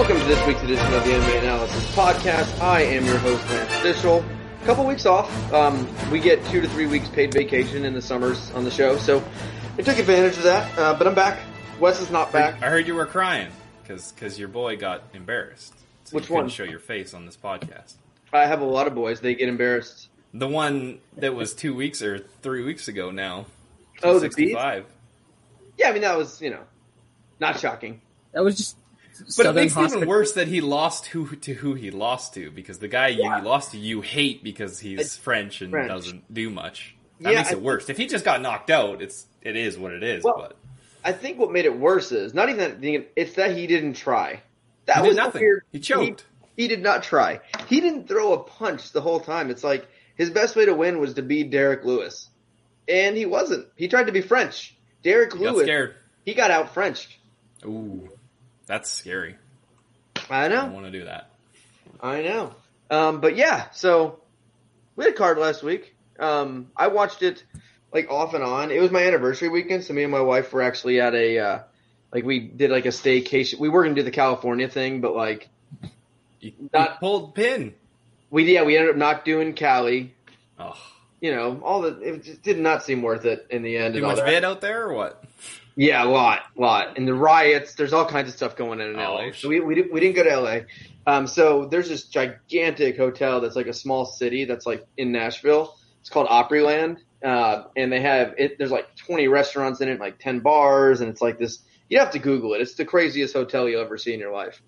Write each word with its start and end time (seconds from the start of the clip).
Welcome 0.00 0.18
to 0.18 0.24
this 0.24 0.46
week's 0.46 0.62
edition 0.62 0.94
of 0.94 1.04
the 1.04 1.10
MMA 1.10 1.40
Analysis 1.40 1.94
Podcast. 1.94 2.58
I 2.62 2.80
am 2.80 3.04
your 3.04 3.18
host, 3.18 3.46
Lance 3.50 3.76
Fishel. 3.82 4.24
A 4.62 4.64
couple 4.64 4.86
weeks 4.86 5.04
off. 5.04 5.52
Um, 5.52 5.86
we 6.10 6.20
get 6.20 6.42
two 6.46 6.62
to 6.62 6.68
three 6.68 6.86
weeks 6.86 7.06
paid 7.08 7.34
vacation 7.34 7.84
in 7.84 7.92
the 7.92 8.00
summers 8.00 8.50
on 8.52 8.64
the 8.64 8.70
show, 8.70 8.96
so 8.96 9.22
I 9.76 9.82
took 9.82 9.98
advantage 9.98 10.38
of 10.38 10.44
that. 10.44 10.78
Uh, 10.78 10.94
but 10.96 11.06
I'm 11.06 11.14
back. 11.14 11.38
Wes 11.78 12.00
is 12.00 12.10
not 12.10 12.32
back. 12.32 12.62
I 12.62 12.70
heard 12.70 12.86
you 12.86 12.94
were 12.94 13.04
crying 13.04 13.50
because 13.82 14.38
your 14.38 14.48
boy 14.48 14.78
got 14.78 15.02
embarrassed. 15.12 15.74
So 16.04 16.16
Which 16.16 16.30
you 16.30 16.34
one? 16.34 16.48
Show 16.48 16.64
your 16.64 16.80
face 16.80 17.12
on 17.12 17.26
this 17.26 17.36
podcast. 17.36 17.96
I 18.32 18.46
have 18.46 18.62
a 18.62 18.64
lot 18.64 18.86
of 18.86 18.94
boys. 18.94 19.20
They 19.20 19.34
get 19.34 19.50
embarrassed. 19.50 20.08
The 20.32 20.48
one 20.48 21.00
that 21.18 21.34
was 21.34 21.52
two 21.52 21.74
weeks 21.74 22.00
or 22.00 22.20
three 22.40 22.64
weeks 22.64 22.88
ago 22.88 23.10
now. 23.10 23.44
Oh, 24.02 24.18
the 24.18 24.28
beat? 24.28 24.54
65. 24.56 24.86
Yeah, 25.76 25.90
I 25.90 25.92
mean 25.92 26.00
that 26.00 26.16
was 26.16 26.40
you 26.40 26.48
know 26.48 26.62
not 27.38 27.60
shocking. 27.60 28.00
That 28.32 28.42
was 28.42 28.56
just. 28.56 28.79
But 29.24 29.32
Southern 29.32 29.50
it 29.58 29.60
makes 29.60 29.76
it 29.76 29.96
even 29.96 30.08
worse 30.08 30.32
that 30.32 30.48
he 30.48 30.60
lost 30.60 31.06
who 31.06 31.34
to 31.36 31.54
who 31.54 31.74
he 31.74 31.90
lost 31.90 32.34
to 32.34 32.50
because 32.50 32.78
the 32.78 32.88
guy 32.88 33.08
you 33.08 33.22
he 33.22 33.42
lost 33.42 33.72
to 33.72 33.78
you 33.78 34.00
hate 34.00 34.42
because 34.42 34.78
he's 34.80 35.16
French 35.16 35.60
and 35.62 35.70
French. 35.70 35.88
doesn't 35.88 36.32
do 36.32 36.50
much. 36.50 36.94
That 37.20 37.32
Yeah, 37.32 37.38
makes 37.38 37.50
I 37.50 37.52
it 37.52 37.62
worse. 37.62 37.88
If 37.90 37.96
he 37.96 38.06
just 38.06 38.24
got 38.24 38.40
knocked 38.40 38.70
out, 38.70 39.02
it's 39.02 39.26
it 39.42 39.56
is 39.56 39.78
what 39.78 39.92
it 39.92 40.02
is. 40.02 40.24
Well, 40.24 40.34
but 40.36 40.56
I 41.04 41.12
think 41.12 41.38
what 41.38 41.50
made 41.52 41.64
it 41.64 41.78
worse 41.78 42.12
is 42.12 42.34
not 42.34 42.48
even 42.48 42.80
that. 42.80 43.06
It's 43.16 43.34
that 43.34 43.56
he 43.56 43.66
didn't 43.66 43.94
try. 43.94 44.42
That 44.86 45.02
He 45.02 45.08
was 45.08 45.16
nothing. 45.16 45.42
weird- 45.42 45.64
He 45.72 45.78
choked. 45.80 46.24
He, 46.56 46.62
he 46.62 46.68
did 46.68 46.82
not 46.82 47.02
try. 47.02 47.40
He 47.68 47.80
didn't 47.80 48.08
throw 48.08 48.32
a 48.34 48.38
punch 48.42 48.92
the 48.92 49.00
whole 49.00 49.20
time. 49.20 49.50
It's 49.50 49.64
like 49.64 49.86
his 50.16 50.30
best 50.30 50.56
way 50.56 50.66
to 50.66 50.74
win 50.74 50.98
was 50.98 51.14
to 51.14 51.22
beat 51.22 51.50
Derek 51.50 51.84
Lewis, 51.84 52.28
and 52.88 53.16
he 53.16 53.24
wasn't. 53.26 53.66
He 53.76 53.88
tried 53.88 54.06
to 54.06 54.12
be 54.12 54.20
French. 54.20 54.76
Derek 55.02 55.32
he 55.34 55.44
got 55.44 55.54
Lewis. 55.54 55.64
scared. 55.66 55.94
He 56.24 56.34
got 56.34 56.50
out 56.50 56.74
Frenched. 56.74 57.16
Ooh, 57.64 58.08
that's 58.70 58.90
scary. 58.90 59.34
I 60.30 60.48
know. 60.48 60.60
I 60.64 60.68
want 60.68 60.86
to 60.86 60.92
do 60.92 61.04
that. 61.04 61.30
I 62.00 62.22
know. 62.22 62.54
Um, 62.90 63.20
but 63.20 63.36
yeah, 63.36 63.68
so 63.70 64.20
we 64.96 65.04
had 65.04 65.12
a 65.12 65.16
card 65.16 65.38
last 65.38 65.62
week. 65.62 65.94
Um, 66.18 66.70
I 66.76 66.86
watched 66.88 67.22
it 67.22 67.42
like 67.92 68.10
off 68.10 68.34
and 68.34 68.44
on. 68.44 68.70
It 68.70 68.80
was 68.80 68.90
my 68.90 69.02
anniversary 69.04 69.48
weekend, 69.48 69.84
so 69.84 69.92
me 69.92 70.02
and 70.04 70.12
my 70.12 70.20
wife 70.20 70.52
were 70.52 70.62
actually 70.62 71.00
at 71.00 71.14
a 71.14 71.38
uh, 71.38 71.58
like 72.12 72.24
we 72.24 72.38
did 72.40 72.70
like 72.70 72.86
a 72.86 72.90
staycation. 72.90 73.58
We 73.58 73.68
were 73.68 73.82
gonna 73.82 73.94
do 73.96 74.02
the 74.02 74.10
California 74.10 74.68
thing, 74.68 75.00
but 75.00 75.14
like 75.16 75.48
You, 76.40 76.52
you 76.58 76.70
Not- 76.72 77.00
pulled 77.00 77.34
pin. 77.34 77.74
we 78.30 78.52
yeah 78.54 78.62
we 78.62 78.76
ended 78.76 78.90
up 78.92 78.96
not 78.96 79.24
doing 79.24 79.54
Cali. 79.54 80.14
Oh, 80.58 80.76
You 81.20 81.34
know, 81.34 81.60
all 81.64 81.80
the 81.82 81.98
it 82.00 82.22
just 82.22 82.42
did 82.42 82.58
not 82.58 82.82
seem 82.84 83.02
worth 83.02 83.24
it 83.24 83.46
in 83.50 83.62
the 83.62 83.76
end. 83.78 83.94
too 83.94 84.02
much 84.02 84.18
vid 84.24 84.44
out 84.44 84.60
there 84.60 84.84
or 84.88 84.92
what? 84.94 85.24
Yeah, 85.76 86.04
a 86.04 86.06
lot, 86.08 86.42
lot. 86.56 86.98
And 86.98 87.06
the 87.06 87.14
riots, 87.14 87.74
there's 87.74 87.92
all 87.92 88.04
kinds 88.04 88.28
of 88.28 88.34
stuff 88.34 88.56
going 88.56 88.80
on 88.80 88.88
in 88.90 88.96
Oh, 88.98 89.14
LA. 89.14 89.24
shit. 89.26 89.36
So 89.36 89.48
we, 89.48 89.60
we, 89.60 89.74
didn't, 89.74 89.92
we 89.92 90.00
didn't 90.00 90.16
go 90.16 90.24
to 90.24 90.40
LA. 90.40 90.58
Um, 91.06 91.26
so 91.26 91.66
there's 91.66 91.88
this 91.88 92.04
gigantic 92.04 92.96
hotel 92.96 93.40
that's 93.40 93.56
like 93.56 93.66
a 93.66 93.72
small 93.72 94.04
city 94.04 94.44
that's 94.44 94.66
like 94.66 94.86
in 94.96 95.12
Nashville. 95.12 95.76
It's 96.00 96.10
called 96.10 96.28
Opryland. 96.28 96.98
Uh, 97.24 97.64
and 97.76 97.92
they 97.92 98.00
have 98.00 98.34
it, 98.38 98.58
there's 98.58 98.70
like 98.70 98.94
20 98.96 99.28
restaurants 99.28 99.80
in 99.80 99.88
it, 99.88 100.00
like 100.00 100.18
10 100.18 100.40
bars. 100.40 101.00
And 101.00 101.10
it's 101.10 101.20
like 101.22 101.38
this, 101.38 101.60
you 101.88 101.98
have 101.98 102.10
to 102.12 102.18
Google 102.18 102.54
it. 102.54 102.60
It's 102.60 102.74
the 102.74 102.84
craziest 102.84 103.34
hotel 103.34 103.68
you'll 103.68 103.82
ever 103.82 103.98
see 103.98 104.12
in 104.12 104.20
your 104.20 104.32
life. 104.32 104.60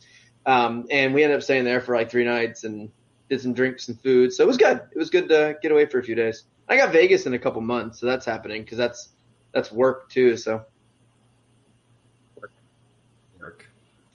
Um, 0.47 0.87
and 0.91 1.15
we 1.15 1.23
ended 1.25 1.37
up 1.37 1.43
staying 1.43 1.65
there 1.65 1.81
for 1.81 1.95
like 1.97 2.11
three 2.11 2.25
nights 2.25 2.65
and 2.65 2.91
did 3.29 3.41
some 3.41 3.55
drinks 3.55 3.89
and 3.89 4.01
food. 4.01 4.33
So 4.33 4.45
it 4.45 4.47
was 4.47 4.57
good. 4.57 4.81
It 4.93 4.99
was 4.99 5.11
good 5.11 5.29
to 5.29 5.57
get 5.63 5.73
away 5.73 5.87
for 5.87 5.99
a 5.99 6.03
few 6.03 6.15
days. 6.15 6.45
I 6.69 6.77
got 6.77 6.93
Vegas 6.93 7.27
in 7.27 7.35
a 7.35 7.39
couple 7.39 7.61
months. 7.61 8.01
So 8.01 8.07
that's 8.07 8.25
happening 8.27 8.63
because 8.63 8.79
that's, 8.79 9.09
that's 9.53 9.71
work 9.73 10.11
too. 10.11 10.37
So. 10.37 10.65
Work. 13.41 13.67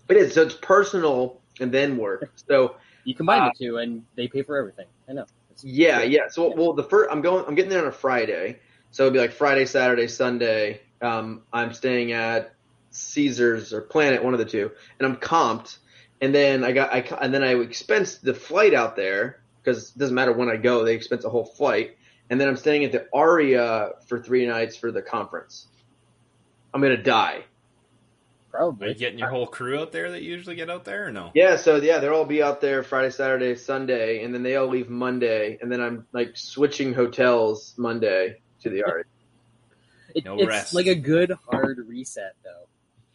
It 0.10 0.18
is. 0.18 0.34
So 0.34 0.44
it's 0.44 0.56
personal 0.56 1.42
and 1.60 1.72
then 1.72 1.98
work. 1.98 2.32
So 2.48 2.76
You 3.04 3.16
combine 3.16 3.42
Uh, 3.44 3.52
the 3.58 3.66
two, 3.66 3.78
and 3.78 4.04
they 4.16 4.28
pay 4.28 4.42
for 4.44 4.58
everything. 4.58 4.86
I 5.10 5.14
know. 5.14 5.22
It's- 5.24 5.64
yeah, 5.64 6.02
yeah. 6.04 6.28
So 6.30 6.54
well, 6.54 6.74
the 6.74 6.84
first 6.84 7.10
I'm 7.12 7.22
going. 7.22 7.46
I'm 7.48 7.56
getting 7.56 7.70
there 7.70 7.82
on 7.82 7.88
a 7.88 7.92
Friday. 7.92 8.60
So 8.92 9.06
it'll 9.06 9.14
be 9.14 9.20
like 9.20 9.32
Friday, 9.32 9.66
Saturday, 9.66 10.08
Sunday. 10.08 10.82
Um, 11.02 11.44
I'm 11.54 11.74
staying 11.74 12.12
at 12.12 12.54
Caesars 12.92 13.74
or 13.74 13.82
Planet, 13.82 14.24
one 14.24 14.34
of 14.34 14.40
the 14.40 14.46
two, 14.46 14.72
and 15.00 15.08
I'm 15.08 15.18
comped. 15.18 15.78
And 16.20 16.34
then 16.34 16.64
I 16.64 16.72
got 16.72 16.94
I 16.94 17.00
and 17.22 17.34
then 17.34 17.44
I 17.44 17.54
expense 17.56 18.18
the 18.18 18.34
flight 18.34 18.74
out 18.74 18.96
there 18.96 19.40
because 19.64 19.92
it 19.92 19.98
doesn't 19.98 20.16
matter 20.16 20.34
when 20.34 20.50
I 20.50 20.58
go. 20.58 20.84
They 20.84 20.96
expense 20.96 21.24
a 21.26 21.30
whole 21.30 21.46
flight. 21.46 21.98
And 22.30 22.42
then 22.42 22.48
I'm 22.50 22.58
staying 22.58 22.84
at 22.84 22.92
the 22.92 23.08
Aria 23.14 23.92
for 24.08 24.20
three 24.20 24.46
nights 24.46 24.76
for 24.76 24.92
the 24.92 25.02
conference. 25.02 25.68
I'm 26.74 26.82
gonna 26.82 26.98
die. 27.02 27.46
Are 28.54 28.60
Probably. 28.60 28.90
you 28.90 28.96
getting 28.96 29.20
your 29.20 29.30
whole 29.30 29.46
crew 29.46 29.80
out 29.80 29.92
there 29.92 30.12
that 30.12 30.24
you 30.24 30.32
usually 30.32 30.56
get 30.56 30.70
out 30.70 30.84
there 30.86 31.08
or 31.08 31.12
no? 31.12 31.32
Yeah, 31.36 31.58
so 31.58 31.76
yeah, 31.78 32.00
they'll 32.00 32.14
all 32.14 32.26
be 32.26 32.42
out 32.42 32.60
there 32.62 32.82
Friday, 32.82 33.12
Saturday, 33.12 33.56
Sunday, 33.56 34.24
and 34.24 34.34
then 34.34 34.42
they 34.42 34.56
all 34.56 34.68
leave 34.68 34.90
Monday, 34.90 35.58
and 35.62 35.72
then 35.72 35.82
I'm 35.82 36.08
like 36.14 36.32
switching 36.36 36.94
hotels 36.94 37.76
Monday 37.78 38.38
to 38.62 38.70
the 38.70 38.84
Aria. 38.84 39.04
It, 40.16 40.26
No 40.26 40.38
it's 40.38 40.48
rest. 40.48 40.74
like 40.74 40.88
a 40.88 40.96
good 40.96 41.32
hard 41.52 41.80
reset 41.88 42.34
though, 42.44 42.68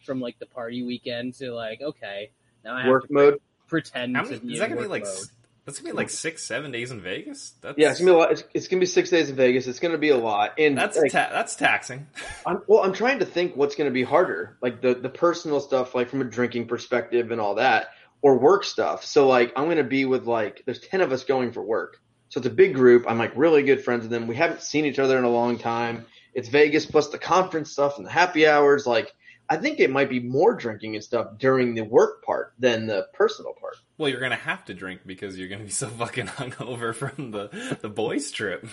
from 0.05 0.21
like 0.21 0.39
the 0.39 0.45
party 0.45 0.83
weekend 0.83 1.33
to 1.35 1.51
like 1.53 1.81
okay, 1.81 2.29
now 2.63 2.75
I 2.75 2.83
have 2.83 2.89
Work 2.91 3.07
to 3.07 3.13
mode. 3.13 3.41
pretend 3.67 4.15
How 4.15 4.23
to 4.23 4.29
many, 4.29 4.39
be 4.41 4.53
is 4.53 4.53
in 4.53 4.59
that 4.59 4.69
gonna 4.69 4.81
be 4.81 4.87
work 4.87 4.91
like? 4.91 5.03
mode. 5.03 5.11
s- 5.11 5.31
That's 5.65 5.79
gonna 5.79 5.93
be 5.93 5.97
like 5.97 6.09
six, 6.09 6.43
seven 6.43 6.71
days 6.71 6.91
in 6.91 6.99
Vegas. 7.01 7.53
That's, 7.61 7.77
Yeah, 7.77 7.91
it's 7.91 7.99
gonna 7.99 8.11
be 8.11 8.15
a 8.15 8.19
lot. 8.19 8.31
It's, 8.31 8.43
it's 8.53 8.67
gonna 8.67 8.81
be 8.81 8.85
six 8.85 9.09
days 9.09 9.29
in 9.29 9.35
Vegas. 9.35 9.65
It's 9.65 9.79
gonna 9.79 9.97
be 9.97 10.09
a 10.09 10.17
lot. 10.17 10.59
And 10.59 10.77
That's 10.77 10.97
like, 10.97 11.11
ta- 11.11 11.29
that's 11.31 11.55
taxing. 11.55 12.07
I'm, 12.45 12.61
well, 12.67 12.83
I'm 12.83 12.93
trying 12.93 13.19
to 13.19 13.25
think 13.25 13.55
what's 13.55 13.75
gonna 13.75 13.91
be 13.91 14.03
harder, 14.03 14.57
like 14.61 14.81
the 14.81 14.93
the 14.93 15.09
personal 15.09 15.61
stuff, 15.61 15.95
like 15.95 16.09
from 16.09 16.21
a 16.21 16.25
drinking 16.25 16.67
perspective 16.67 17.31
and 17.31 17.39
all 17.39 17.55
that, 17.55 17.91
or 18.21 18.37
work 18.37 18.65
stuff. 18.65 19.05
So 19.05 19.27
like, 19.27 19.53
I'm 19.55 19.69
gonna 19.69 19.83
be 19.83 20.03
with 20.03 20.25
like, 20.25 20.63
there's 20.65 20.79
ten 20.79 20.99
of 20.99 21.13
us 21.13 21.23
going 21.23 21.53
for 21.53 21.63
work, 21.63 22.01
so 22.27 22.39
it's 22.39 22.47
a 22.47 22.51
big 22.51 22.73
group. 22.73 23.05
I'm 23.07 23.17
like 23.17 23.31
really 23.35 23.63
good 23.63 23.83
friends 23.83 24.01
with 24.01 24.11
them. 24.11 24.27
We 24.27 24.35
haven't 24.35 24.63
seen 24.63 24.85
each 24.85 24.99
other 24.99 25.17
in 25.17 25.23
a 25.23 25.29
long 25.29 25.57
time. 25.57 26.05
It's 26.33 26.49
Vegas 26.49 26.85
plus 26.85 27.09
the 27.09 27.19
conference 27.19 27.71
stuff 27.71 27.97
and 27.97 28.05
the 28.05 28.11
happy 28.11 28.47
hours. 28.47 28.85
Like, 28.85 29.13
I 29.49 29.57
think 29.57 29.79
it 29.79 29.89
might 29.89 30.09
be 30.09 30.19
more 30.19 30.53
drinking 30.55 30.95
and 30.95 31.03
stuff 31.03 31.37
during 31.37 31.75
the 31.75 31.83
work 31.83 32.23
part 32.23 32.53
than 32.59 32.87
the 32.87 33.07
personal 33.13 33.53
part. 33.53 33.75
Well, 33.97 34.09
you're 34.09 34.21
gonna 34.21 34.35
have 34.35 34.65
to 34.65 34.73
drink 34.73 35.01
because 35.05 35.37
you're 35.37 35.49
gonna 35.49 35.63
be 35.63 35.69
so 35.69 35.87
fucking 35.87 36.27
hungover 36.39 36.95
from 36.95 37.31
the 37.31 37.77
the 37.81 37.89
boys 37.89 38.31
trip. 38.31 38.65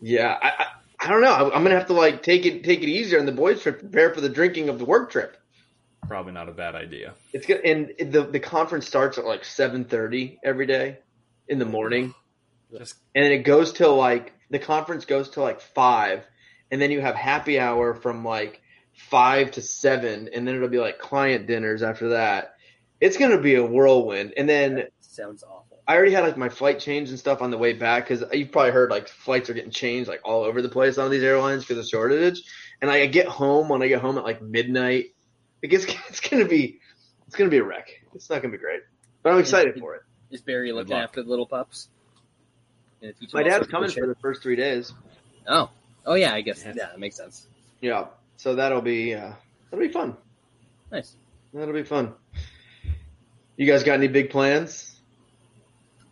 Yeah, 0.00 0.38
I, 0.42 0.48
I, 0.48 0.66
I 1.00 1.08
don't 1.08 1.20
know. 1.20 1.32
I, 1.32 1.54
I'm 1.54 1.62
gonna 1.62 1.76
have 1.76 1.86
to 1.86 1.92
like 1.92 2.22
take 2.22 2.44
it 2.46 2.64
take 2.64 2.82
it 2.82 2.88
easier 2.88 3.18
on 3.18 3.26
the 3.26 3.32
boys 3.32 3.62
trip, 3.62 3.80
prepare 3.80 4.12
for 4.12 4.20
the 4.20 4.28
drinking 4.28 4.68
of 4.68 4.78
the 4.78 4.84
work 4.84 5.10
trip. 5.10 5.36
Probably 6.08 6.32
not 6.32 6.48
a 6.48 6.52
bad 6.52 6.74
idea. 6.74 7.14
It's 7.32 7.46
good, 7.46 7.64
and 7.64 8.12
the 8.12 8.22
the 8.24 8.40
conference 8.40 8.86
starts 8.86 9.18
at 9.18 9.24
like 9.24 9.42
7:30 9.42 10.38
every 10.44 10.66
day 10.66 10.98
in 11.48 11.58
the 11.58 11.64
morning, 11.64 12.14
Just 12.76 12.96
and 13.14 13.24
then 13.24 13.32
it 13.32 13.44
goes 13.44 13.72
till 13.72 13.96
like 13.96 14.32
the 14.50 14.58
conference 14.58 15.04
goes 15.04 15.30
till 15.30 15.42
like 15.42 15.60
five, 15.60 16.24
and 16.70 16.80
then 16.80 16.90
you 16.90 17.00
have 17.00 17.14
happy 17.14 17.58
hour 17.58 17.94
from 17.94 18.24
like 18.24 18.60
five 18.96 19.52
to 19.52 19.62
seven, 19.62 20.28
and 20.34 20.46
then 20.46 20.56
it'll 20.56 20.68
be 20.68 20.78
like 20.78 20.98
client 20.98 21.46
dinners 21.46 21.82
after 21.82 22.10
that. 22.10 22.54
It's 23.00 23.16
gonna 23.16 23.40
be 23.40 23.54
a 23.54 23.64
whirlwind, 23.64 24.34
and 24.36 24.48
then 24.48 24.88
Sounds 25.00 25.42
awful. 25.42 25.78
I 25.88 25.94
already 25.96 26.12
had 26.12 26.24
like 26.24 26.36
my 26.36 26.48
flight 26.48 26.78
change 26.78 27.10
and 27.10 27.18
stuff 27.18 27.40
on 27.40 27.50
the 27.50 27.56
way 27.56 27.72
back 27.72 28.08
because 28.08 28.24
you've 28.32 28.52
probably 28.52 28.72
heard 28.72 28.90
like 28.90 29.08
flights 29.08 29.48
are 29.48 29.54
getting 29.54 29.70
changed 29.70 30.08
like 30.08 30.20
all 30.24 30.42
over 30.44 30.60
the 30.60 30.68
place 30.68 30.98
on 30.98 31.10
these 31.10 31.22
airlines 31.22 31.64
because 31.64 31.78
of 31.78 31.88
shortage. 31.88 32.42
And 32.82 32.90
like, 32.90 33.02
I 33.02 33.06
get 33.06 33.26
home 33.26 33.68
when 33.68 33.82
I 33.82 33.88
get 33.88 34.00
home 34.00 34.18
at 34.18 34.24
like 34.24 34.42
midnight. 34.42 35.06
It 35.62 35.68
gets 35.68 35.84
it's 36.08 36.20
gonna 36.20 36.44
be 36.44 36.80
it's 37.26 37.36
gonna 37.36 37.50
be 37.50 37.58
a 37.58 37.64
wreck. 37.64 37.88
It's 38.14 38.28
not 38.28 38.42
gonna 38.42 38.52
be 38.52 38.58
great, 38.58 38.80
but 39.22 39.32
I'm 39.32 39.38
excited 39.38 39.78
for 39.78 39.94
it. 39.94 40.02
Is 40.30 40.42
Barry 40.42 40.72
looking 40.72 40.94
luck. 40.94 41.04
after 41.04 41.22
the 41.22 41.30
little 41.30 41.46
pups? 41.46 41.88
Gonna 43.00 43.12
teach 43.12 43.30
them 43.30 43.42
My 43.42 43.48
dad's 43.48 43.68
coming 43.68 43.90
for 43.90 44.06
the 44.06 44.16
first 44.16 44.42
three 44.42 44.56
days. 44.56 44.92
Oh, 45.46 45.70
oh 46.04 46.14
yeah, 46.14 46.34
I 46.34 46.40
guess 46.40 46.62
Yes. 46.64 46.74
yeah, 46.76 46.86
that 46.86 46.98
makes 46.98 47.16
sense. 47.16 47.46
Yeah, 47.80 48.06
so 48.36 48.54
that'll 48.54 48.80
be 48.82 49.14
uh, 49.14 49.32
that'll 49.70 49.86
be 49.86 49.92
fun. 49.92 50.16
Nice. 50.90 51.16
That'll 51.52 51.74
be 51.74 51.82
fun. 51.82 52.14
You 53.56 53.66
guys 53.66 53.82
got 53.82 53.94
any 53.94 54.08
big 54.08 54.30
plans? 54.30 55.00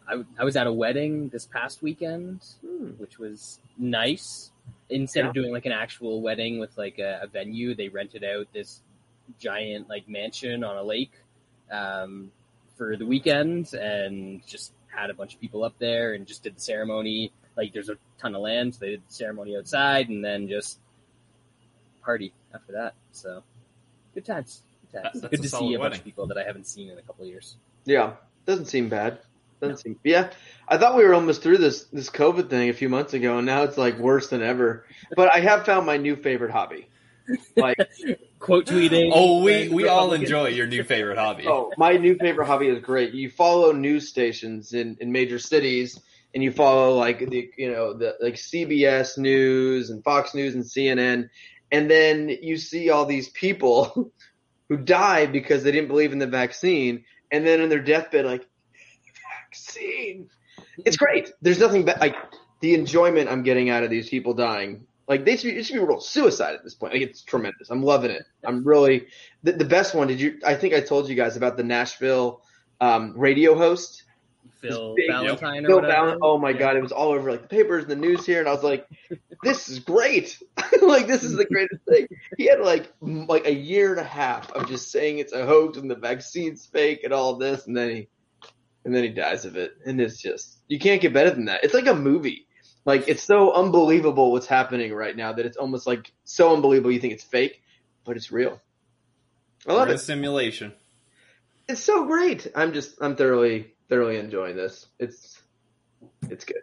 I, 0.09 0.23
I 0.39 0.45
was 0.45 0.57
at 0.57 0.67
a 0.67 0.73
wedding 0.73 1.29
this 1.29 1.47
past 1.47 1.83
weekend, 1.83 2.43
Hmm. 2.65 2.89
which 2.99 3.19
was 3.19 3.61
nice. 3.79 4.51
Instead 4.91 5.21
Yeah. 5.25 5.29
of 5.29 5.35
doing 5.35 5.53
like 5.53 5.67
an 5.67 5.73
actual 5.73 6.21
wedding 6.23 6.59
with 6.59 6.77
like 6.77 6.99
a, 6.99 7.21
a 7.23 7.27
venue, 7.27 7.75
they 7.75 7.89
rented 7.89 8.25
out 8.25 8.47
this 8.53 8.81
giant 9.39 9.89
like 9.89 10.09
mansion 10.09 10.63
on 10.65 10.77
a 10.77 10.83
lake 10.83 11.13
um, 11.71 12.31
for 12.77 12.97
the 12.97 13.07
weekend 13.07 13.73
and 13.75 14.47
just 14.47 14.73
had 14.89 15.11
a 15.11 15.15
bunch 15.15 15.35
of 15.35 15.41
people 15.41 15.65
up 15.65 15.75
there 15.79 16.15
and 16.15 16.27
just 16.27 16.43
did 16.43 16.57
the 16.57 16.61
ceremony. 16.61 17.33
Like 17.57 17.73
there's 17.73 17.89
a 17.89 17.97
ton 18.19 18.35
of 18.35 18.43
land, 18.43 18.75
so 18.75 18.81
they 18.81 18.91
did 18.91 19.03
the 19.09 19.13
ceremony 19.15 19.57
outside 19.57 20.09
and 20.09 20.25
then 20.25 20.49
just 20.49 20.79
party 22.05 22.33
after 22.55 22.73
that. 22.73 22.95
So 23.13 23.43
good 24.15 24.25
times. 24.25 24.63
Good 24.93 25.03
times. 25.03 25.21
That's 25.21 25.31
good 25.31 25.41
a 25.41 25.43
to 25.43 25.43
see 25.43 25.49
solid 25.49 25.75
a 25.75 25.79
bunch 25.79 25.99
of 25.99 26.05
people 26.05 26.27
that 26.27 26.39
I 26.39 26.45
haven't 26.45 26.67
seen 26.67 26.91
in 26.91 26.99
a 26.99 27.03
couple 27.03 27.25
of 27.25 27.31
years. 27.31 27.57
Yeah, 27.85 28.15
doesn't 28.47 28.67
seem 28.67 28.89
bad. 28.89 29.19
Doesn't 29.61 29.79
seem. 29.79 29.99
Yeah, 30.05 30.31
I 30.69 30.79
thought 30.79 30.97
we 30.97 31.05
were 31.05 31.15
almost 31.15 31.43
through 31.43 31.59
this 31.59 31.85
this 31.85 32.11
COVID 32.11 32.51
thing 32.51 32.69
a 32.69 32.75
few 32.75 32.89
months 32.89 33.15
ago, 33.15 33.39
and 33.39 33.47
now 33.47 33.63
it's 33.63 33.79
like 33.79 33.99
worse 33.99 34.29
than 34.29 34.43
ever. 34.43 34.85
But 35.17 35.35
I 35.35 35.41
have 35.41 35.65
found 35.65 35.87
my 35.87 35.97
new 35.97 36.17
favorite 36.17 36.51
hobby. 36.51 36.89
Like, 37.57 37.79
Quote 38.39 38.67
tweeting. 38.67 39.11
Oh, 39.15 39.43
we 39.43 39.69
we 39.69 39.89
all 39.89 40.13
enjoy 40.13 40.49
your 40.49 40.67
new 40.67 40.85
favorite 40.85 41.17
hobby. 41.17 41.45
oh, 41.49 41.73
my 41.79 41.97
new 41.97 42.17
favorite 42.17 42.47
hobby 42.47 42.69
is 42.69 42.81
great. 42.81 43.15
You 43.15 43.31
follow 43.31 43.73
news 43.73 44.09
stations 44.09 44.75
in 44.75 44.99
in 45.01 45.13
major 45.13 45.39
cities, 45.39 45.99
and 46.35 46.43
you 46.43 46.53
follow 46.53 46.95
like 46.95 47.21
the 47.21 47.51
you 47.57 47.73
know 47.73 47.95
the 47.95 48.17
like 48.21 48.35
CBS 48.35 49.17
News 49.17 49.89
and 49.89 50.05
Fox 50.05 50.35
News 50.35 50.55
and 50.55 50.63
CNN, 50.63 51.31
and 51.71 51.91
then 51.91 52.29
you 52.29 52.57
see 52.57 52.91
all 52.91 53.07
these 53.07 53.29
people 53.29 54.13
who 54.69 54.77
die 54.77 55.27
because 55.27 55.63
they 55.63 55.73
didn't 55.73 55.89
believe 55.89 56.13
in 56.13 56.19
the 56.19 56.27
vaccine, 56.27 57.05
and 57.31 57.47
then 57.47 57.61
in 57.61 57.69
their 57.69 57.83
deathbed, 57.83 58.25
like 58.25 58.47
vaccine. 59.49 60.29
It's 60.85 60.97
great. 60.97 61.31
There's 61.43 61.61
nothing 61.61 61.85
but 61.85 62.01
like 62.01 62.17
the 62.61 62.75
enjoyment 62.75 63.29
I'm 63.29 63.43
getting 63.43 63.71
out 63.71 63.85
of 63.85 63.91
these 63.91 64.09
people 64.09 64.35
dying. 64.35 64.87
Like 65.07 65.25
they 65.25 65.37
should 65.37 65.53
be, 65.53 65.59
it 65.59 65.67
should 65.67 65.75
be 65.75 65.81
real 65.81 66.01
suicide 66.01 66.55
at 66.55 66.65
this 66.65 66.75
point. 66.75 66.95
Like 66.95 67.03
it's 67.03 67.23
tremendous. 67.23 67.71
I'm 67.71 67.83
loving 67.83 68.11
it. 68.11 68.23
I'm 68.43 68.65
really 68.65 69.07
the, 69.43 69.53
the 69.53 69.65
best 69.65 69.95
one. 69.95 70.09
Did 70.09 70.21
you? 70.21 70.39
I 70.45 70.55
think 70.55 70.75
I 70.75 70.81
told 70.81 71.09
you 71.09 71.15
guys 71.15 71.37
about 71.37 71.57
the 71.57 71.63
Nashville 71.63 72.43
um, 72.81 73.13
radio 73.17 73.55
host. 73.55 74.04
Phil 74.61 74.95
Big- 74.95 75.11
Valentine 75.11 75.65
or 75.65 75.69
Bill 75.69 75.81
whatever. 75.83 76.13
Valen- 76.13 76.19
oh 76.23 76.39
my 76.39 76.51
Yeah. 76.51 76.59
god, 76.59 76.77
it 76.77 76.83
was 76.83 76.93
all 76.93 77.11
over 77.13 77.31
like 77.31 77.43
the 77.43 77.49
papers 77.49 77.83
and 77.83 77.91
the 77.93 77.97
news 77.97 78.25
here, 78.25 78.41
and 78.41 78.49
I 78.49 78.53
was 78.53 78.63
like, 78.63 78.87
"This 79.43 79.69
is 79.69 79.79
great! 79.81 80.39
like 80.83 81.07
this 81.07 81.23
is 81.25 81.35
the 81.37 81.45
greatest 81.45 81.83
thing." 81.89 82.07
He 82.39 82.47
had 82.47 82.61
like 82.61 82.91
m- 83.03 83.27
like 83.27 83.47
a 83.47 83.55
year 83.55 83.91
and 83.91 84.01
a 84.01 84.05
half 84.05 84.51
of 84.53 84.69
just 84.69 84.91
saying 84.91 85.19
it's 85.19 85.33
a 85.33 85.45
hoax 85.45 85.77
and 85.79 85.91
the 85.91 85.97
vaccine's 85.97 86.65
fake 86.67 87.01
and 87.05 87.13
all 87.13 87.37
this, 87.37 87.67
and 87.67 87.77
then 87.77 87.91
he 87.91 88.09
and 88.85 88.95
then 88.95 89.03
he 89.03 89.11
dies 89.11 89.45
of 89.45 89.57
it, 89.57 89.73
and 89.85 90.01
it's 90.01 90.21
just 90.21 90.59
you 90.69 90.79
can't 90.79 91.01
get 91.03 91.13
better 91.13 91.31
than 91.31 91.47
that. 91.47 91.65
It's 91.65 91.75
like 91.75 91.87
a 91.87 91.95
movie. 91.95 92.47
Like 92.87 93.09
it's 93.09 93.23
so 93.23 93.53
unbelievable 93.53 94.33
what's 94.33 94.47
happening 94.47 94.93
right 94.93 95.17
now 95.17 95.33
that 95.33 95.47
it's 95.47 95.57
almost 95.57 95.87
like 95.87 96.13
so 96.25 96.55
unbelievable 96.55 96.91
you 96.93 97.01
think 97.01 97.15
it's 97.15 97.25
fake, 97.25 97.63
but 98.05 98.17
it's 98.17 98.31
real. 98.33 98.61
I 99.67 99.73
love 99.73 99.89
it. 99.89 99.95
a 99.95 99.99
simulation. 99.99 100.73
It's 101.67 101.81
so 101.83 102.05
great. 102.05 102.47
I'm 102.55 102.75
just 102.75 102.97
I'm 103.01 103.17
thoroughly 103.17 103.74
thoroughly 103.89 104.17
enjoying 104.19 104.57
this. 104.57 104.87
It's 104.99 105.41
it's 106.29 106.45
good. 106.45 106.63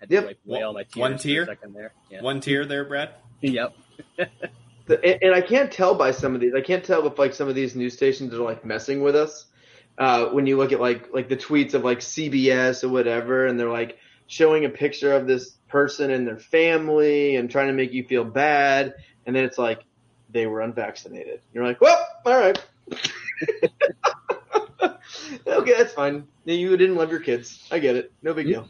Had 0.00 0.10
Yep. 0.10 0.24
wipe 0.26 0.38
away 0.46 0.62
all 0.62 0.72
my 0.72 0.82
tears 0.82 0.96
One 1.00 1.18
tier, 1.18 1.46
second 1.46 1.74
there. 1.74 1.92
Yeah. 2.10 2.22
One 2.22 2.40
tier 2.40 2.64
there, 2.64 2.84
Brad. 2.84 3.10
Yep. 3.40 3.74
The, 4.86 5.04
and, 5.04 5.18
and 5.22 5.34
I 5.34 5.40
can't 5.40 5.70
tell 5.72 5.94
by 5.96 6.12
some 6.12 6.34
of 6.36 6.40
these. 6.40 6.54
I 6.54 6.60
can't 6.60 6.84
tell 6.84 7.04
if 7.06 7.18
like 7.18 7.34
some 7.34 7.48
of 7.48 7.54
these 7.56 7.74
news 7.74 7.94
stations 7.94 8.32
are 8.34 8.38
like 8.42 8.64
messing 8.64 9.02
with 9.02 9.16
us. 9.16 9.46
Uh, 9.98 10.26
when 10.26 10.46
you 10.46 10.56
look 10.56 10.72
at 10.72 10.80
like 10.80 11.12
like 11.12 11.28
the 11.28 11.36
tweets 11.36 11.74
of 11.74 11.84
like 11.84 11.98
CBS 12.00 12.84
or 12.84 12.88
whatever, 12.88 13.46
and 13.46 13.58
they're 13.58 13.68
like 13.68 13.98
showing 14.28 14.64
a 14.64 14.68
picture 14.68 15.12
of 15.12 15.26
this 15.26 15.50
person 15.68 16.10
and 16.10 16.26
their 16.26 16.38
family 16.38 17.36
and 17.36 17.50
trying 17.50 17.66
to 17.66 17.72
make 17.72 17.92
you 17.92 18.04
feel 18.04 18.24
bad, 18.24 18.94
and 19.26 19.34
then 19.34 19.44
it's 19.44 19.58
like 19.58 19.80
they 20.30 20.46
were 20.46 20.60
unvaccinated. 20.60 21.40
You're 21.52 21.64
like, 21.64 21.80
well, 21.80 22.06
all 22.24 22.38
right. 22.38 22.64
okay, 25.46 25.74
that's 25.76 25.92
fine. 25.92 26.26
You 26.44 26.76
didn't 26.76 26.96
love 26.96 27.10
your 27.10 27.20
kids. 27.20 27.66
I 27.70 27.78
get 27.78 27.96
it. 27.96 28.12
No 28.22 28.34
big 28.34 28.46
deal. 28.46 28.68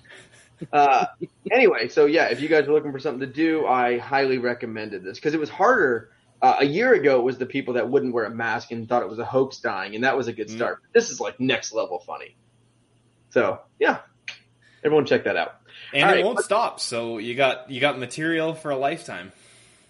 Uh, 0.73 1.07
anyway, 1.51 1.89
so 1.89 2.07
yeah, 2.07 2.27
if 2.27 2.41
you 2.41 2.49
guys 2.49 2.69
are 2.69 2.73
looking 2.73 2.93
for 2.93 2.99
something 3.01 3.21
to 3.21 3.27
do, 3.33 3.67
I 3.67 3.99
highly 3.99 4.39
recommended 4.39 5.03
this 5.03 5.19
because 5.19 5.35
it 5.35 5.41
was 5.41 5.51
harder. 5.51 6.11
Uh, 6.41 6.57
a 6.61 6.65
year 6.65 6.93
ago, 6.95 7.19
it 7.19 7.23
was 7.23 7.39
the 7.39 7.47
people 7.47 7.75
that 7.75 7.89
wouldn't 7.89 8.13
wear 8.15 8.25
a 8.25 8.31
mask 8.31 8.71
and 8.73 8.89
thought 8.89 9.03
it 9.03 9.09
was 9.09 9.19
a 9.19 9.25
hoax 9.25 9.59
dying, 9.59 9.95
and 9.95 10.05
that 10.05 10.17
was 10.17 10.29
a 10.29 10.33
good 10.33 10.49
Mm. 10.49 10.57
start. 10.57 10.79
This 10.93 11.11
is 11.11 11.21
like 11.21 11.39
next 11.41 11.73
level 11.73 12.01
funny. 12.01 12.37
So 13.31 13.61
yeah, 13.79 13.99
everyone 14.85 15.07
check 15.07 15.25
that 15.25 15.37
out. 15.37 15.57
And 15.93 16.05
All 16.05 16.11
it 16.11 16.15
right. 16.17 16.25
won't 16.25 16.41
stop. 16.41 16.81
So 16.81 17.19
you 17.19 17.35
got 17.35 17.71
you 17.71 17.81
got 17.81 17.99
material 17.99 18.55
for 18.55 18.71
a 18.71 18.77
lifetime. 18.77 19.33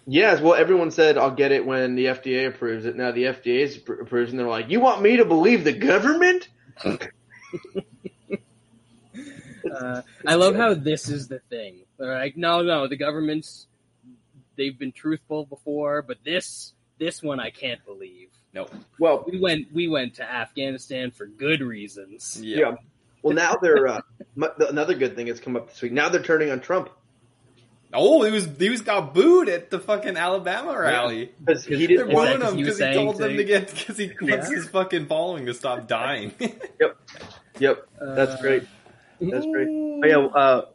Yes, 0.05 0.41
well, 0.41 0.53
everyone 0.53 0.91
said 0.91 1.17
I'll 1.17 1.31
get 1.31 1.51
it 1.51 1.65
when 1.65 1.95
the 1.95 2.05
FDA 2.05 2.47
approves 2.47 2.85
it. 2.85 2.95
Now 2.95 3.11
the 3.11 3.23
FDA 3.23 3.59
is 3.61 3.77
appro- 3.77 4.01
approves, 4.01 4.31
and 4.31 4.39
they're 4.39 4.47
like, 4.47 4.69
"You 4.69 4.79
want 4.79 5.01
me 5.01 5.17
to 5.17 5.25
believe 5.25 5.63
the 5.63 5.73
government?" 5.73 6.49
Uh, 9.73 10.01
I 10.27 10.35
love 10.35 10.55
how 10.55 10.73
this 10.73 11.09
is 11.09 11.27
the 11.27 11.39
thing. 11.49 11.85
They're 11.97 12.13
like, 12.13 12.35
no, 12.37 12.61
no, 12.61 12.87
the 12.87 12.97
government's 12.97 13.67
they've 14.55 14.77
been 14.77 14.91
truthful 14.91 15.45
before, 15.45 16.01
but 16.01 16.17
this 16.23 16.73
this 16.99 17.23
one 17.23 17.39
I 17.39 17.49
can't 17.49 17.83
believe. 17.85 18.29
Nope. 18.53 18.71
Well, 18.99 19.25
We 19.27 19.39
went 19.39 19.73
we 19.73 19.87
went 19.87 20.15
to 20.15 20.23
Afghanistan 20.23 21.11
for 21.11 21.25
good 21.25 21.61
reasons. 21.61 22.39
Yeah. 22.41 22.57
yeah. 22.57 22.71
Well, 23.21 23.35
now 23.35 23.55
they're 23.61 23.87
uh, 23.87 24.01
another 24.59 24.95
good 24.95 25.15
thing 25.15 25.27
that's 25.27 25.39
come 25.39 25.55
up 25.55 25.69
this 25.69 25.81
week. 25.81 25.93
Now 25.93 26.09
they're 26.09 26.21
turning 26.21 26.51
on 26.51 26.59
Trump 26.59 26.89
Oh, 27.93 28.23
he 28.23 28.31
was 28.31 28.47
he 28.57 28.69
was 28.69 28.81
got 28.81 29.13
booed 29.13 29.49
at 29.49 29.69
the 29.69 29.79
fucking 29.79 30.17
Alabama 30.17 30.77
rally. 30.77 31.31
because 31.39 31.63
he 31.65 31.85
didn't 31.87 32.11
want. 32.11 32.41
him 32.41 32.55
because 32.57 32.77
he 32.77 32.83
saying 32.83 32.93
told 33.05 33.17
them 33.17 33.37
to- 33.37 33.43
get 33.43 33.69
because 33.73 33.97
he 33.97 34.11
wants 34.21 34.49
Yeah. 34.49 34.55
his 34.55 34.67
fucking 34.69 35.05
following 35.07 35.45
to 35.45 35.53
stop 35.53 35.87
dying. 35.87 36.31
Yep, 36.79 36.97
yep, 37.59 37.87
that's 38.01 38.31
Uh, 38.33 38.41
great. 38.41 38.63
That's 39.21 39.45
great. 39.45 39.67
Oh, 39.69 40.01
yeah, 40.05 40.17
uh, 40.17 40.65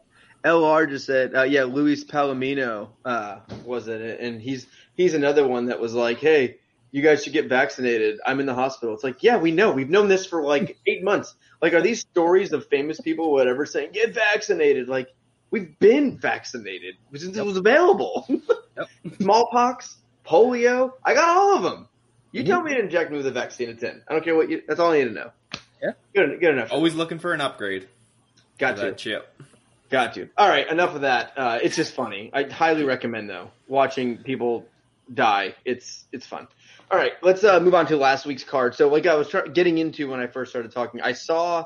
LR 0.43 0.89
just 0.89 1.05
said, 1.05 1.35
uh, 1.35 1.43
yeah, 1.43 1.65
Luis 1.65 2.03
Palomino 2.05 2.89
uh, 3.05 3.39
was 3.65 3.87
in 3.89 4.01
it, 4.01 4.19
and 4.21 4.41
he's 4.41 4.65
he's 4.95 5.13
another 5.13 5.45
one 5.47 5.65
that 5.65 5.79
was 5.79 5.93
like, 5.93 6.19
hey, 6.19 6.57
you 6.91 7.01
guys 7.03 7.23
should 7.23 7.33
get 7.33 7.47
vaccinated. 7.49 8.19
I'm 8.25 8.39
in 8.39 8.45
the 8.45 8.53
hospital. 8.55 8.95
It's 8.95 9.03
like, 9.03 9.21
yeah, 9.21 9.37
we 9.37 9.51
know. 9.51 9.71
We've 9.73 9.89
known 9.89 10.07
this 10.07 10.25
for 10.25 10.41
like 10.41 10.77
eight 10.87 11.03
months. 11.03 11.35
Like, 11.61 11.73
are 11.73 11.81
these 11.81 11.99
stories 11.99 12.53
of 12.53 12.65
famous 12.67 12.99
people, 13.01 13.31
whatever, 13.31 13.65
saying 13.65 13.91
get 13.91 14.13
vaccinated? 14.13 14.87
Like, 14.87 15.09
we've 15.51 15.77
been 15.79 16.17
vaccinated 16.17 16.95
since 17.15 17.37
it 17.37 17.45
was 17.45 17.57
available. 17.57 18.27
Smallpox, 19.21 19.97
polio, 20.25 20.93
I 21.03 21.13
got 21.13 21.37
all 21.37 21.57
of 21.57 21.63
them. 21.63 21.87
You 22.31 22.43
tell 22.43 22.61
me 22.61 22.73
to 22.73 22.79
inject 22.79 23.11
me 23.11 23.17
with 23.17 23.27
a 23.27 23.31
vaccine 23.31 23.69
at 23.69 23.79
ten. 23.79 24.03
I 24.07 24.13
don't 24.13 24.23
care 24.23 24.35
what 24.35 24.49
you. 24.49 24.61
That's 24.67 24.79
all 24.79 24.91
I 24.91 24.99
need 24.99 25.05
to 25.05 25.11
know. 25.11 25.31
Yeah. 25.81 25.91
good, 26.13 26.39
good 26.39 26.51
enough. 26.51 26.71
Always 26.71 26.93
looking 26.93 27.19
for 27.19 27.33
an 27.33 27.41
upgrade. 27.41 27.87
got 28.57 28.77
you. 28.81 28.93
chip. 28.93 29.41
Got 29.89 30.17
you. 30.17 30.29
All 30.37 30.47
right, 30.47 30.69
enough 30.69 30.93
of 30.93 31.01
that. 31.01 31.33
Uh, 31.35 31.59
it's 31.63 31.75
just 31.75 31.93
funny. 31.95 32.29
I 32.33 32.43
highly 32.43 32.83
recommend 32.83 33.29
though 33.29 33.49
watching 33.67 34.17
people 34.17 34.65
die. 35.11 35.55
It's 35.65 36.05
it's 36.11 36.27
fun. 36.27 36.47
All 36.91 36.97
right, 36.97 37.13
let's 37.23 37.43
uh, 37.43 37.59
move 37.59 37.73
on 37.75 37.87
to 37.87 37.97
last 37.97 38.25
week's 38.25 38.43
card. 38.43 38.75
So, 38.75 38.89
like 38.89 39.07
I 39.07 39.15
was 39.15 39.29
try- 39.29 39.47
getting 39.47 39.77
into 39.79 40.09
when 40.09 40.19
I 40.19 40.27
first 40.27 40.51
started 40.51 40.71
talking, 40.71 41.01
I 41.01 41.13
saw 41.13 41.65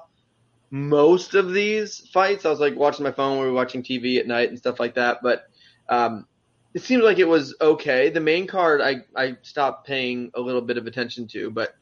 most 0.73 1.35
of 1.35 1.53
these 1.53 1.99
fights. 2.11 2.45
I 2.45 2.49
was 2.49 2.59
like 2.59 2.75
watching 2.75 3.03
my 3.03 3.11
phone, 3.11 3.39
we 3.39 3.45
were 3.45 3.53
watching 3.53 3.83
TV 3.83 4.17
at 4.17 4.25
night 4.25 4.49
and 4.49 4.57
stuff 4.57 4.79
like 4.79 4.95
that. 4.95 5.19
But 5.21 5.43
um, 5.87 6.25
it 6.73 6.81
seemed 6.81 7.03
like 7.03 7.19
it 7.19 7.27
was 7.27 7.55
okay. 7.61 8.09
The 8.09 8.19
main 8.19 8.47
card, 8.47 8.81
I 8.81 9.01
I 9.15 9.37
stopped 9.43 9.85
paying 9.85 10.31
a 10.33 10.41
little 10.41 10.61
bit 10.61 10.79
of 10.79 10.87
attention 10.87 11.27
to, 11.27 11.51
but 11.51 11.75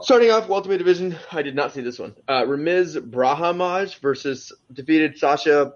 Starting 0.00 0.30
off 0.30 0.48
welterweight 0.48 0.78
division, 0.78 1.18
I 1.32 1.42
did 1.42 1.54
not 1.54 1.74
see 1.74 1.82
this 1.82 1.98
one. 1.98 2.14
Uh, 2.26 2.44
Ramiz 2.44 2.96
Brahimaj 2.96 3.98
versus 3.98 4.50
defeated 4.72 5.18
Sasha 5.18 5.74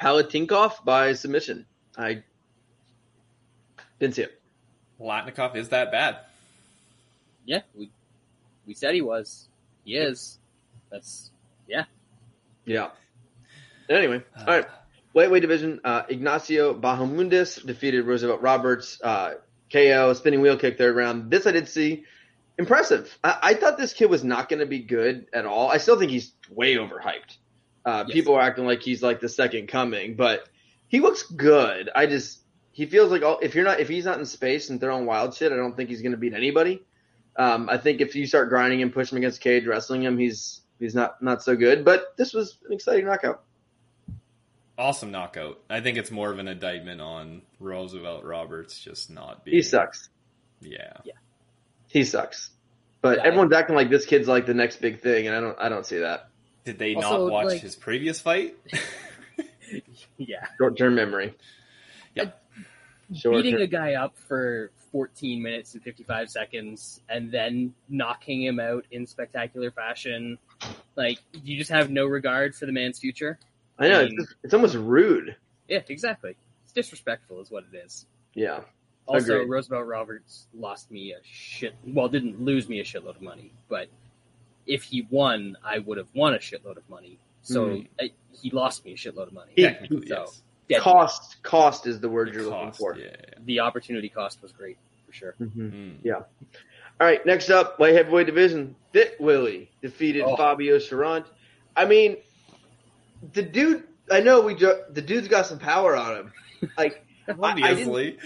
Palatnikov 0.00 0.84
by 0.84 1.14
submission. 1.14 1.66
I 1.98 2.22
didn't 3.98 4.14
see 4.14 4.22
it. 4.22 4.40
Latnikov 5.00 5.56
is 5.56 5.70
that 5.70 5.90
bad? 5.90 6.18
Yeah, 7.44 7.62
we 7.74 7.90
we 8.66 8.74
said 8.74 8.94
he 8.94 9.02
was. 9.02 9.48
He 9.84 9.96
is. 9.96 10.38
That's 10.90 11.30
Yeah. 11.68 11.84
Yeah. 12.64 12.90
Anyway, 13.90 14.22
all 14.38 14.46
right. 14.46 14.66
Lightweight 15.14 15.42
division, 15.42 15.80
uh, 15.84 16.02
Ignacio 16.08 16.74
Bahamondes 16.74 17.64
defeated 17.64 18.04
Roosevelt 18.06 18.40
Roberts, 18.40 18.98
uh, 19.02 19.34
KO, 19.72 20.12
spinning 20.14 20.40
wheel 20.40 20.56
kick 20.56 20.76
third 20.78 20.96
round. 20.96 21.30
This 21.30 21.46
I 21.46 21.52
did 21.52 21.68
see. 21.68 22.04
Impressive. 22.58 23.16
I, 23.22 23.38
I 23.42 23.54
thought 23.54 23.76
this 23.78 23.92
kid 23.92 24.10
was 24.10 24.24
not 24.24 24.48
going 24.48 24.60
to 24.60 24.66
be 24.66 24.80
good 24.80 25.26
at 25.32 25.44
all. 25.46 25.68
I 25.70 25.78
still 25.78 25.98
think 25.98 26.10
he's 26.10 26.32
way 26.50 26.76
overhyped. 26.76 27.36
Uh, 27.84 28.04
Yes. 28.08 28.14
People 28.14 28.34
are 28.34 28.40
acting 28.40 28.64
like 28.64 28.80
he's 28.82 29.02
like 29.02 29.20
the 29.20 29.28
second 29.28 29.68
coming, 29.68 30.14
but 30.16 30.48
he 30.88 31.00
looks 31.00 31.22
good. 31.24 31.90
I 31.94 32.06
just, 32.06 32.40
he 32.72 32.86
feels 32.86 33.10
like 33.10 33.22
all, 33.22 33.38
if 33.40 33.54
you're 33.54 33.64
not, 33.64 33.80
if 33.80 33.88
he's 33.88 34.04
not 34.06 34.18
in 34.18 34.24
space 34.24 34.70
and 34.70 34.80
throwing 34.80 35.04
wild 35.06 35.34
shit, 35.34 35.52
I 35.52 35.56
don't 35.56 35.76
think 35.76 35.90
he's 35.90 36.00
going 36.00 36.12
to 36.12 36.18
beat 36.18 36.32
anybody. 36.32 36.82
Um, 37.36 37.68
I 37.68 37.76
think 37.78 38.00
if 38.00 38.14
you 38.14 38.26
start 38.26 38.48
grinding 38.48 38.80
him, 38.80 38.90
pushing 38.90 39.16
him 39.16 39.22
against 39.22 39.40
cage, 39.40 39.66
wrestling 39.66 40.02
him, 40.02 40.16
he's, 40.16 40.60
he's 40.78 40.94
not, 40.94 41.22
not 41.22 41.42
so 41.42 41.56
good, 41.56 41.84
but 41.84 42.16
this 42.16 42.32
was 42.34 42.56
an 42.66 42.72
exciting 42.72 43.06
knockout. 43.06 43.42
Awesome 44.76 45.12
knockout. 45.12 45.60
I 45.70 45.80
think 45.80 45.98
it's 45.98 46.10
more 46.10 46.30
of 46.32 46.38
an 46.38 46.48
indictment 46.48 47.00
on 47.00 47.42
Roosevelt 47.60 48.24
Roberts 48.24 48.78
just 48.80 49.08
not 49.10 49.44
being. 49.44 49.56
He 49.58 49.62
sucks. 49.62 50.08
Yeah. 50.60 50.94
Yeah. 51.04 51.12
He 51.88 52.02
sucks. 52.04 52.50
But 53.00 53.18
Yeah, 53.18 53.24
I- 53.24 53.26
everyone's 53.28 53.52
acting 53.52 53.76
like 53.76 53.88
this 53.90 54.04
kid's 54.06 54.26
like 54.26 54.46
the 54.46 54.54
next 54.54 54.80
big 54.80 55.00
thing, 55.00 55.28
and 55.28 55.36
I 55.36 55.40
don't. 55.40 55.58
I 55.60 55.68
don't 55.68 55.86
see 55.86 55.98
that. 55.98 56.28
Did 56.64 56.78
they 56.78 56.94
Also, 56.96 57.26
not 57.26 57.30
watch 57.32 57.46
like- 57.46 57.60
his 57.60 57.76
previous 57.76 58.20
fight? 58.20 58.56
Yeah, 60.18 60.46
Short 60.58 60.76
term 60.76 60.94
memory. 60.94 61.34
Yeah. 62.14 62.24
Uh, 62.24 63.14
Short 63.14 63.36
beating 63.42 63.60
a 63.60 63.66
guy 63.66 63.94
up 63.94 64.16
for 64.28 64.70
14 64.92 65.42
minutes 65.42 65.74
and 65.74 65.82
55 65.82 66.30
seconds 66.30 67.00
and 67.08 67.32
then 67.32 67.74
knocking 67.88 68.42
him 68.42 68.60
out 68.60 68.84
in 68.92 69.06
spectacular 69.06 69.70
fashion. 69.70 70.38
Like, 70.96 71.18
you 71.42 71.56
just 71.58 71.70
have 71.70 71.90
no 71.90 72.06
regard 72.06 72.54
for 72.54 72.66
the 72.66 72.72
man's 72.72 72.98
future. 72.98 73.38
I 73.78 73.88
know 73.88 74.00
I 74.00 74.02
it's, 74.04 74.10
mean- 74.10 74.20
just- 74.20 74.34
it's 74.44 74.54
almost 74.54 74.74
rude. 74.76 75.36
Yeah, 75.68 75.80
exactly. 75.88 76.36
It's 76.64 76.72
disrespectful, 76.72 77.40
is 77.40 77.50
what 77.50 77.64
it 77.72 77.76
is. 77.76 78.06
Yeah. 78.34 78.60
Also, 79.06 79.34
Agreed. 79.36 79.48
Roosevelt 79.50 79.86
Roberts 79.86 80.46
lost 80.54 80.90
me 80.90 81.12
a 81.12 81.18
shit. 81.22 81.74
Well, 81.84 82.08
didn't 82.08 82.40
lose 82.40 82.68
me 82.68 82.80
a 82.80 82.84
shitload 82.84 83.16
of 83.16 83.22
money, 83.22 83.52
but 83.68 83.88
if 84.66 84.82
he 84.84 85.06
won, 85.10 85.56
I 85.62 85.78
would 85.78 85.98
have 85.98 86.08
won 86.14 86.34
a 86.34 86.38
shitload 86.38 86.76
of 86.78 86.88
money. 86.88 87.18
So 87.42 87.66
Mhm. 87.66 87.88
I, 88.00 88.10
he 88.32 88.50
lost 88.50 88.84
me 88.84 88.92
a 88.92 88.96
shitload 88.96 89.26
of 89.28 89.32
money. 89.34 89.52
He- 89.54 89.64
So, 89.64 90.00
yes. 90.06 90.42
dead 90.70 90.80
Cost 90.80 91.42
cost 91.42 91.86
is 91.86 92.00
the 92.00 92.08
word 92.08 92.28
The 92.28 92.32
you're 92.34 92.44
looking 92.50 92.72
for. 92.72 92.96
Yeah, 92.96 93.04
yeah. 93.10 93.34
The 93.44 93.60
opportunity 93.60 94.08
cost 94.08 94.40
was 94.42 94.52
great 94.52 94.78
for 95.06 95.12
sure. 95.12 95.34
Mhm. 95.38 96.00
Mm. 96.02 96.24
All 97.00 97.06
right, 97.06 97.24
next 97.26 97.50
up, 97.50 97.78
light 97.80 97.94
heavyweight 97.94 98.26
division. 98.26 98.76
Thick 98.92 99.16
Willie 99.18 99.70
defeated 99.82 100.22
Oh. 100.24 100.36
Fabio 100.36 100.76
Cherant. 100.78 101.24
I 101.76 101.84
mean, 101.86 102.18
the 103.32 103.42
dude. 103.42 103.84
I 104.10 104.20
know 104.20 104.42
we. 104.42 104.54
Jo- 104.54 104.84
the 104.90 105.02
dude's 105.02 105.28
got 105.28 105.46
some 105.46 105.58
power 105.58 105.96
on 105.96 106.16
him. 106.16 106.32
Like 106.78 107.04
I- 107.28 107.32
I 107.32 107.50
Obviously. 107.70 108.18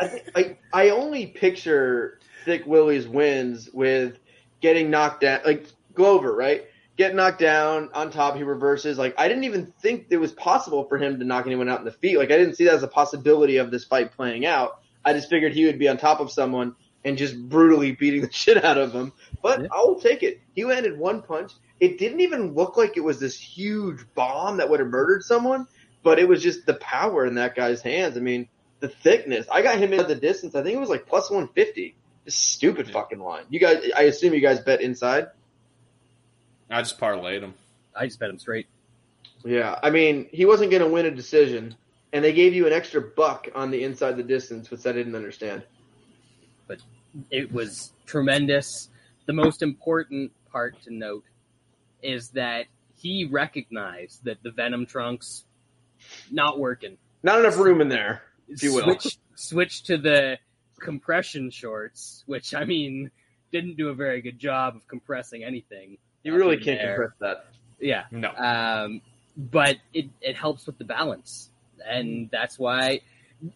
I, 0.00 0.06
think, 0.08 0.24
I 0.34 0.56
I 0.72 0.88
only 0.90 1.26
picture 1.26 2.18
Thick 2.44 2.66
Willie's 2.66 3.06
wins 3.08 3.70
with 3.72 4.18
getting 4.60 4.90
knocked 4.90 5.22
down, 5.22 5.40
like 5.44 5.66
Glover, 5.94 6.34
right? 6.34 6.66
Get 6.96 7.14
knocked 7.14 7.38
down 7.38 7.88
on 7.94 8.10
top, 8.10 8.36
he 8.36 8.42
reverses. 8.42 8.98
Like 8.98 9.14
I 9.18 9.28
didn't 9.28 9.44
even 9.44 9.72
think 9.80 10.08
it 10.10 10.18
was 10.18 10.32
possible 10.32 10.84
for 10.84 10.98
him 10.98 11.18
to 11.20 11.24
knock 11.24 11.46
anyone 11.46 11.68
out 11.68 11.78
in 11.78 11.84
the 11.86 11.92
feet. 11.92 12.18
Like 12.18 12.30
I 12.30 12.36
didn't 12.36 12.56
see 12.56 12.64
that 12.64 12.74
as 12.74 12.82
a 12.82 12.88
possibility 12.88 13.56
of 13.56 13.70
this 13.70 13.84
fight 13.84 14.12
playing 14.12 14.44
out. 14.44 14.80
I 15.04 15.14
just 15.14 15.30
figured 15.30 15.54
he 15.54 15.64
would 15.64 15.78
be 15.78 15.88
on 15.88 15.96
top 15.96 16.20
of 16.20 16.30
someone 16.30 16.74
and 17.04 17.16
just 17.16 17.36
brutally 17.48 17.92
beating 17.92 18.22
the 18.22 18.30
shit 18.32 18.62
out 18.64 18.78
of 18.78 18.92
him. 18.92 19.12
But 19.42 19.62
Yeah. 19.62 19.68
I 19.72 19.78
will 19.80 20.00
take 20.00 20.22
it. 20.22 20.40
He 20.54 20.64
landed 20.64 20.98
one 20.98 21.22
punch. 21.22 21.52
It 21.80 21.98
didn't 21.98 22.20
even 22.20 22.54
look 22.54 22.76
like 22.76 22.96
it 22.96 23.00
was 23.04 23.18
this 23.18 23.38
huge 23.38 24.00
bomb 24.14 24.58
that 24.58 24.68
would 24.68 24.80
have 24.80 24.88
murdered 24.90 25.22
someone, 25.24 25.66
but 26.02 26.18
it 26.18 26.28
was 26.28 26.42
just 26.42 26.66
the 26.66 26.74
power 26.74 27.24
in 27.24 27.36
that 27.36 27.54
guy's 27.54 27.80
hands. 27.80 28.16
I 28.16 28.20
mean, 28.20 28.48
the 28.80 28.88
thickness. 28.88 29.46
I 29.50 29.62
got 29.62 29.78
him 29.78 29.92
in 29.94 30.06
the 30.06 30.14
distance. 30.14 30.54
I 30.54 30.62
think 30.62 30.76
it 30.76 30.80
was 30.80 30.90
like 30.90 31.06
plus 31.06 31.30
150. 31.30 31.94
This 32.26 32.34
stupid 32.34 32.86
Yeah. 32.88 32.92
fucking 32.92 33.18
line. 33.18 33.44
You 33.48 33.60
guys, 33.60 33.82
I 33.96 34.02
assume 34.02 34.34
you 34.34 34.40
guys 34.40 34.60
bet 34.60 34.82
inside. 34.82 35.28
I 36.70 36.82
just 36.82 36.98
parlayed 37.00 37.40
him. 37.42 37.54
I 37.96 38.06
just 38.06 38.20
bet 38.20 38.30
him 38.30 38.38
straight. 38.38 38.66
Yeah, 39.44 39.78
I 39.82 39.88
mean, 39.90 40.28
he 40.32 40.44
wasn't 40.44 40.70
going 40.70 40.82
to 40.82 40.88
win 40.88 41.06
a 41.06 41.10
decision, 41.10 41.74
and 42.12 42.22
they 42.22 42.32
gave 42.34 42.52
you 42.54 42.66
an 42.66 42.72
extra 42.74 43.00
buck 43.00 43.48
on 43.54 43.70
the 43.70 43.82
inside 43.84 44.16
the 44.18 44.22
distance, 44.22 44.70
which 44.70 44.86
I 44.86 44.92
didn't 44.92 45.14
understand. 45.16 45.62
But 46.70 46.78
it 47.32 47.52
was 47.52 47.92
tremendous. 48.06 48.88
The 49.26 49.32
most 49.32 49.60
important 49.60 50.30
part 50.52 50.80
to 50.82 50.94
note 50.94 51.24
is 52.00 52.28
that 52.30 52.66
he 52.96 53.24
recognized 53.24 54.22
that 54.24 54.40
the 54.44 54.52
Venom 54.52 54.86
trunks 54.86 55.44
not 56.30 56.60
working. 56.60 56.96
Not 57.24 57.40
enough 57.40 57.58
room 57.58 57.80
in 57.80 57.88
there. 57.88 58.22
If 58.48 58.62
you 58.62 58.72
will. 58.72 58.84
Switch, 58.84 59.18
switch 59.34 59.82
to 59.84 59.98
the 59.98 60.38
compression 60.78 61.50
shorts, 61.50 62.22
which 62.26 62.54
I 62.54 62.64
mean 62.64 63.10
didn't 63.50 63.76
do 63.76 63.88
a 63.88 63.94
very 63.94 64.20
good 64.22 64.38
job 64.38 64.76
of 64.76 64.86
compressing 64.86 65.42
anything. 65.42 65.98
You 66.22 66.36
really 66.36 66.56
can't 66.56 66.78
there. 66.78 67.10
compress 67.10 67.18
that. 67.18 67.46
Yeah, 67.80 68.04
No. 68.12 68.30
um, 68.36 69.00
but 69.36 69.78
it, 69.92 70.06
it 70.20 70.36
helps 70.36 70.66
with 70.66 70.78
the 70.78 70.84
balance, 70.84 71.50
and 71.84 72.30
that's 72.30 72.60
why 72.60 73.00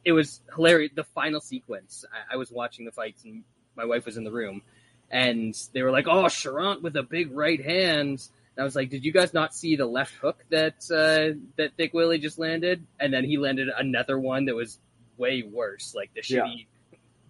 it 0.04 0.12
was 0.12 0.40
hilarious. 0.54 0.92
The 0.94 1.04
final 1.04 1.40
sequence, 1.40 2.04
I, 2.12 2.34
I 2.34 2.36
was 2.36 2.50
watching 2.50 2.84
the 2.84 2.92
fights, 2.92 3.24
and 3.24 3.44
my 3.76 3.84
wife 3.84 4.06
was 4.06 4.16
in 4.16 4.24
the 4.24 4.30
room, 4.32 4.62
and 5.10 5.54
they 5.72 5.82
were 5.82 5.90
like, 5.90 6.06
"Oh, 6.08 6.24
Cherant 6.24 6.82
with 6.82 6.96
a 6.96 7.02
big 7.02 7.32
right 7.32 7.62
hand." 7.64 8.26
And 8.56 8.62
I 8.62 8.64
was 8.64 8.76
like, 8.76 8.90
"Did 8.90 9.04
you 9.04 9.12
guys 9.12 9.34
not 9.34 9.54
see 9.54 9.76
the 9.76 9.86
left 9.86 10.14
hook 10.14 10.44
that 10.50 10.74
uh, 10.90 11.38
that 11.56 11.72
Thick 11.76 11.92
Willie 11.94 12.18
just 12.18 12.38
landed?" 12.38 12.84
And 13.00 13.12
then 13.12 13.24
he 13.24 13.36
landed 13.38 13.68
another 13.76 14.18
one 14.18 14.44
that 14.46 14.54
was 14.54 14.78
way 15.16 15.42
worse, 15.42 15.94
like 15.94 16.10
the 16.14 16.22
Yeah. 16.26 16.42
shitty, 16.44 16.66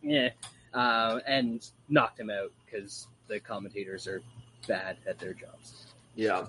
yeah, 0.02 0.28
uh, 0.73 1.20
and 1.26 1.66
knocked 1.88 2.18
him 2.20 2.30
out 2.30 2.52
because 2.64 3.06
the 3.28 3.40
commentators 3.40 4.06
are 4.06 4.23
bad 4.68 4.96
at 5.06 5.18
their 5.18 5.32
jobs. 5.34 5.87
Yeah. 6.14 6.46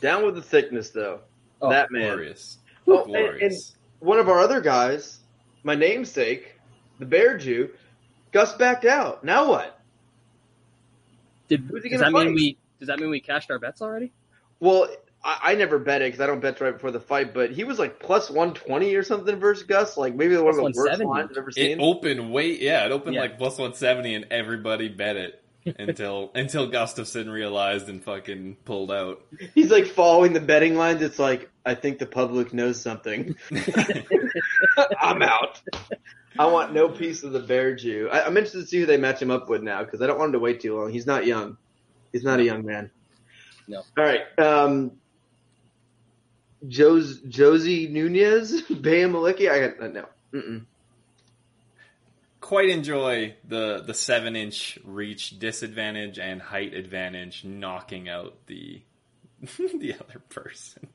Down 0.00 0.24
with 0.24 0.34
the 0.36 0.42
thickness, 0.42 0.90
though. 0.90 1.20
Oh, 1.60 1.70
that 1.70 1.90
man. 1.90 2.02
Glorious. 2.02 2.58
Oh, 2.86 2.98
and- 3.02 3.06
Glorious. 3.06 3.74
one 3.98 4.18
of 4.18 4.28
our 4.28 4.38
other 4.38 4.60
guys, 4.60 5.20
my 5.68 5.74
namesake, 5.74 6.54
the 6.98 7.04
Bear 7.04 7.36
Jew, 7.36 7.68
Gus 8.32 8.54
backed 8.54 8.86
out. 8.86 9.22
Now 9.22 9.48
what? 9.50 9.78
Did, 11.48 11.60
Who's 11.70 11.84
he 11.84 11.90
does 11.90 12.00
gonna 12.00 12.10
that 12.10 12.18
mean 12.24 12.34
we 12.34 12.58
does 12.78 12.88
that 12.88 12.98
mean 12.98 13.10
we 13.10 13.20
cashed 13.20 13.50
our 13.50 13.58
bets 13.58 13.82
already? 13.82 14.12
Well, 14.60 14.88
I, 15.22 15.38
I 15.42 15.54
never 15.56 15.78
bet 15.78 16.00
it 16.02 16.06
because 16.06 16.20
I 16.20 16.26
don't 16.26 16.40
bet 16.40 16.60
right 16.60 16.72
before 16.72 16.90
the 16.90 17.00
fight, 17.00 17.34
but 17.34 17.50
he 17.50 17.64
was 17.64 17.78
like 17.78 18.00
plus 18.00 18.30
120 18.30 18.94
or 18.94 19.02
something 19.02 19.36
versus 19.38 19.64
Gus. 19.64 19.96
Like 19.98 20.14
maybe 20.14 20.36
one 20.38 20.48
of 20.50 20.56
the 20.56 20.64
worst 20.74 20.98
170. 20.98 21.04
lines 21.04 21.30
I've 21.30 21.38
ever 21.38 21.52
It 21.54 21.54
seen. 21.54 21.78
opened 21.80 22.32
way 22.32 22.52
yeah, 22.58 22.86
it 22.86 22.92
opened 22.92 23.14
Yeah. 23.14 23.20
like 23.20 23.38
plus 23.38 23.58
one 23.58 23.74
seventy 23.74 24.14
and 24.14 24.26
everybody 24.30 24.88
bet 24.88 25.16
it 25.16 25.42
until 25.78 26.30
until 26.34 26.70
Gustafsson 26.70 27.30
realized 27.32 27.88
and 27.88 28.02
fucking 28.02 28.56
pulled 28.64 28.90
out. 28.90 29.22
He's 29.54 29.70
like 29.70 29.86
following 29.86 30.32
the 30.32 30.40
betting 30.40 30.76
lines. 30.76 31.02
It's 31.02 31.18
like, 31.18 31.50
I 31.64 31.74
think 31.74 31.98
the 31.98 32.06
public 32.06 32.52
knows 32.52 32.80
something. 32.80 33.36
I'm 35.00 35.22
out. 35.22 35.60
I 36.38 36.46
want 36.46 36.72
no 36.72 36.88
piece 36.88 37.24
of 37.24 37.32
the 37.32 37.40
Bear 37.40 37.74
Jew. 37.74 38.08
I, 38.12 38.24
I'm 38.24 38.36
interested 38.36 38.60
to 38.60 38.66
see 38.66 38.80
who 38.80 38.86
they 38.86 38.96
match 38.96 39.20
him 39.20 39.30
up 39.30 39.48
with 39.48 39.62
now 39.62 39.82
because 39.82 40.00
I 40.02 40.06
don't 40.06 40.18
want 40.18 40.28
him 40.28 40.32
to 40.34 40.38
wait 40.38 40.60
too 40.60 40.78
long. 40.78 40.92
He's 40.92 41.06
not 41.06 41.26
young. 41.26 41.56
He's 42.12 42.24
not 42.24 42.40
a 42.40 42.44
young 42.44 42.64
man. 42.64 42.90
No. 43.66 43.82
All 43.96 44.04
right. 44.04 44.20
Um, 44.38 44.92
Jos- 46.66 47.20
Josie 47.28 47.88
Nunes, 47.88 48.62
Bam 48.70 49.12
Malecki. 49.12 49.50
I 49.50 49.68
got 49.68 49.82
uh, 49.82 49.88
no. 49.88 50.04
Mm-mm. 50.32 50.64
Quite 52.48 52.70
enjoy 52.70 53.34
the 53.46 53.82
the 53.84 53.92
seven 53.92 54.34
inch 54.34 54.78
reach 54.82 55.38
disadvantage 55.38 56.18
and 56.18 56.40
height 56.40 56.72
advantage 56.72 57.44
knocking 57.44 58.08
out 58.08 58.38
the 58.46 58.80
the 59.58 59.94
other 60.00 60.18
person. 60.30 60.88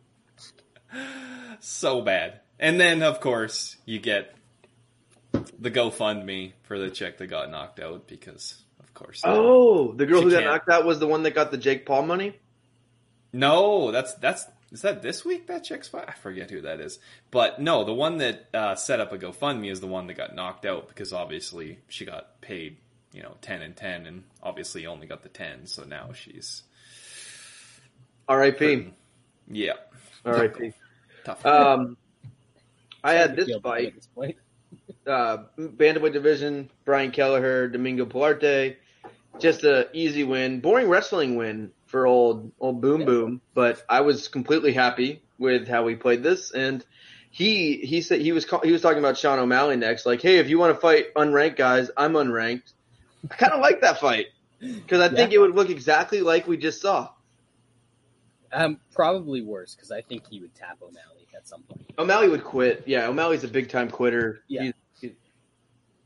so 1.60 2.02
bad. 2.02 2.40
And 2.60 2.80
then 2.80 3.04
of 3.04 3.20
course 3.20 3.78
you 3.86 4.00
get 4.00 4.34
the 5.60 5.70
GoFundMe 5.70 6.54
for 6.64 6.80
the 6.80 6.90
chick 6.90 7.20
that 7.20 7.28
got 7.28 7.52
knocked 7.52 7.80
out 7.80 8.08
because 8.08 8.64
of 8.80 8.92
course 8.96 9.24
uh, 9.24 9.36
Oh, 9.38 9.94
the 9.94 10.08
girl 10.08 10.24
who 10.24 10.32
got 10.32 10.46
knocked 10.46 10.70
out 10.70 10.86
was 10.86 10.98
the 10.98 11.06
one 11.06 11.22
that 11.22 11.36
got 11.36 11.52
the 11.52 11.58
Jake 11.60 11.86
Paul 11.86 12.02
money. 12.02 12.36
No, 13.32 13.92
that's 13.92 14.16
that's 14.16 14.44
is 14.74 14.82
that 14.82 15.04
this 15.04 15.24
week 15.24 15.48
that 15.48 15.64
chick's 15.64 15.88
fight? 15.88 16.06
I 16.08 16.14
forget 16.14 16.50
who 16.50 16.62
that 16.62 16.80
is. 16.80 16.98
But 17.30 17.62
no, 17.62 17.84
the 17.84 17.94
one 17.94 18.18
that 18.18 18.50
uh, 18.54 18.76
set 18.76 19.00
up 19.00 19.14
a 19.14 19.20
GoFundMe 19.20 19.72
is 19.72 19.80
the 19.80 19.88
one 19.88 20.08
that 20.08 20.16
got 20.16 20.36
knocked 20.36 20.66
out 20.66 20.88
because 20.88 21.14
obviously 21.14 21.78
she 21.88 22.06
got 22.06 22.42
paid, 22.42 22.78
you 23.14 23.22
know, 23.22 23.36
ten 23.42 23.62
and 23.62 23.76
ten, 23.76 24.08
and 24.08 24.24
obviously 24.42 24.88
only 24.88 25.06
got 25.06 25.22
the 25.22 25.30
ten, 25.30 25.68
so 25.68 25.84
now 25.84 26.12
she's 26.14 26.64
R.I.P. 28.28 28.94
yeah 29.52 29.74
R.I.P. 30.26 30.74
tough. 31.24 31.46
Um, 31.46 31.96
I 33.04 33.14
had 33.14 33.36
this 33.36 33.56
fight. 33.62 33.94
this 33.96 34.36
uh, 35.08 35.44
bantamweight 35.60 36.14
division, 36.14 36.72
Brian 36.84 37.12
Kelleher, 37.12 37.68
Domingo 37.68 38.06
Pilarte. 38.06 38.78
Just 39.40 39.64
a 39.64 39.90
easy 39.94 40.24
win, 40.24 40.62
boring 40.62 40.90
wrestling 40.90 41.36
win 41.36 41.72
for 41.94 42.08
old 42.08 42.52
old 42.60 42.82
Boom 42.82 43.02
Yeah. 43.02 43.06
Boom. 43.06 43.42
But 43.54 43.84
I 43.88 44.02
was 44.02 44.28
completely 44.28 44.74
happy 44.74 45.22
with 45.38 45.68
how 45.68 45.84
we 45.84 45.96
played 45.96 46.24
this, 46.24 46.52
and 46.52 46.84
he 47.30 47.78
he 47.78 48.02
said 48.02 48.20
he 48.20 48.32
was 48.32 48.46
call, 48.46 48.62
he 48.62 48.72
was 48.72 48.82
talking 48.82 48.98
about 48.98 49.16
Sean 49.16 49.38
O'Malley 49.38 49.76
next. 49.78 50.06
Like, 50.08 50.20
hey, 50.22 50.40
if 50.40 50.50
you 50.50 50.58
want 50.58 50.76
to 50.76 50.82
fight 50.82 51.14
unranked 51.14 51.56
guys, 51.56 51.92
I'm 51.96 52.14
unranked. 52.14 52.74
I 53.32 53.36
kind 53.36 53.54
of 53.54 53.62
like 53.62 53.82
that 53.82 54.00
fight 54.00 54.26
because 54.60 55.02
I 55.02 55.14
think 55.14 55.34
it 55.34 55.38
would 55.38 55.54
look 55.54 55.70
exactly 55.70 56.22
like 56.22 56.48
we 56.48 56.58
just 56.58 56.82
saw. 56.82 57.10
Um, 58.52 58.80
probably 58.94 59.42
worse 59.44 59.76
because 59.76 59.92
I 59.92 60.02
think 60.02 60.24
he 60.30 60.40
would 60.40 60.54
tap 60.56 60.80
O'Malley 60.82 61.28
at 61.36 61.48
some 61.48 61.62
point. 61.62 61.86
O'Malley 61.98 62.28
would 62.30 62.44
quit. 62.44 62.84
Yeah, 62.88 63.08
O'Malley's 63.08 63.44
a 63.44 63.48
big 63.48 63.70
time 63.70 63.90
quitter. 63.90 64.42
Yeah. 64.48 64.64
He's- 64.64 64.74
he- 65.00 65.16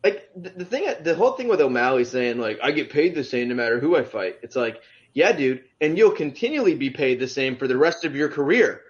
like 0.03 0.29
the, 0.35 0.49
the 0.49 0.65
thing, 0.65 0.87
the 1.01 1.15
whole 1.15 1.31
thing 1.31 1.47
with 1.47 1.59
O'Malley 1.61 2.03
saying 2.05 2.39
like 2.39 2.59
I 2.61 2.71
get 2.71 2.89
paid 2.89 3.15
the 3.15 3.23
same 3.23 3.47
no 3.49 3.55
matter 3.55 3.79
who 3.79 3.95
I 3.97 4.03
fight. 4.03 4.37
It's 4.43 4.55
like, 4.55 4.81
yeah, 5.17 5.31
dude, 5.31 5.63
and 5.81 5.97
you'll 5.97 6.11
continually 6.11 6.75
be 6.75 6.91
paid 6.91 7.19
the 7.19 7.27
same 7.27 7.57
for 7.57 7.67
the 7.67 7.75
rest 7.75 8.05
of 8.05 8.15
your 8.15 8.29
career. 8.29 8.83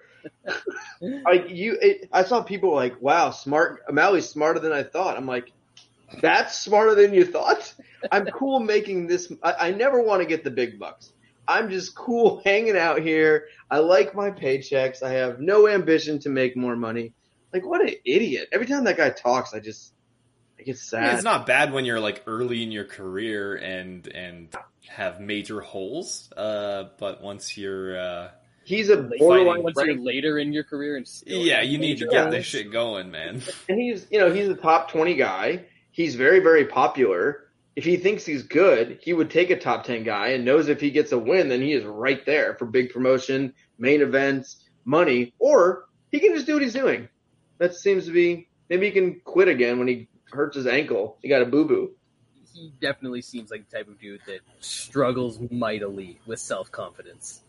like 1.00 1.48
you, 1.48 1.78
it, 1.80 2.06
I 2.12 2.22
saw 2.22 2.42
people 2.42 2.74
like, 2.74 3.00
wow, 3.00 3.30
smart. 3.30 3.80
O'Malley's 3.88 4.28
smarter 4.28 4.60
than 4.60 4.70
I 4.70 4.82
thought. 4.82 5.16
I'm 5.16 5.24
like, 5.24 5.50
that's 6.20 6.58
smarter 6.58 6.94
than 6.94 7.14
you 7.14 7.24
thought. 7.24 7.72
I'm 8.12 8.26
cool 8.26 8.60
making 8.60 9.06
this. 9.06 9.32
I, 9.42 9.54
I 9.68 9.70
never 9.70 10.02
want 10.02 10.20
to 10.20 10.26
get 10.26 10.44
the 10.44 10.50
big 10.50 10.78
bucks. 10.78 11.14
I'm 11.48 11.70
just 11.70 11.96
cool 11.96 12.42
hanging 12.44 12.76
out 12.76 13.00
here. 13.00 13.46
I 13.70 13.78
like 13.78 14.14
my 14.14 14.30
paychecks. 14.30 15.02
I 15.02 15.12
have 15.12 15.40
no 15.40 15.66
ambition 15.66 16.18
to 16.18 16.28
make 16.28 16.58
more 16.58 16.76
money. 16.76 17.14
Like 17.54 17.64
what 17.64 17.80
an 17.80 17.94
idiot! 18.04 18.50
Every 18.52 18.66
time 18.66 18.84
that 18.84 18.98
guy 18.98 19.08
talks, 19.08 19.54
I 19.54 19.60
just 19.60 19.94
I 20.60 20.62
get 20.64 20.76
I 20.76 20.78
sad. 20.78 21.02
mean, 21.04 21.14
it's 21.14 21.24
not 21.24 21.46
bad 21.46 21.72
when 21.72 21.86
you're 21.86 22.00
like 22.00 22.22
early 22.26 22.62
in 22.62 22.70
your 22.70 22.84
career 22.84 23.54
and 23.54 24.06
and 24.08 24.54
have 24.88 25.20
major 25.20 25.60
holes. 25.60 26.30
Uh, 26.36 26.84
but 26.98 27.22
once 27.22 27.56
you're, 27.56 27.98
uh, 27.98 28.28
He's 28.68 28.90
a 28.90 28.98
borderline 29.18 29.62
once 29.62 29.78
you're 29.82 29.98
later 29.98 30.38
in 30.38 30.52
your 30.52 30.62
career 30.62 30.98
and 30.98 31.08
still 31.08 31.40
yeah, 31.40 31.62
you 31.62 31.78
need 31.78 32.00
to 32.00 32.06
get 32.06 32.30
this 32.30 32.44
shit 32.44 32.70
going, 32.70 33.10
man. 33.10 33.40
and 33.68 33.80
he's 33.80 34.06
you 34.10 34.18
know 34.18 34.30
he's 34.30 34.46
a 34.46 34.54
top 34.54 34.90
20 34.90 35.14
guy. 35.14 35.64
He's 35.90 36.16
very 36.16 36.40
very 36.40 36.66
popular. 36.66 37.48
If 37.76 37.84
he 37.84 37.96
thinks 37.96 38.26
he's 38.26 38.42
good 38.42 38.98
he 39.00 39.14
would 39.14 39.30
take 39.30 39.48
a 39.48 39.58
top 39.58 39.84
10 39.84 40.04
guy 40.04 40.28
and 40.28 40.44
knows 40.44 40.68
if 40.68 40.82
he 40.82 40.90
gets 40.90 41.12
a 41.12 41.18
win 41.18 41.48
then 41.48 41.62
he 41.62 41.72
is 41.72 41.84
right 41.86 42.24
there 42.26 42.56
for 42.56 42.66
big 42.66 42.90
promotion 42.90 43.54
main 43.78 44.02
events 44.02 44.62
money 44.84 45.32
or 45.38 45.86
he 46.10 46.20
can 46.20 46.34
just 46.34 46.44
do 46.44 46.52
what 46.52 46.62
he's 46.62 46.74
doing. 46.74 47.08
That 47.56 47.74
seems 47.74 48.04
to 48.04 48.12
be 48.12 48.48
maybe 48.68 48.84
he 48.86 48.92
can 48.92 49.20
quit 49.24 49.48
again 49.48 49.78
when 49.78 49.88
he 49.88 50.08
hurts 50.30 50.56
his 50.56 50.66
ankle. 50.66 51.16
He 51.22 51.30
got 51.30 51.40
a 51.40 51.46
boo-boo 51.46 51.92
he 52.54 52.72
definitely 52.80 53.22
seems 53.22 53.50
like 53.50 53.68
the 53.68 53.76
type 53.78 53.88
of 53.88 54.00
dude 54.00 54.20
that 54.26 54.40
struggles 54.60 55.38
mightily 55.50 56.18
with 56.26 56.38
self 56.40 56.70
confidence. 56.72 57.42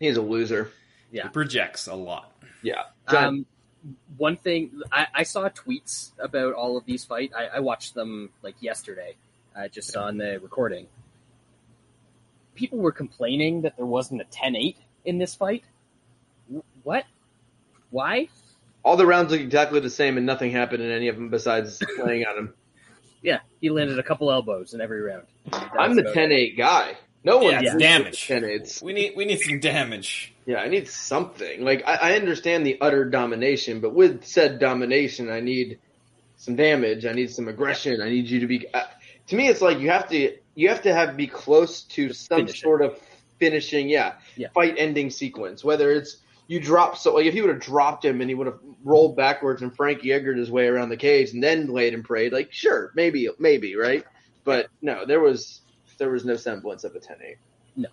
he's 0.00 0.16
a 0.16 0.22
loser 0.22 0.70
Yeah. 1.10 1.26
It 1.26 1.32
projects 1.32 1.86
a 1.86 1.94
lot. 1.94 2.32
yeah 2.62 2.82
Um, 3.08 3.46
one 4.16 4.36
thing 4.36 4.80
I, 4.90 5.06
I 5.14 5.22
saw 5.22 5.48
tweets 5.48 6.10
about 6.18 6.54
all 6.54 6.76
of 6.76 6.84
these 6.86 7.04
fights. 7.04 7.34
I, 7.36 7.46
I 7.46 7.60
watched 7.60 7.94
them 7.94 8.30
like 8.42 8.56
yesterday, 8.60 9.14
uh, 9.56 9.68
just 9.68 9.92
saw 9.92 10.04
on 10.06 10.18
the 10.18 10.40
recording. 10.42 10.86
People 12.54 12.78
were 12.78 12.92
complaining 12.92 13.62
that 13.62 13.76
there 13.76 13.86
wasn't 13.86 14.20
a 14.22 14.24
10-8 14.24 14.76
in 15.04 15.18
this 15.18 15.34
fight. 15.34 15.62
W- 16.48 16.64
What? 16.82 17.04
Why? 17.90 18.28
all 18.82 18.96
the 18.96 19.04
rounds 19.06 19.32
look 19.32 19.40
exactly 19.40 19.80
the 19.80 19.90
same 19.90 20.16
and 20.16 20.24
nothing 20.24 20.52
happened 20.52 20.80
in 20.80 20.92
any 20.92 21.08
of 21.08 21.16
them 21.16 21.28
besides 21.28 21.82
playing 21.96 22.24
on 22.24 22.38
him 22.38 22.54
Yeah, 23.22 23.40
he 23.60 23.70
landed 23.70 23.98
a 23.98 24.02
couple 24.02 24.30
elbows 24.30 24.74
in 24.74 24.80
every 24.80 25.00
round. 25.02 25.24
i'm 25.78 25.94
the 25.96 26.02
10-8 26.02 26.56
guy 26.56 26.96
no 27.24 27.38
one 27.38 27.52
Yeah, 27.54 27.60
it's 27.62 27.76
damage. 27.76 28.28
10-8s 28.28 28.82
We 28.82 28.92
need 28.92 29.14
we 29.16 29.24
need 29.24 29.40
some 29.40 29.58
damage. 29.58 30.32
Yeah, 30.46 30.58
I 30.58 30.68
need 30.68 30.86
something. 30.88 31.64
Like 31.64 31.82
I, 31.84 31.94
I 31.94 32.12
understand 32.16 32.64
the 32.64 32.78
utter 32.80 33.04
domination, 33.04 33.80
but 33.80 33.94
with 33.94 34.24
said 34.24 34.60
domination, 34.60 35.28
I 35.28 35.40
need 35.40 35.80
some 36.36 36.54
damage. 36.54 37.04
I 37.04 37.12
need 37.14 37.32
some 37.32 37.48
aggression. 37.48 38.00
I 38.00 38.10
need 38.10 38.26
you 38.26 38.38
to 38.40 38.46
be. 38.46 38.68
Uh, 38.72 38.84
to 39.26 39.34
me, 39.36 39.48
it's 39.48 39.60
like 39.60 39.80
you 39.80 39.90
have 39.90 40.08
to 40.10 40.36
you 40.54 40.68
have 40.68 40.82
to 40.82 40.94
have 40.94 41.16
be 41.16 41.26
close 41.26 41.82
to 41.96 42.12
some 42.12 42.42
Finishing. 42.42 42.60
sort 42.62 42.82
of 42.82 42.96
finishing, 43.40 43.88
yeah, 43.88 44.12
Yeah. 44.36 44.48
fight 44.54 44.76
ending 44.78 45.10
sequence. 45.10 45.64
Whether 45.64 45.90
it's 45.90 46.18
you 46.46 46.60
drop 46.60 46.96
so 46.96 47.14
like 47.14 47.26
if 47.26 47.34
he 47.34 47.40
would 47.40 47.50
have 47.50 47.60
dropped 47.60 48.04
him 48.04 48.20
and 48.20 48.30
he 48.30 48.34
would 48.34 48.46
have 48.46 48.58
rolled 48.84 49.16
backwards 49.16 49.62
and 49.62 49.74
Frankie 49.74 50.08
Edgared 50.08 50.38
his 50.38 50.50
way 50.50 50.66
around 50.66 50.90
the 50.90 50.96
cage 50.96 51.32
and 51.32 51.42
then 51.42 51.66
laid 51.66 51.94
and 51.94 52.04
prayed, 52.04 52.32
like 52.32 52.52
sure, 52.52 52.92
maybe, 52.94 53.28
maybe, 53.38 53.76
right? 53.76 54.04
But 54.44 54.68
no, 54.80 55.04
there 55.04 55.20
was 55.20 55.62
there 55.98 56.10
was 56.10 56.24
no 56.24 56.36
semblance 56.36 56.84
of 56.84 56.94
a 56.94 56.98
10-8. 56.98 57.36
No. 57.74 57.88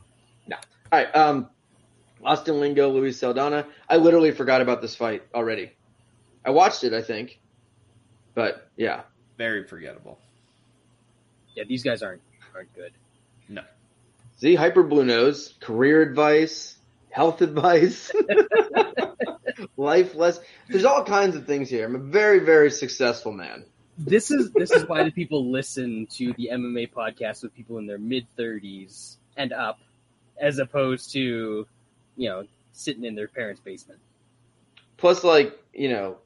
no. 0.47 0.57
All 0.91 0.99
right, 0.99 1.15
um, 1.15 1.49
Austin 2.23 2.59
Lingo, 2.59 2.89
Luis 2.89 3.17
Saldana. 3.17 3.65
I 3.89 3.95
literally 3.95 4.31
forgot 4.31 4.61
about 4.61 4.81
this 4.81 4.95
fight 4.95 5.23
already. 5.33 5.71
I 6.45 6.51
watched 6.51 6.83
it, 6.83 6.93
I 6.93 7.01
think, 7.01 7.39
but 8.35 8.69
yeah, 8.75 9.03
Very 9.37 9.65
forgettable. 9.67 10.19
Yeah, 11.55 11.63
these 11.67 11.83
guys 11.83 12.03
aren't 12.03 12.21
aren't 12.53 12.73
good. 12.75 12.91
No. 13.49 13.63
See, 14.37 14.55
hyper 14.55 14.83
blue 14.83 15.05
nose, 15.05 15.53
career 15.59 16.01
advice, 16.01 16.77
health 17.13 17.41
advice, 17.41 18.11
life 19.77 20.15
less. 20.15 20.39
There's 20.67 20.83
all 20.83 21.03
kinds 21.03 21.35
of 21.35 21.45
things 21.45 21.69
here. 21.69 21.85
I'm 21.85 21.95
a 21.95 21.99
very, 21.99 22.39
very 22.39 22.71
successful 22.71 23.31
man. 23.31 23.65
This 23.99 24.31
is 24.31 24.51
this 24.53 24.71
is 24.71 24.87
why 24.87 25.03
the 25.03 25.11
people 25.11 25.51
listen 25.51 26.07
to 26.13 26.33
the 26.33 26.49
MMA 26.51 26.91
podcast 26.91 27.43
with 27.43 27.53
people 27.53 27.77
in 27.77 27.85
their 27.85 27.99
mid 27.99 28.25
thirties 28.35 29.17
and 29.37 29.53
up, 29.53 29.79
as 30.41 30.57
opposed 30.57 31.11
to, 31.13 31.67
you 32.17 32.29
know, 32.29 32.45
sitting 32.71 33.05
in 33.05 33.13
their 33.13 33.27
parents' 33.27 33.61
basement. 33.61 33.99
Plus, 34.97 35.23
like 35.23 35.55
you 35.71 35.89
know, 35.89 36.17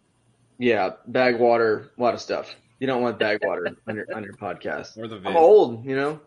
yeah, 0.57 0.91
bag 1.07 1.37
water, 1.37 1.91
a 1.97 2.01
lot 2.01 2.13
of 2.13 2.21
stuff. 2.21 2.55
You 2.79 2.87
don't 2.87 3.01
want 3.01 3.19
bag 3.19 3.39
water 3.43 3.75
on 3.87 3.95
your 3.97 4.05
on 4.15 4.23
your 4.23 4.35
podcast. 4.35 4.97
Or 4.97 5.09
the 5.09 5.17
I'm 5.25 5.35
old, 5.35 5.83
you 5.83 5.97
know. 5.97 6.21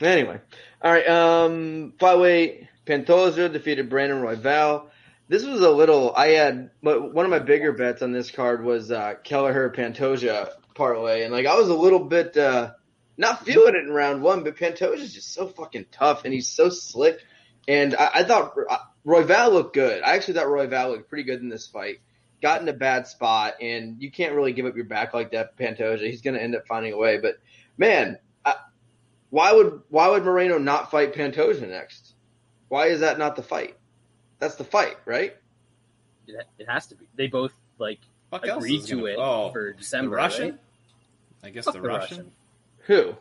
Anyway, 0.00 0.40
all 0.82 0.90
right. 0.92 1.06
Um, 1.08 1.92
flyweight 2.00 2.66
Pantoja 2.90 3.52
defeated 3.52 3.88
Brandon 3.88 4.20
Royval. 4.20 4.88
This 5.28 5.44
was 5.44 5.60
a 5.60 5.70
little. 5.70 6.12
I 6.12 6.30
had 6.30 6.70
but 6.82 7.14
one 7.14 7.24
of 7.24 7.30
my 7.30 7.38
bigger 7.38 7.72
bets 7.72 8.02
on 8.02 8.10
this 8.10 8.32
card 8.32 8.64
was 8.64 8.90
uh, 8.90 9.14
Kelleher 9.22 9.70
Pantoja 9.70 10.50
parlay, 10.74 11.22
and 11.22 11.32
like 11.32 11.46
I 11.46 11.54
was 11.54 11.68
a 11.68 11.74
little 11.74 12.00
bit 12.00 12.36
uh, 12.36 12.72
not 13.16 13.44
feeling 13.44 13.76
it 13.76 13.84
in 13.84 13.90
round 13.90 14.22
one, 14.22 14.42
but 14.42 14.56
Pantoja's 14.56 15.14
just 15.14 15.32
so 15.32 15.46
fucking 15.46 15.86
tough, 15.92 16.24
and 16.24 16.34
he's 16.34 16.48
so 16.48 16.68
slick. 16.68 17.20
And 17.68 17.94
I, 17.94 18.10
I 18.14 18.24
thought 18.24 18.54
uh, 18.68 18.78
Royval 19.06 19.52
looked 19.52 19.74
good. 19.74 20.02
I 20.02 20.16
actually 20.16 20.34
thought 20.34 20.46
Royval 20.46 20.90
looked 20.90 21.08
pretty 21.08 21.24
good 21.24 21.40
in 21.40 21.48
this 21.48 21.68
fight. 21.68 21.98
Got 22.42 22.62
in 22.62 22.68
a 22.68 22.72
bad 22.72 23.06
spot, 23.06 23.54
and 23.60 24.02
you 24.02 24.10
can't 24.10 24.34
really 24.34 24.52
give 24.52 24.66
up 24.66 24.74
your 24.74 24.86
back 24.86 25.14
like 25.14 25.30
that, 25.30 25.56
Pantoja. 25.56 26.10
He's 26.10 26.22
going 26.22 26.34
to 26.34 26.42
end 26.42 26.56
up 26.56 26.66
finding 26.66 26.92
a 26.92 26.96
way. 26.96 27.20
But 27.20 27.36
man, 27.78 28.18
I, 28.44 28.56
why 29.28 29.52
would 29.52 29.82
why 29.90 30.08
would 30.08 30.24
Moreno 30.24 30.58
not 30.58 30.90
fight 30.90 31.14
Pantoja 31.14 31.68
next? 31.68 32.14
Why 32.70 32.86
is 32.86 33.00
that 33.00 33.18
not 33.18 33.36
the 33.36 33.42
fight? 33.42 33.76
That's 34.38 34.54
the 34.54 34.64
fight, 34.64 34.96
right? 35.04 35.36
It, 36.26 36.46
it 36.58 36.68
has 36.68 36.86
to 36.86 36.94
be. 36.94 37.06
They 37.16 37.26
both 37.26 37.52
like 37.78 37.98
Fuck 38.30 38.46
agreed 38.46 38.84
to 38.84 38.94
gonna- 38.96 39.06
it 39.06 39.16
Oh, 39.18 39.50
for 39.52 39.72
the 39.72 39.78
December. 39.78 40.16
Russian. 40.16 40.50
right? 40.52 40.58
I 41.44 41.50
guess 41.50 41.64
Fuck 41.66 41.74
the, 41.74 41.80
the 41.82 41.88
Russian. 41.88 42.16
Russian. 42.18 42.32
Who? 42.86 43.16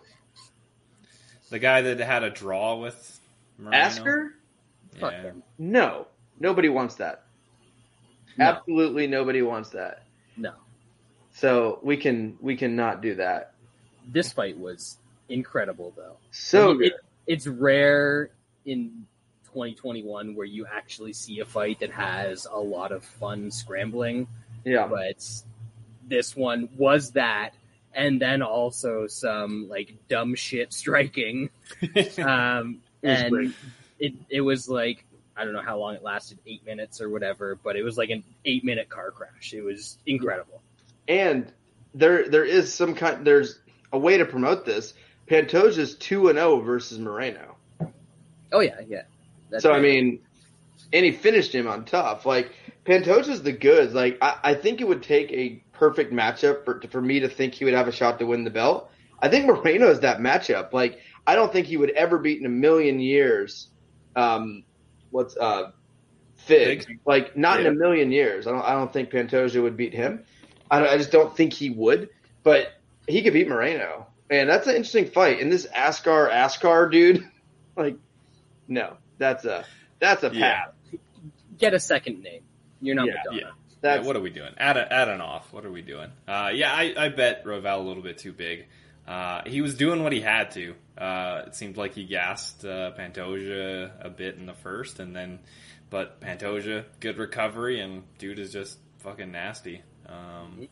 the 1.49 1.59
guy 1.59 1.81
that 1.81 1.99
had 1.99 2.23
a 2.23 2.29
draw 2.29 2.75
with 2.75 3.19
Moreno. 3.57 3.75
Asker? 3.77 4.35
Fuck 4.99 5.11
Yeah. 5.13 5.21
them. 5.23 5.43
No, 5.57 6.05
nobody 6.39 6.69
wants 6.69 6.95
that. 6.95 7.23
No. 8.37 8.45
Absolutely 8.45 9.07
nobody 9.07 9.41
wants 9.41 9.69
that. 9.71 10.03
No, 10.37 10.53
So 11.33 11.79
we 11.81 11.97
can 11.97 12.37
we 12.39 12.55
cannot 12.55 13.01
do 13.01 13.15
that. 13.15 13.53
this 14.07 14.31
fight 14.31 14.57
was 14.57 14.97
incredible 15.27 15.91
though. 15.97 16.17
So 16.31 16.65
I 16.65 16.67
mean, 16.73 16.77
good. 16.77 16.85
it, 16.87 16.93
it's 17.27 17.47
rare 17.47 18.29
in 18.65 19.05
2021 19.53 20.35
where 20.35 20.45
you 20.45 20.65
actually 20.65 21.13
see 21.13 21.39
a 21.39 21.45
fight 21.45 21.79
that 21.79 21.91
has 21.91 22.47
a 22.51 22.59
lot 22.59 22.91
of 22.91 23.03
fun 23.03 23.51
scrambling, 23.51 24.27
yeah. 24.65 24.87
but 24.87 25.25
this 26.07 26.35
one 26.35 26.69
was 26.77 27.11
that, 27.11 27.51
and 27.93 28.21
then 28.21 28.41
also 28.41 29.07
some 29.07 29.67
like 29.69 29.95
dumb 30.07 30.35
shit 30.35 30.73
striking. 30.73 31.49
Um, 32.19 32.81
It 33.01 33.07
and 33.09 33.31
great. 33.31 33.51
it 33.99 34.13
it 34.29 34.41
was 34.41 34.67
like 34.67 35.05
I 35.37 35.45
don't 35.45 35.53
know 35.53 35.61
how 35.61 35.77
long 35.77 35.95
it 35.95 36.03
lasted, 36.03 36.39
eight 36.45 36.65
minutes 36.65 36.99
or 36.99 37.09
whatever, 37.09 37.57
but 37.63 37.77
it 37.77 37.83
was 37.83 37.97
like 37.97 38.09
an 38.09 38.23
eight 38.43 38.65
minute 38.65 38.89
car 38.89 39.11
crash. 39.11 39.53
It 39.53 39.61
was 39.61 39.97
incredible. 40.05 40.61
And 41.07 41.51
there 41.93 42.27
there 42.27 42.43
is 42.43 42.73
some 42.73 42.93
kind 42.95 43.25
there's 43.25 43.59
a 43.93 43.97
way 43.97 44.17
to 44.17 44.25
promote 44.25 44.65
this. 44.65 44.93
Pantoja's 45.27 45.95
two 45.95 46.27
and 46.27 46.37
zero 46.37 46.59
versus 46.59 46.99
Moreno. 46.99 47.55
Oh 48.51 48.59
yeah, 48.59 48.81
yeah. 48.87 49.03
That's 49.49 49.63
so 49.63 49.71
I 49.71 49.79
mean, 49.79 50.19
and 50.93 51.05
he 51.05 51.11
finished 51.11 51.53
him 51.53 51.67
on 51.67 51.85
tough. 51.85 52.25
Like 52.25 52.51
Pantoja's 52.85 53.41
the 53.41 53.51
goods. 53.51 53.93
Like 53.93 54.17
I, 54.21 54.37
I 54.43 54.53
think 54.53 54.81
it 54.81 54.87
would 54.87 55.03
take 55.03 55.31
a 55.31 55.63
perfect 55.73 56.13
matchup 56.13 56.65
for 56.65 56.81
for 56.89 57.01
me 57.01 57.21
to 57.21 57.29
think 57.29 57.53
he 57.53 57.65
would 57.65 57.73
have 57.73 57.87
a 57.87 57.91
shot 57.91 58.19
to 58.19 58.25
win 58.25 58.43
the 58.43 58.49
belt. 58.49 58.91
I 59.21 59.29
think 59.29 59.45
Moreno 59.45 59.89
is 59.89 60.01
that 60.01 60.19
matchup. 60.19 60.73
Like 60.73 60.99
I 61.25 61.35
don't 61.35 61.51
think 61.51 61.67
he 61.67 61.77
would 61.77 61.91
ever 61.91 62.17
beat 62.17 62.39
in 62.39 62.45
a 62.45 62.49
million 62.49 62.99
years. 62.99 63.67
Um, 64.15 64.63
what's 65.11 65.37
uh, 65.37 65.71
Fig? 66.37 66.85
Fig? 66.85 66.99
Like 67.05 67.37
not 67.37 67.59
in 67.59 67.67
a 67.67 67.71
million 67.71 68.11
years. 68.11 68.47
I 68.47 68.51
don't. 68.51 68.63
I 68.63 68.73
don't 68.73 68.91
think 68.91 69.11
Pantoja 69.11 69.61
would 69.61 69.77
beat 69.77 69.93
him. 69.93 70.23
I, 70.71 70.87
I 70.87 70.97
just 70.97 71.11
don't 71.11 71.35
think 71.35 71.53
he 71.53 71.69
would. 71.69 72.09
But 72.43 72.73
he 73.07 73.21
could 73.21 73.33
beat 73.33 73.47
Moreno, 73.47 74.07
and 74.29 74.49
that's 74.49 74.67
an 74.67 74.75
interesting 74.75 75.07
fight. 75.07 75.41
And 75.41 75.51
this 75.51 75.67
Askar 75.73 76.29
Askar 76.29 76.89
dude, 76.89 77.27
like, 77.75 77.97
no, 78.67 78.97
that's 79.19 79.45
a 79.45 79.65
that's 79.99 80.23
a 80.23 80.31
Yeah. 80.33 80.65
path. 80.65 80.73
get 81.59 81.73
a 81.73 81.79
second 81.79 82.23
name. 82.23 82.41
You're 82.81 82.95
not 82.95 83.05
Yeah, 83.07 83.13
Madonna. 83.25 83.41
yeah. 83.41 83.51
That's 83.81 84.01
yeah, 84.01 84.07
what 84.07 84.15
are 84.15 84.21
we 84.21 84.29
doing? 84.29 84.51
Add, 84.57 84.75
a, 84.77 84.91
add 84.91 85.07
an 85.09 85.21
off. 85.21 85.53
What 85.53 85.65
are 85.65 85.71
we 85.71 85.81
doing? 85.81 86.09
Uh, 86.27 86.51
yeah, 86.53 86.71
I, 86.73 86.93
I 86.97 87.09
bet 87.09 87.45
Royval 87.45 87.77
a 87.77 87.81
little 87.81 88.03
bit 88.03 88.17
too 88.17 88.33
big. 88.33 88.65
Uh, 89.07 89.41
he 89.47 89.61
was 89.61 89.75
doing 89.75 90.03
what 90.03 90.11
he 90.11 90.19
had 90.21 90.51
to. 90.51 90.75
Uh, 90.97 91.43
it 91.47 91.55
seemed 91.55 91.77
like 91.77 91.93
he 91.93 92.03
gassed 92.05 92.63
uh, 92.65 92.91
Pantoja 92.97 93.91
a 94.01 94.09
bit 94.09 94.35
in 94.35 94.45
the 94.45 94.53
first, 94.53 94.99
and 94.99 95.15
then, 95.15 95.39
but 95.89 96.19
Pantoja, 96.21 96.85
good 96.99 97.17
recovery, 97.17 97.79
and 97.79 98.03
dude 98.17 98.37
is 98.39 98.51
just 98.53 98.77
fucking 98.99 99.31
nasty. 99.31 99.81
Um, 100.07 100.67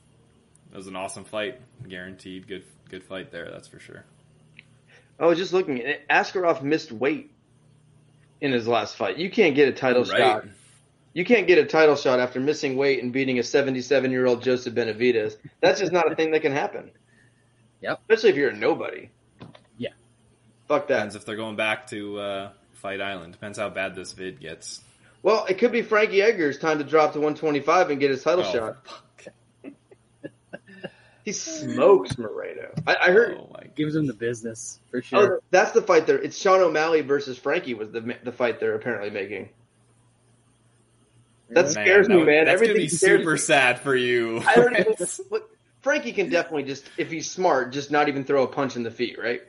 it 0.71 0.75
was 0.75 0.87
an 0.87 0.95
awesome 0.97 1.23
fight, 1.23 1.59
guaranteed 1.87 2.47
good 2.47 2.63
good 2.89 3.03
fight 3.05 3.31
there. 3.31 3.49
That's 3.49 3.67
for 3.69 3.79
sure. 3.79 4.03
I 5.19 5.25
was 5.25 5.37
just 5.37 5.53
looking. 5.53 5.81
Askarov 6.09 6.61
missed 6.61 6.91
weight 6.91 7.31
in 8.41 8.51
his 8.51 8.67
last 8.67 8.95
fight. 8.95 9.17
You 9.17 9.29
can't 9.29 9.55
get 9.55 9.67
a 9.67 9.71
title 9.71 10.03
Right. 10.03 10.17
shot. 10.19 10.45
You 11.13 11.25
can't 11.25 11.47
get 11.47 11.57
a 11.57 11.65
title 11.65 11.95
shot 11.95 12.19
after 12.19 12.39
missing 12.39 12.77
weight 12.77 13.01
and 13.01 13.11
beating 13.11 13.39
a 13.39 13.43
77 13.43 14.11
year 14.11 14.27
old 14.27 14.43
Joseph 14.43 14.75
Benavides. 14.75 15.37
That's 15.61 15.79
just 15.79 15.91
not 15.91 16.11
a 16.11 16.15
thing 16.15 16.31
that 16.31 16.41
can 16.43 16.51
happen. 16.51 16.91
Yep. 17.81 18.01
Especially 18.07 18.29
if 18.29 18.35
you're 18.35 18.49
a 18.51 18.55
nobody. 18.55 19.09
Yeah. 19.77 19.89
Fuck 20.67 20.87
that. 20.89 20.95
Depends 20.97 21.15
if 21.15 21.25
they're 21.25 21.35
going 21.35 21.55
back 21.55 21.87
to 21.87 22.19
uh, 22.19 22.49
Fight 22.73 23.01
Island. 23.01 23.33
Depends 23.33 23.57
how 23.57 23.69
bad 23.69 23.95
this 23.95 24.13
vid 24.13 24.39
gets. 24.39 24.81
Well, 25.23 25.45
it 25.49 25.57
could 25.57 25.71
be 25.71 25.81
Frankie 25.81 26.21
Edgar's 26.21 26.59
time 26.59 26.77
to 26.77 26.83
drop 26.83 27.13
to 27.13 27.19
125 27.19 27.89
and 27.89 27.99
get 27.99 28.11
his 28.11 28.23
title 28.23 28.45
Oh, 28.45 28.51
shot. 28.53 28.77
He 31.27 31.33
smokes 31.33 32.17
Moreno. 32.17 32.71
I, 32.87 32.95
I 33.01 33.11
heard. 33.11 33.37
Oh, 33.37 33.53
Gives 33.75 33.93
him 33.93 34.07
the 34.07 34.13
business 34.13 34.79
for 34.89 34.99
oh, 34.99 35.01
sure. 35.01 35.35
Oh, 35.35 35.39
that's 35.51 35.73
the 35.73 35.81
fight 35.81 36.07
there. 36.07 36.17
It's 36.17 36.37
Sean 36.37 36.61
O'Malley 36.61 37.01
versus 37.01 37.37
Frankie 37.37 37.73
was 37.73 37.91
the 37.91 38.15
the 38.23 38.31
fight 38.31 38.61
they're 38.61 38.75
apparently 38.75 39.09
making. 39.09 39.49
That 41.49 41.65
Man, 41.65 41.71
scares 41.71 42.07
me, 42.07 42.23
man. 42.23 42.45
That's 42.45 42.61
Everything 42.61 42.87
super 42.87 43.33
me. 43.33 43.37
sad 43.37 43.81
for 43.81 43.93
you. 43.93 44.41
I 44.47 44.55
don't 44.55 44.79
even. 44.79 44.95
Look, 45.29 45.51
Frankie 45.81 46.13
can 46.13 46.29
definitely 46.29 46.63
just, 46.63 46.89
if 46.97 47.11
he's 47.11 47.29
smart, 47.29 47.73
just 47.73 47.91
not 47.91 48.07
even 48.07 48.23
throw 48.23 48.43
a 48.43 48.47
punch 48.47 48.77
in 48.77 48.83
the 48.83 48.91
feet, 48.91 49.19
right? 49.21 49.41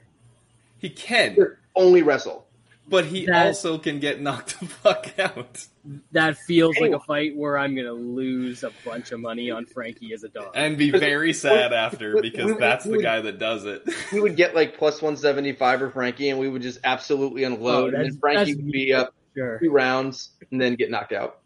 he 0.78 0.90
can, 0.90 1.36
Only 1.76 2.02
wrestle. 2.02 2.47
But 2.88 3.04
he 3.06 3.26
That- 3.26 3.46
also 3.46 3.78
can 3.78 3.98
get 4.00 4.20
knocked 4.20 4.58
the 4.60 4.66
fuck 4.66 5.18
out. 5.18 5.66
that 6.12 6.36
feels 6.36 6.76
like 6.78 6.92
a 6.92 7.00
fight 7.00 7.36
where 7.36 7.56
I'm 7.58 7.74
gonna 7.76 7.92
lose 7.92 8.62
a 8.64 8.70
bunch 8.84 9.12
of 9.12 9.20
money 9.20 9.50
on 9.50 9.66
Frankie 9.66 10.12
as 10.12 10.24
a 10.24 10.28
dog. 10.28 10.52
And 10.54 10.76
be 10.78 10.90
very 10.90 11.32
sad 11.32 11.72
after 11.72 12.20
because 12.20 12.52
we- 12.52 12.58
that's 12.58 12.84
we- 12.86 12.96
the 12.98 13.02
guy 13.02 13.20
that 13.20 13.38
does 13.38 13.64
it. 13.64 13.82
We 14.12 14.20
would 14.20 14.36
get 14.36 14.54
like 14.54 14.76
plus 14.78 15.02
175 15.02 15.78
for 15.80 15.90
Frankie, 15.90 16.30
and 16.30 16.38
we 16.38 16.48
would 16.48 16.62
just 16.62 16.78
absolutely 16.84 17.44
unload, 17.44 17.94
Oh, 17.94 17.96
and 17.98 18.06
then 18.06 18.18
Frankie 18.18 18.52
that's 18.52 18.56
would 18.62 18.72
be 18.72 18.92
up 18.94 19.14
sure. 19.36 19.58
two 19.58 19.70
rounds 19.70 20.30
and 20.50 20.60
then 20.60 20.74
get 20.74 20.90
knocked 20.90 21.12
out. 21.12 21.40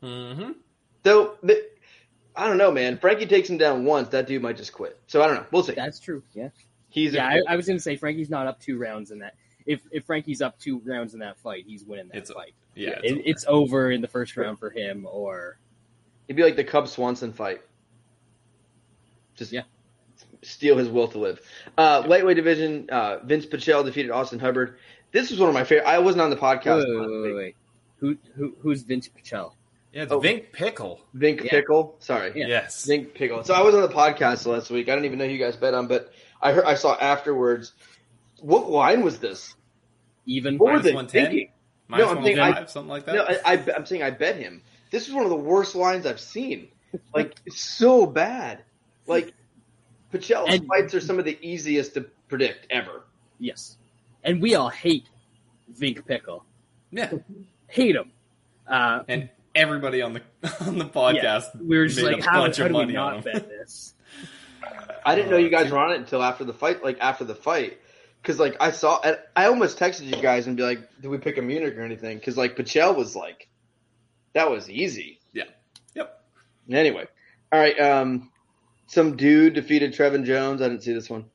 hmm 0.00 0.52
So, 1.04 1.36
the, 1.42 1.64
I 2.34 2.46
don't 2.48 2.58
know, 2.58 2.70
man. 2.70 2.98
Frankie 2.98 3.26
takes 3.26 3.48
him 3.50 3.58
down 3.58 3.84
once, 3.84 4.08
that 4.08 4.26
dude 4.26 4.42
might 4.42 4.56
just 4.56 4.72
quit. 4.72 4.98
So 5.06 5.22
I 5.22 5.26
don't 5.26 5.36
know. 5.36 5.46
We'll 5.50 5.62
see. 5.62 5.72
That's 5.74 5.98
true. 6.00 6.22
Yeah. 6.34 6.48
He's 6.88 7.14
Yeah, 7.14 7.28
a, 7.30 7.36
I, 7.48 7.54
I 7.54 7.56
was 7.56 7.66
gonna 7.66 7.78
say 7.80 7.96
Frankie's 7.96 8.30
not 8.30 8.46
up 8.46 8.60
two 8.60 8.78
rounds 8.78 9.10
in 9.10 9.18
that. 9.20 9.34
If 9.66 9.80
if 9.90 10.04
Frankie's 10.04 10.40
up 10.40 10.58
two 10.58 10.80
rounds 10.84 11.12
in 11.14 11.20
that 11.20 11.38
fight, 11.38 11.64
he's 11.66 11.84
winning 11.84 12.08
that 12.08 12.16
It's- 12.18 12.30
fight. 12.32 12.54
Yeah, 12.74 12.98
It, 13.02 13.12
over. 13.12 13.22
it's 13.24 13.44
over 13.48 13.90
in 13.90 14.00
the 14.02 14.08
first 14.08 14.36
round 14.36 14.58
for 14.58 14.70
him, 14.70 15.06
or 15.10 15.58
It'd 16.28 16.36
be 16.36 16.42
like 16.42 16.56
the 16.56 16.64
Cub 16.64 16.88
Swanson 16.88 17.32
fight. 17.32 17.60
Just 19.36 19.52
Yeah. 19.52 19.62
steal 20.42 20.76
his 20.76 20.88
will 20.88 21.08
to 21.08 21.18
live. 21.18 21.40
Uh, 21.78 22.02
lightweight 22.06 22.36
division, 22.36 22.88
uh, 22.90 23.18
Vinc 23.20 23.46
Pichel 23.48 23.84
defeated 23.84 24.10
Austin 24.10 24.38
Hubbard. 24.38 24.76
This 25.12 25.30
was 25.30 25.38
one 25.38 25.48
of 25.48 25.54
my 25.54 25.64
favorite. 25.64 25.86
I 25.86 25.98
wasn't 26.00 26.22
on 26.22 26.30
the 26.30 26.36
podcast. 26.36 26.84
wait, 26.86 27.08
wait, 27.10 27.22
wait, 27.22 27.34
wait. 27.34 27.56
Who 27.98 28.16
who 28.34 28.56
who's 28.60 28.84
Vinc 28.84 29.08
Pichel? 29.12 29.52
yeah, 29.92 30.02
it's 30.02 30.12
oh. 30.12 30.20
Vink 30.20 30.52
Pickle. 30.52 31.00
Vink 31.16 31.42
Yeah. 31.44 31.50
Pickle. 31.50 31.96
Sorry. 32.00 32.32
Yeah. 32.34 32.46
Yes. 32.48 32.86
Vink 32.86 33.14
Pickle. 33.14 33.42
So 33.44 33.54
I 33.54 33.62
was 33.62 33.74
on 33.74 33.80
the 33.82 33.88
podcast 33.88 34.44
last 34.46 34.70
week. 34.70 34.88
I 34.88 34.94
don't 34.94 35.04
even 35.06 35.18
know 35.18 35.26
who 35.26 35.32
you 35.32 35.38
guys 35.38 35.56
bet 35.56 35.72
on, 35.74 35.86
but 35.86 36.12
I 36.42 36.52
heard 36.52 36.64
I 36.64 36.74
saw 36.74 36.94
afterwards. 36.96 37.72
What 38.40 38.70
line 38.70 39.02
was 39.02 39.18
this? 39.18 39.54
Even 40.26 40.58
What 40.58 40.66
were 40.66 40.70
Minus 40.72 40.84
they 40.86 40.94
110? 40.94 41.24
thinking? 41.32 41.52
Minus 41.88 42.08
I'm 42.08 42.16
thinking- 42.16 42.38
105, 42.38 42.70
something 42.70 42.88
like 42.90 43.06
that. 43.06 43.14
No, 43.14 43.24
I, 43.24 43.54
I, 43.54 43.74
I'm 43.76 43.86
saying 43.86 44.02
I 44.02 44.10
bet 44.10 44.36
him. 44.36 44.62
This 44.90 45.08
is 45.08 45.14
one 45.14 45.24
of 45.24 45.30
the 45.30 45.36
worst 45.36 45.74
lines 45.74 46.06
I've 46.06 46.20
seen. 46.20 46.68
Like 47.14 47.34
it's 47.44 47.60
so 47.60 48.06
bad. 48.06 48.62
Like 49.06 49.34
Pichel's 50.12 50.48
And- 50.48 50.66
fights 50.66 50.94
are 50.94 51.00
some 51.00 51.18
of 51.18 51.24
the 51.26 51.36
easiest 51.42 51.94
to 51.94 52.02
predict 52.28 52.66
ever. 52.70 53.02
yes, 53.38 53.76
and 54.24 54.40
we 54.40 54.54
all 54.54 54.68
hate 54.70 55.04
Vink 55.78 56.06
Pickle. 56.06 56.44
yeah. 56.90 57.12
Hate 57.68 57.96
him. 57.96 58.12
Uh, 58.66 59.02
And 59.08 59.28
everybody 59.54 60.00
on 60.00 60.12
the 60.14 60.22
on 60.66 60.78
the 60.78 60.84
podcast 60.86 61.60
we 61.62 61.76
were 61.76 61.86
just 61.88 62.00
like, 62.00 62.22
how, 62.24 62.42
how 62.44 62.48
do 62.68 62.74
we 62.76 62.86
not 62.86 63.22
bet 63.24 63.48
this? 63.48 63.94
I 65.04 65.14
didn't 65.16 65.30
know 65.30 65.36
you 65.36 65.50
guys 65.50 65.70
Uh, 65.70 65.74
were 65.74 65.80
on 65.80 65.92
it 65.92 65.96
until 65.98 66.22
after 66.22 66.44
the 66.44 66.54
fight. 66.54 66.82
Like 66.84 66.98
after 67.00 67.24
the 67.24 67.34
fight, 67.34 67.78
because 68.26 68.40
like 68.40 68.56
I 68.60 68.72
saw, 68.72 69.00
and 69.00 69.16
I 69.36 69.46
almost 69.46 69.78
texted 69.78 70.04
you 70.14 70.20
guys 70.20 70.48
and 70.48 70.56
be 70.56 70.64
like, 70.64 70.80
"Did 71.00 71.08
we 71.08 71.18
pick 71.18 71.38
a 71.38 71.42
Munich 71.42 71.76
or 71.76 71.82
anything?" 71.82 72.18
Because 72.18 72.36
like 72.36 72.56
Pichel 72.56 72.96
was 72.96 73.14
like, 73.14 73.48
that 74.34 74.50
was 74.50 74.68
easy. 74.68 75.20
Yeah. 75.32 75.44
Yep. 75.94 76.20
Anyway, 76.70 77.06
all 77.52 77.60
right. 77.60 77.78
Um, 77.80 78.32
some 78.88 79.16
dude 79.16 79.54
defeated 79.54 79.92
Trevin 79.94 80.24
Jones. 80.24 80.60
I 80.60 80.68
didn't 80.68 80.82
see 80.82 80.92
this 80.92 81.08
one. 81.08 81.26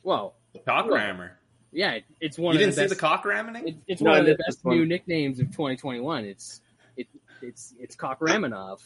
Whoa, 0.00 0.32
Cock 0.66 0.90
rammer. 0.90 1.38
yeah, 1.70 1.98
it's 2.20 2.38
one 2.38 2.54
You 2.54 2.60
of 2.60 2.60
didn't 2.60 2.70
the 2.76 2.76
see 2.76 2.82
best. 2.84 2.94
the 2.94 3.00
cock 3.00 3.24
ramming? 3.26 3.68
it, 3.68 3.76
it's 3.86 4.00
No, 4.00 4.12
one 4.12 4.20
of 4.20 4.26
the 4.26 4.36
best 4.46 4.64
one. 4.64 4.76
new 4.78 4.86
nicknames 4.86 5.38
of 5.38 5.48
2021. 5.48 6.24
It's 6.24 6.60
it 6.96 7.08
it's 7.42 7.74
it's 7.78 7.94
Cock 7.94 8.20
Ramanov. 8.20 8.80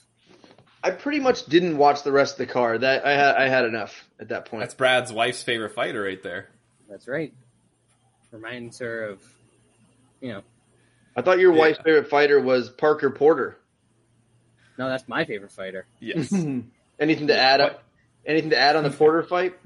I 0.82 0.90
pretty 0.90 1.20
much 1.20 1.46
didn't 1.46 1.78
watch 1.78 2.02
the 2.02 2.12
rest 2.12 2.34
of 2.40 2.46
the 2.46 2.52
card. 2.52 2.80
That 2.82 3.06
I 3.06 3.12
had 3.12 3.34
I 3.36 3.48
had 3.48 3.64
enough 3.64 4.08
at 4.20 4.28
that 4.28 4.46
point. 4.46 4.62
That's 4.62 4.74
Brad's 4.74 5.12
wife's 5.12 5.42
favorite 5.42 5.74
fighter 5.74 6.02
right 6.02 6.22
there. 6.22 6.48
That's 6.88 7.08
right. 7.08 7.32
Reminds 8.32 8.78
her 8.80 9.04
of, 9.10 9.22
you 10.20 10.32
know, 10.32 10.42
I 11.16 11.22
thought 11.22 11.38
your 11.38 11.52
Yeah. 11.54 11.58
wife's 11.60 11.78
favorite 11.84 12.08
fighter 12.08 12.40
was 12.40 12.68
Parker 12.68 13.10
Porter. 13.10 13.56
no, 14.78 14.88
that's 14.88 15.08
my 15.08 15.24
favorite 15.24 15.52
fighter. 15.52 15.86
Yes. 16.00 16.32
anything 17.00 17.28
to 17.28 17.36
add 17.38 17.60
up? 17.60 17.82
Anything 18.26 18.50
to 18.50 18.58
add 18.58 18.76
on 18.76 18.84
the 18.84 18.90
Porter 18.90 19.22
fight? 19.22 19.56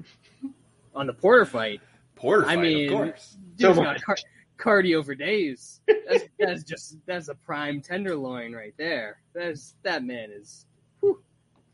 On 0.95 1.07
the 1.07 1.13
Porter 1.13 1.45
fight, 1.45 1.81
Porter 2.15 2.45
I 2.45 2.55
fight, 2.55 2.61
mean, 2.61 2.93
of 2.93 2.97
course. 2.97 3.37
dude's 3.57 3.75
So 3.75 3.83
got 3.83 4.01
car- 4.03 4.15
cardio 4.59 5.03
for 5.03 5.15
days. 5.15 5.81
That's, 5.87 6.23
that's 6.39 6.63
just 6.63 6.97
that's 7.05 7.27
a 7.29 7.35
prime 7.35 7.81
tenderloin 7.81 8.53
right 8.53 8.73
there. 8.77 9.17
That's 9.33 9.73
that 9.83 10.03
man 10.03 10.29
is. 10.31 10.65
Whew, 10.99 11.21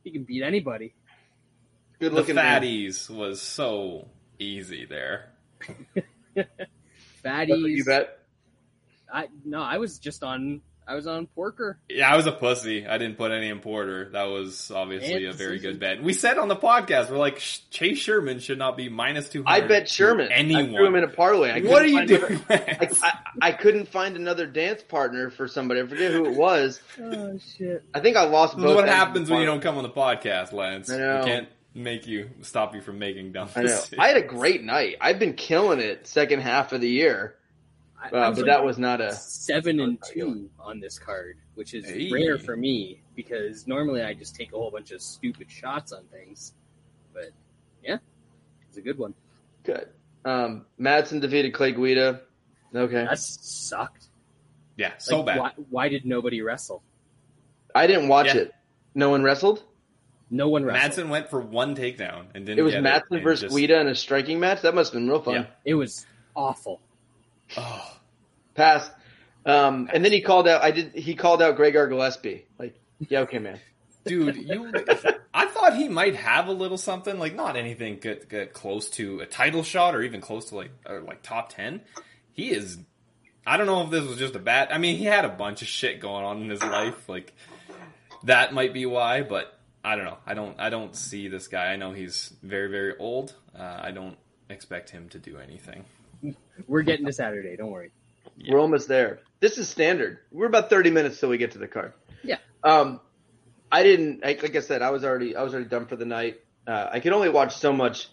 he 0.03 0.11
can 0.11 0.23
beat 0.23 0.43
anybody. 0.43 0.93
Good 1.99 2.11
The 2.11 2.15
looking 2.15 2.35
man. 2.35 2.61
fatties 2.61 3.09
was 3.09 3.41
so 3.41 4.07
easy 4.39 4.85
there. 4.85 5.31
That's 6.35 6.49
Fatties. 7.23 7.69
You 7.75 7.83
bet. 7.85 8.19
I 9.11 9.27
no, 9.45 9.61
I 9.61 9.77
was 9.77 9.99
just 9.99 10.23
on. 10.23 10.61
I 10.89 10.95
was 10.95 11.05
on 11.05 11.27
Porker. 11.27 11.77
Yeah, 11.89 12.09
I 12.09 12.15
was 12.15 12.27
a 12.27 12.31
pussy. 12.31 12.87
I 12.87 12.97
didn't 12.97 13.17
put 13.17 13.33
any 13.33 13.49
in 13.49 13.59
Porter. 13.59 14.09
That 14.13 14.23
was 14.23 14.71
obviously 14.71 15.15
And 15.15 15.25
a 15.25 15.33
very 15.33 15.59
good 15.59 15.81
bet. 15.81 16.01
We 16.01 16.13
said 16.13 16.37
on 16.37 16.47
the 16.47 16.55
podcast, 16.55 17.09
we're 17.11 17.17
like, 17.17 17.39
Chase 17.39 17.97
Sherman 17.97 18.39
should 18.39 18.57
not 18.57 18.77
be 18.77 18.87
minus 18.87 19.27
200. 19.27 19.49
I 19.63 19.67
bet 19.67 19.89
Sherman. 19.89 20.29
I 20.31 20.35
Anyone. 20.35 20.67
threw 20.73 20.85
him 20.87 20.95
in 20.95 21.03
a 21.03 21.09
parlay. 21.09 21.51
I 21.51 21.59
what 21.59 21.81
are 21.81 21.87
you 21.87 22.05
doing? 22.05 22.23
another- 22.47 22.65
I, 22.71 22.87
I, 23.03 23.13
I 23.41 23.51
couldn't 23.51 23.89
find 23.89 24.15
another 24.15 24.45
dance 24.47 24.81
partner 24.81 25.29
for 25.29 25.49
somebody. 25.49 25.81
I 25.81 25.87
forget 25.87 26.13
who 26.13 26.25
it 26.25 26.37
was. 26.37 26.79
Oh 27.01 27.37
shit! 27.57 27.83
I 27.93 27.99
think 27.99 28.15
I 28.15 28.23
lost 28.23 28.55
This 28.55 28.63
both. 28.63 28.75
what 28.77 28.87
happens 28.87 29.29
when 29.29 29.41
you 29.41 29.45
don't 29.45 29.59
come 29.61 29.75
on 29.75 29.83
the 29.83 29.89
podcast, 29.89 30.53
Lance. 30.53 30.89
I 30.89 30.97
know. 30.99 31.45
We 31.77 31.83
can't 31.83 31.95
make 31.95 32.07
you 32.07 32.29
stop 32.41 32.73
you 32.73 32.81
from 32.81 32.97
making 32.97 33.33
dumb 33.33 33.49
I 33.55 33.61
know. 33.61 33.67
decisions. 33.67 33.99
I 33.99 34.07
had 34.07 34.17
a 34.17 34.21
great 34.23 34.63
night. 34.63 34.95
I've 34.99 35.19
been 35.19 35.33
killing 35.33 35.79
it 35.79 36.07
second 36.07 36.39
half 36.39 36.73
of 36.73 36.81
the 36.81 36.89
year, 36.89 37.35
uh, 38.03 38.09
but 38.09 38.35
like 38.37 38.45
that 38.45 38.63
was 38.65 38.79
not 38.79 38.99
a. 38.99 39.13
seven 39.13 39.79
and 39.79 39.99
two 40.11 40.49
on 40.59 40.79
this 40.79 40.97
card, 40.97 41.37
which 41.53 41.75
is 41.75 41.85
Hey. 41.87 42.09
rare 42.11 42.39
for 42.39 42.57
me 42.57 43.01
because 43.15 43.67
normally 43.67 44.01
I 44.01 44.15
just 44.15 44.35
take 44.35 44.53
a 44.53 44.55
whole 44.57 44.71
bunch 44.71 44.89
of 44.91 45.01
stupid 45.03 45.51
shots 45.51 45.91
on 45.91 46.05
things. 46.05 46.53
But 47.13 47.29
yeah, 47.83 47.97
it's 48.69 48.77
a 48.77 48.81
good 48.81 48.97
one. 48.97 49.13
Good. 49.63 49.89
Um, 50.25 50.65
Madsen 50.79 51.21
defeated 51.21 51.53
Clay 51.53 51.73
Guida. 51.73 52.21
Okay. 52.73 53.05
That 53.05 53.19
sucked. 53.19 54.07
yeah, 54.77 54.93
so 54.97 55.17
Like, 55.17 55.25
bad. 55.27 55.39
Why, 55.39 55.51
why 55.69 55.89
did 55.89 56.05
nobody 56.05 56.41
wrestle? 56.41 56.81
I 57.75 57.85
didn't 57.87 58.07
watch 58.07 58.27
Yeah. 58.27 58.37
it. 58.41 58.53
No 58.95 59.09
one 59.11 59.21
wrestled. 59.23 59.63
No 60.29 60.49
one 60.49 60.65
wrestled. 60.65 61.07
Madsen 61.07 61.09
went 61.09 61.29
for 61.29 61.39
one 61.39 61.75
takedown 61.75 62.25
and 62.35 62.45
didn't 62.45 62.59
It 62.59 62.61
was 62.63 62.73
get 62.73 62.83
Madsen 62.83 63.11
and 63.11 63.23
versus 63.23 63.41
just- 63.43 63.55
Guida 63.55 63.79
in 63.79 63.87
a 63.87 63.95
striking 63.95 64.39
match. 64.39 64.61
That 64.61 64.75
must 64.75 64.91
have 64.93 64.99
been 65.01 65.09
real 65.09 65.21
fun. 65.21 65.35
Yeah. 65.35 65.45
It 65.65 65.73
was 65.75 66.05
awful. 66.35 66.81
Oh, 67.55 67.97
Pass. 68.55 68.89
Um, 69.45 69.89
and 69.93 70.03
then 70.03 70.11
he 70.11 70.21
called 70.21 70.47
out. 70.47 70.61
I 70.61 70.71
did. 70.71 70.93
He 70.93 71.15
called 71.15 71.41
out 71.41 71.55
Gregor 71.55 71.87
Gillespie. 71.87 72.45
Like, 72.59 72.75
yeah, 72.99 73.19
okay, 73.21 73.39
man. 73.39 73.59
dude, 74.05 74.35
you. 74.35 74.71
I 75.33 75.45
thought 75.45 75.75
he 75.77 75.87
might 75.87 76.15
have 76.15 76.47
a 76.47 76.51
little 76.51 76.77
something, 76.77 77.17
like 77.19 77.33
not 77.35 77.55
anything 77.55 77.99
get, 77.99 78.27
get 78.27 78.51
close 78.53 78.89
to 78.91 79.19
a 79.21 79.25
title 79.25 79.63
shot 79.63 79.95
or 79.95 80.01
even 80.01 80.19
close 80.19 80.49
to 80.49 80.55
like 80.55 80.71
or 80.85 80.99
like 80.99 81.21
top 81.21 81.53
ten. 81.53 81.81
He 82.33 82.49
is. 82.49 82.77
I 83.45 83.55
don't 83.55 83.65
know 83.67 83.83
if 83.83 83.91
this 83.91 84.03
was 84.05 84.17
just 84.17 84.35
a 84.35 84.39
bad. 84.39 84.69
I 84.71 84.77
mean, 84.77 84.97
he 84.97 85.05
had 85.05 85.23
a 85.23 85.29
bunch 85.29 85.61
of 85.61 85.69
shit 85.69 86.01
going 86.01 86.25
on 86.25 86.41
in 86.41 86.49
his 86.49 86.61
life, 86.61 87.07
like 87.07 87.33
that 88.23 88.53
might 88.53 88.73
be 88.73 88.85
why. 88.85 89.21
But 89.21 89.56
I 89.87 89.95
don't 89.95 90.03
know. 90.03 90.17
I 90.25 90.33
don't. 90.33 90.59
I 90.59 90.69
don't 90.69 90.93
see 90.93 91.29
this 91.29 91.47
guy. 91.47 91.67
I 91.67 91.77
know 91.77 91.93
he's 91.93 92.33
very 92.43 92.69
very 92.69 92.97
old. 92.97 93.33
Uh, 93.57 93.79
I 93.81 93.91
don't 93.91 94.17
expect 94.49 94.89
him 94.89 95.07
to 95.09 95.19
do 95.19 95.37
anything. 95.37 95.85
We're 96.67 96.81
getting 96.81 97.05
to 97.05 97.13
Saturday. 97.13 97.55
Don't 97.55 97.71
worry. 97.71 97.91
Yeah. 98.35 98.53
We're 98.53 98.59
almost 98.59 98.89
there. 98.89 99.19
This 99.39 99.57
is 99.57 99.69
standard. 99.69 100.19
We're 100.29 100.47
about 100.47 100.69
thirty 100.69 100.91
minutes 100.91 101.21
till 101.21 101.29
we 101.29 101.37
get 101.37 101.51
to 101.51 101.57
the 101.57 101.69
card. 101.69 101.93
Yeah. 102.21 102.39
Um, 102.65 102.99
I 103.71 103.83
didn't. 103.83 104.25
Like, 104.25 104.43
like 104.43 104.57
I 104.57 104.59
said, 104.59 104.81
I 104.81 104.89
was 104.89 105.05
already. 105.05 105.37
I 105.37 105.43
was 105.43 105.53
already 105.53 105.69
done 105.69 105.85
for 105.85 105.95
the 105.95 106.05
night. 106.05 106.41
Uh, 106.67 106.89
I 106.91 106.99
could 106.99 107.13
only 107.13 107.29
watch 107.29 107.55
so 107.55 107.71
much 107.71 108.09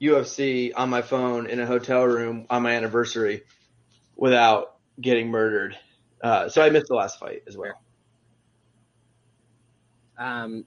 UFC 0.00 0.72
on 0.74 0.88
my 0.88 1.02
phone 1.02 1.46
in 1.46 1.60
a 1.60 1.66
hotel 1.66 2.04
room 2.04 2.46
on 2.48 2.62
my 2.62 2.72
anniversary 2.72 3.42
without 4.16 4.76
getting 4.98 5.28
murdered. 5.28 5.76
Uh, 6.22 6.48
so 6.48 6.62
I 6.62 6.70
missed 6.70 6.86
the 6.88 6.94
last 6.94 7.18
fight 7.18 7.42
as 7.46 7.54
well. 7.54 7.78
Um, 10.16 10.64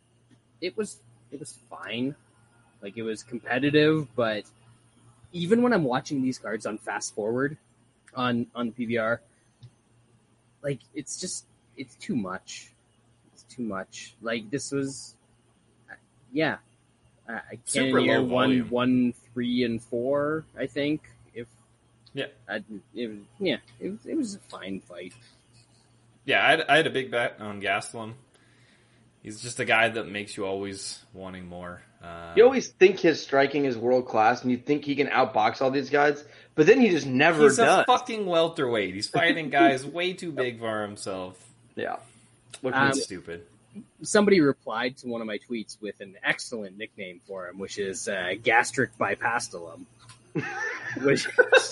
it 0.61 0.77
was 0.77 0.99
it 1.31 1.39
was 1.39 1.57
fine. 1.69 2.15
Like 2.81 2.97
it 2.97 3.03
was 3.03 3.23
competitive, 3.23 4.07
but 4.15 4.43
even 5.33 5.61
when 5.61 5.73
I'm 5.73 5.83
watching 5.83 6.21
these 6.21 6.37
cards 6.37 6.65
on 6.65 6.77
fast 6.77 7.13
forward 7.15 7.57
on 8.15 8.47
on 8.55 8.73
the 8.75 8.87
PVR, 8.87 9.19
like 10.61 10.79
it's 10.93 11.19
just 11.19 11.45
it's 11.77 11.95
too 11.95 12.15
much. 12.15 12.71
It's 13.33 13.43
too 13.43 13.63
much. 13.63 14.13
Like 14.21 14.49
this 14.49 14.71
was, 14.71 15.15
yeah. 16.31 16.57
I 17.27 17.33
I 17.33 17.41
Super 17.65 17.99
Cannonier 17.99 18.19
low 18.19 18.23
one 18.25 18.63
volume. 18.63 19.13
and 19.65 19.83
four. 19.83 20.45
I 20.57 20.65
think 20.67 21.01
if 21.33 21.47
Yeah. 22.13 22.27
I, 22.49 22.63
it 22.95 23.07
was, 23.07 23.17
yeah 23.39 23.57
it 23.79 23.93
it 24.05 24.17
was 24.17 24.35
a 24.35 24.39
fine 24.39 24.81
fight. 24.81 25.13
Yeah, 26.25 26.45
I 26.45 26.49
had, 26.51 26.61
I 26.69 26.77
had 26.77 26.87
a 26.87 26.91
big 26.91 27.09
bet 27.09 27.37
on 27.39 27.61
Gastelum. 27.61 28.13
He's 29.23 29.41
just 29.41 29.59
a 29.59 29.65
guy 29.65 29.89
that 29.89 30.07
makes 30.09 30.35
you 30.35 30.45
always 30.45 30.99
wanting 31.13 31.45
more. 31.47 31.81
Uh, 32.03 32.33
You 32.35 32.43
always 32.43 32.69
think 32.69 32.99
his 32.99 33.21
striking 33.21 33.65
is 33.65 33.77
world 33.77 34.07
class, 34.07 34.41
and 34.41 34.49
you 34.51 34.57
think 34.57 34.83
he 34.83 34.95
can 34.95 35.07
outbox 35.07 35.61
all 35.61 35.69
these 35.69 35.89
guys, 35.91 36.23
but 36.55 36.65
then 36.65 36.81
he 36.81 36.89
just 36.89 37.05
never 37.05 37.43
he's 37.43 37.57
does. 37.57 37.83
a 37.83 37.85
fucking 37.85 38.25
welterweight. 38.25 38.93
He's 38.95 39.07
fighting 39.09 39.49
guys 39.59 39.85
way 39.85 40.13
too 40.13 40.31
big 40.31 40.59
for 40.59 40.81
himself. 40.81 41.37
yeah. 41.75 41.97
What 42.61 42.73
can 42.73 42.81
Um, 42.81 42.87
you 42.87 42.93
do? 42.93 42.97
It's 42.97 43.05
stupid. 43.05 43.45
somebody 44.01 44.41
replied 44.41 44.97
to 44.97 45.07
one 45.07 45.21
of 45.21 45.27
my 45.27 45.37
tweets 45.37 45.79
with 45.81 45.99
an 46.01 46.15
excellent 46.23 46.77
nickname 46.77 47.21
for 47.27 47.47
him, 47.47 47.59
which 47.59 47.77
is 47.77 48.07
uh, 48.07 48.33
gastric 48.41 48.97
bipastilum. 48.97 49.85
which 51.01 51.27
That's, 51.35 51.69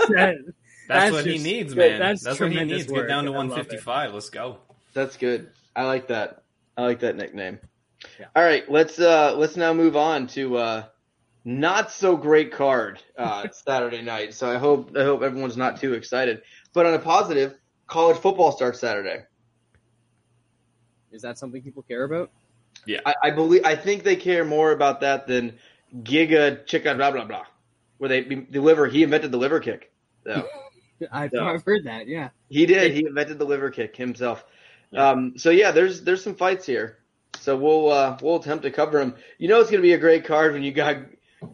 that's 0.88 1.12
what 1.12 1.26
he 1.26 1.38
needs, 1.40 1.76
man. 1.76 2.00
that's 2.00 2.24
That's, 2.24 2.40
what 2.40 2.52
he 2.52 2.64
needs. 2.64 2.88
work. 2.88 3.04
Get 3.04 3.08
down 3.08 3.24
to 3.26 3.32
I 3.32 3.36
love 3.38 3.46
it. 3.46 3.50
155. 3.52 4.14
Let's 4.14 4.30
go. 4.30 4.58
That's 4.94 5.18
good. 5.18 5.50
I 5.76 5.84
like 5.86 6.08
that. 6.08 6.44
I 6.80 6.84
like 6.84 7.00
that 7.02 7.18
nickname. 7.18 7.60
Yeah. 8.18 8.28
All 8.34 8.44
right, 8.44 8.70
let's 8.72 9.00
uh 9.00 9.36
let's 9.36 9.58
now 9.58 9.74
move 9.74 9.98
on 9.98 10.28
to 10.28 10.56
uh 10.56 10.84
not 11.44 11.92
so 11.92 12.16
great 12.16 12.54
card 12.54 13.02
uh 13.18 13.48
Saturday 13.52 14.02
night. 14.02 14.34
So 14.34 14.50
I 14.50 14.58
hope 14.58 14.96
I 14.96 15.04
hope 15.04 15.22
everyone's 15.22 15.58
not 15.58 15.82
too 15.82 15.94
excited. 15.94 16.42
But 16.74 16.86
on 16.86 16.94
a 16.94 17.00
positive, 17.00 17.56
college 17.88 18.16
football 18.18 18.54
starts 18.54 18.80
Saturday. 18.80 19.24
is 21.12 21.22
that 21.22 21.38
something 21.38 21.62
people 21.62 21.84
care 21.84 22.06
about? 22.06 22.32
I, 23.06 23.14
I 23.24 23.32
believe 23.32 23.66
I 23.66 23.76
think 23.76 24.04
they 24.04 24.16
care 24.16 24.46
more 24.46 24.72
about 24.72 25.02
that 25.02 25.28
than 25.28 25.60
Giga 26.04 26.66
Chica 26.66 26.96
blah 26.96 27.12
blah 27.12 27.26
blah, 27.26 27.44
where 27.98 28.08
they 28.08 28.22
deliver. 28.22 28.88
He 28.88 29.04
invented 29.04 29.34
the 29.34 29.38
liver 29.38 29.60
kick. 29.60 29.92
So 31.02 31.08
I've, 31.14 31.32
Yeah. 31.34 31.46
I've 31.46 31.64
heard 31.64 31.86
that. 31.86 32.08
Yeah, 32.08 32.30
he 32.50 32.66
did. 32.66 32.94
He 32.94 33.06
invented 33.06 33.40
the 33.40 33.46
liver 33.46 33.70
kick 33.70 33.96
himself. 33.96 34.44
Um, 34.96 35.34
so 35.38 35.50
yeah, 35.50 35.72
there's 35.72 36.02
there's 36.02 36.24
some 36.24 36.36
fights 36.36 36.66
here. 36.66 36.98
So 37.40 37.56
we'll 37.56 37.92
uh, 37.92 38.18
we'll 38.22 38.38
attempt 38.38 38.64
to 38.64 38.72
cover 38.72 39.00
them. 39.00 39.16
You 39.38 39.48
know 39.48 39.60
it's 39.60 39.70
going 39.70 39.82
to 39.82 39.88
be 39.88 39.94
a 39.94 39.98
great 40.00 40.26
card 40.26 40.54
when 40.54 40.64
you 40.64 40.72
got 40.72 40.98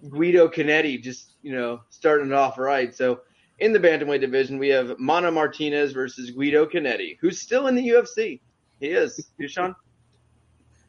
Guido 0.10 0.48
Canetti 0.48 1.02
just 1.02 1.34
you 1.42 1.54
know 1.54 1.82
starting 1.90 2.28
it 2.28 2.34
off 2.34 2.58
right. 2.58 2.94
So 2.96 3.22
in 3.60 3.74
the 3.74 3.80
bantamweight 3.80 4.22
division, 4.22 4.58
we 4.58 4.70
have 4.70 4.98
Mana 5.00 5.32
Martinez 5.32 5.94
versus 5.94 6.32
Guido 6.32 6.66
Canetti, 6.66 7.18
who's 7.20 7.40
still 7.40 7.68
in 7.68 7.76
the 7.76 7.88
UFC. 7.88 8.40
He 8.80 8.88
is. 8.88 9.30
You, 9.38 9.48
Sean? 9.48 9.76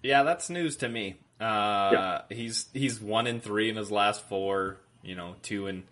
Yeah, 0.03 0.23
that's 0.25 0.51
news 0.51 0.77
to 0.77 0.89
me. 0.89 1.17
Uh, 1.41 1.91
Yeah. 1.93 2.23
He's 2.31 2.67
he's 2.73 3.01
one 3.01 3.27
in 3.27 3.41
three 3.41 3.69
in 3.69 3.77
his 3.77 3.91
last 3.91 4.27
four. 4.29 4.79
You 5.03 5.15
know, 5.15 5.37
two 5.43 5.67
and 5.67 5.85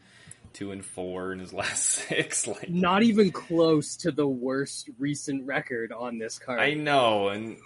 two 0.54 0.70
and 0.70 0.84
four 0.84 1.32
in 1.32 1.38
his 1.38 1.52
last 1.52 1.84
six. 1.84 2.46
Like 2.46 2.70
not 2.70 3.02
even 3.02 3.30
close 3.30 3.96
to 3.98 4.10
the 4.10 4.26
worst 4.26 4.88
recent 4.98 5.46
record 5.46 5.92
on 5.92 6.18
this 6.18 6.38
card. 6.38 6.60
I 6.60 6.72
know, 6.74 7.28
and 7.28 7.58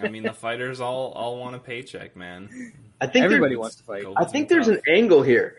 I 0.00 0.08
mean 0.08 0.22
the 0.22 0.32
fighters 0.32 0.80
all 0.80 1.12
all 1.12 1.38
want 1.38 1.56
a 1.56 1.58
paycheck, 1.58 2.14
man. 2.14 2.72
I 3.00 3.06
think 3.06 3.24
Everybody 3.24 3.56
wants 3.56 3.76
to 3.76 3.82
fight. 3.82 4.04
I 4.16 4.24
think 4.24 4.48
there's 4.48 4.68
an 4.68 4.80
angle 4.88 5.22
here. 5.22 5.56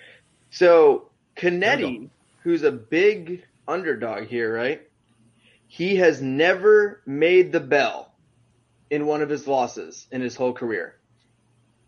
So 0.51 1.09
Canetti, 1.35 2.09
who's 2.43 2.63
a 2.63 2.71
big 2.71 3.43
underdog 3.67 4.27
here, 4.27 4.53
right? 4.53 4.81
He 5.67 5.97
has 5.97 6.21
never 6.21 7.01
made 7.05 7.51
the 7.51 7.59
bell 7.59 8.11
in 8.89 9.05
one 9.05 9.21
of 9.21 9.29
his 9.29 9.47
losses 9.47 10.07
in 10.11 10.21
his 10.21 10.35
whole 10.35 10.53
career. 10.53 10.95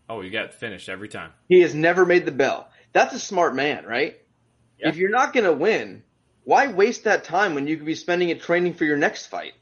Oh, 0.08 0.20
you 0.20 0.30
got 0.30 0.54
finished 0.54 0.88
every 0.88 1.08
time. 1.08 1.32
He 1.48 1.60
has 1.60 1.74
never 1.74 2.06
made 2.06 2.24
the 2.24 2.32
bell. 2.32 2.68
That's 2.92 3.14
a 3.14 3.18
smart 3.18 3.54
man, 3.54 3.84
right? 3.84 4.21
Yeah. 4.82 4.88
If 4.88 4.96
you're 4.96 5.10
not 5.10 5.32
going 5.32 5.44
to 5.44 5.52
win, 5.52 6.02
why 6.44 6.66
waste 6.66 7.04
that 7.04 7.24
time 7.24 7.54
when 7.54 7.66
you 7.68 7.76
could 7.76 7.86
be 7.86 7.94
spending 7.94 8.28
it 8.30 8.42
training 8.42 8.74
for 8.74 8.84
your 8.84 8.96
next 8.96 9.26
fight? 9.26 9.52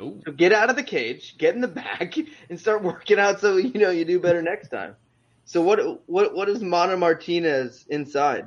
Ooh. 0.00 0.20
So 0.24 0.32
get 0.32 0.52
out 0.52 0.70
of 0.70 0.76
the 0.76 0.82
cage, 0.82 1.36
get 1.38 1.54
in 1.54 1.60
the 1.60 1.68
back, 1.68 2.16
and 2.48 2.58
start 2.58 2.82
working 2.82 3.18
out 3.18 3.40
so 3.40 3.56
you 3.58 3.78
know 3.78 3.90
you 3.90 4.04
do 4.04 4.18
better 4.18 4.42
next 4.42 4.68
time. 4.68 4.96
So 5.44 5.60
what 5.60 6.02
what 6.08 6.34
what 6.34 6.48
is 6.48 6.62
Mana 6.62 6.96
Martinez 6.96 7.84
inside? 7.88 8.46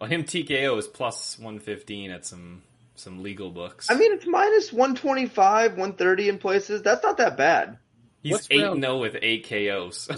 Well, 0.00 0.08
him 0.08 0.24
TKO 0.24 0.78
is 0.78 0.86
plus 0.86 1.38
one 1.38 1.60
fifteen 1.60 2.10
at 2.10 2.24
some 2.24 2.62
some 2.96 3.22
legal 3.22 3.50
books. 3.50 3.90
I 3.90 3.94
mean, 3.94 4.12
it's 4.12 4.24
minus 4.26 4.72
125, 4.72 5.72
130 5.72 6.28
in 6.28 6.38
places. 6.38 6.80
That's 6.82 7.02
not 7.02 7.16
that 7.18 7.36
bad. 7.36 7.76
he's 8.22 8.32
what's 8.32 8.48
eight 8.50 8.62
round- 8.62 8.80
zero 8.82 8.98
with 8.98 9.16
eight 9.20 9.46
KOs. 9.48 10.08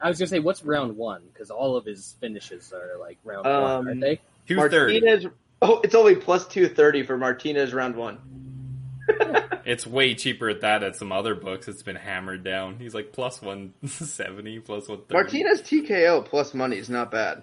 I 0.00 0.08
was 0.08 0.18
gonna 0.18 0.28
say, 0.28 0.38
what's 0.40 0.62
round 0.62 0.96
one? 0.96 1.22
Because 1.32 1.50
all 1.50 1.76
of 1.76 1.84
his 1.86 2.14
finishes 2.20 2.72
are 2.72 2.98
like 3.00 3.18
round 3.24 3.46
Um, 3.46 3.62
one, 3.62 3.88
aren't 3.88 4.00
they? 4.00 4.20
Two 4.46 4.56
thirty. 4.68 5.00
Martinez, 5.00 5.26
oh, 5.62 5.80
it's 5.82 5.94
only 5.94 6.16
plus 6.16 6.46
230 6.46 7.02
for 7.02 7.16
Martinez 7.16 7.72
round 7.74 7.96
one. 7.96 8.18
It's 9.66 9.84
way 9.84 10.14
cheaper 10.14 10.48
at 10.48 10.60
that 10.60 10.84
at 10.84 10.94
some 10.94 11.10
other 11.10 11.34
books. 11.34 11.66
It's 11.66 11.82
been 11.82 11.96
hammered 11.96 12.44
down. 12.44 12.78
He's 12.78 12.94
like 12.94 13.12
plus 13.12 13.42
one 13.42 13.74
seventy, 13.84 14.60
plus 14.60 14.88
one 14.88 14.98
thirty. 14.98 15.14
Martinez 15.14 15.60
TKO 15.60 16.24
plus 16.24 16.54
money 16.54 16.76
is 16.76 16.88
not 16.88 17.10
bad. 17.10 17.42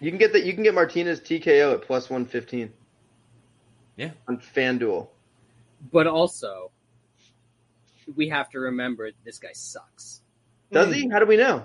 You 0.00 0.10
can 0.10 0.18
get 0.18 0.32
that. 0.32 0.44
You 0.44 0.54
can 0.54 0.62
get 0.62 0.72
Martinez 0.72 1.20
TKO 1.20 1.74
at 1.74 1.82
plus 1.82 2.08
115. 2.08 2.72
Yeah. 3.96 4.10
On 4.26 4.38
FanDuel. 4.38 5.08
But 5.92 6.06
also, 6.06 6.70
we 8.16 8.30
have 8.30 8.48
to 8.50 8.60
remember 8.60 9.10
this 9.24 9.38
guy 9.38 9.52
sucks 9.52 10.22
Does 10.72 10.94
he? 10.94 11.04
Hmm. 11.04 11.10
How 11.10 11.18
do 11.18 11.26
we 11.26 11.36
know? 11.36 11.64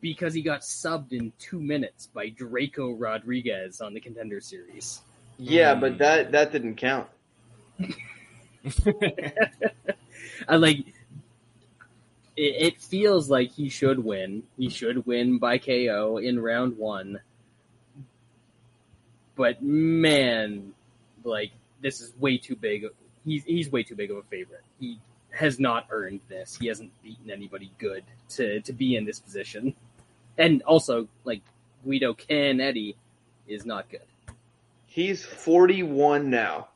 Because 0.00 0.34
he 0.34 0.42
got 0.42 0.60
subbed 0.60 1.12
in 1.12 1.32
two 1.38 1.60
minutes 1.60 2.08
by 2.12 2.28
Draco 2.28 2.92
Rodriguez 2.92 3.80
on 3.80 3.94
the 3.94 4.00
Contender 4.00 4.40
Series. 4.40 5.00
Yeah, 5.38 5.74
but 5.74 5.92
um, 5.92 5.98
that 5.98 6.32
that 6.32 6.52
didn't 6.52 6.76
count. 6.76 7.08
I 10.48 10.56
like. 10.56 10.86
It, 12.36 12.74
it 12.74 12.80
feels 12.80 13.30
like 13.30 13.52
he 13.52 13.68
should 13.68 13.98
win. 13.98 14.44
He 14.56 14.68
should 14.70 15.06
win 15.06 15.38
by 15.38 15.58
KO 15.58 16.18
in 16.18 16.40
round 16.40 16.78
one. 16.78 17.20
But 19.36 19.62
man, 19.62 20.72
like 21.24 21.50
this 21.80 22.00
is 22.00 22.12
way 22.18 22.38
too 22.38 22.56
big. 22.56 22.86
He's 23.24 23.44
he's 23.44 23.70
way 23.70 23.82
too 23.82 23.96
big 23.96 24.10
of 24.10 24.18
a 24.18 24.22
favorite. 24.22 24.62
He 24.78 24.98
has 25.34 25.58
not 25.58 25.86
earned 25.90 26.20
this. 26.28 26.56
He 26.56 26.68
hasn't 26.68 26.90
beaten 27.02 27.30
anybody 27.30 27.72
good 27.78 28.04
to 28.30 28.60
to 28.60 28.72
be 28.72 28.96
in 28.96 29.04
this 29.04 29.20
position. 29.20 29.74
And 30.38 30.62
also, 30.62 31.08
like 31.24 31.42
Guido 31.84 32.14
Canetti 32.14 32.96
is 33.46 33.64
not 33.66 33.88
good. 33.90 34.00
He's 34.86 35.24
41 35.24 36.30
now. 36.30 36.68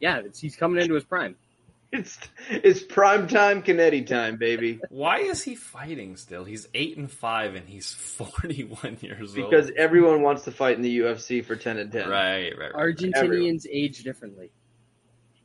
Yeah, 0.00 0.18
it's, 0.18 0.40
he's 0.40 0.56
coming 0.56 0.80
into 0.80 0.94
his 0.94 1.04
prime. 1.04 1.36
It's 1.94 2.18
it's 2.48 2.82
prime 2.82 3.28
time 3.28 3.62
Canetti 3.62 4.06
time, 4.06 4.38
baby. 4.38 4.80
Why 4.88 5.18
is 5.18 5.42
he 5.42 5.54
fighting 5.54 6.16
still? 6.16 6.42
He's 6.42 6.66
eight 6.72 6.96
and 6.96 7.10
five, 7.10 7.54
and 7.54 7.68
he's 7.68 7.92
forty-one 7.92 8.96
years 9.02 9.36
old. 9.36 9.50
Because 9.50 9.70
everyone 9.76 10.22
wants 10.22 10.44
to 10.44 10.52
fight 10.52 10.76
in 10.76 10.82
the 10.82 11.00
UFC 11.00 11.44
for 11.44 11.54
10 11.54 11.76
and 11.76 11.92
10. 11.92 12.08
right, 12.08 12.50
right, 12.58 12.72
right. 12.74 12.96
Argentinians 12.96 13.66
age 13.70 14.04
differently. 14.04 14.50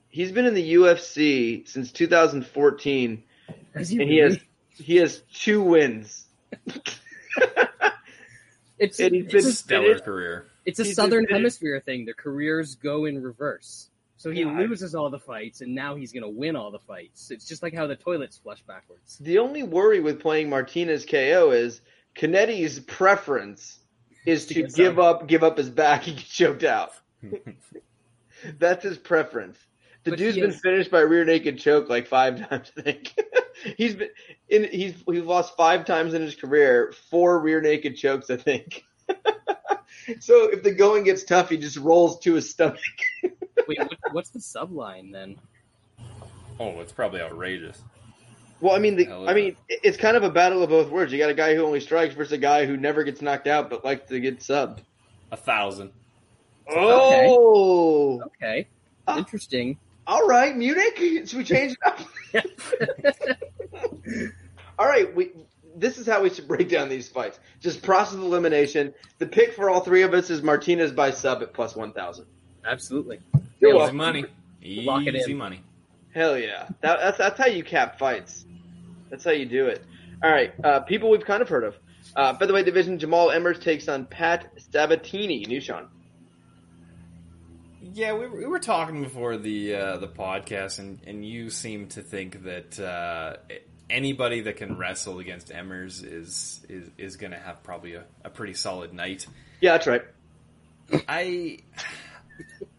He's 0.09 0.31
been 0.31 0.45
in 0.45 0.53
the 0.53 0.73
UFC 0.75 1.67
since 1.67 1.91
2014, 1.91 3.23
Has 3.75 3.89
he 3.89 4.01
and 4.01 4.09
he 4.09 4.17
has 4.17 4.39
he 4.75 4.95
has 4.97 5.21
two 5.33 5.61
wins. 5.61 6.25
It's 8.79 8.99
and 8.99 9.15
he's 9.15 9.25
it's, 9.25 9.33
been 9.33 9.45
a, 9.47 9.51
stellar 9.53 9.99
career. 9.99 10.45
it's 10.63 10.79
a 10.79 10.83
he's 10.83 10.95
southern 10.95 11.25
been- 11.25 11.37
hemisphere 11.37 11.81
thing. 11.83 12.05
The 12.05 12.13
careers 12.13 12.75
go 12.75 13.05
in 13.05 13.23
reverse. 13.23 13.89
So 14.17 14.29
he 14.29 14.41
Yeah, 14.41 14.49
I- 14.51 14.59
loses 14.65 14.93
all 14.93 15.09
the 15.09 15.17
fights, 15.19 15.61
and 15.61 15.73
now 15.73 15.95
he's 15.95 16.11
going 16.11 16.21
to 16.21 16.29
win 16.29 16.55
all 16.55 16.69
the 16.69 16.77
fights. 16.79 17.31
It's 17.31 17.47
just 17.47 17.63
like 17.63 17.73
how 17.73 17.87
the 17.87 17.95
toilets 17.95 18.37
flush 18.37 18.61
backwards. 18.67 19.17
The 19.17 19.39
only 19.39 19.63
worry 19.63 19.99
with 19.99 20.19
playing 20.19 20.49
Martinez 20.51 21.05
KO 21.07 21.49
is 21.51 21.81
Canetti's 22.15 22.79
preference 22.81 23.79
is 24.27 24.45
To 24.45 24.53
to 24.53 24.61
give 24.67 24.95
subbed. 24.97 25.03
up, 25.03 25.27
give 25.27 25.43
up 25.43 25.57
his 25.57 25.71
back, 25.71 26.05
and 26.07 26.15
get 26.17 26.25
choked 26.27 26.63
out. 26.63 26.91
That's 28.59 28.83
his 28.83 28.99
preference. 28.99 29.57
The 30.07 30.11
But 30.11 30.19
dude's 30.19 30.35
he 30.35 30.41
been 30.41 30.51
is- 30.51 30.61
finished 30.61 30.89
by 30.89 31.01
rear 31.01 31.25
naked 31.25 31.59
choke 31.59 31.89
like 31.89 32.07
five 32.07 32.37
times. 32.49 32.71
I 32.77 32.81
think 32.81 33.13
he's 33.75 33.95
been 33.95 34.09
in. 34.47 34.63
He's 34.65 34.93
he's 35.05 35.23
lost 35.23 35.57
five 35.57 35.83
times 35.85 36.13
in 36.13 36.21
his 36.21 36.33
career, 36.35 36.93
four 37.09 37.39
rear 37.41 37.59
naked 37.61 37.97
chokes. 37.97 38.29
I 38.29 38.37
think. 38.37 38.85
so 40.21 40.49
if 40.49 40.63
the 40.63 40.71
going 40.71 41.03
gets 41.03 41.23
tough, 41.23 41.49
he 41.49 41.57
just 41.57 41.75
rolls 41.77 42.19
to 42.21 42.35
his 42.35 42.49
stomach. 42.49 42.79
Wait, 43.67 43.79
what, 43.79 43.89
what's 44.13 44.29
the 44.29 44.39
subline 44.39 45.11
then? 45.11 45.35
Oh, 46.59 46.79
it's 46.79 46.93
probably 46.93 47.21
outrageous. 47.21 47.81
Well, 48.61 48.75
I 48.75 48.79
mean, 48.79 48.95
the, 48.95 49.05
Hell 49.05 49.29
I 49.29 49.33
mean, 49.33 49.55
it- 49.69 49.81
it's 49.83 49.97
kind 49.97 50.15
of 50.17 50.23
a 50.23 50.29
battle 50.29 50.63
of 50.63 50.69
both 50.69 50.89
words. 50.89 51.11
You 51.11 51.19
got 51.19 51.29
a 51.29 51.33
guy 51.35 51.53
who 51.53 51.63
only 51.65 51.79
strikes 51.81 52.15
versus 52.15 52.31
a 52.31 52.37
guy 52.37 52.65
who 52.65 52.77
never 52.77 53.03
gets 53.03 53.21
knocked 53.21 53.45
out 53.47 53.69
but 53.69 53.83
likes 53.83 54.07
to 54.09 54.19
get 54.21 54.39
subbed. 54.39 54.79
A 55.31 55.37
thousand. 55.37 55.91
Oh, 56.69 58.21
Okay, 58.23 58.67
Ah. 59.07 59.17
interesting. 59.17 59.77
All 60.07 60.25
right, 60.25 60.55
Munich. 60.55 60.97
Should 61.27 61.33
we 61.33 61.43
change 61.43 61.73
it 61.73 61.79
up? 61.85 61.99
all 64.79 64.87
right, 64.87 65.13
we. 65.15 65.31
This 65.75 65.99
is 65.99 66.07
how 66.07 66.23
we 66.23 66.31
should 66.31 66.47
break 66.47 66.69
down 66.69 66.89
these 66.89 67.07
fights. 67.07 67.39
Just 67.59 67.83
process 67.83 68.15
of 68.15 68.21
elimination. 68.21 68.93
The 69.19 69.27
pick 69.27 69.53
for 69.53 69.69
all 69.69 69.81
three 69.81 70.01
of 70.01 70.13
us 70.13 70.29
is 70.31 70.41
Martinez 70.41 70.91
by 70.91 71.11
sub 71.11 71.43
at 71.43 71.53
plus 71.53 71.75
one 71.75 71.91
thousand. 71.93 72.25
Absolutely. 72.65 73.19
You're 73.59 73.71
Easy 73.71 73.77
welcome. 73.77 73.97
money. 73.97 74.25
Lock 74.63 75.05
it 75.05 75.15
Easy 75.15 75.33
in. 75.33 75.37
money. 75.37 75.61
Hell 76.15 76.37
yeah, 76.37 76.67
that, 76.81 76.99
that's 76.99 77.17
that's 77.19 77.37
how 77.37 77.45
you 77.45 77.63
cap 77.63 77.99
fights. 77.99 78.45
That's 79.11 79.23
how 79.23 79.31
you 79.31 79.45
do 79.45 79.67
it. 79.67 79.83
All 80.23 80.31
right, 80.31 80.51
uh, 80.63 80.79
people 80.79 81.11
we've 81.11 81.25
kind 81.25 81.41
of 81.43 81.49
heard 81.49 81.63
of. 81.63 81.75
Uh, 82.15 82.33
featherweight 82.35 82.65
division: 82.65 82.97
Jamall 82.97 83.35
Emmers 83.35 83.61
takes 83.61 83.87
on 83.87 84.05
Pat 84.05 84.47
Sabatini. 84.71 85.45
New 85.47 85.59
Sean. 85.61 85.89
Yeah, 87.93 88.13
we, 88.13 88.27
we 88.27 88.45
were 88.45 88.59
talking 88.59 89.03
before 89.03 89.37
the 89.37 89.75
uh, 89.75 89.97
the 89.97 90.07
podcast, 90.07 90.79
and, 90.79 90.99
and 91.05 91.25
you 91.25 91.49
seem 91.49 91.87
to 91.89 92.01
think 92.01 92.43
that 92.43 92.79
uh, 92.79 93.37
anybody 93.89 94.41
that 94.41 94.57
can 94.57 94.77
wrestle 94.77 95.19
against 95.19 95.49
Emmers 95.49 96.03
is 96.03 96.65
is, 96.69 96.89
is 96.97 97.15
going 97.15 97.31
to 97.31 97.39
have 97.39 97.63
probably 97.63 97.93
a, 97.93 98.03
a 98.23 98.29
pretty 98.29 98.53
solid 98.53 98.93
night. 98.93 99.25
Yeah, 99.61 99.73
that's 99.73 99.87
right. 99.87 100.03
I 101.07 101.59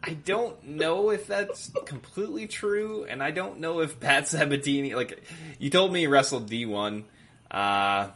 I 0.02 0.14
don't 0.14 0.62
know 0.64 1.10
if 1.10 1.26
that's 1.26 1.70
completely 1.84 2.46
true, 2.46 3.04
and 3.08 3.22
I 3.22 3.30
don't 3.30 3.60
know 3.60 3.80
if 3.80 3.98
Pat 4.00 4.28
Sabatini 4.28 4.94
like 4.94 5.22
you 5.58 5.70
told 5.70 5.92
me 5.92 6.00
he 6.00 6.06
wrestled 6.06 6.48
D 6.48 6.66
one. 6.66 7.04
Uh, 7.50 8.10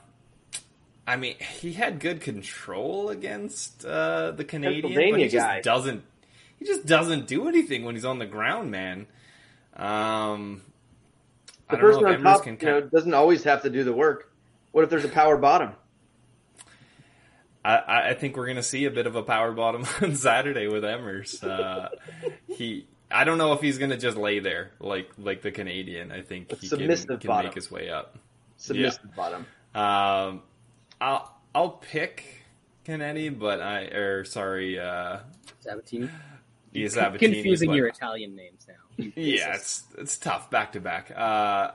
I 1.06 1.16
mean, 1.16 1.36
he 1.38 1.72
had 1.72 1.98
good 1.98 2.20
control 2.20 3.08
against 3.08 3.84
uh, 3.84 4.30
the 4.30 4.44
Canadian, 4.44 5.10
but 5.10 5.20
he 5.20 5.28
just 5.28 5.46
guy. 5.46 5.60
doesn't. 5.60 6.04
He 6.62 6.68
just 6.68 6.86
doesn't 6.86 7.26
do 7.26 7.48
anything 7.48 7.84
when 7.84 7.96
he's 7.96 8.04
on 8.04 8.20
the 8.20 8.26
ground, 8.26 8.70
man. 8.70 9.06
Um, 9.74 10.62
I 11.68 11.74
The 11.74 11.76
don't 11.76 11.80
person 11.80 12.02
know 12.04 12.10
if 12.10 12.18
on 12.18 12.20
Emmers 12.20 12.24
top, 12.24 12.42
can 12.44 12.58
you 12.60 12.66
know, 12.66 12.80
doesn't 12.82 13.14
always 13.14 13.42
have 13.44 13.62
to 13.62 13.70
do 13.70 13.82
the 13.82 13.92
work. 13.92 14.32
What 14.70 14.84
if 14.84 14.90
there's 14.90 15.04
a 15.04 15.08
power 15.08 15.36
bottom? 15.36 15.72
I- 17.64 17.76
I, 17.78 18.08
I 18.10 18.14
think 18.14 18.36
we're 18.36 18.46
going 18.46 18.56
to 18.58 18.62
see 18.62 18.84
a 18.84 18.92
bit 18.92 19.08
of 19.08 19.16
a 19.16 19.24
power 19.24 19.50
bottom 19.50 19.84
on 20.00 20.14
Saturday 20.14 20.68
with 20.68 20.84
Emmers. 20.84 21.42
Uh, 21.42 21.88
he, 22.46 22.86
I 23.10 23.24
don't 23.24 23.38
know 23.38 23.54
if 23.54 23.60
he's 23.60 23.78
going 23.78 23.90
to 23.90 23.96
just 23.96 24.16
lay 24.16 24.38
there 24.38 24.70
like 24.78 25.10
like 25.18 25.42
the 25.42 25.50
Canadian. 25.50 26.12
I 26.12 26.22
think 26.22 26.52
A 26.52 26.54
he 26.54 26.68
can, 26.68 26.78
submissive 26.78 27.20
can 27.20 27.26
bottom. 27.28 27.46
make 27.46 27.54
his 27.56 27.70
way 27.72 27.90
up. 27.90 28.18
Submissive 28.56 29.16
bottom. 29.16 29.46
Um, 29.74 30.42
I'll 31.00 31.36
I'll 31.56 31.70
pick 31.70 32.24
Kennedy, 32.84 33.30
but 33.30 33.60
I 33.60 33.82
or 33.86 34.24
sorry, 34.24 34.78
uh, 34.78 35.18
Sabatini. 35.60 36.08
Yeah, 36.72 36.88
Sabatini, 36.88 37.34
Confusing 37.34 37.68
but- 37.70 37.76
your 37.76 37.86
Italian 37.88 38.34
names 38.34 38.66
now. 38.68 38.74
Yeah, 39.16 39.54
it's 39.54 39.84
it's 39.98 40.16
tough 40.18 40.50
back 40.50 40.72
to 40.72 40.80
back. 40.80 41.10
Uh, 41.10 41.18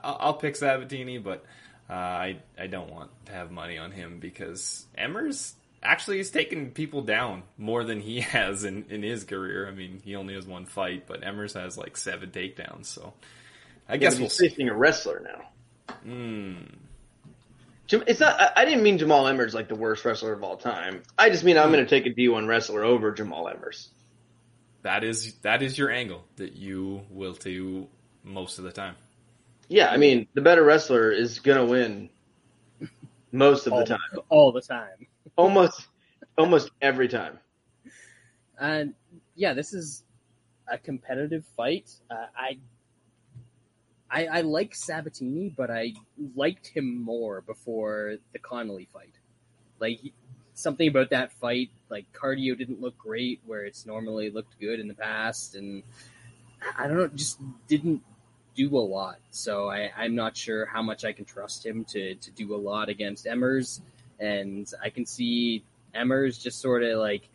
I'll, 0.02 0.16
I'll 0.20 0.34
pick 0.34 0.54
Sabatini, 0.56 1.18
but 1.18 1.44
uh, 1.90 1.92
I 1.92 2.38
I 2.58 2.66
don't 2.68 2.90
want 2.90 3.10
to 3.26 3.32
have 3.32 3.50
money 3.50 3.76
on 3.78 3.90
him 3.92 4.18
because 4.20 4.86
Emmers 4.96 5.52
actually 5.82 6.18
is 6.20 6.30
taking 6.30 6.70
people 6.70 7.02
down 7.02 7.42
more 7.56 7.84
than 7.84 8.00
he 8.00 8.20
has 8.36 8.64
in, 8.64 8.84
in 8.88 9.02
his 9.02 9.24
career. 9.24 9.68
I 9.68 9.72
mean, 9.72 10.00
he 10.04 10.16
only 10.16 10.34
has 10.34 10.46
one 10.46 10.64
fight, 10.66 11.04
but 11.06 11.22
Emmers 11.22 11.54
has 11.54 11.76
like 11.78 11.96
seven 11.96 12.30
takedowns. 12.30 12.86
So 12.86 13.14
I 13.88 13.94
Yeah, 13.94 13.98
guess 13.98 14.14
we'll 14.14 14.22
he's 14.24 14.32
see. 14.34 14.48
facing 14.48 14.68
a 14.68 14.74
wrestler 14.76 15.20
now. 15.24 15.94
Hmm. 16.04 16.54
It's 17.90 18.20
not. 18.20 18.40
I- 18.40 18.52
I 18.56 18.64
didn't 18.64 18.82
mean 18.82 18.98
Jamall 18.98 19.24
Emmers 19.32 19.54
like 19.54 19.68
the 19.68 19.74
worst 19.74 20.04
wrestler 20.04 20.32
of 20.34 20.42
all 20.44 20.56
time. 20.56 21.02
I 21.18 21.30
just 21.30 21.42
mean 21.44 21.56
I'm 21.56 21.72
going 21.72 21.84
to 21.84 21.88
take 21.88 22.06
a 22.06 22.10
D1 22.14 22.46
wrestler 22.46 22.84
over 22.84 23.12
Jamall 23.12 23.52
Emmers. 23.54 23.88
That 24.82 25.04
is 25.04 25.34
that 25.42 25.62
is 25.62 25.76
your 25.76 25.90
angle 25.90 26.24
that 26.36 26.54
you 26.54 27.02
will 27.10 27.34
do 27.34 27.88
most 28.22 28.58
of 28.58 28.64
the 28.64 28.72
time. 28.72 28.94
Yeah, 29.68 29.88
I 29.88 29.96
mean 29.96 30.28
the 30.34 30.40
better 30.40 30.64
wrestler 30.64 31.10
is 31.10 31.40
going 31.40 31.58
to 31.58 31.64
win 31.64 32.10
most 33.32 33.66
of 33.66 33.74
the 33.74 33.84
time, 33.84 34.20
all 34.28 34.52
the 34.52 34.60
time. 34.60 35.06
almost 35.36 35.86
almost 36.36 36.70
every 36.80 37.08
time. 37.08 37.38
And 38.58 38.94
yeah, 39.34 39.52
this 39.54 39.72
is 39.72 40.04
a 40.70 40.78
competitive 40.78 41.44
fight. 41.56 41.90
Uh, 42.10 42.26
I, 42.36 42.58
I 44.10 44.26
I 44.38 44.40
like 44.42 44.74
Sabatini, 44.74 45.52
but 45.54 45.70
I 45.70 45.94
liked 46.34 46.68
him 46.68 47.02
more 47.02 47.40
before 47.40 48.16
the 48.32 48.38
Connolly 48.38 48.88
fight. 48.92 49.14
Like 49.80 49.98
he- 50.00 50.14
something 50.54 50.88
about 50.88 51.10
that 51.10 51.32
fight, 51.32 51.70
like 51.90 52.06
cardio 52.12 52.56
didn't 52.56 52.80
look 52.80 52.96
great 52.98 53.40
where 53.46 53.64
it's 53.64 53.86
normally 53.86 54.30
looked 54.30 54.58
good 54.60 54.80
in 54.80 54.88
the 54.88 54.94
past, 54.94 55.54
and 55.54 55.82
I 56.76 56.86
don't 56.86 56.96
know, 56.96 57.08
just 57.08 57.40
didn't 57.66 58.02
do 58.54 58.76
a 58.76 58.80
lot. 58.80 59.18
So 59.30 59.70
I, 59.70 59.90
I'm 59.96 60.14
not 60.14 60.36
sure 60.36 60.66
how 60.66 60.82
much 60.82 61.04
I 61.04 61.12
can 61.12 61.24
trust 61.24 61.64
him 61.64 61.84
to 61.86 62.14
to 62.14 62.30
do 62.32 62.54
a 62.54 62.56
lot 62.56 62.88
against 62.88 63.26
Emmers, 63.26 63.80
and 64.18 64.70
I 64.82 64.90
can 64.90 65.06
see 65.06 65.62
Emmers 65.94 66.40
just 66.40 66.60
sort 66.60 66.82
of 66.82 66.98
like 66.98 67.28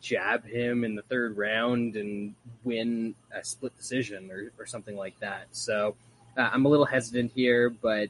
jab 0.00 0.46
him 0.46 0.84
in 0.84 0.94
the 0.94 1.02
third 1.02 1.36
round 1.36 1.96
and 1.96 2.34
win 2.64 3.14
a 3.32 3.44
split 3.44 3.76
decision 3.76 4.30
or, 4.30 4.50
or 4.58 4.66
something 4.66 4.96
like 4.96 5.18
that. 5.20 5.46
So 5.52 5.94
uh, 6.36 6.48
I'm 6.52 6.64
a 6.64 6.68
little 6.68 6.86
hesitant 6.86 7.32
here, 7.34 7.70
but 7.70 8.08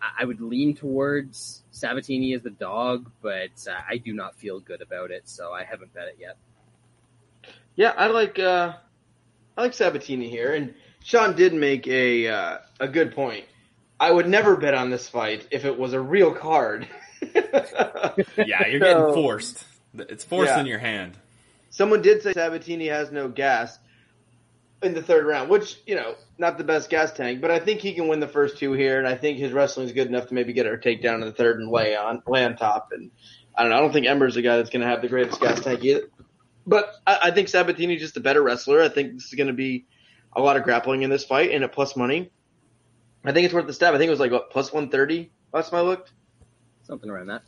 I, 0.00 0.22
I 0.22 0.24
would 0.24 0.40
lean 0.40 0.74
towards 0.74 1.62
Sabatini 1.70 2.34
as 2.34 2.42
the 2.42 2.50
dog, 2.50 3.10
but 3.22 3.50
uh, 3.68 3.74
I 3.88 3.98
do 3.98 4.12
not 4.12 4.36
feel 4.36 4.60
good 4.60 4.82
about 4.82 5.10
it, 5.10 5.28
so 5.28 5.52
I 5.52 5.64
haven't 5.64 5.92
bet 5.94 6.08
it 6.08 6.16
yet. 6.20 6.36
Yeah, 7.76 7.94
I 7.96 8.08
like 8.08 8.38
uh, 8.38 8.74
I 9.56 9.62
like 9.62 9.74
Sabatini 9.74 10.28
here, 10.28 10.52
and 10.54 10.74
Sean 11.04 11.36
did 11.36 11.54
make 11.54 11.86
a 11.86 12.28
uh, 12.28 12.58
a 12.80 12.88
good 12.88 13.14
point. 13.14 13.44
I 14.00 14.10
would 14.10 14.28
never 14.28 14.56
bet 14.56 14.74
on 14.74 14.90
this 14.90 15.08
fight 15.08 15.48
if 15.50 15.64
it 15.64 15.76
was 15.78 15.92
a 15.92 16.00
real 16.00 16.32
card. 16.34 16.88
Yeah, 18.36 18.66
you're 18.68 18.80
So- 18.80 18.86
getting 19.08 19.14
forced. 19.14 19.64
It's 19.94 20.24
forced 20.24 20.50
Yeah. 20.50 20.60
in 20.60 20.66
your 20.66 20.78
hand. 20.78 21.16
Someone 21.70 22.02
did 22.02 22.22
say 22.22 22.32
Sabatini 22.32 22.86
has 22.88 23.10
no 23.12 23.28
gas 23.28 23.78
in 24.82 24.94
the 24.94 25.02
third 25.02 25.26
round, 25.26 25.50
which 25.50 25.80
you 25.86 25.96
know, 25.96 26.14
not 26.38 26.58
the 26.58 26.64
best 26.64 26.88
gas 26.90 27.12
tank, 27.12 27.40
but 27.40 27.50
I 27.50 27.58
think 27.58 27.80
he 27.80 27.94
can 27.94 28.08
win 28.08 28.20
the 28.20 28.28
first 28.28 28.58
two 28.58 28.72
here, 28.72 28.98
and 28.98 29.08
I 29.08 29.16
think 29.16 29.38
his 29.38 29.52
wrestling 29.52 29.86
is 29.86 29.92
good 29.92 30.06
enough 30.06 30.28
to 30.28 30.34
maybe 30.34 30.52
get 30.52 30.66
a 30.66 30.70
takedown 30.70 31.14
in 31.14 31.20
the 31.22 31.32
third 31.32 31.58
and 31.60 31.70
lay 31.70 31.96
on 31.96 32.22
lay 32.26 32.44
on 32.44 32.56
top. 32.56 32.90
And 32.92 33.10
I 33.56 33.62
don't 33.62 33.70
know, 33.70 33.78
I 33.78 33.80
don't 33.80 33.92
think 33.92 34.06
Ember's 34.06 34.34
the 34.34 34.42
guy 34.42 34.56
that's 34.56 34.70
going 34.70 34.82
to 34.82 34.88
have 34.88 35.02
the 35.02 35.08
greatest 35.08 35.40
gas 35.40 35.60
tank 35.60 35.84
either. 35.84 36.08
But 36.66 36.92
I, 37.06 37.18
I 37.24 37.30
think 37.30 37.48
Sabatini's 37.48 38.00
just 38.00 38.16
a 38.16 38.20
better 38.20 38.42
wrestler. 38.42 38.82
I 38.82 38.88
think 38.88 39.14
this 39.14 39.24
is 39.24 39.34
going 39.34 39.48
to 39.48 39.52
be 39.52 39.86
a 40.34 40.40
lot 40.40 40.56
of 40.56 40.62
grappling 40.62 41.02
in 41.02 41.10
this 41.10 41.24
fight, 41.24 41.50
and 41.50 41.64
at 41.64 41.72
plus 41.72 41.96
money, 41.96 42.30
I 43.24 43.32
think 43.32 43.46
it's 43.46 43.54
worth 43.54 43.66
the 43.66 43.72
stab. 43.72 43.94
I 43.94 43.98
think 43.98 44.08
it 44.08 44.12
was 44.12 44.20
like 44.20 44.32
what 44.32 44.50
plus 44.50 44.72
one 44.72 44.90
thirty 44.90 45.30
last 45.52 45.70
time 45.70 45.80
I 45.80 45.82
looked. 45.82 46.12
Something 46.84 47.10
around 47.10 47.26
that. 47.26 47.42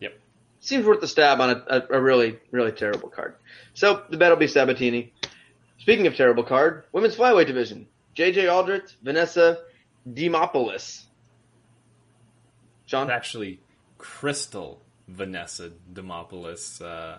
Yep, 0.00 0.18
seems 0.60 0.84
worth 0.84 1.00
the 1.00 1.08
stab 1.08 1.40
on 1.40 1.50
a, 1.50 1.64
a, 1.68 1.98
a 1.98 2.02
really, 2.02 2.38
really 2.50 2.72
terrible 2.72 3.08
card. 3.08 3.36
So 3.72 4.02
the 4.10 4.16
bet 4.16 4.30
will 4.30 4.36
be 4.36 4.46
Sabatini. 4.48 5.13
Speaking 5.84 6.06
of 6.06 6.16
terrible 6.16 6.44
card, 6.44 6.84
women's 6.92 7.14
flyweight 7.14 7.46
division: 7.46 7.88
J.J. 8.14 8.48
Aldrich, 8.48 8.96
Vanessa 9.02 9.58
Demopoulos. 10.08 11.04
Sean, 12.86 13.02
It's 13.04 13.10
actually 13.10 13.60
Crystal 13.98 14.82
Vanessa 15.08 15.72
Demopoulos. 15.92 16.80
Uh, 16.82 17.18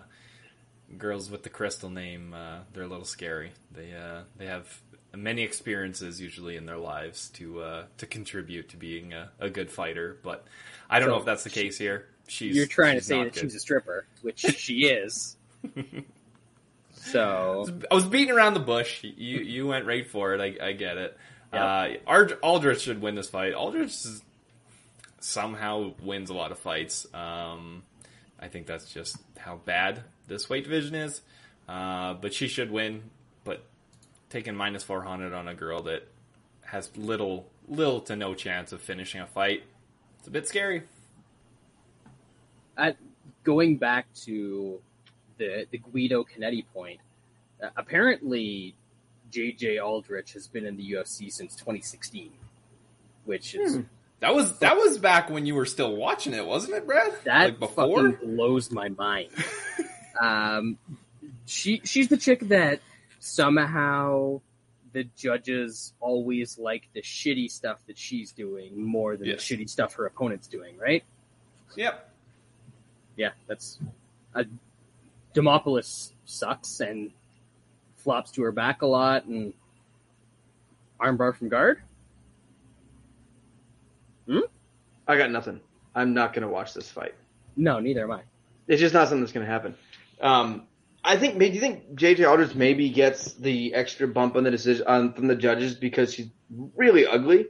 girls 0.98 1.30
with 1.30 1.42
the 1.44 1.48
crystal 1.50 1.90
name, 1.90 2.34
uh, 2.34 2.60
they're 2.72 2.84
a 2.84 2.88
little 2.88 3.04
scary. 3.04 3.52
They 3.70 3.94
uh, 3.94 4.22
they 4.36 4.46
have 4.46 4.82
many 5.14 5.42
experiences 5.42 6.20
usually 6.20 6.56
in 6.56 6.66
their 6.66 6.78
lives 6.78 7.30
to 7.30 7.60
uh, 7.60 7.84
to 7.98 8.06
contribute 8.06 8.70
to 8.70 8.76
being 8.76 9.12
a, 9.12 9.30
a 9.40 9.48
good 9.50 9.70
fighter. 9.70 10.18
But 10.24 10.46
I 10.90 10.98
don't 10.98 11.08
So 11.08 11.10
know 11.10 11.18
if 11.18 11.24
that's 11.24 11.44
the 11.44 11.50
case 11.50 11.78
here. 11.78 12.08
She's 12.28 12.56
You're 12.56 12.66
trying 12.66 12.96
to 12.96 13.02
say 13.02 13.22
that 13.24 13.34
good. 13.34 13.40
she's 13.42 13.54
a 13.54 13.60
stripper, 13.60 14.08
which 14.22 14.40
she 14.40 14.86
is. 14.86 15.36
So 17.12 17.66
I 17.90 17.94
was 17.94 18.04
beating 18.04 18.34
around 18.34 18.54
the 18.54 18.60
bush. 18.60 19.04
You 19.04 19.38
you 19.38 19.66
went 19.66 19.86
right 19.86 20.06
for 20.06 20.34
it. 20.34 20.40
I, 20.40 20.68
I 20.68 20.72
get 20.72 20.96
it. 20.96 21.16
Yeah. 21.52 21.64
Uh, 21.64 21.94
Ard- 22.06 22.38
Aldrich 22.42 22.80
should 22.80 23.00
win 23.00 23.14
this 23.14 23.28
fight. 23.28 23.54
Aldrich 23.54 23.90
is, 23.90 24.22
somehow 25.20 25.92
wins 26.02 26.30
a 26.30 26.34
lot 26.34 26.50
of 26.50 26.58
fights. 26.58 27.06
Um, 27.14 27.84
I 28.40 28.48
think 28.48 28.66
that's 28.66 28.92
just 28.92 29.16
how 29.38 29.60
bad 29.64 30.02
this 30.26 30.50
weight 30.50 30.64
division 30.64 30.96
is. 30.96 31.20
Uh, 31.68 32.14
but 32.14 32.34
she 32.34 32.48
should 32.48 32.70
win. 32.70 33.02
But 33.44 33.64
taking 34.28 34.56
minus 34.56 34.82
four 34.82 35.02
hundred 35.02 35.32
on 35.32 35.46
a 35.46 35.54
girl 35.54 35.82
that 35.82 36.08
has 36.62 36.90
little 36.96 37.46
little 37.68 38.00
to 38.00 38.16
no 38.16 38.34
chance 38.34 38.72
of 38.72 38.80
finishing 38.80 39.20
a 39.20 39.26
fight, 39.26 39.62
it's 40.18 40.26
a 40.28 40.30
bit 40.32 40.48
scary. 40.48 40.82
At 42.76 42.96
going 43.44 43.76
back 43.76 44.12
to 44.24 44.80
the 45.38 45.66
the 45.70 45.78
Guido 45.78 46.24
Cannetti 46.24 46.64
point, 46.72 47.00
Uh, 47.62 47.70
apparently, 47.76 48.74
JJ 49.32 49.82
Aldrich 49.84 50.32
has 50.34 50.46
been 50.46 50.66
in 50.66 50.76
the 50.76 50.92
UFC 50.92 51.30
since 51.32 51.54
2016, 51.56 52.32
which 53.24 53.54
is 53.54 53.76
Hmm. 53.76 53.80
That 54.20 54.34
was 54.34 54.58
that 54.60 54.76
was 54.76 54.96
back 54.98 55.28
when 55.30 55.44
you 55.46 55.54
were 55.54 55.66
still 55.66 55.94
watching 55.94 56.32
it, 56.32 56.46
wasn't 56.46 56.74
it, 56.74 56.86
Brad? 56.86 57.12
that 57.24 57.44
like 57.44 57.58
before. 57.58 58.12
fucking 58.12 58.34
blows 58.36 58.70
my 58.70 58.88
mind. 58.88 59.28
um, 60.20 60.78
she 61.44 61.80
she's 61.84 62.08
the 62.08 62.16
chick 62.16 62.40
that 62.48 62.80
somehow 63.20 64.40
the 64.92 65.04
judges 65.16 65.92
always 66.00 66.58
like 66.58 66.88
the 66.94 67.02
shitty 67.02 67.50
stuff 67.50 67.78
that 67.86 67.98
she's 67.98 68.32
doing 68.32 68.82
more 68.82 69.16
than 69.18 69.26
Yes. 69.28 69.46
the 69.46 69.56
shitty 69.56 69.68
stuff 69.68 69.92
her 69.94 70.06
opponent's 70.06 70.46
doing, 70.48 70.78
right? 70.78 71.04
Yep. 71.76 72.10
Yeah, 73.16 73.32
that's 73.46 73.78
uh, 74.34 74.44
Demopoulos 75.36 76.12
sucks 76.24 76.80
and 76.80 77.10
flops 77.96 78.30
to 78.32 78.42
her 78.42 78.52
back 78.52 78.82
a 78.82 78.86
lot 78.86 79.26
and 79.26 79.52
armbar 80.98 81.36
from 81.36 81.48
guard. 81.48 81.82
I 85.06 85.16
got 85.16 85.30
nothing. 85.30 85.60
I'm 85.94 86.14
not 86.14 86.32
going 86.32 86.42
to 86.42 86.48
watch 86.48 86.74
this 86.74 86.90
fight. 86.90 87.14
No, 87.56 87.78
neither 87.80 88.04
am 88.04 88.12
I. 88.12 88.22
It's 88.66 88.80
just 88.80 88.94
not 88.94 89.08
something 89.08 89.20
that's 89.20 89.32
going 89.32 89.46
to 89.46 89.52
happen. 89.52 89.74
Um, 90.20 90.66
I 91.04 91.16
think. 91.16 91.38
Do 91.38 91.46
you 91.46 91.60
think 91.60 91.94
JJ 91.94 92.28
Aldrich 92.28 92.54
maybe 92.54 92.88
gets 92.90 93.34
the 93.34 93.74
extra 93.74 94.08
bump 94.08 94.34
on 94.36 94.42
the 94.42 94.50
decision 94.50 94.86
on, 94.86 95.12
from 95.12 95.28
the 95.28 95.36
judges 95.36 95.74
because 95.74 96.12
she's 96.12 96.28
really 96.74 97.06
ugly? 97.06 97.46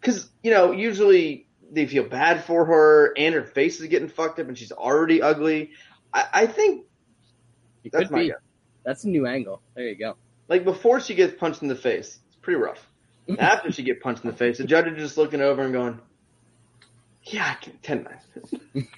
Because 0.00 0.28
you 0.42 0.50
know, 0.50 0.72
usually 0.72 1.46
they 1.72 1.86
feel 1.86 2.04
bad 2.04 2.44
for 2.44 2.66
her, 2.66 3.14
and 3.16 3.34
her 3.34 3.44
face 3.44 3.80
is 3.80 3.86
getting 3.86 4.08
fucked 4.08 4.38
up, 4.38 4.48
and 4.48 4.58
she's 4.58 4.72
already 4.72 5.22
ugly. 5.22 5.70
I, 6.12 6.24
I 6.32 6.46
think 6.46 6.86
It 7.84 7.92
that's 7.92 8.04
could 8.04 8.12
my 8.12 8.18
be. 8.22 8.28
guess. 8.28 8.38
That's 8.84 9.04
a 9.04 9.08
new 9.08 9.26
angle. 9.26 9.60
There 9.74 9.86
you 9.88 9.94
go. 9.96 10.16
Like 10.48 10.64
before 10.64 11.00
she 11.00 11.14
gets 11.14 11.34
punched 11.34 11.62
in 11.62 11.68
the 11.68 11.76
face, 11.76 12.18
it's 12.28 12.36
pretty 12.40 12.60
rough. 12.60 12.84
After 13.38 13.70
she 13.70 13.82
gets 13.82 14.02
punched 14.02 14.24
in 14.24 14.30
the 14.30 14.36
face, 14.36 14.58
the 14.58 14.64
judge 14.64 14.86
is 14.86 14.96
just 14.98 15.18
looking 15.18 15.42
over 15.42 15.62
and 15.62 15.72
going, 15.72 16.00
"Yeah, 17.24 17.54
I 17.58 17.62
can- 17.62 17.78
ten 17.82 18.04
minutes." 18.04 18.88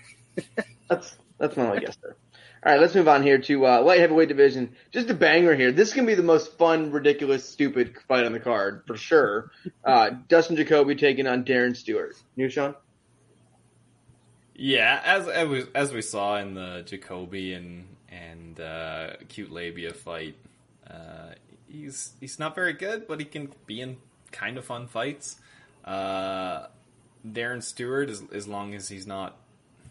that's 0.88 1.16
that's 1.38 1.56
my 1.56 1.66
only 1.68 1.80
guess 1.80 1.96
there. 2.02 2.16
All 2.64 2.70
right, 2.72 2.80
let's 2.80 2.94
move 2.94 3.08
on 3.08 3.22
here 3.22 3.38
to 3.38 3.66
uh, 3.66 3.80
light 3.82 4.00
heavyweight 4.00 4.28
division. 4.28 4.76
Just 4.92 5.08
a 5.08 5.14
banger 5.14 5.54
here. 5.56 5.72
This 5.72 5.88
is 5.88 5.94
gonna 5.94 6.06
be 6.06 6.14
the 6.14 6.22
most 6.22 6.58
fun, 6.58 6.92
ridiculous, 6.92 7.48
stupid 7.48 7.96
fight 8.06 8.24
on 8.24 8.32
the 8.32 8.38
card 8.40 8.82
for 8.86 8.96
sure. 8.96 9.50
Uh, 9.84 10.10
Dustin 10.28 10.56
Jacoby 10.56 10.94
taking 10.94 11.26
on 11.26 11.44
Darren 11.44 11.74
Stewart. 11.74 12.14
New 12.36 12.50
Sean? 12.50 12.74
Yeah, 14.62 15.00
as 15.02 15.26
as 15.74 15.90
we, 15.90 16.02
saw 16.02 16.36
in 16.36 16.52
the 16.52 16.82
Jacoby 16.84 17.54
and 17.54 17.86
and 18.10 18.60
uh, 18.60 19.12
cute 19.26 19.50
labia 19.50 19.94
fight, 19.94 20.34
uh, 20.86 21.32
he's 21.66 22.12
he's 22.20 22.38
not 22.38 22.54
very 22.54 22.74
good, 22.74 23.08
but 23.08 23.20
he 23.20 23.24
can 23.24 23.50
be 23.64 23.80
in 23.80 23.96
kind 24.32 24.58
of 24.58 24.66
fun 24.66 24.86
fights. 24.86 25.38
Uh, 25.82 26.66
Darren 27.26 27.62
Stewart, 27.62 28.10
as 28.10 28.22
as 28.34 28.46
long 28.46 28.74
as 28.74 28.86
he's 28.86 29.06
not 29.06 29.38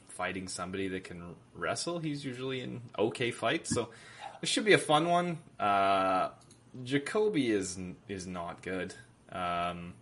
fighting 0.08 0.48
somebody 0.48 0.88
that 0.90 1.04
can 1.04 1.34
wrestle, 1.56 1.98
he's 1.98 2.24
usually 2.24 2.62
in 2.62 2.82
okay 3.00 3.32
fights. 3.32 3.74
So 3.74 3.90
this 4.40 4.52
should 4.52 4.66
be 4.66 4.74
a 4.74 4.78
fun 4.78 5.10
one. 5.10 5.40
Uh, 5.60 6.30
Jacoby 6.84 7.50
is 7.50 7.76
is 8.08 8.28
not 8.28 8.62
good. 8.62 8.94
Um, 9.32 9.96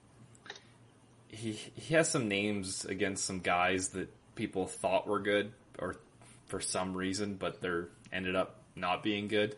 he 1.29 1.53
he 1.53 1.93
has 1.93 2.09
some 2.09 2.27
names 2.27 2.83
against 2.83 3.23
some 3.23 3.39
guys 3.39 3.89
that 3.89 4.09
people 4.37 4.67
thought 4.67 5.07
were 5.07 5.19
good 5.19 5.51
or 5.79 5.97
for 6.45 6.61
some 6.61 6.95
reason, 6.95 7.35
but 7.35 7.59
they're 7.59 7.89
ended 8.13 8.35
up 8.35 8.61
not 8.75 9.03
being 9.03 9.27
good. 9.27 9.55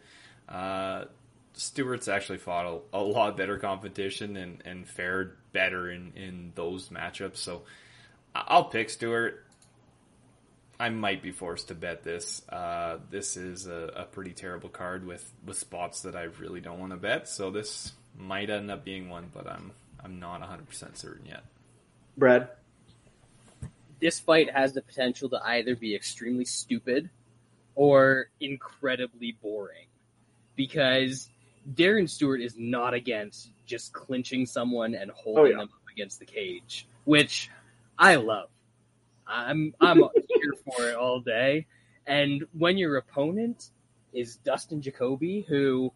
Uh, 0.48 1.06
Stewart's 1.54 2.08
actually 2.08 2.40
fought 2.40 2.66
a, 2.94 2.98
a 2.98 3.04
lot 3.04 3.38
better 3.38 3.58
competition 3.58 4.38
and, 4.38 4.64
and 4.66 4.88
fared 4.88 5.38
better 5.52 5.92
in, 5.92 6.14
in 6.16 6.52
those 6.56 6.90
matchups. 6.90 7.38
So 7.38 7.64
I'll 8.34 8.66
pick 8.66 8.90
Stewart. 8.90 9.46
I 10.80 10.90
might 10.90 11.22
be 11.22 11.32
forced 11.32 11.68
to 11.68 11.76
bet 11.76 12.04
this. 12.04 12.42
Uh, 12.48 13.00
this 13.12 13.36
is 13.36 13.68
a, 13.68 13.92
a 13.98 14.04
pretty 14.06 14.32
terrible 14.32 14.70
card 14.70 15.06
with, 15.06 15.30
with 15.46 15.58
spots 15.58 16.04
that 16.04 16.16
I 16.16 16.24
really 16.40 16.62
don't 16.62 16.80
want 16.80 16.94
to 16.94 16.98
bet. 16.98 17.28
So 17.28 17.52
this 17.52 17.92
might 18.18 18.50
end 18.50 18.72
up 18.72 18.86
being 18.86 19.10
one, 19.10 19.30
but 19.34 19.46
I'm 19.46 19.72
I'm 20.04 20.20
not 20.20 20.42
100% 20.42 20.98
certain 20.98 21.26
yet. 21.26 21.44
Brad? 22.18 22.50
This 24.02 24.20
fight 24.20 24.50
has 24.52 24.74
the 24.74 24.82
potential 24.82 25.30
to 25.30 25.42
either 25.44 25.76
be 25.76 25.96
extremely 25.96 26.46
stupid 26.46 27.10
or 27.76 28.30
incredibly 28.40 29.34
boring 29.42 29.88
because 30.56 31.30
Darren 31.74 32.10
Stewart 32.10 32.42
is 32.42 32.56
not 32.58 32.94
against 32.94 33.52
just 33.66 33.94
clinching 33.94 34.46
someone 34.46 34.96
and 34.96 35.12
holding 35.12 35.44
Oh, 35.44 35.46
yeah. 35.46 35.58
them 35.58 35.70
up 35.74 35.92
against 35.94 36.20
the 36.20 36.26
cage, 36.26 36.88
which 37.06 37.50
I 37.98 38.16
love. 38.16 38.50
I'm 39.28 39.74
I'm 39.80 39.98
here 40.28 40.54
for 40.66 40.90
it 40.90 40.96
all 40.96 41.20
day. 41.20 41.68
And 42.08 42.46
when 42.58 42.78
your 42.78 42.98
opponent 42.98 43.70
is 44.14 44.38
Dustin 44.38 44.82
Jacoby, 44.82 45.46
who 45.48 45.94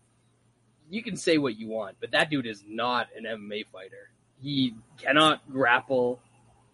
you 0.90 1.02
can 1.02 1.16
say 1.16 1.38
what 1.40 1.58
you 1.58 1.68
want, 1.70 1.96
but 2.00 2.12
that 2.12 2.30
dude 2.30 2.46
is 2.46 2.64
not 2.68 3.08
an 3.18 3.24
MMA 3.24 3.66
fighter. 3.72 4.12
He 4.42 4.76
cannot 4.98 5.50
grapple 5.52 6.20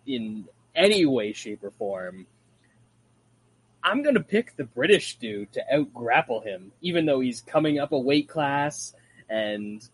in 0.05 0.45
any 0.79 1.05
way, 1.05 1.33
shape, 1.33 1.63
or 1.63 1.71
form. 1.71 2.25
I'm 3.83 4.01
gonna 4.01 4.23
pick 4.23 4.55
the 4.55 4.63
British 4.63 5.17
dude 5.17 5.53
to 5.53 5.75
out 5.75 5.93
grapple 5.93 6.41
him, 6.41 6.71
even 6.81 7.05
though 7.05 7.19
he's 7.19 7.41
coming 7.41 7.79
up 7.79 7.91
a 7.91 7.99
weight 7.99 8.27
class 8.27 8.95
and 9.29 9.87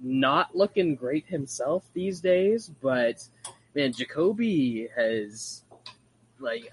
not 0.00 0.54
looking 0.54 0.94
great 0.94 1.26
himself 1.26 1.84
these 1.94 2.20
days. 2.20 2.70
But 2.82 3.26
man, 3.74 3.92
Jacoby 3.92 4.88
has 4.94 5.62
like 6.38 6.72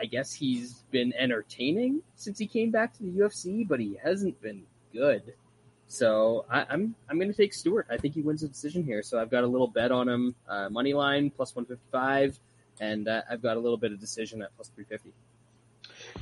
I 0.00 0.06
guess 0.06 0.32
he's 0.32 0.82
been 0.90 1.12
entertaining 1.14 2.02
since 2.16 2.38
he 2.38 2.46
came 2.46 2.70
back 2.70 2.96
to 2.96 3.02
the 3.02 3.20
UFC, 3.20 3.66
but 3.66 3.80
he 3.80 3.96
hasn't 4.02 4.40
been 4.40 4.62
good. 4.92 5.34
So 5.86 6.46
I, 6.50 6.66
I'm 6.68 6.94
I'm 7.08 7.18
going 7.18 7.30
to 7.30 7.36
take 7.36 7.54
Stewart. 7.54 7.86
I 7.90 7.96
think 7.96 8.14
he 8.14 8.22
wins 8.22 8.40
the 8.40 8.48
decision 8.48 8.84
here. 8.84 9.02
So 9.02 9.20
I've 9.20 9.30
got 9.30 9.44
a 9.44 9.46
little 9.46 9.68
bet 9.68 9.92
on 9.92 10.08
him, 10.08 10.34
uh, 10.48 10.68
money 10.68 10.94
line 10.94 11.30
plus 11.30 11.54
one 11.54 11.64
fifty 11.64 11.84
five, 11.92 12.38
and 12.80 13.08
uh, 13.08 13.22
I've 13.30 13.42
got 13.42 13.56
a 13.56 13.60
little 13.60 13.78
bit 13.78 13.92
of 13.92 14.00
decision 14.00 14.42
at 14.42 14.54
plus 14.56 14.70
three 14.74 14.84
fifty. 14.84 15.12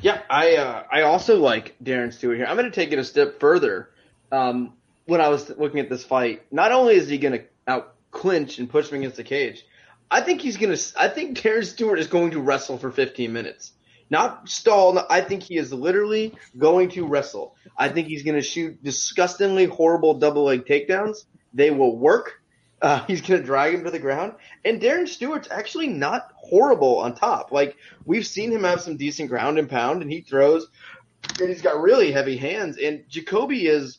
Yeah, 0.00 0.22
I 0.28 0.56
uh, 0.56 0.84
I 0.90 1.02
also 1.02 1.38
like 1.38 1.76
Darren 1.82 2.12
Stewart 2.12 2.36
here. 2.36 2.46
I'm 2.46 2.56
going 2.56 2.70
to 2.70 2.74
take 2.74 2.92
it 2.92 2.98
a 2.98 3.04
step 3.04 3.40
further. 3.40 3.90
Um, 4.30 4.74
when 5.06 5.20
I 5.20 5.28
was 5.28 5.50
looking 5.50 5.80
at 5.80 5.88
this 5.88 6.04
fight, 6.04 6.42
not 6.50 6.72
only 6.72 6.94
is 6.94 7.08
he 7.08 7.18
going 7.18 7.40
to 7.40 7.44
out 7.66 7.94
clinch 8.10 8.58
and 8.58 8.68
push 8.68 8.88
him 8.88 8.98
against 8.98 9.16
the 9.16 9.24
cage, 9.24 9.66
I 10.10 10.20
think 10.20 10.40
he's 10.40 10.56
going 10.56 10.74
to. 10.76 10.82
I 10.98 11.08
think 11.08 11.38
Darren 11.38 11.64
Stewart 11.64 11.98
is 11.98 12.06
going 12.06 12.32
to 12.32 12.40
wrestle 12.40 12.78
for 12.78 12.90
15 12.90 13.32
minutes, 13.32 13.72
not 14.10 14.48
stall. 14.48 15.04
I 15.10 15.20
think 15.20 15.42
he 15.42 15.56
is 15.56 15.72
literally 15.72 16.34
going 16.56 16.90
to 16.90 17.06
wrestle. 17.06 17.56
I 17.76 17.88
think 17.88 18.08
he's 18.08 18.22
going 18.22 18.36
to 18.36 18.42
shoot 18.42 18.82
disgustingly 18.82 19.66
horrible 19.66 20.14
double 20.14 20.44
leg 20.44 20.64
takedowns. 20.66 21.24
They 21.54 21.70
will 21.70 21.96
work. 21.96 22.41
Uh, 22.82 23.04
he's 23.06 23.20
going 23.20 23.40
to 23.40 23.46
drag 23.46 23.74
him 23.74 23.84
to 23.84 23.90
the 23.90 23.98
ground. 23.98 24.34
And 24.64 24.80
Darren 24.80 25.06
Stewart's 25.06 25.48
actually 25.50 25.86
not 25.86 26.32
horrible 26.34 26.98
on 26.98 27.14
top. 27.14 27.52
Like 27.52 27.76
we've 28.04 28.26
seen 28.26 28.50
him 28.50 28.64
have 28.64 28.80
some 28.80 28.96
decent 28.96 29.30
ground 29.30 29.58
and 29.58 29.70
pound, 29.70 30.02
and 30.02 30.10
he 30.10 30.20
throws, 30.20 30.66
and 31.38 31.48
he's 31.48 31.62
got 31.62 31.80
really 31.80 32.10
heavy 32.10 32.36
hands. 32.36 32.78
And 32.78 33.04
Jacoby 33.08 33.66
is 33.66 33.98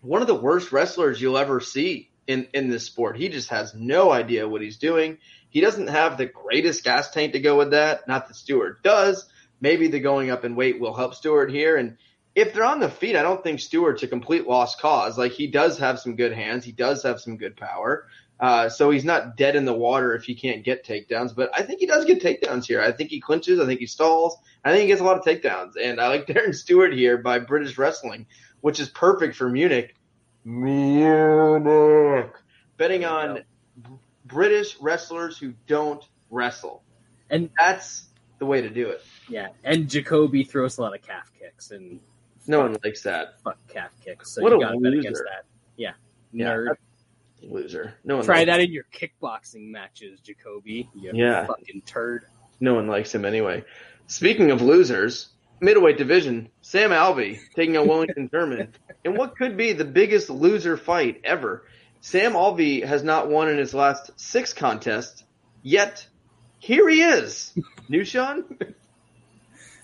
one 0.00 0.20
of 0.20 0.26
the 0.26 0.34
worst 0.34 0.72
wrestlers 0.72 1.20
you'll 1.20 1.38
ever 1.38 1.60
see 1.60 2.10
in 2.26 2.48
in 2.52 2.68
this 2.68 2.84
sport. 2.84 3.16
He 3.16 3.28
just 3.28 3.50
has 3.50 3.72
no 3.74 4.10
idea 4.10 4.48
what 4.48 4.62
he's 4.62 4.78
doing. 4.78 5.18
He 5.48 5.60
doesn't 5.60 5.88
have 5.88 6.18
the 6.18 6.26
greatest 6.26 6.84
gas 6.84 7.10
tank 7.10 7.32
to 7.32 7.40
go 7.40 7.56
with 7.56 7.70
that. 7.70 8.08
Not 8.08 8.26
that 8.26 8.34
Stewart 8.34 8.82
does. 8.82 9.28
Maybe 9.60 9.88
the 9.88 10.00
going 10.00 10.30
up 10.30 10.44
in 10.44 10.56
weight 10.56 10.80
will 10.80 10.92
help 10.92 11.14
Stewart 11.14 11.50
here. 11.50 11.76
And 11.76 11.96
if 12.36 12.52
they're 12.52 12.64
on 12.64 12.80
the 12.80 12.90
feet, 12.90 13.16
I 13.16 13.22
don't 13.22 13.42
think 13.42 13.58
Stewart's 13.60 14.02
a 14.02 14.06
complete 14.06 14.46
lost 14.46 14.78
cause. 14.78 15.16
Like 15.18 15.32
he 15.32 15.46
does 15.46 15.78
have 15.78 15.98
some 15.98 16.14
good 16.14 16.32
hands. 16.32 16.64
He 16.64 16.70
does 16.70 17.02
have 17.02 17.18
some 17.18 17.38
good 17.38 17.56
power. 17.56 18.06
Uh, 18.38 18.68
so 18.68 18.90
he's 18.90 19.04
not 19.06 19.38
dead 19.38 19.56
in 19.56 19.64
the 19.64 19.72
water 19.72 20.14
if 20.14 20.24
he 20.24 20.34
can't 20.34 20.62
get 20.62 20.84
takedowns, 20.84 21.34
but 21.34 21.50
I 21.54 21.62
think 21.62 21.80
he 21.80 21.86
does 21.86 22.04
get 22.04 22.22
takedowns 22.22 22.66
here. 22.66 22.82
I 22.82 22.92
think 22.92 23.08
he 23.08 23.18
clinches. 23.18 23.58
I 23.58 23.64
think 23.64 23.80
he 23.80 23.86
stalls. 23.86 24.36
I 24.62 24.70
think 24.70 24.82
he 24.82 24.88
gets 24.88 25.00
a 25.00 25.04
lot 25.04 25.16
of 25.16 25.24
takedowns. 25.24 25.72
And 25.82 25.98
I 25.98 26.08
like 26.08 26.26
Darren 26.28 26.54
Stewart 26.54 26.92
here 26.92 27.16
by 27.16 27.38
British 27.38 27.78
Wrestling, 27.78 28.26
which 28.60 28.78
is 28.78 28.90
perfect 28.90 29.36
for 29.36 29.48
Munich. 29.48 29.96
Munich. 30.44 32.30
Betting 32.76 33.06
on. 33.06 33.44
British 34.26 34.76
wrestlers 34.80 35.38
who 35.38 35.54
don't 35.66 36.04
wrestle. 36.30 36.82
And 37.30 37.48
That's 37.58 38.06
the 38.38 38.44
way 38.44 38.60
to 38.60 38.68
do 38.68 38.90
it. 38.90 39.02
yeah, 39.28 39.48
and 39.64 39.88
Jacoby 39.88 40.44
throws 40.44 40.76
a 40.76 40.82
lot 40.82 40.94
of 40.94 41.00
calf 41.02 41.30
kicks 41.40 41.70
and 41.70 42.00
No 42.48 42.60
one 42.60 42.76
likes 42.84 43.02
that. 43.02 43.40
fuck 43.42 43.58
calf 43.68 43.90
kicks. 44.04 44.34
So 44.34 44.42
What 44.42 44.52
you 44.52 44.58
a 44.58 44.60
got 44.60 44.72
to 44.72 44.80
bet 44.80 44.92
against 44.92 45.08
loser. 45.20 45.26
that. 45.30 45.44
Yeah, 45.76 45.92
Yeah, 46.32 46.46
nerd. 46.54 46.76
Loser. 47.42 47.94
No 48.04 48.16
one 48.16 48.24
Try 48.24 48.44
that 48.44 48.60
in 48.60 48.72
your 48.72 48.84
kickboxing 48.92 49.68
matches, 49.70 50.20
Jacoby. 50.20 50.88
You 50.94 51.12
Yeah. 51.14 51.46
fucking 51.46 51.82
turd. 51.82 52.24
No 52.60 52.74
one 52.74 52.86
likes 52.88 53.14
him 53.14 53.24
anyway. 53.24 53.64
Speaking 54.06 54.50
of 54.50 54.62
losers, 54.62 55.28
middleweight 55.60 55.98
division, 55.98 56.48
Sam 56.62 56.90
Alvey 56.90 57.38
taking 57.54 57.76
on 57.76 57.86
Wellington 57.86 58.28
Turman 58.32 58.68
in 59.04 59.14
what 59.16 59.36
could 59.36 59.56
be 59.56 59.72
the 59.72 59.84
biggest 59.84 60.30
loser 60.30 60.76
fight 60.76 61.20
ever. 61.24 61.66
Sam 62.00 62.32
Alvey 62.32 62.84
has 62.84 63.02
not 63.02 63.28
won 63.28 63.48
in 63.48 63.58
his 63.58 63.74
last 63.74 64.10
six 64.18 64.52
contests, 64.52 65.24
yet 65.62 66.06
here 66.58 66.88
he 66.88 67.02
is. 67.02 67.52
New 67.88 68.04
Sean? 68.04 68.44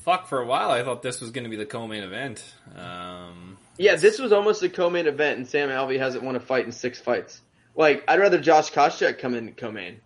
Fuck, 0.03 0.26
for 0.26 0.40
a 0.40 0.46
while 0.46 0.70
I 0.70 0.82
thought 0.82 1.03
this 1.03 1.20
was 1.20 1.30
going 1.30 1.44
to 1.44 1.50
be 1.50 1.57
the 1.57 1.66
co-main 1.66 2.03
event. 2.03 2.42
Um, 2.76 3.57
Yeah, 3.78 3.94
this 3.96 4.18
was 4.18 4.32
almost 4.32 4.62
a 4.62 4.68
co-main 4.68 5.07
event, 5.07 5.38
and 5.38 5.48
Sam 5.48 5.68
Alvey 5.68 5.98
hasn't 5.98 6.24
won 6.24 6.34
a 6.34 6.40
fight 6.40 6.64
in 6.66 6.72
six 6.72 7.00
fights. 7.00 7.40
Like, 7.76 8.05
I'd 8.09 8.18
rather 8.18 8.40
Josh 8.40 8.72
Koscheck 8.72 9.18
come 9.18 9.34
in 9.34 9.53
co-main. 9.55 10.00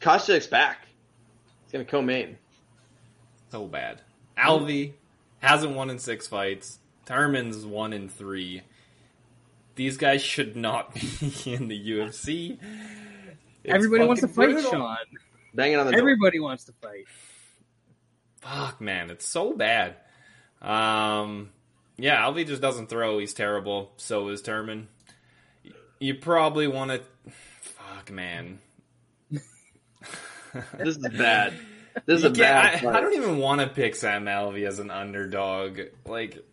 Koscheck's 0.00 0.46
back. 0.46 0.86
He's 1.64 1.72
gonna 1.72 1.84
co-main. 1.84 2.38
so 3.50 3.66
bad. 3.66 4.00
Alvey 4.38 4.92
hasn't 5.40 5.74
won 5.74 5.90
in 5.90 5.98
six 5.98 6.26
fights. 6.26 6.78
Turman's 7.04 7.64
won 7.66 7.92
in 7.92 8.08
three. 8.08 8.62
These 9.74 9.96
guys 9.98 10.22
should 10.22 10.56
not 10.56 10.94
be 11.20 11.32
in 11.52 11.68
the 11.68 11.90
UFC. 11.90 12.58
It's 13.64 13.74
Everybody 13.74 14.06
wants 14.06 14.22
to 14.22 14.28
fight, 14.28 14.50
brutal. 14.50 14.70
Sean. 14.70 14.96
Banging 15.54 15.76
on 15.78 15.86
the 15.86 15.92
door. 15.92 16.00
Everybody 16.00 16.40
wants 16.40 16.64
to 16.64 16.72
fight. 16.80 17.04
Fuck, 18.42 18.80
man, 18.80 19.10
it's 19.10 19.26
so 19.26 19.52
bad. 19.54 19.96
Um, 20.60 21.50
yeah, 21.96 22.22
Alvey 22.22 22.46
just 22.46 22.60
doesn't 22.60 22.88
throw. 22.88 23.18
He's 23.18 23.34
terrible. 23.34 23.92
So 23.96 24.28
is 24.28 24.42
Turman. 24.42 24.86
You 26.00 26.16
probably 26.16 26.66
want 26.66 26.90
to. 26.90 27.02
Fuck, 27.30 28.10
man. 28.10 28.58
This 29.30 30.96
is 30.96 31.08
bad. 31.08 31.54
This 32.04 32.18
is 32.18 32.24
You 32.24 32.30
a 32.30 32.32
bad 32.32 32.84
I. 32.84 32.98
I 32.98 33.00
don't 33.00 33.14
even 33.14 33.38
want 33.38 33.60
to 33.60 33.68
pick 33.68 33.94
Sam 33.94 34.24
Alvey 34.24 34.66
as 34.66 34.80
an 34.80 34.90
underdog. 34.90 35.80
Like, 36.04 36.44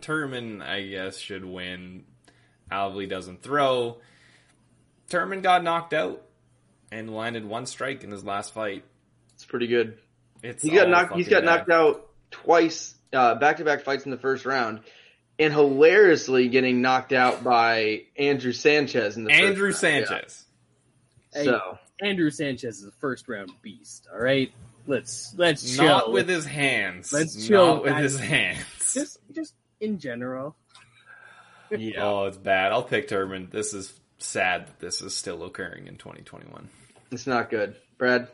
Turman, 0.00 0.62
I 0.62 0.82
guess, 0.82 1.18
should 1.18 1.44
win. 1.44 2.04
Alvey 2.70 3.08
doesn't 3.08 3.42
throw. 3.42 3.98
Turman 5.10 5.42
got 5.42 5.64
knocked 5.64 5.92
out 5.92 6.22
and 6.92 7.14
landed 7.14 7.44
one 7.44 7.66
strike 7.66 8.04
in 8.04 8.10
his 8.10 8.24
last 8.24 8.54
fight. 8.54 8.84
It's 9.34 9.44
pretty 9.44 9.66
good. 9.66 9.98
It's 10.44 10.62
He 10.62 10.70
got 10.70 10.88
knocked. 10.88 11.14
He's 11.16 11.26
fucking 11.26 11.44
got 11.44 11.58
knocked 11.58 11.70
out 11.70 12.06
twice, 12.30 12.94
uh, 13.12 13.34
back-to-back 13.36 13.82
fights 13.82 14.04
in 14.04 14.10
the 14.10 14.18
first 14.18 14.44
round, 14.44 14.80
and 15.38 15.52
hilariously 15.52 16.48
getting 16.48 16.82
knocked 16.82 17.12
out 17.12 17.42
by 17.42 18.02
Andrew 18.16 18.52
Sanchez 18.52 19.16
in 19.16 19.24
the 19.24 19.32
Andrew 19.32 19.70
first 19.72 19.82
round. 19.82 20.06
Sanchez. 20.06 20.44
Yeah. 21.34 21.40
Hey, 21.40 21.44
So 21.46 21.78
Andrew 22.00 22.30
Sanchez 22.30 22.78
is 22.80 22.86
a 22.86 22.92
first 22.92 23.28
round 23.28 23.50
beast. 23.62 24.06
All 24.12 24.20
right, 24.20 24.52
let's 24.86 25.34
let's 25.36 25.76
chill. 25.76 25.84
Not 25.86 26.12
with 26.12 26.28
his 26.28 26.44
hands. 26.44 27.12
Let's 27.12 27.46
chill, 27.46 27.76
Not 27.76 27.82
with 27.84 27.96
his 27.96 28.18
hands. 28.18 28.92
just 28.94 29.18
just 29.32 29.54
in 29.80 29.98
general. 29.98 30.56
yeah, 31.70 32.04
Oh, 32.04 32.26
it's 32.26 32.36
bad. 32.36 32.70
I'll 32.72 32.82
pick 32.82 33.08
Turman. 33.08 33.50
This 33.50 33.72
is 33.74 33.92
sad 34.18 34.66
that 34.66 34.78
this 34.80 35.00
is 35.02 35.16
still 35.16 35.42
occurring 35.44 35.86
in 35.86 35.96
2021. 35.96 36.68
it's 37.10 37.26
not 37.26 37.50
good. 37.50 37.76
Brad, 37.98 38.28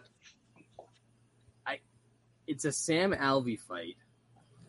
It's 2.50 2.64
a 2.64 2.72
Sam 2.72 3.12
Alvey 3.12 3.56
fight, 3.60 3.96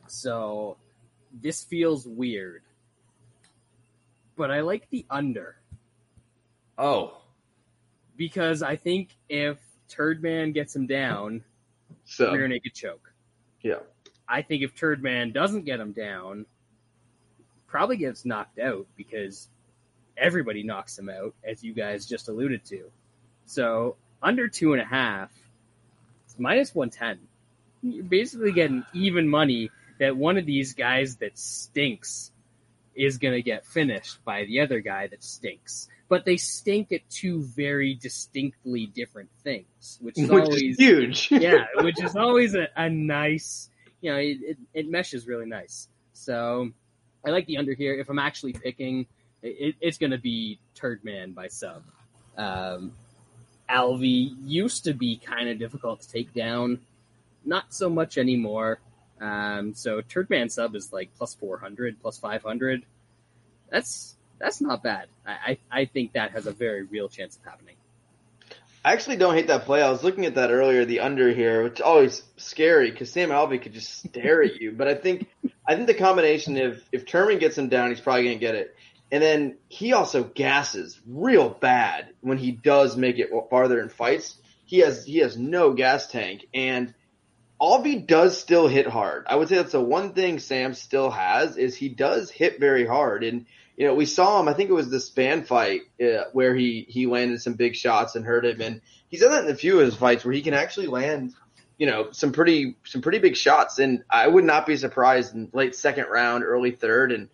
so 0.05 0.77
this 1.33 1.63
feels 1.63 2.05
weird. 2.05 2.61
But 4.37 4.51
I 4.51 4.61
like 4.61 4.87
the 4.91 5.03
under 5.09 5.55
Oh, 6.77 7.17
because 8.15 8.61
I 8.61 8.75
think 8.75 9.09
if 9.29 9.57
Turdman 9.89 10.53
gets 10.53 10.75
him 10.75 10.85
down, 10.85 11.43
so 12.05 12.31
rear 12.31 12.47
naked 12.47 12.75
choke. 12.75 13.11
yeah, 13.63 13.79
I 14.27 14.43
think 14.43 14.61
if 14.61 14.75
Turdman 14.75 15.33
doesn't 15.33 15.65
get 15.65 15.79
him 15.79 15.91
down, 15.91 16.45
probably 17.65 17.97
gets 17.97 18.25
knocked 18.25 18.59
out 18.59 18.85
because 18.95 19.47
everybody 20.15 20.61
knocks 20.61 20.99
him 20.99 21.09
out, 21.09 21.33
as 21.43 21.63
you 21.63 21.73
guys 21.73 22.05
just 22.05 22.29
alluded 22.29 22.63
to. 22.65 22.91
So 23.47 23.95
under 24.21 24.47
two 24.47 24.73
and 24.73 24.81
a 24.83 24.85
half, 24.85 25.31
it's 26.25 26.37
minus 26.37 26.75
one 26.75 26.91
ten. 26.91 27.17
You're 27.81 28.03
basically 28.03 28.51
getting 28.51 28.83
even 28.93 29.27
money 29.27 29.71
that 29.99 30.17
one 30.17 30.37
of 30.37 30.45
these 30.45 30.73
guys 30.73 31.17
that 31.17 31.37
stinks 31.37 32.31
is 32.95 33.17
going 33.17 33.33
to 33.33 33.41
get 33.41 33.65
finished 33.65 34.23
by 34.25 34.45
the 34.45 34.61
other 34.61 34.79
guy 34.79 35.07
that 35.07 35.23
stinks. 35.23 35.87
But 36.09 36.25
they 36.25 36.37
stink 36.37 36.91
at 36.91 37.09
two 37.09 37.43
very 37.43 37.95
distinctly 37.95 38.85
different 38.85 39.29
things, 39.43 39.97
which 40.01 40.17
is 40.17 40.29
which 40.29 40.43
always 40.43 40.61
is 40.61 40.77
huge. 40.77 41.27
yeah, 41.31 41.65
which 41.77 42.03
is 42.03 42.15
always 42.15 42.53
a, 42.53 42.67
a 42.75 42.89
nice, 42.89 43.69
you 44.01 44.11
know, 44.11 44.17
it, 44.17 44.37
it, 44.41 44.57
it 44.73 44.89
meshes 44.89 45.25
really 45.25 45.45
nice. 45.45 45.87
So 46.13 46.71
I 47.25 47.29
like 47.29 47.45
the 47.45 47.57
under 47.57 47.73
here. 47.73 47.93
If 47.93 48.09
I'm 48.09 48.19
actually 48.19 48.53
picking, 48.53 49.05
it, 49.41 49.75
it's 49.79 49.97
going 49.97 50.11
to 50.11 50.17
be 50.17 50.59
Turdman 50.75 51.33
by 51.33 51.47
sub. 51.47 51.83
Um, 52.37 52.91
Alvey 53.69 54.35
used 54.45 54.83
to 54.85 54.93
be 54.93 55.17
kind 55.17 55.47
of 55.47 55.59
difficult 55.59 56.01
to 56.01 56.09
take 56.09 56.33
down, 56.33 56.79
not 57.45 57.73
so 57.73 57.89
much 57.89 58.17
anymore. 58.17 58.79
Um, 59.19 59.73
so 59.75 60.01
Turdman 60.01 60.49
sub 60.51 60.75
is 60.75 60.91
like 60.91 61.09
plus 61.17 61.35
400, 61.35 62.01
plus 62.01 62.17
500. 62.17 62.83
That's 63.69 64.15
that's 64.39 64.59
not 64.59 64.81
bad. 64.81 65.07
I, 65.25 65.31
I, 65.31 65.81
I 65.81 65.85
think 65.85 66.13
that 66.13 66.31
has 66.31 66.47
a 66.47 66.51
very 66.51 66.83
real 66.83 67.07
chance 67.07 67.37
of 67.37 67.43
happening. 67.43 67.75
I 68.83 68.93
actually 68.93 69.17
don't 69.17 69.35
hate 69.35 69.47
that 69.47 69.65
play. 69.65 69.83
I 69.83 69.91
was 69.91 70.03
looking 70.03 70.25
at 70.25 70.35
that 70.35 70.49
earlier, 70.49 70.85
the 70.85 71.01
under 71.01 71.31
here, 71.31 71.63
which 71.63 71.73
is 71.73 71.81
always 71.81 72.23
scary 72.37 72.89
because 72.89 73.11
Sam 73.11 73.29
Alvey 73.29 73.61
could 73.61 73.73
just 73.73 74.03
stare 74.09 74.41
at 74.41 74.59
you. 74.59 74.71
But 74.71 74.87
I 74.87 74.95
think 74.95 75.27
I 75.67 75.75
think 75.75 75.87
the 75.87 75.93
combination 75.93 76.57
if 76.57 76.83
if 76.91 77.05
Turman 77.05 77.39
gets 77.39 77.57
him 77.57 77.69
down, 77.69 77.89
he's 77.89 78.01
probably 78.01 78.23
gonna 78.23 78.35
get 78.37 78.55
it. 78.55 78.75
And 79.11 79.21
then 79.21 79.57
he 79.67 79.93
also 79.93 80.23
gasses 80.23 80.99
real 81.05 81.49
bad 81.49 82.13
when 82.21 82.37
he 82.37 82.51
does 82.51 82.95
make 82.95 83.19
it 83.19 83.29
farther 83.49 83.79
in 83.81 83.89
fights. 83.89 84.37
He 84.65 84.79
has 84.79 85.05
he 85.05 85.17
has 85.19 85.37
no 85.37 85.73
gas 85.73 86.07
tank, 86.07 86.47
and 86.53 86.93
Alvey 87.61 88.05
does 88.05 88.39
still 88.39 88.67
hit 88.67 88.87
hard. 88.87 89.25
I 89.27 89.35
would 89.35 89.47
say 89.47 89.55
that's 89.55 89.73
the 89.73 89.81
one 89.81 90.13
thing 90.13 90.39
Sam 90.39 90.73
still 90.73 91.11
has 91.11 91.57
is 91.57 91.75
he 91.75 91.89
does 91.89 92.31
hit 92.31 92.59
very 92.59 92.87
hard. 92.87 93.23
And 93.23 93.45
you 93.77 93.87
know, 93.87 93.93
we 93.93 94.05
saw 94.05 94.39
him. 94.39 94.47
I 94.47 94.53
think 94.53 94.69
it 94.69 94.73
was 94.73 94.89
the 94.89 94.97
Spann 94.97 95.45
fight 95.45 95.81
uh, 96.01 96.25
where 96.33 96.55
he 96.55 96.85
he 96.89 97.05
landed 97.05 97.41
some 97.41 97.53
big 97.53 97.75
shots 97.75 98.15
and 98.15 98.25
hurt 98.25 98.45
him. 98.45 98.61
And 98.61 98.81
he's 99.09 99.21
done 99.21 99.31
that 99.31 99.45
in 99.45 99.51
a 99.51 99.55
few 99.55 99.79
of 99.79 99.85
his 99.85 99.95
fights 99.95 100.25
where 100.25 100.33
he 100.33 100.41
can 100.41 100.53
actually 100.53 100.87
land, 100.87 101.33
you 101.77 101.87
know, 101.87 102.11
some 102.11 102.31
pretty 102.31 102.77
some 102.83 103.01
pretty 103.01 103.19
big 103.19 103.37
shots. 103.37 103.77
And 103.79 104.03
I 104.09 104.27
would 104.27 104.43
not 104.43 104.65
be 104.65 104.75
surprised 104.75 105.35
in 105.35 105.49
late 105.53 105.75
second 105.75 106.07
round, 106.09 106.43
early 106.43 106.71
third, 106.71 107.11
and 107.11 107.29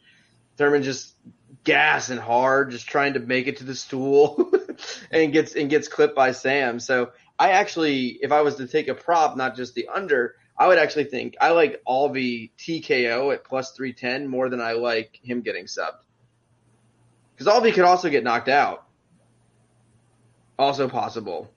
Turman 0.58 0.84
just 0.84 1.16
gassing 1.64 2.18
hard, 2.18 2.72
just 2.72 2.88
trying 2.88 3.14
to 3.14 3.20
make 3.20 3.48
it 3.48 3.58
to 3.58 3.64
the 3.64 3.76
stool, 3.76 4.52
and 5.12 5.34
gets 5.34 5.56
and 5.56 5.70
gets 5.70 5.88
clipped 5.88 6.16
by 6.16 6.34
Sam. 6.34 6.80
So 6.80 7.12
I 7.40 7.52
actually, 7.52 8.18
if 8.22 8.32
I 8.32 8.42
was 8.42 8.56
to 8.56 8.68
take 8.68 8.88
a 8.88 8.96
prop, 8.96 9.38
not 9.38 9.56
just 9.56 9.76
the 9.76 9.88
under. 9.94 10.36
I 10.58 10.68
would 10.68 10.80
actually 10.80 11.04
think 11.04 11.36
I 11.40 11.52
like 11.52 11.82
Alvey 11.88 12.50
TKO 12.58 13.32
at 13.34 13.44
plus 13.44 13.74
310 13.74 14.28
more 14.28 14.50
than 14.50 14.60
I 14.60 14.72
like 14.72 15.20
him 15.22 15.42
getting 15.42 15.66
subbed. 15.66 16.02
Because 17.36 17.54
Alvey 17.54 17.74
could 17.74 17.84
also 17.84 18.10
get 18.10 18.24
knocked 18.24 18.50
out. 18.50 18.86
Also 20.58 20.90
possible. 20.90 21.52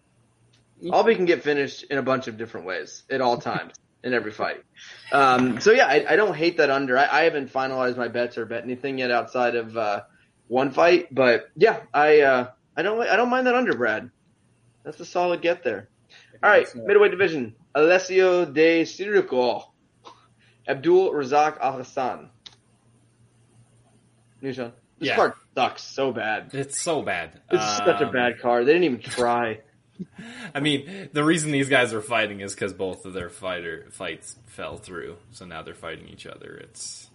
Alvey 0.82 1.16
can 1.16 1.24
get 1.24 1.42
finished 1.42 1.84
in 1.84 1.96
a 1.96 2.02
bunch 2.02 2.28
of 2.28 2.36
different 2.36 2.66
ways 2.66 3.02
at 3.10 3.22
all 3.22 3.38
times 3.38 3.74
in 4.04 4.12
every 4.12 4.32
fight. 4.32 4.62
Um, 5.12 5.60
so 5.60 5.72
yeah, 5.72 5.86
I, 5.86 6.04
I 6.10 6.16
don't 6.16 6.34
hate 6.34 6.58
that 6.58 6.70
under. 6.70 6.98
I, 6.98 7.08
I 7.10 7.22
haven't 7.22 7.50
finalized 7.50 7.96
my 7.96 8.08
bets 8.08 8.36
or 8.36 8.44
bet 8.44 8.64
anything 8.64 8.98
yet 8.98 9.10
outside 9.10 9.54
of 9.56 9.76
uh, 9.76 10.02
one 10.48 10.72
fight, 10.72 11.14
but 11.14 11.48
yeah, 11.56 11.80
I 11.92 12.20
uh, 12.20 12.50
I 12.76 12.82
don't 12.82 13.00
I 13.00 13.16
don't 13.16 13.30
mind 13.30 13.46
that 13.46 13.54
under, 13.54 13.74
Brad. 13.74 14.10
That's 14.84 14.98
a 15.00 15.04
solid 15.04 15.42
get 15.42 15.62
there. 15.62 15.88
All 16.42 16.50
right, 16.50 16.66
So- 16.68 16.78
middleweight 16.80 17.10
division: 17.10 17.54
Alessio 17.74 18.44
Di 18.44 18.82
Chirico, 18.84 19.64
Abdul 20.68 21.12
Razak 21.12 21.58
Alhassan. 21.60 22.30
Nushan. 24.42 24.72
This 24.98 25.08
Yeah. 25.08 25.16
card 25.16 25.32
sucks 25.54 25.82
so 25.82 26.12
bad. 26.12 26.50
it's 26.54 26.80
so 26.80 27.02
bad. 27.02 27.40
It's 27.50 27.76
such 27.78 28.00
a 28.00 28.06
Um, 28.06 28.12
bad 28.12 28.38
card. 28.40 28.66
They 28.66 28.72
didn't 28.72 28.84
even 28.84 29.00
try. 29.00 29.60
I 30.54 30.60
mean, 30.60 31.10
the 31.12 31.22
reason 31.22 31.52
these 31.52 31.68
guys 31.68 31.92
are 31.92 32.00
fighting 32.00 32.40
is 32.40 32.54
because 32.54 32.72
both 32.72 33.04
of 33.04 33.12
their 33.12 33.28
fighter 33.28 33.86
fights 33.90 34.36
fell 34.46 34.78
through, 34.78 35.18
so 35.30 35.44
now 35.44 35.62
they're 35.62 35.74
fighting 35.74 36.08
each 36.08 36.26
other. 36.26 36.54
It's 36.54 37.10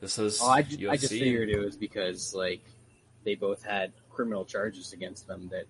this 0.00 0.18
is 0.18 0.40
Oh, 0.42 0.48
I, 0.48 0.62
ju- 0.62 0.90
I 0.90 0.96
just 0.96 1.12
UFC. 1.12 1.20
figured 1.20 1.48
it 1.50 1.58
was 1.64 1.76
because 1.76 2.34
like 2.34 2.62
they 3.24 3.36
both 3.36 3.62
had 3.62 3.92
criminal 4.10 4.44
charges 4.44 4.92
against 4.92 5.28
them 5.28 5.48
that 5.52 5.66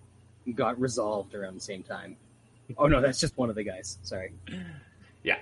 got 0.53 0.79
resolved 0.79 1.35
around 1.35 1.55
the 1.55 1.61
same 1.61 1.83
time. 1.83 2.17
Oh 2.77 2.87
no, 2.87 3.01
that's 3.01 3.19
just 3.19 3.37
one 3.37 3.49
of 3.49 3.55
the 3.55 3.63
guys. 3.63 3.97
Sorry. 4.03 4.33
Yeah, 5.23 5.37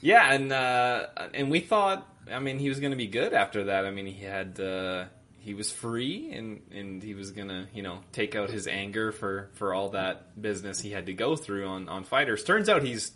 yeah, 0.00 0.32
and 0.32 0.52
uh, 0.52 1.06
and 1.34 1.50
we 1.50 1.60
thought, 1.60 2.06
I 2.30 2.38
mean, 2.38 2.58
he 2.58 2.68
was 2.68 2.80
going 2.80 2.92
to 2.92 2.96
be 2.96 3.06
good 3.06 3.32
after 3.32 3.64
that. 3.64 3.84
I 3.86 3.90
mean, 3.90 4.06
he 4.06 4.24
had 4.24 4.60
uh, 4.60 5.06
he 5.40 5.54
was 5.54 5.72
free, 5.72 6.30
and 6.32 6.60
and 6.72 7.02
he 7.02 7.14
was 7.14 7.30
going 7.32 7.48
to 7.48 7.66
you 7.74 7.82
know 7.82 8.00
take 8.12 8.36
out 8.36 8.50
his 8.50 8.66
anger 8.66 9.12
for 9.12 9.50
for 9.54 9.74
all 9.74 9.90
that 9.90 10.40
business 10.40 10.80
he 10.80 10.90
had 10.90 11.06
to 11.06 11.14
go 11.14 11.36
through 11.36 11.66
on 11.66 11.88
on 11.88 12.04
fighters. 12.04 12.44
Turns 12.44 12.68
out 12.68 12.82
he's 12.82 13.12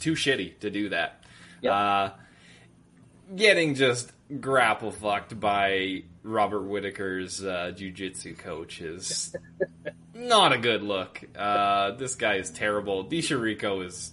too 0.00 0.12
shitty 0.12 0.58
to 0.60 0.70
do 0.70 0.90
that. 0.90 1.20
Yep. 1.62 1.72
Uh, 1.72 2.10
getting 3.34 3.74
just 3.74 4.12
grapple 4.40 4.90
fucked 4.90 5.38
by 5.38 6.04
Robert 6.22 6.62
Whitaker's 6.62 7.44
uh, 7.44 7.72
jujitsu 7.74 8.36
coach 8.38 8.80
is 8.80 9.34
not 10.14 10.52
a 10.52 10.58
good 10.58 10.82
look. 10.82 11.20
Uh, 11.36 11.92
this 11.92 12.14
guy 12.14 12.36
is 12.36 12.50
terrible. 12.50 13.02
Di 13.02 13.20
Chirico 13.20 13.84
is 13.84 14.12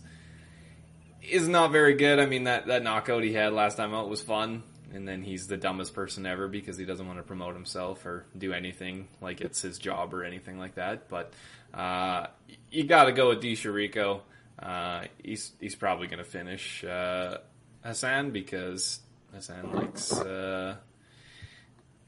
is 1.22 1.48
not 1.48 1.72
very 1.72 1.94
good. 1.94 2.20
I 2.20 2.26
mean 2.26 2.46
that 2.46 2.68
that 2.68 2.84
knockout 2.84 3.24
he 3.24 3.34
had 3.34 3.54
last 3.54 3.78
time 3.78 3.94
out 3.94 4.10
was 4.10 4.22
fun, 4.22 4.64
and 4.94 5.08
then 5.08 5.22
he's 5.22 5.48
the 5.48 5.58
dumbest 5.58 5.94
person 5.94 6.26
ever 6.26 6.48
because 6.48 6.78
he 6.78 6.86
doesn't 6.86 7.06
want 7.06 7.20
to 7.20 7.24
promote 7.24 7.54
himself 7.54 8.06
or 8.06 8.26
do 8.38 8.54
anything 8.54 9.08
like 9.22 9.42
it's 9.42 9.62
his 9.62 9.78
job 9.78 10.14
or 10.14 10.24
anything 10.24 10.58
like 10.58 10.76
that. 10.76 11.08
But 11.10 11.34
uh, 11.74 12.28
you 12.72 12.84
got 12.84 13.06
to 13.06 13.12
go 13.12 13.30
with 13.30 13.42
Di 13.42 13.56
Chirico. 13.56 14.22
Uh, 14.60 15.06
he's 15.24 15.52
he's 15.60 15.76
probably 15.76 16.08
going 16.08 16.20
to 16.20 16.30
finish 16.30 16.84
uh, 16.84 17.38
Hassan 17.84 18.32
because 18.32 19.00
Hassan 19.34 19.72
likes. 19.74 20.12
Uh, 20.14 20.76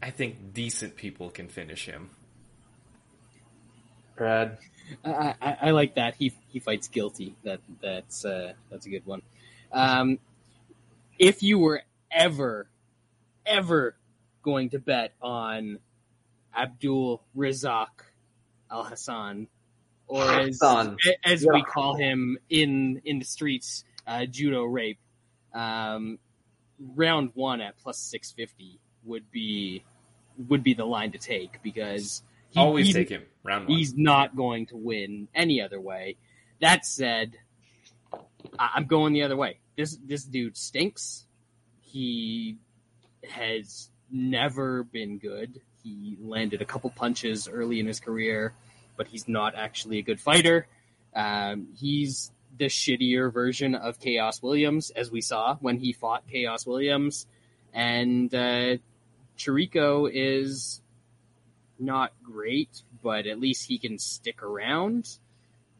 I 0.02 0.10
think 0.10 0.54
decent 0.54 0.98
people 0.98 1.30
can 1.30 1.48
finish 1.48 1.86
him. 1.86 2.10
Brad. 4.16 4.58
I, 5.04 5.36
I, 5.42 5.58
I 5.62 5.72
like 5.72 5.96
that. 5.96 6.16
He 6.16 6.34
he 6.50 6.60
fights 6.60 6.88
guilty. 6.88 7.36
That 7.44 7.60
that's 7.82 8.26
uh, 8.26 8.54
that's 8.70 8.86
a 8.86 8.90
good 8.90 9.06
one. 9.06 9.22
Um, 9.72 10.20
if 11.18 11.42
you 11.44 11.60
were 11.60 11.82
ever 12.12 12.68
ever 13.46 13.96
going 14.44 14.70
to 14.72 14.80
bet 14.80 15.14
on 15.22 15.80
Abdul 16.56 17.24
Rizak 17.36 17.88
Al 18.70 18.84
Hassan, 18.84 19.48
or 20.08 20.24
as 20.24 20.60
Hassan. 20.62 20.98
as 21.24 21.46
we 21.46 21.58
Yeah. 21.60 21.64
call 21.64 21.96
him 21.96 22.38
in 22.50 23.02
in 23.06 23.20
the 23.20 23.26
streets, 23.26 23.84
uh, 24.06 24.26
judo 24.26 24.64
rape, 24.64 25.00
um, 25.54 26.20
round 26.96 27.32
one 27.34 27.62
at 27.62 27.78
plus 27.78 27.98
six 27.98 28.32
fifty 28.32 28.80
would 29.06 29.30
be 29.32 29.84
would 30.50 30.64
be 30.64 30.74
the 30.74 30.86
line 30.86 31.12
to 31.12 31.18
take 31.18 31.62
because 31.64 32.24
he, 32.54 32.60
Always 32.60 32.88
he- 32.88 32.94
take 32.94 33.10
him 33.10 33.24
round 33.44 33.68
one. 33.68 33.78
He's 33.78 33.94
not 33.96 34.36
going 34.36 34.68
to 34.68 34.78
win 34.78 35.28
any 35.34 35.62
other 35.62 35.80
way. 35.82 36.18
That 36.62 36.86
said, 36.86 37.38
I- 38.60 38.72
I'm 38.76 38.86
going 38.86 39.14
the 39.14 39.24
other 39.24 39.36
way. 39.38 39.60
This 39.76 39.98
this 40.06 40.24
dude 40.24 40.56
stinks. 40.56 41.26
He 41.82 42.58
has 43.30 43.90
never 44.12 44.84
been 44.84 45.18
good. 45.18 45.62
He 45.84 46.18
landed 46.22 46.62
a 46.62 46.66
couple 46.66 46.90
punches 46.92 47.48
early 47.48 47.80
in 47.80 47.88
his 47.88 48.00
career, 48.00 48.54
but 48.98 49.08
he's 49.08 49.28
not 49.28 49.56
actually 49.56 49.98
a 50.00 50.02
good 50.04 50.20
fighter. 50.20 50.68
Um, 51.16 51.68
he's 51.76 52.32
the 52.58 52.66
shittier 52.66 53.34
version 53.34 53.74
of 53.76 54.00
Khaos 54.00 54.42
Williams, 54.44 54.92
as 54.92 55.10
we 55.12 55.22
saw 55.22 55.56
when 55.56 55.78
he 55.80 55.92
fought 55.92 56.24
Khaos 56.28 56.68
Williams, 56.68 57.26
and 57.74 58.34
uh, 58.34 58.78
Chirico 59.38 60.10
is 60.12 60.82
not 61.80 62.12
great, 62.24 62.70
but 63.02 63.28
at 63.28 63.40
least 63.40 63.68
he 63.68 63.78
can 63.78 63.98
stick 63.98 64.44
around. 64.44 65.18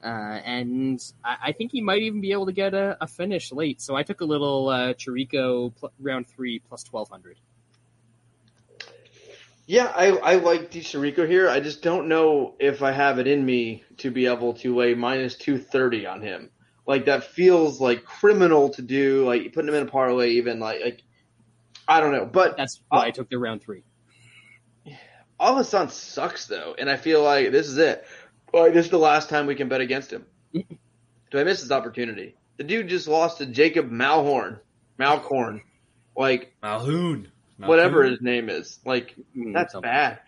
Uh, 0.04 0.08
and 0.44 1.02
I, 1.24 1.38
I 1.46 1.52
think 1.54 1.72
he 1.72 1.82
might 1.82 2.02
even 2.02 2.20
be 2.20 2.34
able 2.34 2.48
to 2.48 2.52
get 2.52 2.74
a, 2.74 2.98
a 3.00 3.08
finish 3.08 3.52
late. 3.52 3.82
So 3.82 3.96
I 3.96 4.04
took 4.04 4.22
a 4.22 4.26
little 4.26 4.70
uh, 4.70 4.94
Chirico 4.94 5.74
pl- 5.76 5.94
round 6.00 6.28
three 6.28 6.60
plus 6.60 6.84
1200. 6.90 7.38
Yeah, 9.66 9.92
I, 9.96 10.10
I 10.18 10.36
like 10.36 10.72
Di 10.72 10.82
Chirico 10.82 11.26
here. 11.26 11.50
I 11.50 11.62
just 11.62 11.82
don't 11.82 12.10
know 12.10 12.56
if 12.60 12.84
I 12.84 12.92
have 12.92 13.18
it 13.20 13.28
in 13.28 13.46
me 13.46 13.84
to 13.98 14.12
be 14.12 14.26
able 14.26 14.56
to 14.56 14.76
lay 14.76 14.94
minus 14.94 15.36
230 15.36 16.06
on 16.06 16.22
him. 16.22 16.50
Like, 16.86 17.06
that 17.06 17.24
feels 17.24 17.80
like 17.80 18.04
criminal 18.04 18.70
to 18.72 18.82
do. 18.82 19.26
Like, 19.26 19.54
putting 19.54 19.70
him 19.70 19.76
in 19.76 19.88
a 19.88 19.90
parlay, 19.90 20.32
even. 20.32 20.60
Like, 20.60 20.82
like 20.84 21.04
I 21.88 22.02
don't 22.02 22.12
know. 22.12 22.26
But 22.26 22.58
That's 22.58 22.82
why 22.90 23.06
I 23.06 23.12
took 23.12 23.30
the 23.30 23.38
round 23.38 23.62
three. 23.62 23.84
Alhassan 25.40 25.90
sucks, 25.90 26.46
though. 26.48 26.76
And 26.78 26.90
I 26.90 26.98
feel 26.98 27.24
like 27.24 27.52
this 27.52 27.68
is 27.68 27.78
it. 27.78 28.06
Like, 28.54 28.74
this 28.74 28.86
is 28.86 28.92
the 28.92 28.98
last 29.00 29.30
time 29.30 29.48
we 29.48 29.56
can 29.56 29.68
bet 29.70 29.82
against 29.82 30.12
him. 30.12 30.26
do 30.54 30.64
I 31.40 31.44
miss 31.44 31.62
this 31.62 31.72
opportunity? 31.72 32.36
The 32.58 32.64
dude 32.64 32.88
just 32.88 33.08
lost 33.08 33.40
to 33.40 33.46
Jacob 33.46 33.90
Malhorn. 33.90 34.60
Malcorn. 35.00 35.62
Like, 36.16 36.54
Malhoun. 36.62 37.28
whatever 37.58 38.04
his 38.04 38.22
name 38.22 38.50
is. 38.50 38.80
Like, 38.86 39.16
Mm, 39.36 39.54
That's 39.54 39.74
something. 39.74 39.90
bad. 39.90 40.20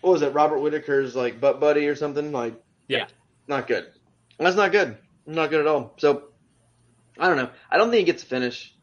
What 0.00 0.12
was 0.12 0.22
it? 0.22 0.32
Robert 0.32 0.58
Whitaker's 0.58 1.14
like 1.16 1.40
butt 1.40 1.58
buddy 1.60 1.86
or 1.88 1.96
something? 1.96 2.30
Like, 2.32 2.54
Yeah. 2.88 3.06
not 3.48 3.66
good. 3.66 3.86
That's 4.38 4.56
not 4.56 4.70
good. 4.72 4.96
Not 5.26 5.50
good 5.50 5.60
at 5.60 5.66
all. 5.66 5.94
So, 5.98 6.24
I 7.18 7.28
don't 7.28 7.36
know. 7.36 7.50
I 7.70 7.76
don't 7.78 7.90
think 7.90 7.98
he 8.00 8.04
gets 8.12 8.22
a 8.22 8.26
finish. 8.26 8.74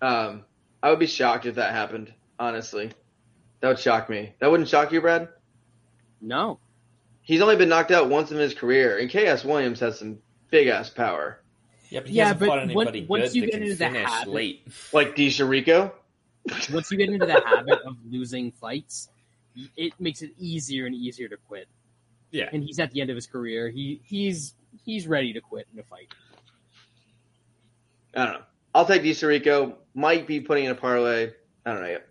Um, 0.00 0.44
I 0.82 0.90
would 0.90 0.98
be 0.98 1.06
shocked 1.06 1.46
if 1.46 1.56
that 1.56 1.72
happened. 1.74 2.12
Honestly, 2.38 2.90
that 3.60 3.68
would 3.68 3.78
shock 3.78 4.08
me. 4.08 4.34
That 4.40 4.50
wouldn't 4.50 4.68
shock 4.68 4.92
you, 4.92 5.00
Brad. 5.00 5.28
No. 6.20 6.58
He's 7.22 7.40
only 7.42 7.56
been 7.56 7.68
knocked 7.68 7.90
out 7.90 8.08
once 8.08 8.30
in 8.30 8.38
his 8.38 8.54
career, 8.54 8.98
and 8.98 9.10
Khaos 9.10 9.44
Williams 9.44 9.80
has 9.80 9.98
some 9.98 10.18
big 10.50 10.68
ass 10.68 10.88
power, 10.90 11.42
Yeah, 11.90 12.00
but 12.00 12.08
he 12.08 12.16
Yeah, 12.16 12.24
hasn't 12.24 12.40
but 12.40 12.46
fought 12.46 12.58
once- 12.58 12.88
anybody 12.88 13.06
once 13.06 13.22
good 13.24 13.34
you 13.34 13.40
that 13.42 13.46
get 13.46 13.52
can 13.52 13.62
into 13.62 13.74
the 13.74 13.84
finish 13.84 14.10
habit- 14.10 14.32
late. 14.32 14.68
like 14.92 15.14
Di 15.16 15.28
Chirico. 15.28 15.92
Once 16.72 16.90
you 16.90 16.96
get 16.96 17.10
into 17.10 17.26
the 17.26 17.40
habit 17.44 17.80
of 17.84 17.96
losing 18.08 18.50
fights, 18.52 19.10
it 19.76 19.92
makes 20.00 20.22
it 20.22 20.30
easier 20.38 20.86
and 20.86 20.94
easier 20.94 21.28
to 21.28 21.36
quit. 21.36 21.68
Yeah. 22.30 22.48
And 22.50 22.62
he's 22.64 22.78
at 22.78 22.90
the 22.92 23.02
end 23.02 23.10
of 23.10 23.16
his 23.16 23.26
career. 23.26 23.68
He 23.68 24.00
he's 24.06 24.54
he's 24.82 25.06
ready 25.06 25.34
to 25.34 25.42
quit 25.42 25.66
in 25.74 25.78
a 25.78 25.82
fight. 25.82 26.08
I 28.14 28.24
don't 28.24 28.34
know. 28.34 28.42
I'll 28.74 28.86
take 28.86 29.02
Di 29.02 29.10
Chirico. 29.10 29.74
Might 29.94 30.26
be 30.26 30.40
putting 30.40 30.64
in 30.64 30.70
a 30.70 30.74
parlay. 30.74 31.32
I 31.66 31.72
don't 31.72 31.82
know 31.82 31.88
yet. 31.88 32.06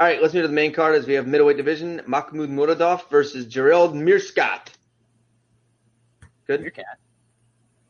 All 0.00 0.06
right, 0.06 0.20
let's 0.20 0.34
move 0.34 0.42
to 0.42 0.48
the 0.48 0.54
main 0.54 0.72
card 0.72 0.94
as 0.96 1.06
we 1.06 1.14
have 1.14 1.26
middleweight 1.26 1.56
division. 1.56 2.00
Mahmoud 2.06 2.50
Muradov 2.50 3.08
versus 3.08 3.46
Gerald 3.46 3.94
Meerschaert. 3.94 4.68
Good. 6.46 6.62
Meerkat. 6.62 6.98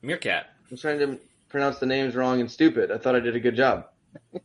Meerkat. 0.03 0.47
I'm 0.71 0.77
trying 0.77 0.99
to 0.99 1.19
pronounce 1.49 1.79
the 1.79 1.87
names 1.87 2.15
wrong 2.15 2.41
and 2.41 2.51
stupid. 2.51 2.91
I 2.91 2.99
thought 2.99 3.15
I 3.15 3.21
did 3.21 3.37
a 3.37 3.41
good 3.41 3.57
job. 3.57 3.87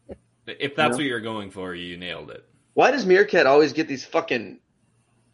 If 0.48 0.76
that's 0.78 0.96
what 0.96 1.06
you're 1.06 1.20
going 1.20 1.52
for, 1.52 1.76
you 1.76 1.98
nailed 1.98 2.32
it. 2.32 2.46
Why 2.74 2.92
does 2.92 3.06
Meerkat 3.06 3.46
always 3.46 3.74
get 3.74 3.90
these 3.90 4.06
fucking 4.06 4.60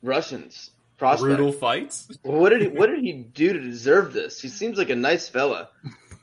Russians 0.02 0.72
prospects? 0.98 1.22
Brutal 1.22 1.52
fights. 1.52 2.08
What 2.24 2.50
did 2.50 2.62
he, 2.62 2.68
what 2.70 2.88
did 2.88 3.04
he 3.04 3.14
do 3.14 3.54
to 3.54 3.60
deserve 3.60 4.14
this? 4.14 4.42
He 4.42 4.48
seems 4.48 4.78
like 4.78 4.90
a 4.90 4.96
nice 4.96 5.30
fella. 5.30 5.70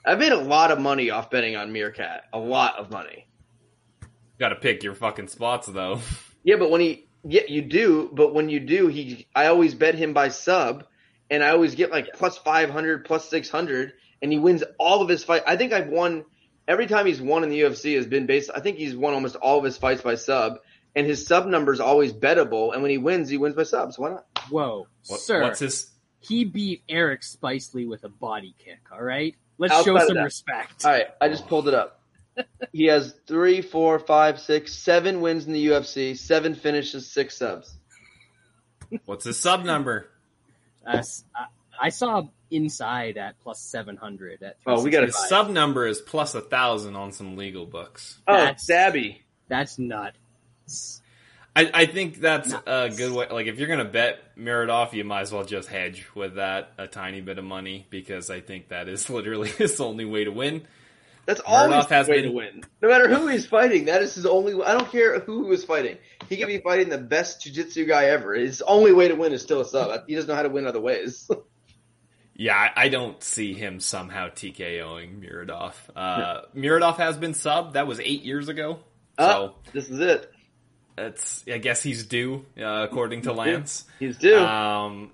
I've 0.04 0.18
made 0.18 0.32
a 0.32 0.40
lot 0.40 0.72
of 0.72 0.80
money 0.80 1.10
off 1.10 1.30
betting 1.30 1.54
on 1.54 1.70
Meerkat. 1.72 2.24
A 2.32 2.38
lot 2.38 2.78
of 2.78 2.90
money. 2.90 3.28
Got 4.40 4.48
to 4.48 4.56
pick 4.56 4.82
your 4.82 4.94
fucking 4.94 5.28
spots 5.28 5.68
though. 5.68 6.00
Yeah, 6.42 6.56
but 6.56 6.70
when 6.70 6.80
he 6.80 7.06
yeah 7.22 7.42
you 7.48 7.60
do, 7.60 8.08
but 8.10 8.32
when 8.32 8.48
you 8.48 8.60
do, 8.60 8.86
he 8.86 9.26
I 9.36 9.48
always 9.48 9.74
bet 9.74 9.94
him 9.94 10.14
by 10.14 10.30
sub, 10.30 10.86
and 11.28 11.44
I 11.44 11.50
always 11.50 11.74
get 11.74 11.90
like 11.90 12.14
plus 12.14 12.38
five 12.38 12.70
hundred, 12.70 13.04
plus 13.04 13.28
six 13.28 13.50
hundred, 13.50 13.92
and 14.22 14.32
he 14.32 14.38
wins 14.38 14.64
all 14.78 15.02
of 15.02 15.10
his 15.10 15.22
fight. 15.22 15.42
I 15.46 15.56
think 15.56 15.74
I've 15.74 15.88
won 15.88 16.24
every 16.66 16.86
time 16.86 17.04
he's 17.04 17.20
won 17.20 17.44
in 17.44 17.50
the 17.50 17.60
UFC 17.60 17.94
has 17.96 18.06
been 18.06 18.24
based. 18.24 18.50
I 18.54 18.60
think 18.60 18.78
he's 18.78 18.96
won 18.96 19.12
almost 19.12 19.36
all 19.36 19.58
of 19.58 19.64
his 19.64 19.76
fights 19.76 20.00
by 20.00 20.14
sub, 20.14 20.60
and 20.96 21.06
his 21.06 21.26
sub 21.26 21.46
number 21.46 21.74
is 21.74 21.80
always 21.80 22.14
bettable. 22.14 22.72
And 22.72 22.80
when 22.80 22.90
he 22.90 22.96
wins, 22.96 23.28
he 23.28 23.36
wins 23.36 23.54
by 23.54 23.64
subs. 23.64 23.98
Why 23.98 24.08
not? 24.12 24.24
Whoa, 24.48 24.86
What, 25.08 25.20
sir! 25.20 25.42
What's 25.42 25.58
his? 25.60 25.90
He 26.20 26.46
beat 26.46 26.84
Eric 26.88 27.20
Spicely 27.20 27.86
with 27.86 28.04
a 28.04 28.08
body 28.08 28.54
kick. 28.58 28.80
All 28.90 29.02
right, 29.02 29.36
let's 29.58 29.74
Outside 29.74 29.84
show 29.84 30.06
some 30.06 30.16
that. 30.16 30.24
respect. 30.24 30.86
All 30.86 30.90
right, 30.92 31.08
I 31.20 31.28
just 31.28 31.46
pulled 31.48 31.68
it 31.68 31.74
up. 31.74 31.99
He 32.72 32.86
has 32.86 33.14
three, 33.26 33.62
four, 33.62 33.98
five, 33.98 34.40
six, 34.40 34.72
seven 34.74 35.20
wins 35.20 35.46
in 35.46 35.52
the 35.52 35.66
UFC, 35.68 36.16
seven 36.16 36.54
finishes, 36.54 37.10
six 37.10 37.36
subs. 37.38 37.74
What's 39.04 39.24
his 39.24 39.38
sub 39.38 39.64
number? 39.64 40.08
Uh, 40.86 40.98
s- 40.98 41.24
I- 41.34 41.46
I 41.82 41.88
saw 41.88 42.24
inside 42.50 43.16
at 43.16 43.40
plus 43.42 43.60
seven 43.60 43.96
hundred. 43.96 44.42
At 44.42 44.56
Oh, 44.66 44.82
we 44.82 44.90
gotta- 44.90 45.06
His 45.06 45.14
365. 45.16 45.28
sub 45.28 45.50
number 45.50 45.86
is 45.86 46.00
plus 46.00 46.34
a 46.34 46.40
thousand 46.42 46.94
on 46.96 47.12
some 47.12 47.36
legal 47.36 47.64
books. 47.66 48.18
Oh, 48.26 48.34
That's- 48.36 48.66
Stabby. 48.68 49.18
That's 49.48 49.78
nuts. 49.78 51.00
I, 51.56 51.70
I 51.74 51.86
think 51.86 52.20
that's 52.20 52.52
a 52.66 52.90
good 52.96 53.12
way. 53.12 53.26
Like, 53.30 53.46
if 53.46 53.58
you're 53.58 53.66
gonna 53.68 53.84
bet 53.84 54.36
Muradov, 54.36 54.92
you 54.92 55.02
might 55.04 55.22
as 55.22 55.32
well 55.32 55.44
just 55.44 55.68
hedge 55.68 56.06
with 56.14 56.34
that 56.36 56.72
a 56.78 56.86
tiny 56.86 57.20
bit 57.20 57.38
of 57.38 57.44
money 57.44 57.86
because 57.90 58.30
I 58.30 58.40
think 58.40 58.68
that 58.68 58.88
is 58.88 59.08
literally 59.10 59.48
his 59.48 59.80
only 59.80 60.04
way 60.04 60.24
to 60.24 60.30
win. 60.30 60.66
That's 61.30 61.40
always 61.46 61.70
Murdoch 61.70 61.88
has 61.90 62.08
way 62.08 62.22
been- 62.22 62.30
to 62.30 62.36
win. 62.36 62.64
No 62.82 62.88
matter 62.88 63.08
who 63.08 63.28
he's 63.28 63.46
fighting, 63.46 63.84
that 63.84 64.02
is 64.02 64.14
his 64.16 64.26
only. 64.26 64.60
I 64.64 64.72
don't 64.74 64.90
care 64.90 65.20
who 65.20 65.44
he 65.44 65.48
was 65.50 65.64
fighting. 65.64 65.96
He 66.28 66.36
could 66.36 66.48
be 66.48 66.58
fighting 66.58 66.88
the 66.88 66.98
best 66.98 67.40
jiu-jitsu 67.42 67.86
guy 67.86 68.06
ever. 68.06 68.34
His 68.34 68.62
only 68.62 68.92
way 68.92 69.06
to 69.08 69.14
win 69.14 69.32
is 69.32 69.42
still 69.42 69.60
a 69.60 69.64
sub. 69.64 70.06
He 70.08 70.14
doesn't 70.16 70.28
know 70.28 70.34
how 70.34 70.42
to 70.42 70.48
win 70.48 70.66
other 70.66 70.80
ways. 70.80 71.30
Yeah, 72.34 72.70
I, 72.74 72.88
don't 72.88 73.22
see 73.22 73.52
him 73.52 73.80
somehow 73.80 74.28
TKOing 74.30 75.20
Muradov. 75.20 75.74
Uh, 75.94 76.40
Muradov 76.56 76.96
has 76.96 77.18
been 77.18 77.34
sub. 77.34 77.74
That 77.74 77.86
was 77.86 78.00
eight 78.00 78.22
years 78.22 78.48
ago. 78.48 78.78
So 79.18 79.26
Oh, 79.26 79.54
this 79.74 79.90
is 79.90 80.00
it. 80.00 80.32
it's 80.96 81.44
I 81.46 81.58
guess 81.58 81.82
he's 81.82 82.06
due, 82.06 82.46
uh, 82.58 82.86
according 82.88 83.22
to 83.22 83.34
Lance. 83.34 83.84
He's 83.98 84.16
due. 84.16 84.38
Um, 84.38 85.10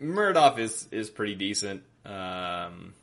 Murdoch 0.00 0.58
is 0.58 0.88
is 0.90 1.08
pretty 1.08 1.36
decent. 1.36 1.84
Um, 2.04 2.94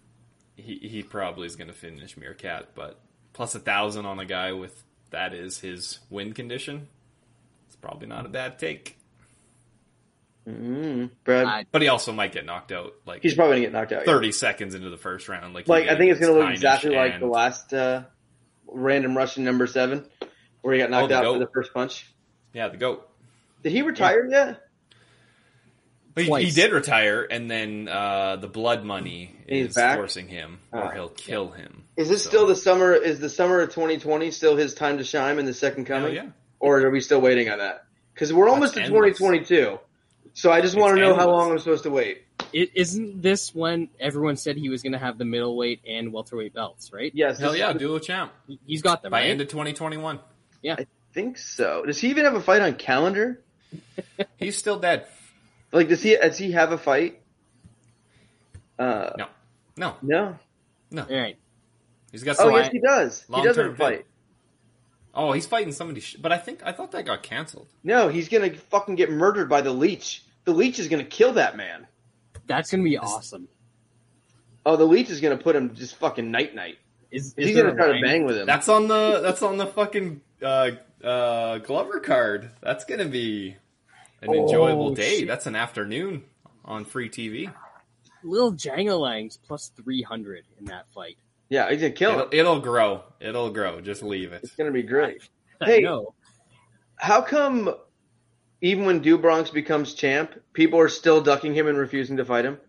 he 0.56 0.76
he 0.82 1.04
probably 1.04 1.48
is 1.48 1.56
going 1.56 1.68
to 1.70 1.74
finish 1.74 2.16
Meerkat, 2.18 2.70
but 2.76 3.00
plus 3.34 3.56
a 3.56 3.60
thousand 3.60 4.06
on 4.06 4.20
a 4.20 4.26
guy 4.26 4.52
with 4.54 4.84
that 5.12 5.34
is 5.34 5.60
his 5.60 6.00
win 6.10 6.34
condition. 6.34 6.88
It's 7.68 7.76
probably 7.76 8.08
not 8.08 8.26
a 8.26 8.30
bad 8.30 8.60
take. 8.60 8.98
Mm, 10.48 11.12
Brad, 11.24 11.68
But 11.72 11.82
he 11.84 11.88
also 11.88 12.12
might 12.12 12.32
get 12.32 12.46
knocked 12.46 12.72
out 12.72 12.94
like 13.06 13.22
he's 13.22 13.36
probably 13.36 13.58
gonna 13.58 13.66
get 13.68 13.74
knocked 13.74 13.92
out. 13.92 14.00
yeah. 14.02 14.06
30 14.14 14.32
seconds 14.32 14.74
into 14.76 14.90
the 14.90 14.98
first 14.98 15.30
round. 15.30 15.54
Like, 15.54 15.68
Like 15.68 15.88
I 15.88 15.96
think 15.96 16.12
it's 16.12 16.20
gonna 16.20 16.34
look 16.34 16.50
exactly 16.50 16.92
Heinisch 16.92 17.12
like 17.12 17.20
the 17.20 17.28
last 17.28 17.74
uh, 17.74 18.04
random 18.68 19.16
Russian 19.16 19.44
number 19.44 19.68
seven, 19.68 20.04
where 20.62 20.74
he 20.74 20.80
got 20.80 20.90
knocked 20.90 21.12
Oh, 21.12 21.16
out 21.16 21.24
goat. 21.24 21.34
for 21.34 21.40
the 21.46 21.52
first 21.54 21.74
punch. 21.74 22.12
Yeah, 22.54 22.70
the 22.70 22.78
goat. 22.78 23.08
Did 23.62 23.72
he 23.72 23.84
retire 23.84 24.28
yet? 24.30 24.62
He, 26.16 26.24
he 26.46 26.52
did 26.52 26.72
retire, 26.74 27.24
and 27.30 27.50
then 27.50 27.88
uh, 27.88 28.36
the 28.36 28.48
blood 28.48 28.84
money 28.84 29.34
He's 29.48 29.68
is 29.68 29.76
back? 29.76 29.98
forcing 29.98 30.28
him, 30.28 30.60
Ah. 30.74 30.88
or 30.90 30.94
he'll 30.94 31.10
kill 31.10 31.50
him. 31.52 31.84
Is 31.98 32.10
this 32.10 32.24
So- 32.24 32.30
still 32.30 32.48
the 32.48 32.56
summer? 32.56 32.94
Is 32.94 33.20
the 33.20 33.30
summer 33.30 33.62
of 33.62 33.70
2020 33.70 34.32
still 34.32 34.56
his 34.58 34.74
time 34.74 34.98
to 34.98 35.04
shine 35.04 35.40
in 35.40 35.46
the 35.46 35.54
second 35.54 35.88
Hell 35.88 36.00
coming? 36.00 36.16
yeah. 36.16 36.26
Or 36.60 36.80
are 36.82 36.90
we 36.92 37.02
still 37.02 37.22
waiting 37.22 37.50
on 37.50 37.60
that? 37.60 37.86
Because 38.14 38.32
we're 38.34 38.50
almost 38.50 38.74
to 38.76 38.82
endless. 38.82 39.18
2022. 39.18 39.80
So 40.34 40.52
I 40.52 40.62
just 40.62 40.78
want 40.78 40.96
to 40.96 41.02
It's 41.02 41.10
know 41.10 41.16
how 41.16 41.30
long 41.30 41.52
I'm 41.52 41.60
supposed 41.60 41.84
to 41.84 41.90
wait. 41.90 42.24
It, 42.54 42.72
isn't 42.76 43.22
this 43.22 43.54
when 43.56 43.90
everyone 44.00 44.36
said 44.36 44.58
he 44.58 44.70
was 44.70 44.82
going 44.84 44.94
to 44.94 45.00
have 45.00 45.18
the 45.18 45.26
middleweight 45.26 45.82
and 45.88 46.12
welterweight 46.14 46.54
belts, 46.54 46.92
right? 46.94 47.12
Yes, 47.16 47.40
Hell 47.40 47.56
yeah, 47.56 47.72
dual 47.74 48.00
champ 48.00 48.32
He- 48.48 48.60
He's 48.66 48.82
got 48.82 49.02
them, 49.02 49.12
by 49.12 49.22
right? 49.22 49.30
end 49.30 49.42
of 49.42 49.48
2021. 49.48 50.20
Yeah, 50.62 50.76
I 50.78 50.88
think 51.14 51.38
so. 51.38 51.84
Does 51.86 52.00
he 52.00 52.10
even 52.10 52.26
have 52.26 52.36
a 52.36 52.42
fight 52.42 52.62
on 52.62 52.76
calendar? 52.76 53.42
He's 54.38 54.58
still 54.58 54.80
dead. 54.80 55.06
Like, 55.72 55.88
does 55.88 56.02
he? 56.02 56.16
Does 56.16 56.38
he 56.38 56.52
have 56.52 56.72
a 56.72 56.78
fight? 56.78 57.22
Uh, 58.78 59.12
No, 59.78 59.96
no, 60.02 60.38
no. 60.90 61.04
All 61.04 61.08
right. 61.18 61.38
he's 62.12 62.24
got 62.24 62.38
Oh 62.40 62.50
yes, 62.50 62.72
he 62.72 62.80
does. 62.80 63.26
He 63.34 63.42
does 63.42 63.56
have 63.58 63.68
a 63.68 63.76
fight. 63.76 64.06
Oh, 65.14 65.34
he's 65.34 65.46
fighting 65.46 65.72
somebody. 65.74 66.00
Sh- 66.02 66.16
but 66.16 66.32
I 66.32 66.38
think 66.38 66.62
I 66.66 66.72
thought 66.72 66.92
that 66.92 67.06
got 67.06 67.22
canceled. 67.22 67.68
No, 67.84 68.08
he's 68.08 68.30
gonna 68.30 68.54
fucking 68.54 68.96
get 68.96 69.12
murdered 69.12 69.50
by 69.50 69.62
the 69.62 69.72
leech. 69.72 70.24
The 70.46 70.54
leech 70.54 70.80
is 70.80 70.88
gonna 70.88 71.04
kill 71.04 71.34
that 71.34 71.56
man. 71.58 71.88
That's 72.48 72.72
going 72.72 72.84
to 72.84 72.90
be 72.90 72.98
awesome. 72.98 73.48
Oh, 74.66 74.76
the 74.76 74.86
leech 74.86 75.10
is 75.10 75.22
gonna 75.22 75.38
put 75.38 75.56
him 75.56 75.76
just 75.76 75.96
fucking 75.96 76.30
night 76.32 76.54
night. 76.56 76.78
Is, 77.12 77.34
is 77.38 77.50
He's 77.50 77.58
gonna 77.58 77.72
a 77.72 77.76
try 77.76 77.98
to 77.98 78.02
bang 78.02 78.26
with 78.26 78.38
him. 78.38 78.46
That's 78.46 78.68
on 78.70 78.88
the 78.88 79.20
that's 79.22 79.42
on 79.42 79.58
the 79.58 79.68
fucking 79.68 80.22
uh, 80.42 80.72
uh, 81.04 81.58
Glover 81.60 82.00
card. 82.00 82.52
That's 82.62 82.86
gonna 82.86 83.08
be 83.08 83.56
an 84.22 84.30
Oh, 84.30 84.34
enjoyable 84.44 84.94
day. 84.94 85.20
shit. 85.20 85.28
That's 85.28 85.46
an 85.48 85.56
afternoon 85.56 86.24
on 86.66 86.86
free 86.86 87.10
TV. 87.10 87.52
Lil 88.24 88.54
Jangalangs 88.54 89.38
plus 89.48 89.72
300 89.84 90.44
in 90.60 90.66
that 90.66 90.86
fight. 90.94 91.18
yeah, 91.50 91.70
he's 91.72 91.82
gonna 91.82 91.92
kill. 91.92 92.12
It'll, 92.12 92.28
it'll 92.32 92.60
grow. 92.60 93.04
It'll 93.20 93.50
grow. 93.50 93.82
Just 93.82 94.04
leave 94.04 94.32
it. 94.32 94.42
It's 94.44 94.56
gonna 94.56 94.72
be 94.72 94.84
great. 94.84 95.28
I 95.60 95.66
Hey. 95.66 95.80
know. 95.82 96.14
How 96.96 97.22
come 97.22 97.74
even 98.62 98.86
when 98.86 99.00
Do 99.02 99.18
Bronx 99.18 99.50
becomes 99.50 99.96
champ, 99.96 100.40
people 100.54 100.80
are 100.80 100.88
still 100.90 101.20
ducking 101.22 101.56
him 101.56 101.68
and 101.68 101.78
refusing 101.78 102.18
to 102.18 102.26
fight 102.26 102.46
him? 102.46 102.60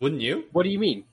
Wouldn't 0.00 0.20
you? 0.22 0.44
What 0.52 0.62
do 0.62 0.68
you 0.68 0.78
mean? 0.78 1.04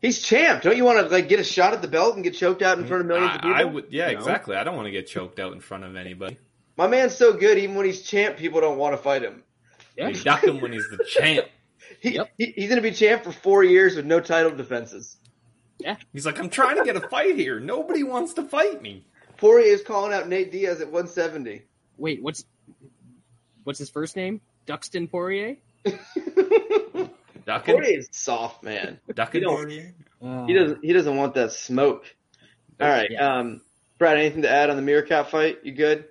He's 0.00 0.20
champ. 0.22 0.62
Don't 0.62 0.76
you 0.76 0.84
want 0.84 0.98
to 1.06 1.12
like 1.14 1.28
get 1.28 1.38
a 1.40 1.44
shot 1.44 1.74
at 1.74 1.82
the 1.82 1.88
belt 1.88 2.14
and 2.14 2.24
get 2.24 2.34
choked 2.34 2.62
out 2.62 2.78
in 2.78 2.86
front 2.86 3.02
of 3.02 3.06
millions 3.06 3.30
I, 3.32 3.34
of 3.36 3.42
people? 3.42 3.56
I 3.56 3.64
would. 3.64 3.86
Yeah, 3.90 4.06
No. 4.10 4.18
exactly. 4.18 4.56
I 4.56 4.64
don't 4.64 4.74
want 4.76 4.86
to 4.86 4.90
get 4.92 5.06
choked 5.06 5.38
out 5.38 5.52
in 5.52 5.60
front 5.60 5.84
of 5.84 5.94
anybody. 5.94 6.38
My 6.82 6.88
man's 6.88 7.14
so 7.14 7.32
good. 7.32 7.58
Even 7.58 7.76
when 7.76 7.86
he's 7.86 8.02
champ, 8.02 8.36
people 8.36 8.60
don't 8.60 8.76
want 8.76 8.92
to 8.96 8.96
fight 9.00 9.22
him. 9.22 9.44
Yeah. 9.96 10.08
You 10.08 10.14
duck 10.14 10.42
him 10.42 10.60
when 10.60 10.72
he's 10.72 10.88
the 10.90 11.04
champ. 11.04 11.46
He, 12.00 12.14
Yep. 12.14 12.30
he 12.38 12.46
he's 12.56 12.68
gonna 12.68 12.80
be 12.80 12.90
champ 12.90 13.22
for 13.22 13.30
four 13.30 13.62
years 13.62 13.94
with 13.94 14.06
no 14.06 14.18
title 14.18 14.50
defenses. 14.50 15.16
Yeah. 15.78 15.96
He's 16.12 16.26
like, 16.26 16.40
I'm 16.40 16.48
trying 16.48 16.78
to 16.78 16.84
get 16.84 16.96
a 16.96 17.06
fight 17.08 17.36
here. 17.36 17.60
Nobody 17.60 18.02
wants 18.02 18.34
to 18.34 18.42
fight 18.42 18.82
me. 18.82 19.04
Poirier 19.36 19.72
is 19.74 19.82
calling 19.82 20.12
out 20.12 20.26
Nate 20.28 20.50
Diaz 20.50 20.80
at 20.80 20.86
170. 20.88 21.62
Wait, 21.98 22.20
what's 22.22 22.44
what's 23.62 23.78
his 23.78 23.90
first 23.90 24.16
name? 24.16 24.40
Duxton 24.66 25.08
Poirier? 25.08 25.58
Ducking, 25.84 27.74
Poirier 27.76 27.98
is 27.98 28.08
soft, 28.10 28.62
man. 28.64 28.98
ducking. 29.14 29.42
You 29.42 29.92
don't- 30.20 30.48
He 30.48 30.54
doesn't. 30.54 30.84
He 30.84 30.92
doesn't 30.92 31.16
want 31.16 31.34
that 31.34 31.52
smoke. 31.52 32.04
All 32.80 32.88
right, 32.88 33.10
Yeah. 33.10 33.38
um, 33.38 33.60
Brad. 33.98 34.18
Anything 34.18 34.42
to 34.42 34.50
add 34.50 34.70
on 34.70 34.76
the 34.76 34.82
Meerkat 34.82 35.30
fight? 35.30 35.58
You 35.62 35.72
good? 35.72 36.06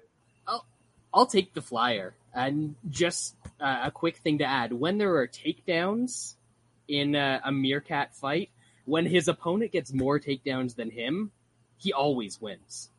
I'll 1.14 1.26
take 1.26 1.54
the 1.54 1.62
flyer. 1.62 2.14
And 2.34 2.76
just 2.90 3.36
uh, 3.60 3.82
a 3.84 3.92
quick 3.92 4.18
thing 4.18 4.38
to 4.40 4.46
add: 4.46 4.72
when 4.72 4.98
there 4.98 5.16
are 5.16 5.28
takedowns 5.28 6.36
in 6.88 7.16
uh, 7.16 7.42
a 7.44 7.52
meerkat 7.52 8.16
fight, 8.16 8.50
when 8.86 9.06
his 9.06 9.28
opponent 9.28 9.72
gets 9.72 9.94
more 9.94 10.20
takedowns 10.20 10.76
than 10.76 10.90
him, 10.90 11.32
he 11.78 11.94
always 11.94 12.40
wins. 12.40 12.90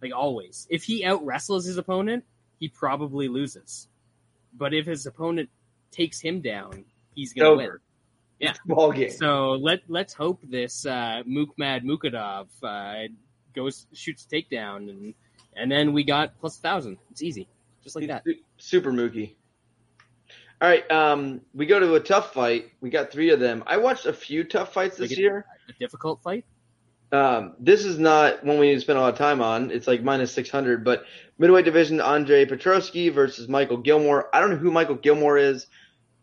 Like 0.00 0.12
always. 0.14 0.66
If 0.70 0.84
he 0.84 1.04
out 1.04 1.24
wrestles 1.24 1.66
his 1.66 1.76
opponent, 1.76 2.24
he 2.58 2.68
probably 2.68 3.28
loses. 3.28 3.88
But 4.52 4.72
if 4.72 4.86
his 4.86 5.06
opponent 5.06 5.50
takes 5.90 6.20
him 6.20 6.40
down, 6.40 6.84
he's 7.14 7.32
gonna 7.32 7.56
win. 7.56 7.70
Yeah. 8.38 8.54
Ball 8.66 8.92
game. 8.92 9.10
So 9.10 9.52
let 9.52 9.82
let's 9.88 10.12
hope 10.14 10.40
this 10.42 10.86
uh, 10.86 11.22
Mukmad 11.26 11.84
Mukadov 11.84 12.48
uh, 12.62 13.08
goes 13.54 13.86
shoots 13.92 14.26
a 14.30 14.34
takedown 14.34 14.90
and 14.90 15.14
and 15.56 15.70
then 15.70 15.92
we 15.92 16.04
got 16.04 16.38
plus 16.40 16.58
a 16.58 16.60
thousand. 16.60 16.98
It's 17.10 17.22
easy, 17.22 17.48
just 17.82 17.96
like 17.96 18.06
that. 18.08 18.24
Super 18.58 18.92
Mookie. 18.92 19.34
All 20.62 20.68
right, 20.68 20.88
um, 20.90 21.40
we 21.52 21.66
go 21.66 21.78
to 21.80 21.94
a 21.94 22.00
tough 22.00 22.32
fight. 22.32 22.70
We 22.80 22.88
got 22.90 23.10
three 23.10 23.30
of 23.30 23.40
them. 23.40 23.64
I 23.66 23.76
watched 23.76 24.06
a 24.06 24.12
few 24.12 24.44
tough 24.44 24.72
fights 24.72 24.96
this 24.96 25.10
Like 25.10 25.18
a- 25.18 25.20
year. 25.20 25.46
A 25.68 25.72
difficult 25.74 26.22
fight. 26.22 26.44
Um, 27.12 27.54
this 27.60 27.84
is 27.84 27.98
not 27.98 28.44
one 28.44 28.58
we 28.58 28.68
need 28.68 28.74
to 28.74 28.80
spend 28.80 28.98
a 28.98 29.02
lot 29.02 29.12
of 29.12 29.18
time 29.18 29.40
on. 29.40 29.70
It's 29.70 29.86
like 29.86 30.02
minus 30.02 30.32
600, 30.32 30.84
but 30.84 31.04
middleweight 31.38 31.64
division, 31.64 32.00
Andre 32.00 32.44
Petroski 32.44 33.12
versus 33.12 33.48
Michael 33.48 33.76
Gillmore. 33.76 34.28
I 34.34 34.40
don't 34.40 34.50
know 34.50 34.56
who 34.56 34.70
Michael 34.70 34.96
Gillmore 34.96 35.38
is. 35.38 35.66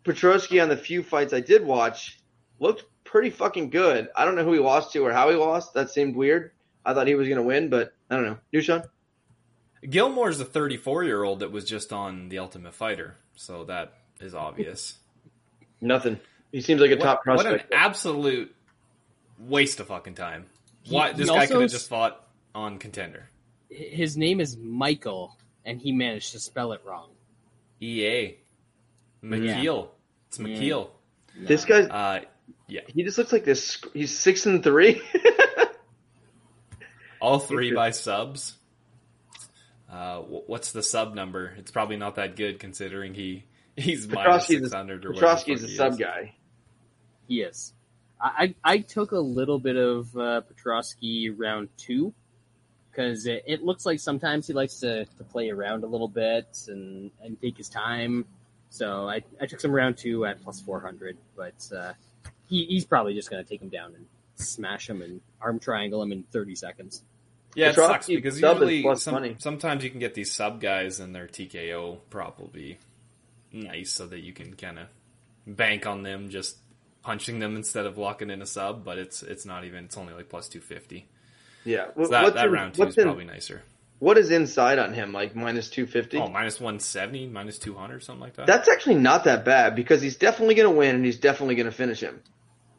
Petroski 0.03 0.61
on 0.61 0.69
the 0.69 0.75
few 0.77 1.03
fights 1.03 1.34
I 1.34 1.39
did 1.39 1.63
watch 1.63 2.19
looked 2.59 2.86
pretty 3.03 3.29
fucking 3.29 3.69
good. 3.69 4.09
I 4.15 4.25
don't 4.25 4.36
know 4.36 4.43
who 4.43 4.53
he 4.53 4.59
lost 4.59 4.91
to 4.93 5.05
or 5.05 5.11
how 5.13 5.29
he 5.29 5.36
lost. 5.36 5.73
That 5.75 5.89
seemed 5.91 6.15
weird. 6.15 6.51
I 6.84 6.93
thought 6.93 7.07
he 7.07 7.15
was 7.15 7.27
going 7.27 7.38
to 7.38 7.43
win, 7.43 7.69
but 7.69 7.93
I 8.09 8.15
don't 8.15 8.25
know. 8.25 8.38
Dushan? 8.53 8.84
Gillmore's 9.88 10.39
a 10.39 10.45
34 10.45 11.03
year 11.03 11.23
old 11.23 11.39
that 11.39 11.51
was 11.51 11.65
just 11.65 11.91
on 11.91 12.29
The 12.29 12.39
Ultimate 12.39 12.73
Fighter, 12.73 13.15
so 13.36 13.63
that 13.65 13.93
is 14.19 14.36
obvious. 14.36 14.97
Nothing. 15.79 16.19
He 16.51 16.61
seems 16.61 16.82
like 16.82 16.91
a 16.91 16.97
top 16.97 17.21
what, 17.25 17.38
what 17.38 17.45
an 17.47 17.61
absolute 17.71 18.53
waste 19.39 19.79
of 19.79 19.88
fucking 19.88 20.15
time. 20.15 20.45
He- 20.84 20.95
Why 20.95 21.13
this 21.13 21.29
guy 21.29 21.47
could 21.47 21.61
have 21.61 21.71
just 21.71 21.89
fought 21.89 22.23
on 22.53 22.77
Contender. 22.77 23.29
His 23.69 24.17
name 24.17 24.39
is 24.41 24.57
Michael, 24.57 25.36
and 25.65 25.79
he 25.79 25.91
managed 25.91 26.34
to 26.34 26.39
spell 26.39 26.73
it 26.73 26.82
wrong. 26.86 27.09
EA 27.79 28.36
McKeel. 29.23 29.88
It's 30.27 30.39
Yeah. 30.39 30.84
This 31.36 31.65
guy's 31.65 31.88
Uh, 31.88 32.21
yeah, 32.67 32.82
he 32.88 33.03
just 33.03 33.17
looks 33.17 33.32
like 33.32 33.45
this. 33.45 33.82
He's 33.93 34.15
six 34.17 34.45
and 34.45 34.63
three. 34.63 35.01
all 37.21 37.39
three 37.39 37.73
by 37.73 37.91
subs. 37.91 38.55
Uh, 39.91 40.19
what's 40.19 40.71
the 40.71 40.81
sub 40.81 41.13
number? 41.13 41.53
It's 41.57 41.71
probably 41.71 41.97
not 41.97 42.15
that 42.15 42.35
good 42.35 42.59
considering 42.59 43.13
he 43.13 43.43
he's 43.75 44.07
minus 44.07 44.45
Petroski's 44.45 44.61
six 44.61 44.71
a, 44.71 44.77
hundred 44.77 45.05
or 45.05 45.11
whatever. 45.11 45.35
the 45.35 45.51
Petroski's 45.51 45.63
a 45.63 45.75
sub 45.75 45.93
is. 45.93 45.99
guy. 45.99 46.35
He 47.27 47.41
is. 47.41 47.73
I 48.19 48.55
I, 48.63 48.73
I 48.73 48.77
took 48.79 49.11
a 49.11 49.19
little 49.19 49.59
bit 49.59 49.75
of 49.75 50.15
uh, 50.15 50.41
Petroski 50.41 51.33
round 51.35 51.69
two 51.77 52.13
because 52.89 53.25
it, 53.25 53.43
it 53.47 53.63
looks 53.63 53.85
like 53.85 53.99
sometimes 53.99 54.47
he 54.47 54.53
likes 54.53 54.79
to, 54.79 55.05
to 55.05 55.23
play 55.23 55.49
around 55.49 55.83
a 55.83 55.87
little 55.87 56.07
bit 56.07 56.45
and, 56.67 57.11
and 57.23 57.39
take 57.41 57.57
his 57.57 57.69
time. 57.69 58.25
So 58.69 59.07
I, 59.09 59.23
I 59.39 59.45
took 59.45 59.59
some 59.59 59.71
round 59.71 59.97
two 59.97 60.25
at 60.25 60.41
plus 60.41 60.61
four 60.61 60.79
hundred, 60.79 61.17
but 61.35 61.67
uh, 61.75 61.93
he, 62.47 62.65
he's 62.65 62.85
probably 62.85 63.13
just 63.13 63.29
going 63.29 63.43
to 63.43 63.49
take 63.49 63.61
him 63.61 63.69
down 63.69 63.93
and 63.95 64.05
smash 64.35 64.89
him 64.89 65.01
and 65.01 65.19
arm 65.41 65.59
triangle 65.59 66.01
him 66.01 66.13
in 66.13 66.23
thirty 66.23 66.55
seconds. 66.55 67.03
Yeah, 67.55 67.69
it 67.69 67.75
sucks 67.75 68.07
because 68.15 68.39
usually 68.69 68.81
some- 68.99 69.13
sometimes 69.39 69.83
you 69.83 69.89
can 69.89 69.99
get 69.99 70.13
these 70.13 70.31
sub 70.31 70.61
guys 70.61 70.99
and 70.99 71.13
their 71.13 71.27
TKO 71.27 71.99
probably 72.09 72.77
nice 73.51 73.91
so 73.91 74.07
that 74.07 74.19
you 74.21 74.33
can 74.33 74.55
kind 74.55 74.79
of 74.79 74.87
bank 75.45 75.85
on 75.85 76.03
them 76.03 76.29
just 76.29 76.57
punching 77.03 77.39
them 77.39 77.55
instead 77.55 77.85
of 77.85 77.97
locking 77.97 78.29
in 78.29 78.41
a 78.41 78.45
sub. 78.45 78.83
But 78.85 78.97
it's 78.97 79.21
it's 79.23 79.45
not 79.45 79.65
even. 79.65 79.85
It's 79.85 79.97
only 79.97 80.13
like 80.13 80.29
plus 80.29 80.47
two 80.47 80.61
fifty. 80.61 81.07
Yeah. 81.65 81.87
So 81.95 82.07
that 82.07 82.23
what's 82.23 82.35
that 82.35 82.45
in- 82.47 82.51
round 82.53 82.73
two 82.75 82.83
is 82.83 82.97
in- 82.97 83.03
probably 83.03 83.25
nicer. 83.25 83.63
What 83.99 84.17
is 84.17 84.31
inside 84.31 84.79
on 84.79 84.93
him? 84.93 85.11
Like 85.13 85.35
minus 85.35 85.69
two 85.69 85.85
fifty. 85.85 86.17
Oh, 86.17 86.27
minus 86.27 86.59
one 86.59 86.79
seventy, 86.79 87.27
minus 87.27 87.59
two 87.59 87.75
hundred, 87.75 88.03
something 88.03 88.21
like 88.21 88.35
that. 88.37 88.47
That's 88.47 88.67
actually 88.67 88.95
not 88.95 89.25
that 89.25 89.45
bad 89.45 89.75
because 89.75 90.01
he's 90.01 90.15
definitely 90.15 90.55
going 90.55 90.69
to 90.71 90.75
win 90.75 90.95
and 90.95 91.05
he's 91.05 91.19
definitely 91.19 91.53
going 91.55 91.67
to 91.67 91.71
finish 91.71 91.99
him. 92.01 92.19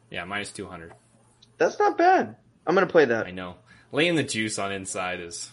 yeah, 0.09 0.25
minus 0.25 0.51
two 0.51 0.65
hundred. 0.67 0.91
That's 1.59 1.79
not 1.79 1.97
bad. 1.97 2.35
I'm 2.67 2.75
going 2.75 2.85
to 2.87 2.91
play 2.91 3.05
that. 3.05 3.25
I 3.27 3.31
know. 3.31 3.55
Laying 3.93 4.15
the 4.15 4.23
juice 4.23 4.57
on 4.57 4.71
inside 4.71 5.19
is 5.19 5.51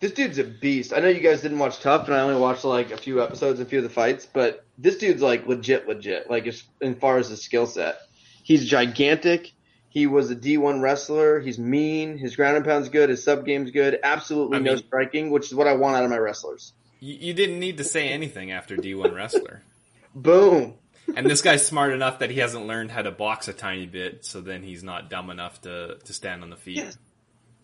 This 0.00 0.12
dude's 0.12 0.38
a 0.38 0.44
beast. 0.44 0.94
I 0.94 1.00
know 1.00 1.08
you 1.08 1.20
guys 1.20 1.42
didn't 1.42 1.58
watch 1.58 1.80
TUF, 1.80 2.06
and 2.06 2.14
I 2.16 2.20
only 2.20 2.40
watched 2.40 2.64
like 2.64 2.90
a 2.90 2.96
few 2.96 3.22
episodes, 3.22 3.60
a 3.60 3.66
few 3.66 3.78
of 3.78 3.84
the 3.84 3.90
fights, 3.90 4.26
but 4.26 4.64
this 4.78 4.96
dude's 4.96 5.20
like 5.20 5.46
legit, 5.46 5.86
legit. 5.86 6.30
Like 6.30 6.46
as, 6.46 6.62
as 6.80 6.96
far 6.96 7.18
as 7.18 7.28
his 7.28 7.42
skill 7.42 7.66
set, 7.66 7.98
he's 8.42 8.64
gigantic. 8.64 9.52
He 9.90 10.06
was 10.06 10.30
a 10.30 10.34
D1 10.34 10.80
wrestler. 10.80 11.40
He's 11.40 11.58
mean. 11.58 12.16
His 12.16 12.34
ground 12.36 12.56
and 12.56 12.64
pound's 12.64 12.88
good. 12.88 13.10
His 13.10 13.22
sub 13.22 13.44
game's 13.44 13.70
good. 13.70 14.00
Absolutely 14.02 14.56
I 14.56 14.60
no 14.60 14.72
mean- 14.72 14.82
striking, 14.82 15.30
which 15.30 15.46
is 15.46 15.54
what 15.54 15.68
I 15.68 15.74
want 15.74 15.94
out 15.94 16.04
of 16.04 16.10
my 16.10 16.18
wrestlers. 16.18 16.72
You, 17.00 17.14
you 17.14 17.34
didn't 17.34 17.60
need 17.60 17.76
to 17.76 17.84
say 17.84 18.08
anything 18.08 18.50
after 18.50 18.78
D1 18.78 19.14
wrestler. 19.14 19.60
Boom. 20.14 20.74
And 21.14 21.26
this 21.26 21.42
guy's 21.42 21.66
smart 21.66 21.92
enough 21.92 22.20
that 22.20 22.30
he 22.30 22.40
hasn't 22.40 22.66
learned 22.66 22.90
how 22.90 23.02
to 23.02 23.10
box 23.10 23.46
a 23.46 23.52
tiny 23.52 23.84
bit, 23.84 24.24
so 24.24 24.40
then 24.40 24.62
he's 24.62 24.82
not 24.82 25.10
dumb 25.10 25.28
enough 25.28 25.60
to, 25.62 25.98
to 26.02 26.12
stand 26.14 26.42
on 26.42 26.48
the 26.48 26.56
feet. 26.56 26.78
Yes. 26.78 26.96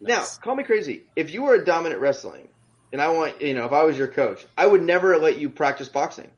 Now, 0.01 0.25
call 0.41 0.55
me 0.57 0.65
crazy. 0.65 1.03
If 1.17 1.33
you 1.33 1.43
were 1.43 1.55
a 1.55 1.65
dominant 1.65 2.01
wrestling, 2.01 2.49
and 2.93 3.01
I 3.03 3.09
want, 3.11 3.41
you 3.41 3.55
know, 3.55 3.67
if 3.67 3.73
I 3.73 3.83
was 3.85 3.97
your 3.99 4.09
coach, 4.09 4.45
I 4.57 4.67
would 4.67 4.83
never 4.83 5.17
let 5.19 5.39
you 5.39 5.51
practice 5.51 5.89
boxing. 5.89 6.31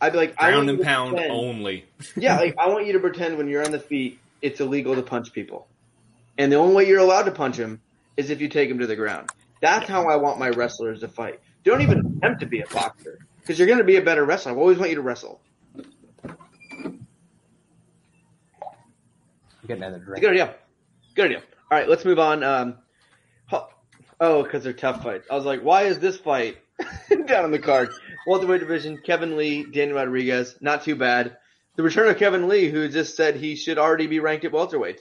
I'd 0.00 0.12
be 0.12 0.18
like, 0.18 0.34
I 0.38 0.52
want 0.52 0.52
Ground 0.52 0.66
you 0.66 0.70
and 0.74 0.78
to 0.78 0.84
pound 0.84 1.10
pretend- 1.16 1.32
only. 1.32 1.84
yeah, 2.16 2.36
like 2.38 2.54
I 2.58 2.68
want 2.68 2.86
you 2.86 2.92
to 2.92 3.00
pretend 3.00 3.36
when 3.36 3.48
you're 3.48 3.64
on 3.64 3.72
the 3.72 3.80
feet, 3.80 4.18
it's 4.40 4.60
illegal 4.60 4.94
to 4.94 5.02
punch 5.02 5.32
people, 5.32 5.66
and 6.38 6.52
the 6.52 6.56
only 6.56 6.74
way 6.76 6.86
you're 6.88 7.00
allowed 7.00 7.24
to 7.24 7.32
punch 7.32 7.56
them 7.56 7.80
is 8.16 8.30
if 8.30 8.40
you 8.40 8.48
take 8.48 8.68
them 8.68 8.78
to 8.78 8.86
the 8.86 8.96
ground. 8.96 9.30
That's 9.60 9.88
how 9.88 10.06
I 10.08 10.14
want 10.16 10.38
my 10.38 10.50
wrestlers 10.50 11.00
to 11.00 11.08
fight. 11.08 11.40
Don't 11.64 11.82
even 11.82 11.98
attempt 12.18 12.40
to 12.40 12.46
be 12.46 12.60
a 12.60 12.66
boxer 12.68 13.18
because 13.40 13.58
you're 13.58 13.66
going 13.66 13.78
to 13.78 13.84
be 13.84 13.96
a 13.96 14.02
better 14.02 14.24
wrestler. 14.24 14.52
I 14.52 14.54
always 14.54 14.78
want 14.78 14.90
you 14.90 14.96
to 14.96 15.02
wrestle. 15.02 15.40
Get 19.66 19.76
another 19.78 19.98
drink. 19.98 20.20
good 20.22 20.30
idea. 20.30 20.54
Good 21.16 21.26
idea. 21.26 21.38
All 21.70 21.78
right, 21.78 21.88
let's 21.88 22.04
move 22.04 22.18
on. 22.20 22.42
Um, 22.44 22.70
ho- 22.72 22.78
oh, 24.20 24.42
because 24.42 24.64
they're 24.64 24.72
TUF 24.72 25.02
fights. 25.02 25.26
I 25.30 25.34
was 25.34 25.44
like, 25.44 25.60
why 25.62 25.82
is 25.84 25.98
this 25.98 26.16
fight 26.18 26.56
down 27.26 27.44
on 27.44 27.50
the 27.50 27.58
card? 27.58 27.90
Welterweight 28.26 28.60
division: 28.60 28.98
Kevin 29.04 29.36
Lee, 29.36 29.64
Daniel 29.64 29.96
Rodriguez. 29.96 30.56
Not 30.60 30.84
too 30.84 30.96
bad. 30.96 31.36
The 31.76 31.82
return 31.82 32.08
of 32.08 32.18
Kevin 32.18 32.48
Lee, 32.48 32.68
who 32.68 32.88
just 32.88 33.16
said 33.16 33.36
he 33.36 33.54
should 33.56 33.78
already 33.78 34.06
be 34.06 34.20
ranked 34.20 34.44
at 34.44 34.52
welterweight. 34.52 35.00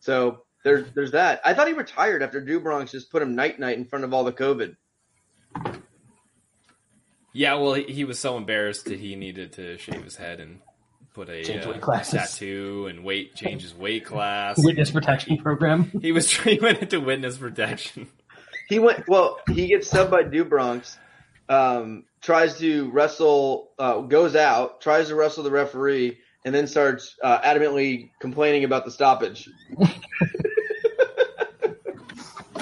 So 0.00 0.44
there's 0.62 0.86
there's 0.94 1.12
that. 1.12 1.40
I 1.44 1.54
thought 1.54 1.66
he 1.66 1.72
retired 1.72 2.22
after 2.22 2.40
Do 2.40 2.60
Bronx 2.60 2.92
just 2.92 3.10
put 3.10 3.22
him 3.22 3.34
night 3.34 3.58
night 3.58 3.78
in 3.78 3.86
front 3.86 4.04
of 4.04 4.12
all 4.14 4.24
the 4.24 4.32
COVID. 4.32 4.76
Yeah, 7.32 7.54
well, 7.54 7.74
he, 7.74 7.84
he 7.84 8.04
was 8.04 8.18
so 8.18 8.36
embarrassed 8.36 8.84
that 8.84 9.00
he 9.00 9.16
needed 9.16 9.54
to 9.54 9.76
shave 9.78 10.04
his 10.04 10.14
head 10.16 10.38
and 10.38 10.60
put 11.14 11.28
a 11.28 11.42
Change 11.42 11.66
uh, 11.66 11.70
weight 11.70 11.80
classes. 11.80 12.14
tattoo 12.14 12.86
and 12.88 13.02
weight 13.04 13.34
change 13.34 13.62
his 13.62 13.74
weight 13.74 14.04
class. 14.06 14.62
Witness 14.62 14.90
protection 14.90 15.38
program. 15.38 15.90
he 16.00 16.12
was 16.12 16.30
he 16.32 16.58
went 16.60 16.78
into 16.80 17.00
witness 17.00 17.36
protection. 17.38 18.06
He 18.68 18.78
went 18.78 19.08
well. 19.08 19.40
He 19.48 19.68
gets 19.68 19.88
subbed 19.88 20.10
by 20.10 20.22
Do 20.22 20.44
Bronx. 20.44 20.98
Um, 21.48 22.04
tries 22.22 22.58
to 22.58 22.90
wrestle, 22.90 23.70
uh, 23.78 24.00
goes 24.00 24.34
out, 24.34 24.80
tries 24.80 25.08
to 25.08 25.14
wrestle 25.14 25.44
the 25.44 25.50
referee, 25.50 26.18
and 26.44 26.54
then 26.54 26.66
starts 26.66 27.16
uh, 27.22 27.40
adamantly 27.40 28.10
complaining 28.18 28.64
about 28.64 28.84
the 28.84 28.90
stoppage. 28.90 29.48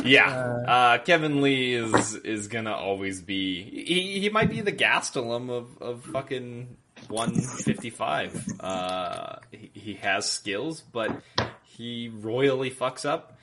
Yeah, 0.05 0.63
uh, 0.67 0.99
Kevin 0.99 1.43
Lee 1.43 1.75
is 1.75 2.15
is 2.15 2.49
gonna 2.49 2.73
always 2.73 3.23
be. 3.23 3.63
He 3.63 4.21
he 4.21 4.29
might 4.31 4.51
be 4.51 4.61
the 4.61 4.73
Gastelum 4.73 5.51
of 5.51 5.81
of 5.81 6.05
fucking 6.05 6.77
one 7.09 7.35
fifty 7.41 7.91
five. 7.91 8.45
Uh, 8.59 9.37
he, 9.51 9.71
he 9.75 9.95
has 9.95 10.29
skills, 10.29 10.81
but 10.81 11.23
he 11.63 12.09
royally 12.13 12.71
fucks 12.71 13.05
up, 13.05 13.39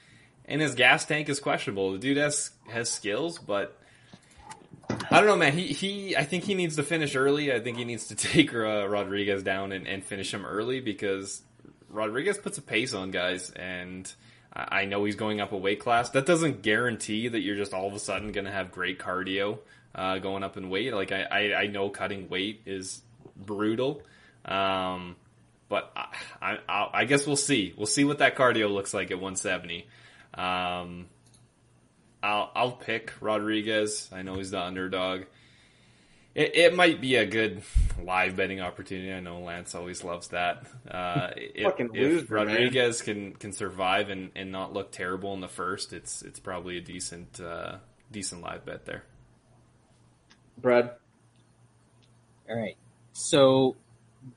and 0.50 0.62
his 0.62 0.76
gas 0.76 1.06
tank 1.06 1.30
is 1.30 1.40
questionable. 1.40 1.94
The 1.94 2.00
dude 2.00 2.18
has 2.18 2.52
has 2.70 2.90
skills, 2.90 3.40
but. 3.40 3.76
I 5.12 5.20
don't 5.20 5.28
know, 5.28 5.36
man. 5.36 5.54
He 5.54 5.68
he. 5.68 6.18
I 6.18 6.24
think 6.24 6.44
he 6.44 6.56
needs 6.56 6.76
to 6.78 6.84
finish 6.84 7.16
early. 7.16 7.54
I 7.54 7.60
think 7.60 7.78
he 7.78 7.86
needs 7.86 8.08
to 8.08 8.16
take 8.16 8.54
uh, 8.54 8.88
Rodriguez 8.88 9.44
down 9.44 9.72
and, 9.72 9.88
and 9.88 10.04
finish 10.04 10.34
him 10.34 10.46
early 10.46 10.82
because 10.82 11.42
Rodriguez 11.90 12.38
puts 12.40 12.58
a 12.58 12.62
pace 12.62 12.94
on 12.94 13.12
guys, 13.12 13.52
and 13.52 14.12
I 14.54 14.86
know 14.86 15.06
he's 15.06 15.16
going 15.16 15.42
up 15.42 15.52
a 15.52 15.58
weight 15.58 15.80
class. 15.80 16.10
That 16.12 16.26
doesn't 16.26 16.62
guarantee 16.62 17.28
that 17.28 17.42
you're 17.42 17.56
just 17.56 17.74
all 17.74 17.88
of 17.88 17.94
a 17.94 18.00
sudden 18.00 18.32
going 18.32 18.46
to 18.46 18.52
have 18.52 18.72
great 18.72 19.00
cardio 19.00 19.60
uh, 19.94 20.18
going 20.20 20.44
up 20.44 20.58
in 20.58 20.70
weight. 20.70 20.94
Like 20.94 21.12
I, 21.12 21.22
I, 21.24 21.56
I 21.62 21.68
know 21.68 21.90
cutting 21.90 22.30
weight 22.30 22.62
is 22.66 23.02
brutal, 23.36 24.02
um, 24.46 25.16
but 25.68 25.92
I, 26.42 26.58
I, 26.68 26.90
I 26.94 27.06
guess 27.06 27.28
we'll 27.28 27.36
see. 27.36 27.74
We'll 27.78 27.86
see 27.86 28.06
what 28.06 28.20
that 28.20 28.36
cardio 28.36 28.72
looks 28.72 28.94
like 28.94 29.12
at 29.12 29.18
170. 29.18 29.88
Um, 30.34 31.08
I'll 32.22 32.52
I'll 32.56 32.72
pick 32.72 33.14
Rodriguez. 33.22 34.10
I 34.12 34.22
know 34.22 34.36
he's 34.36 34.52
the 34.52 34.62
underdog. 34.62 35.24
It, 36.36 36.56
it 36.56 36.76
might 36.76 37.02
be 37.02 37.16
a 37.16 37.26
good 37.26 37.64
live 38.04 38.36
betting 38.36 38.62
opportunity. 38.62 39.12
I 39.12 39.20
know 39.20 39.40
Lance 39.40 39.74
always 39.74 40.04
loves 40.04 40.30
that. 40.30 40.66
Uh, 40.90 41.32
if, 41.36 41.64
Fucking 41.64 41.90
if 41.94 42.02
loser, 42.02 42.36
man. 42.36 42.48
Rodriguez 42.48 43.02
can 43.02 43.34
can 43.34 43.52
survive 43.52 44.10
and, 44.10 44.32
and 44.36 44.52
not 44.52 44.74
look 44.74 44.92
terrible 44.92 45.34
in 45.34 45.42
the 45.42 45.48
first, 45.48 45.94
it's 45.94 46.22
it's 46.22 46.40
probably 46.40 46.78
a 46.78 46.82
decent 46.82 47.40
uh, 47.40 47.78
decent 48.12 48.42
live 48.42 48.66
bet 48.66 48.86
there. 48.86 49.04
Brad, 50.58 50.92
All 52.50 52.58
right. 52.58 52.76
So 53.14 53.76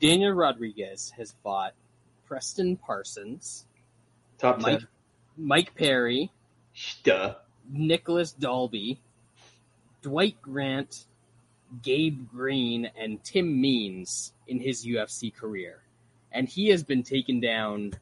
Daniel 0.00 0.32
Rodriguez 0.32 1.12
has 1.16 1.34
fought 1.42 1.74
Preston 2.26 2.76
Parsons, 2.76 3.66
top 4.38 4.60
Mike 4.60 4.78
ten. 4.78 4.88
Mike 5.36 5.74
Perry, 5.74 6.30
Duh. 7.02 7.34
Nicolas 7.70 8.32
Dalby, 8.32 9.00
Dwight 10.02 10.40
Grant, 10.42 11.06
Gabe 11.82 12.28
Green, 12.28 12.90
and 12.98 13.22
Tim 13.24 13.60
Means 13.60 14.32
in 14.46 14.60
his 14.60 14.86
UFC 14.86 15.34
career. 15.34 15.82
And 16.30 16.48
he 16.48 16.68
has 16.68 16.82
been 16.82 17.02
taken 17.02 17.40
down 17.40 17.92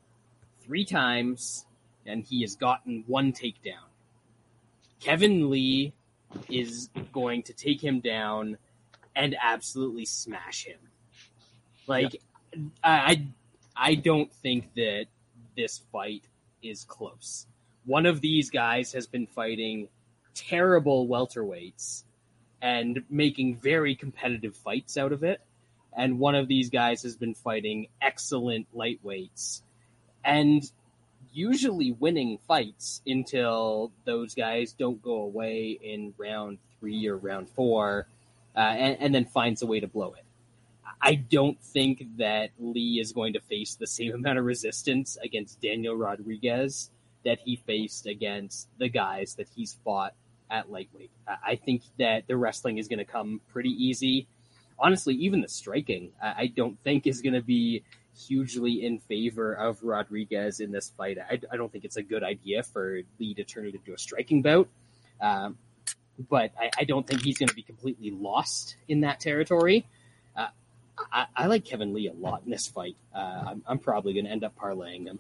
three 0.60 0.84
times, 0.84 1.66
and 2.06 2.24
he 2.24 2.42
has 2.42 2.56
gotten 2.56 3.04
one 3.06 3.32
takedown. 3.32 3.88
Kevin 5.00 5.50
Lee 5.50 5.92
is 6.48 6.90
going 7.12 7.42
to 7.44 7.52
take 7.52 7.82
him 7.82 8.00
down 8.00 8.56
and 9.16 9.36
absolutely 9.40 10.04
smash 10.04 10.64
him. 10.64 10.78
Like, 11.86 12.20
I, 12.82 12.90
I 12.92 13.26
I 13.76 13.94
don't 13.94 14.32
think 14.32 14.74
that 14.74 15.06
this 15.56 15.80
fight 15.90 16.24
is 16.62 16.84
close. 16.84 17.46
One 17.84 18.06
of 18.06 18.20
these 18.20 18.50
guys 18.50 18.92
has 18.92 19.06
been 19.06 19.26
fighting 19.26 19.88
terrible 20.34 21.08
welterweights 21.08 22.04
and 22.62 23.02
making 23.08 23.56
very 23.56 23.94
competitive 23.94 24.56
fights 24.56 24.96
out 24.96 25.12
of 25.12 25.22
it. 25.22 25.40
And 25.96 26.18
one 26.18 26.34
of 26.34 26.46
these 26.46 26.70
guys 26.70 27.02
has 27.02 27.16
been 27.16 27.34
fighting 27.34 27.88
excellent 28.00 28.66
lightweights 28.74 29.62
and 30.24 30.62
usually 31.32 31.92
winning 31.92 32.38
fights 32.46 33.02
until 33.06 33.92
those 34.04 34.34
guys 34.34 34.72
don't 34.72 35.02
go 35.02 35.22
away 35.22 35.78
in 35.82 36.14
round 36.18 36.58
three 36.78 37.06
or 37.06 37.16
round 37.16 37.48
four 37.48 38.06
uh, 38.56 38.58
and, 38.58 38.96
and 39.00 39.14
then 39.14 39.24
finds 39.24 39.62
a 39.62 39.66
way 39.66 39.80
to 39.80 39.86
blow 39.86 40.12
it. 40.14 40.24
I 41.02 41.14
don't 41.14 41.60
think 41.62 42.04
that 42.18 42.50
Lee 42.58 42.98
is 43.00 43.12
going 43.12 43.32
to 43.34 43.40
face 43.40 43.74
the 43.74 43.86
same 43.86 44.12
amount 44.14 44.38
of 44.38 44.44
resistance 44.44 45.16
against 45.22 45.60
Daniel 45.60 45.96
Rodriguez 45.96 46.90
that 47.24 47.38
he 47.44 47.56
faced 47.56 48.06
against 48.06 48.68
the 48.78 48.88
guys 48.88 49.34
that 49.34 49.48
he's 49.54 49.76
fought 49.84 50.14
at 50.50 50.70
lightweight. 50.70 51.10
I 51.28 51.56
think 51.56 51.82
that 51.98 52.26
the 52.26 52.36
wrestling 52.36 52.78
is 52.78 52.88
going 52.88 52.98
to 52.98 53.04
come 53.04 53.40
pretty 53.52 53.70
easy. 53.70 54.26
Honestly, 54.78 55.14
even 55.14 55.42
the 55.42 55.48
striking, 55.48 56.12
I 56.22 56.34
I 56.38 56.46
don't 56.46 56.78
think 56.82 57.06
is 57.06 57.20
going 57.20 57.34
to 57.34 57.42
be 57.42 57.84
hugely 58.18 58.84
in 58.84 58.98
favor 58.98 59.52
of 59.52 59.82
Rodriguez 59.82 60.60
in 60.60 60.72
this 60.72 60.90
fight. 60.96 61.18
I, 61.18 61.40
I 61.52 61.56
don't 61.56 61.70
think 61.70 61.84
it's 61.84 61.96
a 61.96 62.02
good 62.02 62.22
idea 62.22 62.62
for 62.62 63.00
Lee 63.18 63.34
to 63.34 63.44
turn 63.44 63.66
it 63.66 63.74
into 63.74 63.92
a 63.92 63.98
striking 63.98 64.42
bout. 64.42 64.68
Um, 65.20 65.58
but 66.28 66.52
I, 66.58 66.70
I 66.78 66.84
don't 66.84 67.06
think 67.06 67.22
he's 67.22 67.38
going 67.38 67.48
to 67.48 67.54
be 67.54 67.62
completely 67.62 68.10
lost 68.10 68.76
in 68.88 69.02
that 69.02 69.20
territory. 69.20 69.86
Uh, 70.36 70.48
I, 71.12 71.26
I 71.36 71.46
like 71.46 71.64
Kevin 71.64 71.92
Lee 71.94 72.08
a 72.08 72.12
lot 72.12 72.42
in 72.44 72.50
this 72.50 72.66
fight. 72.66 72.96
Uh, 73.14 73.42
I'm, 73.46 73.62
I'm 73.66 73.78
probably 73.78 74.12
going 74.12 74.26
to 74.26 74.30
end 74.30 74.44
up 74.44 74.56
parlaying 74.56 75.06
him. 75.06 75.18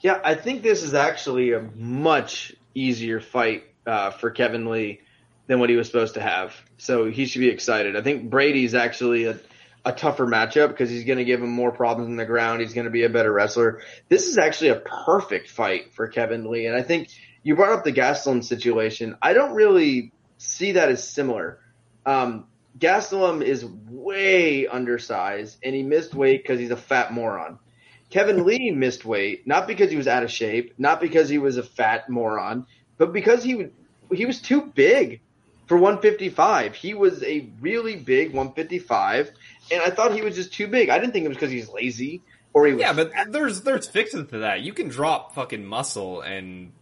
Yeah, 0.00 0.20
I 0.22 0.34
think 0.34 0.62
this 0.62 0.82
is 0.82 0.94
actually 0.94 1.52
a 1.52 1.60
much 1.60 2.54
easier 2.74 3.20
fight 3.20 3.64
uh, 3.86 4.10
for 4.10 4.30
Kevin 4.30 4.66
Lee 4.66 5.00
than 5.46 5.60
what 5.60 5.70
he 5.70 5.76
was 5.76 5.86
supposed 5.86 6.14
to 6.14 6.20
have. 6.20 6.54
So 6.76 7.06
he 7.06 7.26
should 7.26 7.40
be 7.40 7.48
excited. 7.48 7.96
I 7.96 8.02
think 8.02 8.28
Brady's 8.28 8.74
actually 8.74 9.24
a, 9.24 9.38
a 9.84 9.92
tougher 9.92 10.26
matchup 10.26 10.68
because 10.68 10.90
he's 10.90 11.04
going 11.04 11.18
to 11.18 11.24
give 11.24 11.40
him 11.40 11.50
more 11.50 11.72
problems 11.72 12.08
on 12.08 12.16
the 12.16 12.26
ground. 12.26 12.60
He's 12.60 12.74
going 12.74 12.84
to 12.84 12.90
be 12.90 13.04
a 13.04 13.08
better 13.08 13.32
wrestler. 13.32 13.80
This 14.08 14.26
is 14.28 14.38
actually 14.38 14.70
a 14.70 14.80
perfect 14.80 15.48
fight 15.50 15.94
for 15.94 16.08
Kevin 16.08 16.50
Lee. 16.50 16.66
And 16.66 16.76
I 16.76 16.82
think 16.82 17.08
you 17.42 17.54
brought 17.56 17.72
up 17.72 17.84
the 17.84 17.92
Gastelum 17.92 18.44
situation. 18.44 19.16
I 19.22 19.32
don't 19.32 19.54
really 19.54 20.12
see 20.36 20.72
that 20.72 20.90
as 20.90 21.08
similar. 21.08 21.60
Um, 22.04 22.46
Gastelum 22.78 23.42
is 23.42 23.64
way 23.64 24.66
undersized 24.66 25.58
and 25.62 25.74
he 25.74 25.82
missed 25.82 26.14
weight 26.14 26.42
because 26.42 26.58
he's 26.58 26.70
a 26.70 26.76
fat 26.76 27.12
moron. 27.12 27.58
Kevin 28.10 28.44
Lee 28.44 28.70
missed 28.70 29.04
weight 29.04 29.46
not 29.46 29.66
because 29.66 29.90
he 29.90 29.96
was 29.96 30.06
out 30.06 30.22
of 30.22 30.30
shape, 30.30 30.74
not 30.78 31.00
because 31.00 31.28
he 31.28 31.38
was 31.38 31.56
a 31.56 31.62
fat 31.62 32.08
moron, 32.08 32.66
but 32.98 33.12
because 33.12 33.42
he 33.42 33.68
he 34.12 34.26
was 34.26 34.40
too 34.40 34.62
big 34.62 35.20
for 35.66 35.76
155. 35.76 36.74
He 36.74 36.94
was 36.94 37.22
a 37.24 37.48
really 37.60 37.96
big 37.96 38.28
155, 38.28 39.32
and 39.72 39.82
I 39.82 39.90
thought 39.90 40.14
he 40.14 40.22
was 40.22 40.36
just 40.36 40.52
too 40.52 40.68
big. 40.68 40.90
I 40.90 40.98
didn't 40.98 41.12
think 41.12 41.24
it 41.24 41.28
was 41.28 41.36
because 41.36 41.50
he's 41.50 41.68
lazy 41.68 42.22
or 42.52 42.66
he 42.66 42.72
was 42.74 42.80
Yeah, 42.80 42.92
but 42.92 43.12
there's 43.30 43.62
there's 43.62 43.88
fixes 43.88 44.28
to 44.30 44.38
that. 44.38 44.60
You 44.60 44.72
can 44.72 44.88
drop 44.88 45.34
fucking 45.34 45.64
muscle 45.64 46.20
and 46.20 46.72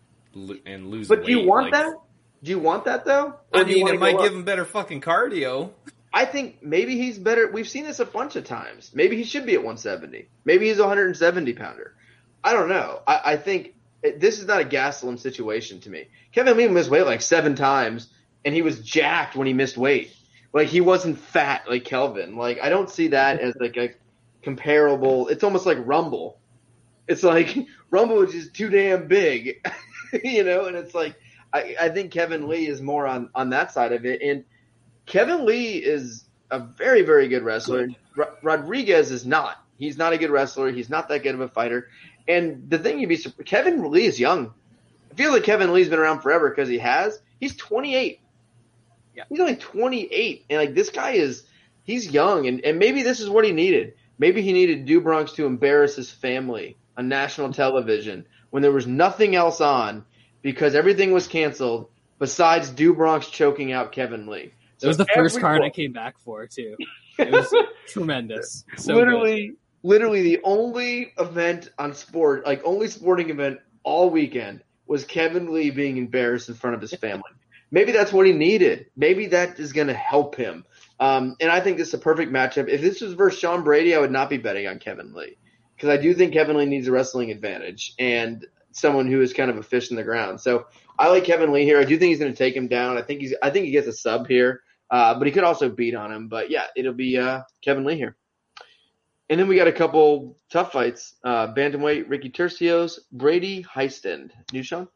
and 0.66 0.88
lose. 0.88 1.08
Weight. 1.08 1.20
But 1.20 1.26
do 1.26 1.32
you 1.32 1.46
want 1.46 1.72
like- 1.72 1.84
that? 1.84 1.94
Do 2.44 2.50
you 2.50 2.58
want 2.58 2.84
that 2.84 3.06
though? 3.06 3.34
Or 3.54 3.60
I 3.60 3.64
mean, 3.64 3.88
it 3.88 3.98
might 3.98 4.18
give 4.18 4.26
up? 4.26 4.32
him 4.32 4.44
better 4.44 4.66
fucking 4.66 5.00
cardio. 5.00 5.70
I 6.12 6.26
think 6.26 6.62
maybe 6.62 6.96
he's 6.98 7.18
better. 7.18 7.50
We've 7.50 7.68
seen 7.68 7.84
this 7.84 8.00
a 8.00 8.04
bunch 8.04 8.36
of 8.36 8.44
times. 8.44 8.90
Maybe 8.94 9.16
he 9.16 9.24
should 9.24 9.46
be 9.46 9.54
at 9.54 9.60
170. 9.60 10.28
Maybe 10.44 10.68
he's 10.68 10.78
a 10.78 10.82
170 10.82 11.54
pounder. 11.54 11.94
I 12.44 12.52
don't 12.52 12.68
know. 12.68 13.00
I, 13.06 13.20
I 13.24 13.36
think 13.38 13.74
it, 14.02 14.20
this 14.20 14.38
is 14.38 14.46
not 14.46 14.60
a 14.60 14.64
Gastelum 14.64 15.18
situation 15.18 15.80
to 15.80 15.90
me. 15.90 16.06
Kevin 16.32 16.56
Lee 16.58 16.68
missed 16.68 16.90
weight 16.90 17.06
like 17.06 17.22
seven 17.22 17.56
times, 17.56 18.10
and 18.44 18.54
he 18.54 18.60
was 18.60 18.80
jacked 18.80 19.36
when 19.36 19.46
he 19.46 19.54
missed 19.54 19.78
weight. 19.78 20.14
Like 20.52 20.68
he 20.68 20.82
wasn't 20.82 21.18
fat 21.18 21.64
like 21.66 21.86
Kelvin. 21.86 22.36
Like 22.36 22.60
I 22.62 22.68
don't 22.68 22.90
see 22.90 23.08
that 23.08 23.40
as 23.40 23.54
like 23.58 23.78
a 23.78 23.94
comparable. 24.42 25.28
It's 25.28 25.42
almost 25.42 25.64
like 25.64 25.78
Rumble. 25.80 26.38
It's 27.08 27.22
like 27.22 27.56
Rumble 27.90 28.20
is 28.22 28.32
just 28.32 28.54
too 28.54 28.68
damn 28.68 29.08
big, 29.08 29.66
you 30.22 30.44
know. 30.44 30.66
And 30.66 30.76
it's 30.76 30.94
like 30.94 31.16
I, 31.54 31.76
I 31.80 31.88
think 31.88 32.10
Kevin 32.10 32.42
mm-hmm. 32.42 32.50
Lee 32.50 32.66
is 32.66 32.82
more 32.82 33.06
on 33.06 33.30
on 33.34 33.50
that 33.50 33.72
side 33.72 33.92
of 33.92 34.04
it. 34.04 34.20
And 34.20 34.44
Kevin 35.06 35.46
Lee 35.46 35.76
is 35.76 36.24
a 36.50 36.58
very 36.58 37.02
very 37.02 37.28
good 37.28 37.42
wrestler. 37.42 37.88
Ro- 38.16 38.34
Rodriguez 38.42 39.10
is 39.10 39.24
not. 39.24 39.64
He's 39.78 39.96
not 39.96 40.12
a 40.12 40.18
good 40.18 40.30
wrestler. 40.30 40.70
He's 40.70 40.90
not 40.90 41.08
that 41.08 41.22
good 41.22 41.34
of 41.34 41.40
a 41.40 41.48
fighter. 41.48 41.88
And 42.26 42.68
the 42.68 42.78
thing 42.78 42.98
you'd 42.98 43.08
be 43.08 43.18
Kevin 43.44 43.90
Lee 43.90 44.06
is 44.06 44.20
young. 44.20 44.52
I 45.10 45.14
feel 45.14 45.32
like 45.32 45.44
Kevin 45.44 45.72
Lee's 45.72 45.88
been 45.88 45.98
around 45.98 46.20
forever 46.20 46.50
because 46.50 46.68
he 46.68 46.78
has. 46.78 47.20
He's 47.38 47.56
28. 47.56 48.20
Yeah. 49.14 49.24
He's 49.28 49.38
only 49.38 49.56
28, 49.56 50.46
and 50.50 50.58
like 50.58 50.74
this 50.74 50.90
guy 50.90 51.12
is, 51.12 51.44
he's 51.84 52.10
young, 52.10 52.48
and, 52.48 52.64
and 52.64 52.80
maybe 52.80 53.04
this 53.04 53.20
is 53.20 53.30
what 53.30 53.44
he 53.44 53.52
needed. 53.52 53.94
Maybe 54.18 54.42
he 54.42 54.52
needed 54.52 54.86
Do 54.86 55.00
Bronx 55.00 55.32
to 55.32 55.46
embarrass 55.46 55.94
his 55.94 56.10
family 56.10 56.76
on 56.96 57.08
national 57.08 57.52
television 57.52 58.26
when 58.50 58.62
there 58.62 58.72
was 58.72 58.88
nothing 58.88 59.36
else 59.36 59.60
on 59.60 60.04
because 60.44 60.74
everything 60.76 61.10
was 61.10 61.26
canceled 61.26 61.88
besides 62.20 62.70
Do 62.70 62.94
Bronx 62.94 63.28
choking 63.28 63.72
out 63.72 63.90
Kevin 63.90 64.26
Lee. 64.26 64.52
It 64.80 64.86
was 64.86 64.98
the 64.98 65.06
first 65.06 65.40
card 65.40 65.62
I 65.62 65.70
came 65.70 65.92
back 65.92 66.14
for 66.20 66.46
too. 66.46 66.76
It 67.16 67.30
was 67.30 67.54
tremendous. 67.86 68.64
So 68.76 68.94
good. 68.94 68.98
literally, 68.98 69.52
literally 69.84 70.22
the 70.22 70.40
only 70.42 71.12
event 71.16 71.70
on 71.78 71.94
sport, 71.94 72.44
like 72.44 72.60
only 72.64 72.88
sporting 72.88 73.30
event 73.30 73.60
all 73.84 74.10
weekend, 74.10 74.64
was 74.88 75.04
Kevin 75.04 75.52
Lee 75.52 75.70
being 75.70 75.96
embarrassed 75.96 76.48
in 76.48 76.56
front 76.56 76.74
of 76.74 76.82
his 76.82 76.92
family. 77.00 77.22
Maybe 77.70 77.92
that's 77.92 78.12
what 78.12 78.26
he 78.26 78.32
needed. 78.32 78.86
Maybe 78.96 79.26
that 79.28 79.60
is 79.60 79.72
going 79.72 79.86
to 79.86 79.94
help 79.94 80.34
him. 80.34 80.64
Um, 80.98 81.36
and 81.40 81.52
I 81.52 81.60
think 81.60 81.78
this 81.78 81.88
is 81.88 81.94
a 81.94 81.98
perfect 81.98 82.32
matchup. 82.32 82.68
If 82.68 82.80
this 82.80 83.00
was 83.00 83.12
versus 83.12 83.38
Sean 83.38 83.62
Brady, 83.62 83.94
I 83.94 84.00
would 84.00 84.10
not 84.10 84.28
be 84.28 84.38
betting 84.38 84.66
on 84.66 84.80
Kevin 84.80 85.14
Lee 85.14 85.36
because 85.76 85.90
I 85.90 86.02
do 86.02 86.14
think 86.14 86.32
Kevin 86.32 86.56
Lee 86.56 86.66
needs 86.66 86.88
a 86.88 86.92
wrestling 86.92 87.30
advantage 87.30 87.94
and 87.96 88.44
someone 88.74 89.06
who 89.06 89.22
is 89.22 89.32
kind 89.32 89.50
of 89.50 89.56
a 89.56 89.62
fish 89.62 89.90
in 89.90 89.96
the 89.96 90.02
ground. 90.02 90.40
So 90.40 90.66
I 90.98 91.08
like 91.08 91.24
Kevin 91.24 91.52
Lee 91.52 91.64
here. 91.64 91.80
I 91.80 91.84
do 91.84 91.98
think 91.98 92.10
he's 92.10 92.18
going 92.18 92.32
to 92.32 92.38
take 92.38 92.54
him 92.54 92.68
down. 92.68 92.98
I 92.98 93.02
think 93.02 93.20
he's. 93.20 93.34
I 93.42 93.50
think 93.50 93.66
he 93.66 93.72
gets 93.72 93.86
a 93.86 93.92
sub 93.92 94.28
here, 94.28 94.62
uh, 94.90 95.18
but 95.18 95.26
he 95.26 95.32
could 95.32 95.44
also 95.44 95.68
beat 95.68 95.94
on 95.94 96.12
him. 96.12 96.28
But 96.28 96.50
yeah, 96.50 96.66
it'll 96.76 96.92
be 96.92 97.18
uh, 97.18 97.42
Kevin 97.62 97.84
Lee 97.84 97.96
here. 97.96 98.16
And 99.30 99.40
then 99.40 99.48
we 99.48 99.56
got 99.56 99.68
a 99.68 99.72
couple 99.72 100.36
tough 100.50 100.72
fights. 100.72 101.14
Uh, 101.24 101.52
bantamweight 101.54 102.10
Ricky 102.10 102.30
Turcios, 102.30 102.98
Brady 103.10 103.64
Hiestand. 103.64 104.30
New 104.52 104.62
Sean? 104.62 104.88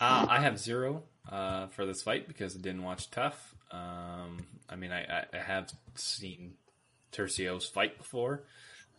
Uh, 0.00 0.26
I 0.28 0.40
have 0.40 0.58
zero 0.58 1.04
uh, 1.30 1.68
for 1.68 1.86
this 1.86 2.02
fight 2.02 2.28
because 2.28 2.54
I 2.54 2.60
didn't 2.60 2.82
watch 2.82 3.10
TUF. 3.10 3.54
Um, 3.70 4.46
I 4.68 4.76
mean, 4.76 4.92
I, 4.92 5.24
I, 5.32 5.38
have 5.38 5.72
seen 5.94 6.54
Turcios 7.12 7.68
fight 7.68 7.98
before. 7.98 8.44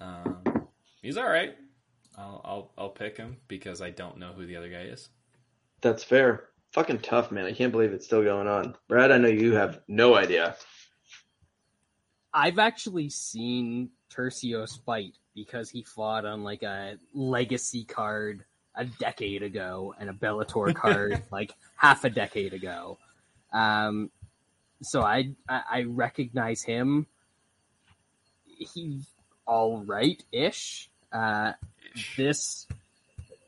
Um, 0.01 0.67
he's 1.01 1.17
all 1.17 1.29
right. 1.29 1.55
I'll, 2.17 2.41
I'll 2.43 2.71
I'll 2.77 2.89
pick 2.89 3.17
him 3.17 3.37
because 3.47 3.81
I 3.81 3.89
don't 3.89 4.17
know 4.17 4.31
who 4.33 4.45
the 4.45 4.55
other 4.55 4.69
guy 4.69 4.83
is. 4.83 5.09
That's 5.81 6.03
fair. 6.03 6.45
Fucking 6.71 6.99
TUF, 6.99 7.31
man. 7.31 7.45
I 7.45 7.53
can't 7.53 7.71
believe 7.71 7.93
it's 7.93 8.05
still 8.05 8.23
going 8.23 8.47
on. 8.47 8.75
Brad, 8.87 9.11
I 9.11 9.17
know 9.17 9.27
you 9.29 9.53
have 9.53 9.81
no 9.87 10.15
idea. 10.15 10.55
I've 12.33 12.59
actually 12.59 13.09
seen 13.09 13.91
Turcios 14.13 14.83
fight 14.83 15.17
because 15.33 15.69
he 15.69 15.83
fought 15.83 16.25
on 16.25 16.43
like 16.43 16.63
a 16.63 16.97
legacy 17.13 17.85
card 17.85 18.43
a 18.75 18.85
decade 18.85 19.41
ago 19.41 19.93
and 19.99 20.09
a 20.09 20.13
Bellator 20.13 20.75
card 20.75 21.21
like 21.31 21.53
half 21.75 22.03
a 22.03 22.09
decade 22.09 22.53
ago. 22.53 22.97
Um, 23.53 24.09
so 24.81 25.01
I, 25.01 25.29
I 25.47 25.61
I 25.71 25.83
recognize 25.83 26.61
him. 26.61 27.07
He's 28.45 29.07
all 29.45 29.83
right 29.83 30.21
ish. 30.31 30.89
Uh, 31.11 31.53
this 32.17 32.67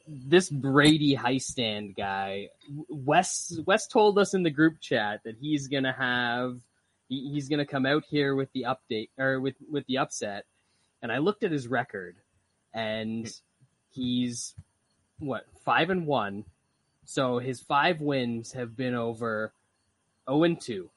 this 0.07 0.49
Brady 0.49 1.15
Hiestand 1.15 1.95
guy, 1.95 2.49
Wes 2.89 3.59
Wes 3.65 3.87
told 3.87 4.17
us 4.17 4.33
in 4.33 4.43
the 4.43 4.49
group 4.49 4.79
chat 4.79 5.21
that 5.23 5.35
he's 5.39 5.67
gonna 5.67 5.93
have 5.93 6.59
he, 7.09 7.31
he's 7.31 7.49
gonna 7.49 7.65
come 7.65 7.85
out 7.85 8.03
here 8.09 8.35
with 8.35 8.51
the 8.53 8.65
update 8.67 9.09
or 9.17 9.39
with 9.39 9.55
with 9.69 9.85
the 9.87 9.97
upset. 9.97 10.45
And 11.01 11.11
I 11.11 11.19
looked 11.19 11.43
at 11.43 11.51
his 11.51 11.67
record, 11.67 12.15
and 12.73 13.31
he's 13.91 14.55
what 15.19 15.45
five 15.63 15.89
and 15.89 16.07
one. 16.07 16.45
So 17.05 17.39
his 17.39 17.59
five 17.59 18.01
wins 18.01 18.51
have 18.53 18.75
been 18.75 18.95
over 18.95 19.51
zero 20.29 20.43
and 20.43 20.59
two, 20.59 20.89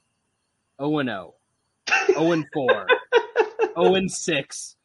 zero 0.80 0.98
and 0.98 1.08
zero, 1.08 1.34
zero 2.06 2.32
and 2.32 2.46
four, 2.52 2.86
zero 3.74 3.94
and 3.94 4.10
six, 4.10 4.76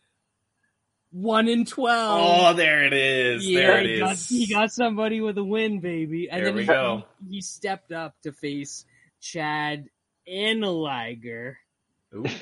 one 1.16 1.48
in 1.48 1.66
twelve. 1.66 2.20
Oh, 2.22 2.54
there 2.54 2.84
it 2.84 2.92
is. 2.92 3.48
Yeah, 3.48 3.60
there 3.60 3.80
it 3.80 3.90
he 3.90 4.00
got, 4.00 4.18
he 4.18 4.48
got 4.48 4.72
somebody 4.72 5.22
with 5.22 5.38
a 5.38 5.44
win, 5.44 5.80
baby. 5.80 6.30
And 6.30 6.40
There 6.40 6.48
then 6.48 6.56
we 6.56 6.62
he, 6.62 6.68
go. 6.68 7.04
he, 7.30 7.36
he 7.36 7.42
stepped 7.42 7.94
up 7.94 8.16
to 8.24 8.34
face 8.34 8.86
Chad 9.22 9.86
Analiger, 10.30 11.56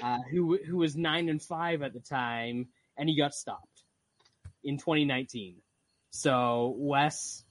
uh, 0.01 0.17
who 0.31 0.57
who 0.57 0.77
was 0.77 0.95
nine 0.95 1.29
and 1.29 1.41
five 1.41 1.83
at 1.83 1.93
the 1.93 1.99
time, 1.99 2.67
and 2.97 3.07
he 3.07 3.15
got 3.15 3.35
stopped 3.35 3.83
in 4.63 4.77
2019. 4.79 5.57
So 6.09 6.73
Wes, 6.77 7.43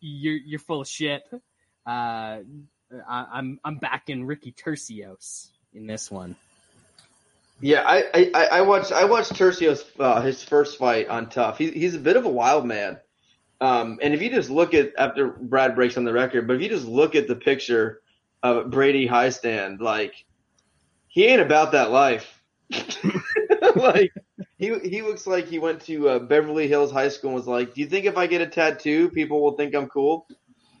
you're 0.00 0.36
you're 0.36 0.60
full 0.60 0.82
of 0.82 0.88
shit. 0.88 1.22
Uh, 1.86 2.40
I, 3.08 3.26
I'm 3.32 3.58
I'm 3.64 3.78
backing 3.78 4.26
Ricky 4.26 4.52
Turcios 4.52 5.48
in 5.72 5.86
this 5.86 6.10
one. 6.10 6.36
Yeah, 7.60 7.82
I 7.84 8.30
I, 8.34 8.46
I- 8.58 8.60
watched 8.62 8.92
I 8.92 9.04
watched 9.04 9.32
Turcios 9.34 9.84
uh, 9.98 10.20
his 10.20 10.42
first 10.44 10.78
fight 10.78 11.08
on 11.08 11.28
TUF. 11.28 11.58
He, 11.58 11.70
he's 11.70 11.94
a 11.94 11.98
bit 11.98 12.16
of 12.16 12.24
a 12.24 12.28
wild 12.30 12.66
man. 12.66 12.98
Um, 13.60 13.98
and 14.00 14.14
if 14.14 14.22
you 14.22 14.30
just 14.30 14.50
look 14.50 14.74
at 14.74 14.92
after 14.96 15.28
Brad 15.28 15.74
breaks 15.74 15.96
on 15.96 16.04
the 16.04 16.12
record, 16.12 16.46
but 16.46 16.56
if 16.56 16.62
you 16.62 16.68
just 16.68 16.86
look 16.86 17.16
at 17.16 17.26
the 17.26 17.34
picture 17.34 18.00
of 18.44 18.70
Brady 18.70 19.08
Hiestand, 19.08 19.80
like 19.80 20.14
he 21.08 21.26
ain't 21.26 21.42
about 21.42 21.72
that 21.72 21.90
life. 21.90 22.42
like 23.76 24.12
he 24.58 24.78
he 24.80 25.02
looks 25.02 25.26
like 25.26 25.48
he 25.48 25.58
went 25.58 25.80
to 25.82 26.08
uh, 26.08 26.18
Beverly 26.20 26.68
Hills 26.68 26.92
High 26.92 27.08
School 27.08 27.30
and 27.30 27.36
was 27.36 27.48
like, 27.48 27.74
"Do 27.74 27.80
you 27.80 27.88
think 27.88 28.04
if 28.06 28.16
I 28.16 28.28
get 28.28 28.40
a 28.40 28.46
tattoo, 28.46 29.10
people 29.10 29.42
will 29.42 29.56
think 29.56 29.74
I'm 29.74 29.88
cool?" 29.88 30.28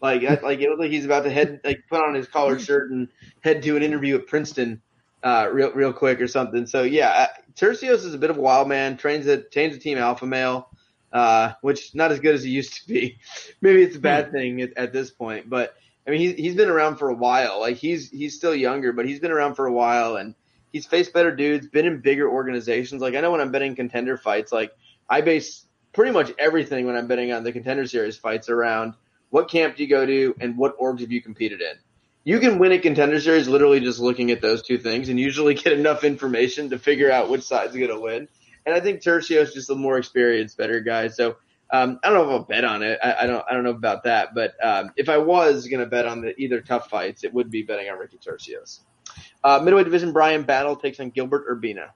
Like 0.00 0.22
like 0.42 0.60
it 0.60 0.68
looks 0.68 0.80
like 0.80 0.90
he's 0.92 1.04
about 1.06 1.24
to 1.24 1.30
head 1.30 1.60
like 1.64 1.80
put 1.90 2.00
on 2.04 2.14
his 2.14 2.28
collared 2.28 2.60
shirt 2.60 2.92
and 2.92 3.08
head 3.40 3.62
to 3.64 3.76
an 3.76 3.82
interview 3.82 4.16
at 4.16 4.28
Princeton 4.28 4.80
uh, 5.22 5.48
real 5.52 5.72
real 5.72 5.92
quick 5.92 6.20
or 6.20 6.28
something. 6.28 6.66
So 6.66 6.82
yeah, 6.82 7.08
uh, 7.08 7.26
Turcios 7.54 8.04
is 8.04 8.14
a 8.14 8.18
bit 8.18 8.30
of 8.30 8.38
a 8.38 8.40
wild 8.40 8.68
man. 8.68 8.96
Trains 8.96 9.26
a 9.26 9.38
trains 9.38 9.76
a 9.76 9.78
team 9.78 9.98
alpha 9.98 10.26
male, 10.26 10.68
uh, 11.12 11.52
which 11.60 11.94
not 11.94 12.12
as 12.12 12.20
good 12.20 12.34
as 12.34 12.42
he 12.42 12.50
used 12.50 12.74
to 12.74 12.88
be. 12.88 13.18
Maybe 13.60 13.82
it's 13.82 13.96
a 13.96 14.00
bad 14.00 14.32
thing 14.32 14.60
at, 14.62 14.76
at 14.76 14.92
this 14.92 15.10
point, 15.10 15.48
but 15.50 15.74
I 16.06 16.10
mean 16.10 16.20
he's 16.20 16.34
he's 16.34 16.54
been 16.54 16.68
around 16.68 16.96
for 16.96 17.08
a 17.08 17.14
while. 17.14 17.60
Like 17.60 17.76
he's 17.76 18.10
he's 18.10 18.36
still 18.36 18.54
younger, 18.54 18.92
but 18.92 19.06
he's 19.06 19.20
been 19.20 19.32
around 19.32 19.54
for 19.54 19.66
a 19.66 19.72
while 19.72 20.16
and 20.16 20.34
he's 20.72 20.86
faced 20.86 21.12
better 21.12 21.34
dudes. 21.34 21.66
Been 21.66 21.86
in 21.86 22.00
bigger 22.00 22.28
organizations. 22.28 23.02
Like 23.02 23.14
I 23.14 23.20
know 23.20 23.32
when 23.32 23.40
I'm 23.40 23.52
betting 23.52 23.74
contender 23.74 24.16
fights, 24.16 24.52
like 24.52 24.72
I 25.08 25.20
base 25.20 25.64
pretty 25.92 26.12
much 26.12 26.32
everything 26.38 26.86
when 26.86 26.96
I'm 26.96 27.08
betting 27.08 27.32
on 27.32 27.42
the 27.42 27.52
contender 27.52 27.86
series 27.86 28.16
fights 28.16 28.48
around 28.48 28.94
what 29.30 29.50
camp 29.50 29.76
do 29.76 29.82
you 29.82 29.88
go 29.88 30.06
to 30.06 30.34
and 30.40 30.56
what 30.56 30.78
orgs 30.78 31.00
have 31.00 31.12
you 31.12 31.20
competed 31.20 31.60
in 31.60 31.76
you 32.28 32.40
can 32.40 32.58
win 32.58 32.72
a 32.72 32.78
contender 32.78 33.18
series 33.18 33.48
literally 33.48 33.80
just 33.80 33.98
looking 33.98 34.30
at 34.30 34.42
those 34.42 34.60
two 34.60 34.76
things 34.76 35.08
and 35.08 35.18
usually 35.18 35.54
get 35.54 35.72
enough 35.72 36.04
information 36.04 36.68
to 36.68 36.78
figure 36.78 37.10
out 37.10 37.30
which 37.30 37.40
side's 37.42 37.74
going 37.74 37.88
to 37.88 37.98
win. 37.98 38.28
And 38.66 38.74
I 38.74 38.80
think 38.80 39.00
Tercio's 39.00 39.54
just 39.54 39.70
a 39.70 39.74
more 39.74 39.96
experienced, 39.96 40.58
better 40.58 40.80
guy. 40.80 41.08
So 41.08 41.36
um, 41.70 41.98
I 42.04 42.10
don't 42.10 42.18
know 42.18 42.24
if 42.24 42.40
I'll 42.40 42.44
bet 42.44 42.64
on 42.66 42.82
it. 42.82 42.98
I, 43.02 43.22
I 43.22 43.26
don't. 43.26 43.42
I 43.48 43.54
don't 43.54 43.64
know 43.64 43.70
about 43.70 44.04
that. 44.04 44.34
But 44.34 44.62
um, 44.62 44.92
if 44.94 45.08
I 45.08 45.16
was 45.16 45.68
going 45.68 45.80
to 45.80 45.86
bet 45.86 46.04
on 46.04 46.20
the 46.20 46.38
either 46.38 46.60
TUF 46.60 46.90
fights, 46.90 47.24
it 47.24 47.32
would 47.32 47.50
be 47.50 47.62
betting 47.62 47.88
on 47.88 47.98
Ricky 47.98 48.18
Turcios. 48.18 48.80
Uh, 49.42 49.60
middleweight 49.60 49.86
division: 49.86 50.12
Bryan 50.12 50.42
Battle 50.42 50.76
takes 50.76 51.00
on 51.00 51.08
Gilbert 51.08 51.48
Urbina. 51.48 51.92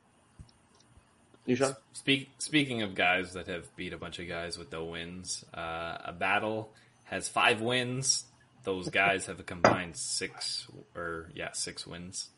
You 1.44 1.56
Sean? 1.56 1.76
Speak, 1.92 2.30
speaking 2.38 2.80
of 2.80 2.94
guys 2.94 3.34
that 3.34 3.48
have 3.48 3.74
beat 3.76 3.92
a 3.92 3.98
bunch 3.98 4.18
of 4.18 4.28
guys 4.28 4.56
with 4.56 4.72
no 4.72 4.86
wins, 4.86 5.44
uh, 5.52 5.98
a 6.06 6.14
battle 6.18 6.72
has 7.04 7.28
five 7.28 7.60
wins. 7.60 8.24
Those 8.64 8.88
guys 8.90 9.26
have 9.26 9.40
a 9.40 9.42
combined 9.42 9.96
six, 9.96 10.68
or 10.94 11.28
yeah, 11.34 11.50
six 11.52 11.86
wins 11.86 12.30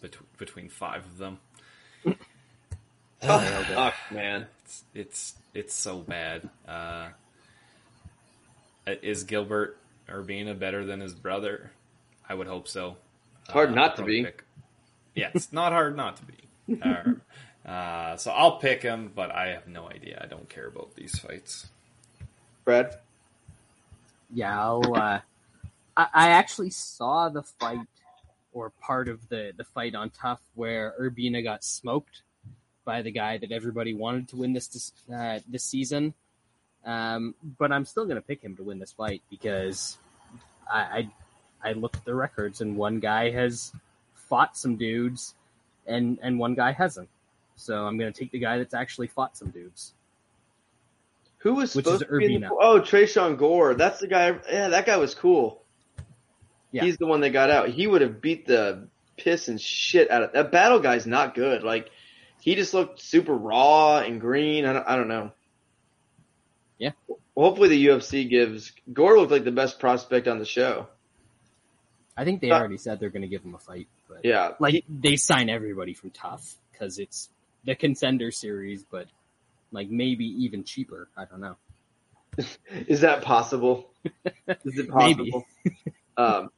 bet- 0.00 0.16
between 0.38 0.68
five 0.68 1.04
of 1.04 1.18
them. 1.18 1.38
TUF 3.20 3.68
sucks, 3.68 3.96
man. 4.10 4.46
It's 4.64 4.84
it's 4.94 5.34
it's 5.54 5.74
so 5.74 5.98
bad. 5.98 6.48
Uh, 6.66 7.08
is 8.86 9.24
Gilbert 9.24 9.78
Urbina 10.08 10.58
better 10.58 10.84
than 10.84 11.00
his 11.00 11.14
brother? 11.14 11.70
I 12.28 12.34
would 12.34 12.46
hope 12.46 12.68
so. 12.68 12.96
It's 13.42 13.50
hard 13.52 13.70
Uh, 13.70 13.74
not 13.74 13.96
to 13.96 14.02
be. 14.04 14.24
pick- 14.24 14.44
Yeah, 15.14 15.30
it's 15.34 15.52
not 15.52 15.72
hard 15.72 15.96
not 15.96 16.16
to 16.16 16.22
be. 16.24 16.80
Uh, 16.82 17.68
uh, 17.68 18.16
so 18.16 18.30
I'll 18.32 18.58
pick 18.58 18.82
him, 18.82 19.12
but 19.14 19.30
I 19.30 19.48
have 19.48 19.66
no 19.66 19.88
idea. 19.90 20.20
I 20.22 20.26
don't 20.26 20.48
care 20.48 20.66
about 20.66 20.94
these 20.94 21.18
fights. 21.18 21.68
Brad. 22.64 22.96
Yeah, 24.32 24.60
I'll, 24.60 24.94
uh, 24.94 25.20
I, 25.96 26.06
I 26.12 26.28
actually 26.30 26.70
saw 26.70 27.28
the 27.28 27.42
fight 27.42 27.86
or 28.52 28.70
part 28.80 29.08
of 29.08 29.28
the, 29.28 29.52
the 29.56 29.64
fight 29.64 29.94
on 29.94 30.10
TUF 30.10 30.40
where 30.54 30.94
Urbina 31.00 31.42
got 31.42 31.62
smoked 31.64 32.22
by 32.84 33.02
the 33.02 33.10
guy 33.10 33.38
that 33.38 33.52
everybody 33.52 33.94
wanted 33.94 34.28
to 34.28 34.36
win 34.36 34.52
this 34.52 34.68
this, 34.68 34.92
uh, 35.14 35.40
this 35.48 35.64
season. 35.64 36.14
Um, 36.84 37.34
but 37.58 37.72
I'm 37.72 37.84
still 37.84 38.04
going 38.04 38.16
to 38.16 38.22
pick 38.22 38.42
him 38.42 38.56
to 38.56 38.62
win 38.62 38.78
this 38.78 38.92
fight 38.92 39.22
because 39.28 39.98
I, 40.70 40.80
I 41.62 41.70
I 41.70 41.72
looked 41.72 41.96
at 41.96 42.04
the 42.04 42.14
records 42.14 42.60
and 42.60 42.76
one 42.76 43.00
guy 43.00 43.30
has 43.30 43.72
fought 44.14 44.56
some 44.56 44.76
dudes 44.76 45.34
and 45.86 46.18
and 46.22 46.38
one 46.38 46.54
guy 46.54 46.72
hasn't. 46.72 47.08
So 47.56 47.86
I'm 47.86 47.98
going 47.98 48.12
to 48.12 48.18
take 48.18 48.30
the 48.30 48.38
guy 48.38 48.58
that's 48.58 48.74
actually 48.74 49.08
fought 49.08 49.36
some 49.36 49.50
dudes. 49.50 49.94
Who 51.38 51.54
was 51.54 51.74
Which 51.74 51.84
supposed 51.84 52.02
is 52.02 52.08
to 52.08 52.18
be 52.18 52.38
the, 52.38 52.46
Urbina. 52.46 52.50
Oh, 52.52 52.80
Tresean 52.80 53.36
Gore. 53.36 53.74
That's 53.74 54.00
the 54.00 54.06
guy. 54.06 54.38
Yeah, 54.50 54.68
that 54.68 54.86
guy 54.86 54.96
was 54.96 55.14
cool. 55.14 55.62
Yeah. 56.72 56.84
He's 56.84 56.96
the 56.98 57.06
one 57.06 57.20
that 57.20 57.30
got 57.30 57.50
out. 57.50 57.68
He 57.68 57.86
would 57.86 58.02
have 58.02 58.20
beat 58.20 58.46
the 58.46 58.88
piss 59.16 59.48
and 59.48 59.60
shit 59.60 60.10
out 60.10 60.22
of 60.22 60.32
that 60.32 60.52
battle 60.52 60.78
guy's 60.80 61.06
not 61.06 61.34
good. 61.34 61.62
Like 61.62 61.90
he 62.40 62.54
just 62.54 62.74
looked 62.74 63.00
super 63.00 63.32
raw 63.34 63.98
and 63.98 64.20
green. 64.20 64.64
I 64.66 64.72
don't, 64.74 64.86
I 64.88 64.96
don't 64.96 65.08
know. 65.08 65.32
Yeah. 66.78 66.90
Hopefully 67.36 67.68
the 67.68 67.86
UFC 67.86 68.28
gives 68.28 68.72
Gore 68.92 69.18
looked 69.18 69.32
like 69.32 69.44
the 69.44 69.52
best 69.52 69.78
prospect 69.78 70.28
on 70.28 70.38
the 70.38 70.44
show. 70.44 70.88
I 72.16 72.24
think 72.24 72.40
they 72.40 72.50
Uh, 72.50 72.58
already 72.58 72.78
said 72.78 72.98
they're 73.00 73.10
going 73.10 73.22
to 73.22 73.28
give 73.28 73.42
him 73.42 73.54
a 73.54 73.58
fight. 73.58 73.88
But 74.08 74.24
Yeah. 74.24 74.52
like 74.58 74.74
He- 74.74 74.84
they 74.88 75.16
sign 75.16 75.48
everybody 75.48 75.94
from 75.94 76.10
TUF 76.10 76.56
because 76.72 76.98
it's 76.98 77.28
the 77.64 77.74
contender 77.74 78.30
series, 78.30 78.84
but 78.84 79.06
like 79.72 79.88
maybe 79.90 80.24
even 80.44 80.64
cheaper. 80.64 81.08
I 81.16 81.24
don't 81.24 81.40
know. 81.40 81.56
is 82.86 83.00
that 83.00 83.22
possible? 83.22 83.90
Is 84.64 84.78
it 84.78 84.88
Maybe. 84.94 85.30
possible? 85.30 85.46
um, 86.16 86.50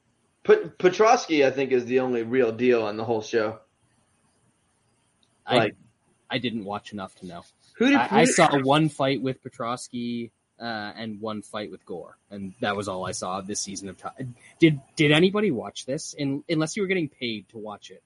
Pet- 0.45 0.79
Petroski, 0.79 1.45
I 1.47 1.51
think, 1.51 1.73
is 1.73 1.85
the 1.85 2.01
only 2.01 2.23
real 2.23 2.53
deal 2.53 2.83
on 2.83 2.97
the 2.97 3.05
whole 3.05 3.23
show. 3.23 3.59
Like- 5.51 5.75
I 6.31 6.37
I 6.37 6.39
didn't 6.39 6.65
watch 6.65 6.93
enough 6.93 7.15
to 7.17 7.27
know. 7.27 7.43
Who 7.77 7.87
did, 7.87 7.95
I, 7.97 8.07
who 8.09 8.17
I 8.17 8.25
saw 8.25 8.59
one 8.61 8.89
fight 8.91 9.23
with 9.23 9.43
Petroski 9.43 10.31
uh, 10.61 10.93
and 10.95 11.21
one 11.21 11.41
fight 11.43 11.71
with 11.71 11.87
Gore, 11.87 12.19
and 12.31 12.53
that 12.61 12.77
was 12.77 12.89
all 12.89 13.07
I 13.07 13.13
saw 13.13 13.41
this 13.41 13.61
season 13.61 13.89
of 13.89 13.97
TUF. 13.97 14.13
Did 14.59 14.81
Did 14.97 15.13
anybody 15.13 15.51
watch 15.51 15.87
this? 15.87 16.13
In, 16.15 16.45
unless 16.49 16.77
you 16.77 16.83
were 16.83 16.89
getting 16.89 17.09
paid 17.09 17.49
to 17.51 17.59
watch 17.59 17.91
it. 17.91 18.03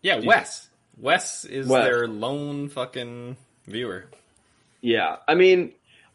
Yeah, 0.00 0.20
Wes. 0.24 0.70
Wes 0.96 1.44
is 1.44 1.66
Wes. 1.66 1.84
their 1.84 2.08
lone 2.08 2.68
fucking 2.68 3.36
viewer. 3.66 4.06
Yeah, 4.80 5.16
I 5.28 5.34
mean, 5.34 5.72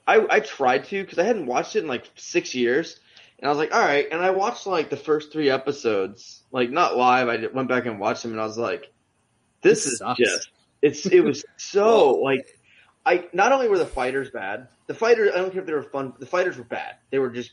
I 0.07 0.25
I 0.29 0.39
tried 0.39 0.85
to 0.85 1.03
because 1.03 1.19
I 1.19 1.23
hadn't 1.25 1.45
watched 1.45 1.75
it 1.75 1.79
in 1.83 1.87
like 1.87 2.09
six 2.15 2.55
years, 2.55 2.99
and 3.41 3.47
I 3.47 3.49
was 3.49 3.57
like, 3.57 3.73
all 3.73 3.81
right, 3.81 4.07
and 4.11 4.21
I 4.21 4.29
watched 4.29 4.67
like 4.67 4.89
the 4.89 4.97
first 4.97 5.31
three 5.33 5.49
episodes, 5.49 6.43
like 6.51 6.69
not 6.69 6.95
live. 6.95 7.27
I 7.27 7.47
went 7.47 7.67
back 7.67 7.85
and 7.87 7.99
watched 7.99 8.21
them, 8.21 8.31
and 8.31 8.39
I 8.41 8.45
was 8.45 8.57
like, 8.57 8.91
this, 9.61 9.83
This 9.83 9.93
is 9.93 9.99
sucks. 9.99 10.19
just 10.19 10.49
it's 10.81 11.05
it 11.07 11.21
was 11.23 11.43
so 11.57 12.11
like 12.11 12.57
I 13.05 13.27
not 13.33 13.51
only 13.51 13.67
were 13.67 13.77
the 13.79 13.85
fighters 13.85 14.29
bad, 14.29 14.67
the 14.87 14.93
fighters 14.93 15.31
I 15.33 15.37
don't 15.37 15.51
care 15.51 15.61
if 15.61 15.67
they 15.67 15.73
were 15.73 15.83
fun, 15.83 16.13
the 16.19 16.25
fighters 16.25 16.57
were 16.57 16.63
bad. 16.63 16.95
They 17.09 17.19
were 17.19 17.29
just 17.29 17.51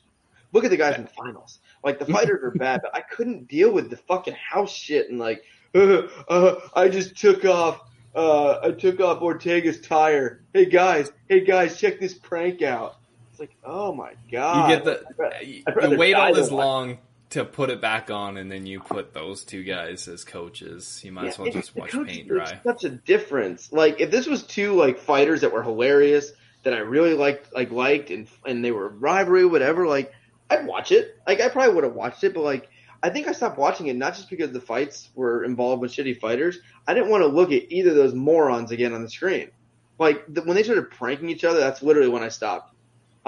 look 0.52 0.64
at 0.64 0.70
the 0.70 0.76
guys 0.76 0.96
in 0.96 1.02
the 1.02 1.10
finals, 1.10 1.60
like 1.82 1.98
the 1.98 2.06
fighters 2.06 2.40
were 2.42 2.50
bad, 2.52 2.80
but 2.82 2.94
I 2.94 3.00
couldn't 3.00 3.48
deal 3.48 3.72
with 3.72 3.90
the 3.90 3.96
fucking 3.96 4.34
house 4.34 4.72
shit 4.72 5.08
and 5.10 5.18
like, 5.18 5.42
uh, 5.74 6.02
uh, 6.28 6.60
I 6.74 6.88
just 6.88 7.16
took 7.16 7.44
off 7.44 7.80
uh, 8.14 8.58
I 8.62 8.72
took 8.72 9.00
off 9.00 9.20
Ortega's 9.22 9.80
tire. 9.80 10.42
Hey 10.52 10.66
guys, 10.66 11.12
hey 11.28 11.44
guys, 11.44 11.78
check 11.78 12.00
this 12.00 12.14
prank 12.14 12.62
out. 12.62 12.96
It's 13.38 13.50
like, 13.52 13.56
oh 13.64 13.94
my 13.94 14.14
god! 14.32 14.68
You 14.68 14.76
get 14.76 14.84
the 14.84 15.46
you 15.46 15.96
wait 15.96 16.14
all 16.14 16.34
this 16.34 16.50
watch- 16.50 16.64
long 16.64 16.98
to 17.30 17.44
put 17.44 17.70
it 17.70 17.80
back 17.80 18.10
on, 18.10 18.36
and 18.36 18.50
then 18.50 18.66
you 18.66 18.80
put 18.80 19.14
those 19.14 19.44
two 19.44 19.62
guys 19.62 20.08
as 20.08 20.24
coaches. 20.24 21.00
You 21.04 21.12
might 21.12 21.28
as 21.28 21.38
well 21.38 21.48
just 21.52 21.76
watch 21.76 21.92
paint 21.92 22.26
dry. 22.26 22.58
Such 22.64 22.82
a 22.82 22.90
difference. 22.90 23.72
Like 23.72 24.00
if 24.00 24.10
this 24.10 24.26
was 24.26 24.42
two 24.42 24.74
like 24.74 24.98
fighters 24.98 25.42
that 25.42 25.52
were 25.52 25.62
hilarious 25.62 26.32
that 26.64 26.74
I 26.74 26.78
really 26.78 27.14
liked, 27.14 27.54
like 27.54 27.70
liked, 27.70 28.10
and 28.10 28.26
and 28.44 28.64
they 28.64 28.72
were 28.72 28.88
rivalry, 28.88 29.44
whatever. 29.46 29.86
Like 29.86 30.12
I'd 30.50 30.66
watch 30.66 30.90
it. 30.90 31.16
Like 31.24 31.40
I 31.40 31.48
probably 31.48 31.74
would 31.74 31.84
have 31.84 31.94
watched 31.94 32.24
it, 32.24 32.34
but 32.34 32.42
like 32.42 32.68
I 33.04 33.10
think 33.10 33.28
I 33.28 33.32
stopped 33.32 33.56
watching 33.56 33.86
it 33.86 33.94
not 33.94 34.16
just 34.16 34.30
because 34.30 34.50
the 34.50 34.60
fights 34.60 35.10
were 35.14 35.44
involved 35.44 35.80
with 35.80 35.92
shitty 35.92 36.18
fighters. 36.18 36.58
I 36.88 36.94
didn't 36.94 37.10
want 37.10 37.22
to 37.22 37.28
look 37.28 37.52
at 37.52 37.70
either 37.70 37.90
of 37.90 37.96
those 37.96 38.14
morons 38.14 38.72
again 38.72 38.94
on 38.94 39.02
the 39.04 39.10
screen. 39.10 39.52
Like 39.96 40.24
the, 40.26 40.42
when 40.42 40.56
they 40.56 40.64
started 40.64 40.90
pranking 40.90 41.28
each 41.28 41.44
other, 41.44 41.60
that's 41.60 41.82
literally 41.82 42.08
when 42.08 42.24
I 42.24 42.28
stopped. 42.30 42.74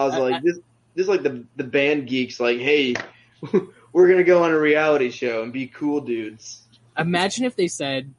I 0.00 0.04
was 0.06 0.14
I- 0.14 0.18
like, 0.18 0.34
I- 0.36 0.40
this, 0.42 0.56
this 0.94 1.04
is 1.04 1.08
like 1.08 1.22
the 1.22 1.44
the 1.56 1.64
band 1.64 2.08
geeks. 2.08 2.40
Like, 2.40 2.58
hey, 2.58 2.94
we're 3.92 4.08
gonna 4.08 4.24
go 4.24 4.42
on 4.44 4.50
a 4.50 4.58
reality 4.58 5.10
show 5.10 5.42
and 5.42 5.52
be 5.52 5.66
cool 5.66 6.00
dudes. 6.00 6.62
Imagine 6.98 7.44
if 7.44 7.54
they 7.56 7.68
said, 7.68 8.12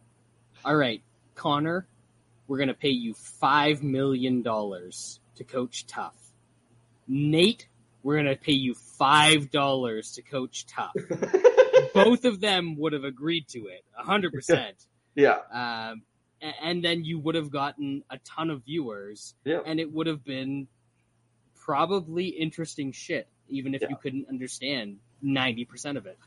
"All 0.66 0.76
right, 0.76 1.02
Conor, 1.36 1.86
we're 2.48 2.58
going 2.58 2.70
to 2.70 2.74
pay 2.74 2.90
you 2.90 3.14
five 3.14 3.84
million 3.84 4.42
dollars 4.42 5.20
to 5.36 5.44
coach 5.44 5.86
TUF. 5.88 6.14
Nate, 7.08 7.68
we're 8.04 8.16
going 8.22 8.34
to 8.34 8.42
pay 8.42 8.54
you 8.54 8.74
five 8.74 9.52
dollars 9.52 10.14
to 10.14 10.22
coach 10.22 10.66
TUF." 10.66 10.92
Both 11.94 12.24
of 12.26 12.40
them 12.40 12.78
would 12.78 12.94
have 12.94 13.04
agreed 13.04 13.48
to 13.50 13.68
it, 13.68 13.84
hundred 13.94 14.34
percent. 14.34 14.76
Yeah. 15.14 15.40
Um, 15.52 16.04
and 16.64 16.82
then 16.82 17.04
you 17.04 17.20
would 17.20 17.36
have 17.36 17.52
gotten 17.52 18.04
a 18.10 18.18
ton 18.20 18.50
of 18.50 18.64
viewers, 18.64 19.36
Yeah. 19.44 19.60
and 19.66 19.78
it 19.78 19.92
would 19.92 20.08
have 20.08 20.24
been 20.24 20.70
probably 21.72 22.26
interesting 22.28 22.92
shit, 22.92 23.28
even 23.48 23.74
if 23.74 23.82
Yeah. 23.82 23.88
you 23.92 23.96
couldn't 23.96 24.28
understand 24.28 24.98
ninety 25.22 25.64
percent 25.64 25.98
of 25.98 26.06
it. 26.06 26.18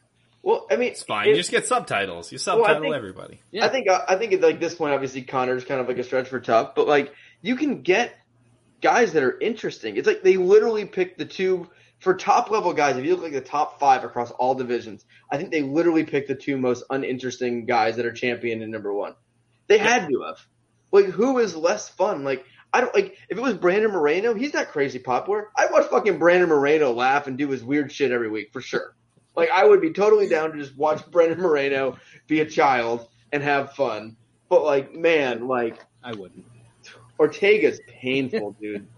Well, 0.42 0.66
I 0.70 0.76
mean, 0.76 0.88
It's 0.92 1.03
fine. 1.03 1.26
it- 1.26 1.30
you 1.32 1.36
just 1.36 1.51
get 1.51 1.66
subtitles. 1.66 2.32
You 2.32 2.38
Well, 2.47 2.57
I 2.64 2.68
subtitle 2.68 2.82
think- 2.84 2.95
everybody. 2.95 3.40
Yeah. 3.51 3.66
I 3.66 3.68
think 3.68 3.88
uh, 3.90 4.05
I 4.09 4.16
think 4.16 4.32
at 4.32 4.40
like 4.40 4.59
this 4.59 4.74
point, 4.74 4.95
obviously 4.95 5.20
Conor's 5.22 5.64
kind 5.64 5.80
of 5.82 5.88
like 5.88 5.99
a 5.99 6.03
stretch 6.03 6.28
for 6.28 6.40
TUF, 6.40 6.74
but 6.74 6.86
like 6.88 7.12
you 7.43 7.56
can 7.56 7.82
get 7.82 8.14
guys 8.81 9.12
that 9.12 9.23
are 9.23 9.39
interesting. 9.39 9.97
It's 9.98 10.06
like 10.06 10.23
they 10.23 10.39
literally 10.39 10.86
picked 10.86 11.18
the 11.18 11.24
two 11.27 11.68
for 11.98 12.14
top 12.14 12.51
level 12.51 12.73
guys. 12.73 12.97
If 12.97 13.05
you 13.05 13.12
look 13.14 13.24
like 13.24 13.32
the 13.32 13.40
top 13.43 13.78
five 13.81 14.02
across 14.02 14.31
all 14.31 14.55
divisions, 14.55 15.05
I 15.31 15.36
think 15.36 15.51
they 15.51 15.60
literally 15.62 16.05
picked 16.05 16.28
the 16.28 16.35
two 16.35 16.56
most 16.56 16.85
uninteresting 16.89 17.66
guys 17.66 17.97
that 17.97 18.06
are 18.06 18.12
champion 18.12 18.62
and 18.62 18.73
number 18.73 18.93
one. 18.94 19.14
They 19.66 19.77
had 19.78 20.09
to 20.09 20.23
have. 20.23 20.39
Like 20.93 21.06
who 21.06 21.39
is 21.39 21.55
less 21.55 21.89
fun? 21.90 22.24
Like 22.24 22.47
I 22.74 22.80
don't 22.80 22.92
like 22.92 23.16
if 23.28 23.38
it 23.38 23.40
was 23.40 23.55
Brandon 23.55 23.92
Moreno, 23.92 24.34
he's 24.34 24.52
not 24.52 24.66
crazy 24.66 24.98
popular. 24.98 25.48
I'd 25.56 25.70
watch 25.70 25.86
fucking 25.86 26.18
Brandon 26.18 26.48
Moreno 26.48 26.90
laugh 26.90 27.28
and 27.28 27.38
do 27.38 27.48
his 27.48 27.62
weird 27.62 27.92
shit 27.92 28.10
every 28.10 28.28
week 28.28 28.52
for 28.52 28.60
sure. 28.60 28.96
Like 29.36 29.48
I 29.51 29.64
would 29.64 29.80
be 29.80 29.92
totally 29.92 30.28
down 30.28 30.51
to 30.51 30.59
just 30.59 30.76
watch 30.76 31.01
Brandon 31.12 31.40
Moreno 31.40 31.96
be 32.26 32.40
a 32.40 32.44
child 32.44 33.06
and 33.32 33.44
have 33.44 33.74
fun. 33.74 34.16
But 34.48 34.64
like, 34.64 34.92
man, 34.92 35.46
like 35.46 35.78
I 36.02 36.14
wouldn't. 36.14 36.44
Ortega's 37.16 37.80
painful, 37.86 38.56
dude. 38.60 38.88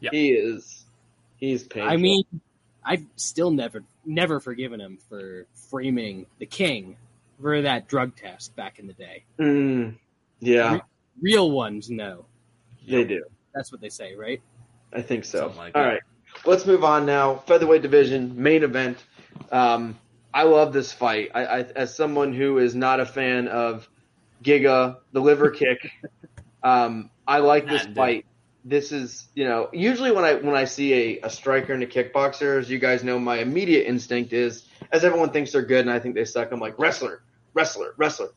Yeah. 0.00 0.10
He 0.12 0.32
is. 0.32 0.84
He's 1.38 1.62
painful. 1.62 1.90
I 1.90 1.96
mean, 1.96 2.24
I've 2.84 3.06
still 3.16 3.50
never 3.50 3.82
never 4.04 4.40
forgiven 4.40 4.78
him 4.78 4.98
for 5.08 5.46
framing 5.70 6.26
the 6.38 6.46
king 6.46 6.98
for 7.40 7.62
that 7.62 7.88
drug 7.88 8.14
test 8.14 8.54
back 8.56 8.78
in 8.78 8.88
the 8.88 8.92
day. 8.92 9.24
Mm, 9.38 9.96
yeah, 10.40 10.80
Real 11.22 11.50
ones, 11.50 11.88
no. 11.88 12.26
They 12.88 13.04
do. 13.04 13.24
That's 13.54 13.70
what 13.72 13.80
they 13.80 13.88
say, 13.88 14.14
right? 14.14 14.40
I 14.92 15.02
think 15.02 15.24
so. 15.24 15.40
Something 15.40 15.58
like 15.58 15.76
All 15.76 15.82
that. 15.82 15.88
right, 15.88 16.00
let's 16.44 16.66
move 16.66 16.84
on 16.84 17.06
now. 17.06 17.36
Featherweight 17.46 17.82
division 17.82 18.40
main 18.42 18.62
event. 18.62 18.98
Um, 19.50 19.98
I 20.34 20.44
love 20.44 20.72
this 20.72 20.92
fight. 20.92 21.30
I, 21.34 21.44
I, 21.44 21.58
as 21.76 21.94
someone 21.94 22.32
who 22.32 22.58
is 22.58 22.74
not 22.74 23.00
a 23.00 23.06
fan 23.06 23.48
of 23.48 23.88
Giga, 24.42 24.98
the 25.12 25.20
liver 25.20 25.50
kick, 25.62 25.90
um, 26.62 27.10
I 27.26 27.38
like 27.38 27.66
this 27.66 27.84
And, 27.84 27.94
fight. 27.96 28.26
This 28.64 28.92
is, 28.92 29.26
you 29.34 29.44
know, 29.44 29.68
usually 29.72 30.12
when 30.12 30.24
I 30.24 30.34
when 30.34 30.54
I 30.54 30.66
see 30.66 30.92
a, 30.94 31.26
a 31.26 31.30
striker 31.30 31.72
and 31.72 31.82
a 31.82 31.86
kickboxer, 31.86 32.58
as 32.60 32.70
you 32.70 32.78
guys 32.78 33.02
know, 33.02 33.18
my 33.18 33.38
immediate 33.38 33.88
instinct 33.88 34.32
is, 34.32 34.66
as 34.92 35.04
everyone 35.04 35.30
thinks 35.30 35.50
they're 35.52 35.62
good 35.62 35.80
and 35.80 35.90
I 35.90 35.98
think 35.98 36.14
they 36.14 36.24
suck, 36.24 36.52
I'm 36.52 36.60
like 36.60 36.78
wrestler, 36.78 37.22
wrestler, 37.54 37.94
wrestler. 37.96 38.28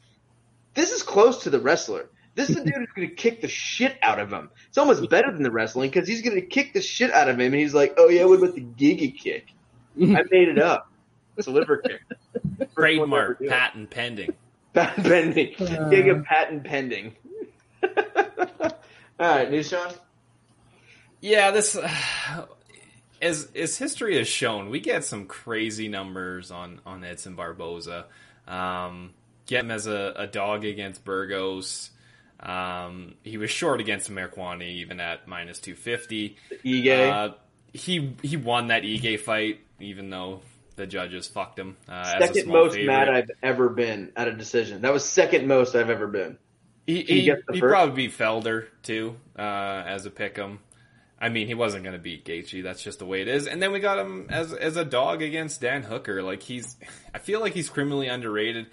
This 0.73 0.91
is 0.91 1.03
close 1.03 1.43
to 1.43 1.51
the 1.51 1.59
wrestler. 1.59 2.09
This 2.35 2.49
is 2.49 2.57
the 2.57 2.63
dude 2.65 2.73
who's 2.75 2.89
going 2.93 3.09
to 3.09 3.15
kick 3.15 3.41
the 3.41 3.47
shit 3.47 3.97
out 4.01 4.19
of 4.19 4.31
him. 4.31 4.49
It's 4.67 4.77
almost 4.77 5.09
better 5.09 5.31
than 5.31 5.41
the 5.41 5.51
wrestling 5.51 5.89
because 5.89 6.07
he's 6.07 6.21
going 6.21 6.35
to 6.35 6.45
kick 6.45 6.73
the 6.73 6.81
shit 6.81 7.11
out 7.11 7.29
of 7.29 7.39
him, 7.39 7.53
and 7.53 7.55
he's 7.55 7.73
like, 7.73 7.93
"Oh 7.97 8.09
yeah, 8.09 8.25
what 8.25 8.39
about 8.39 8.55
the 8.55 8.61
Giga 8.61 9.17
kick? 9.17 9.47
I 10.01 10.23
made 10.29 10.49
it 10.49 10.59
up. 10.59 10.91
It's 11.37 11.47
a 11.47 11.51
liver 11.51 11.77
kick. 11.77 12.01
First 12.75 12.97
one 12.97 13.09
to 13.09 13.15
ever 13.17 13.35
Trademark, 13.37 13.45
patent 13.47 13.89
pending. 13.89 14.33
patent 14.73 15.05
pending. 15.07 15.53
Giga 15.55 16.23
patent 16.25 16.63
pending. 16.65 17.15
All 17.83 18.69
right, 19.19 19.49
news, 19.49 19.69
Sean. 19.69 19.93
Yeah, 21.21 21.51
this 21.51 21.77
as 23.21 23.49
as 23.55 23.77
history 23.77 24.17
has 24.17 24.27
shown, 24.27 24.69
we 24.69 24.79
get 24.81 25.05
some 25.05 25.25
crazy 25.25 25.87
numbers 25.87 26.51
on 26.51 26.81
on 26.85 27.03
Edson 27.03 27.35
Barboza. 27.35 28.07
Um, 28.47 29.13
get 29.47 29.63
him 29.63 29.71
as 29.71 29.87
a, 29.87 30.13
a 30.17 30.27
dog 30.27 30.65
against 30.65 31.03
Burgos. 31.05 31.91
Um, 32.39 33.15
he 33.23 33.37
was 33.37 33.49
short 33.49 33.79
against 33.79 34.11
Marquani 34.11 34.69
even 34.75 34.99
at 34.99 35.27
minus 35.27 35.59
two 35.59 35.75
fifty. 35.75 36.37
Ige. 36.63 37.09
Uh, 37.11 37.33
he 37.73 38.15
he 38.21 38.37
won 38.37 38.67
that 38.67 38.83
Ige 38.83 39.19
fight, 39.19 39.59
even 39.79 40.09
though 40.09 40.41
the 40.75 40.85
judges 40.85 41.27
fucked 41.27 41.57
him. 41.57 41.77
Uh, 41.87 42.19
second 42.19 42.47
most 42.47 42.75
favorite. 42.75 42.87
mad 42.87 43.09
I've 43.09 43.31
ever 43.41 43.69
been 43.69 44.11
at 44.15 44.27
a 44.27 44.33
decision. 44.33 44.81
That 44.81 44.93
was 44.93 45.05
second 45.05 45.47
most 45.47 45.75
I've 45.75 45.89
ever 45.89 46.07
been. 46.07 46.37
He 46.85 47.01
He 47.01 47.19
he, 47.21 47.25
gets 47.25 47.41
the 47.47 47.53
he 47.53 47.61
probably 47.61 48.07
beat 48.07 48.17
Felder 48.17 48.67
too 48.83 49.15
uh, 49.37 49.41
as 49.85 50.05
a 50.05 50.11
pick'em. 50.11 50.59
I 51.25 51.29
mean, 51.29 51.47
he 51.47 51.55
wasn't 51.55 51.83
going 51.83 51.95
to 51.95 51.99
beat 51.99 52.23
Gaethje. 52.23 52.61
That's 52.61 52.83
just 52.83 52.99
the 52.99 53.05
way 53.07 53.19
it 53.23 53.27
is. 53.27 53.47
And 53.47 53.59
then 53.59 53.71
we 53.71 53.79
got 53.79 53.97
him 53.97 54.27
as 54.29 54.53
as 54.53 54.77
a 54.77 54.85
dog 54.85 55.23
against 55.23 55.59
Dan 55.59 55.81
Hooker. 55.81 56.21
Like 56.21 56.43
he's, 56.43 56.75
I 57.15 57.17
feel 57.17 57.39
like 57.39 57.53
he's 57.53 57.67
criminally 57.67 58.07
underrated. 58.07 58.67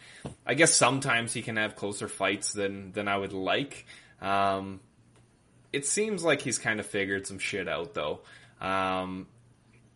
I 0.44 0.52
guess 0.52 0.74
sometimes 0.74 1.32
he 1.32 1.40
can 1.40 1.56
have 1.56 1.76
closer 1.76 2.08
fights 2.08 2.52
than 2.52 2.92
than 2.92 3.08
I 3.08 3.16
would 3.16 3.32
like. 3.32 3.86
Um, 4.20 4.80
it 5.72 5.86
seems 5.86 6.22
like 6.24 6.42
he's 6.42 6.58
kind 6.58 6.78
of 6.78 6.84
figured 6.84 7.26
some 7.26 7.38
shit 7.38 7.68
out 7.68 7.94
though. 7.94 8.20
Um, 8.60 9.28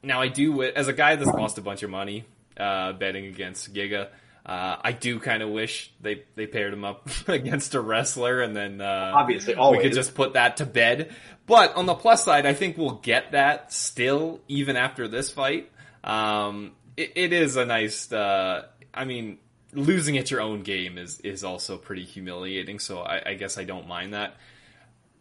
now 0.02 0.22
I 0.22 0.28
do, 0.28 0.62
as 0.62 0.88
a 0.88 0.94
guy 0.94 1.16
that's 1.16 1.30
lost 1.30 1.58
a 1.58 1.60
bunch 1.62 1.82
of 1.82 1.90
money 1.90 2.24
uh, 2.56 2.94
betting 2.94 3.26
against 3.26 3.74
Giga, 3.74 4.08
uh, 4.46 4.76
I 4.80 4.92
do 4.92 5.18
kind 5.18 5.42
of 5.42 5.50
wish 5.50 5.92
they 6.00 6.22
they 6.36 6.46
paired 6.46 6.72
him 6.72 6.84
up 6.84 7.08
against 7.26 7.74
a 7.74 7.80
wrestler, 7.80 8.40
and 8.40 8.56
then 8.56 8.80
uh, 8.80 9.12
Obviously, 9.14 9.56
we 9.56 9.82
could 9.82 9.92
just 9.92 10.14
put 10.14 10.34
that 10.34 10.58
to 10.58 10.64
bed. 10.64 11.14
But 11.46 11.76
on 11.76 11.86
the 11.86 11.94
plus 11.94 12.24
side, 12.24 12.44
I 12.44 12.54
think 12.54 12.76
we'll 12.76 13.00
get 13.02 13.32
that 13.32 13.72
still, 13.72 14.40
even 14.48 14.76
after 14.76 15.06
this 15.06 15.30
fight. 15.30 15.70
Um, 16.02 16.72
it, 16.96 17.12
it 17.14 17.32
is 17.32 17.56
a 17.56 17.64
nice. 17.64 18.12
Uh, 18.12 18.66
I 18.92 19.04
mean, 19.04 19.38
losing 19.72 20.18
at 20.18 20.30
your 20.30 20.40
own 20.40 20.62
game 20.62 20.98
is 20.98 21.20
is 21.20 21.44
also 21.44 21.76
pretty 21.78 22.04
humiliating. 22.04 22.78
So 22.78 23.00
I, 23.00 23.30
I 23.30 23.34
guess 23.34 23.58
I 23.58 23.64
don't 23.64 23.86
mind 23.86 24.14
that. 24.14 24.36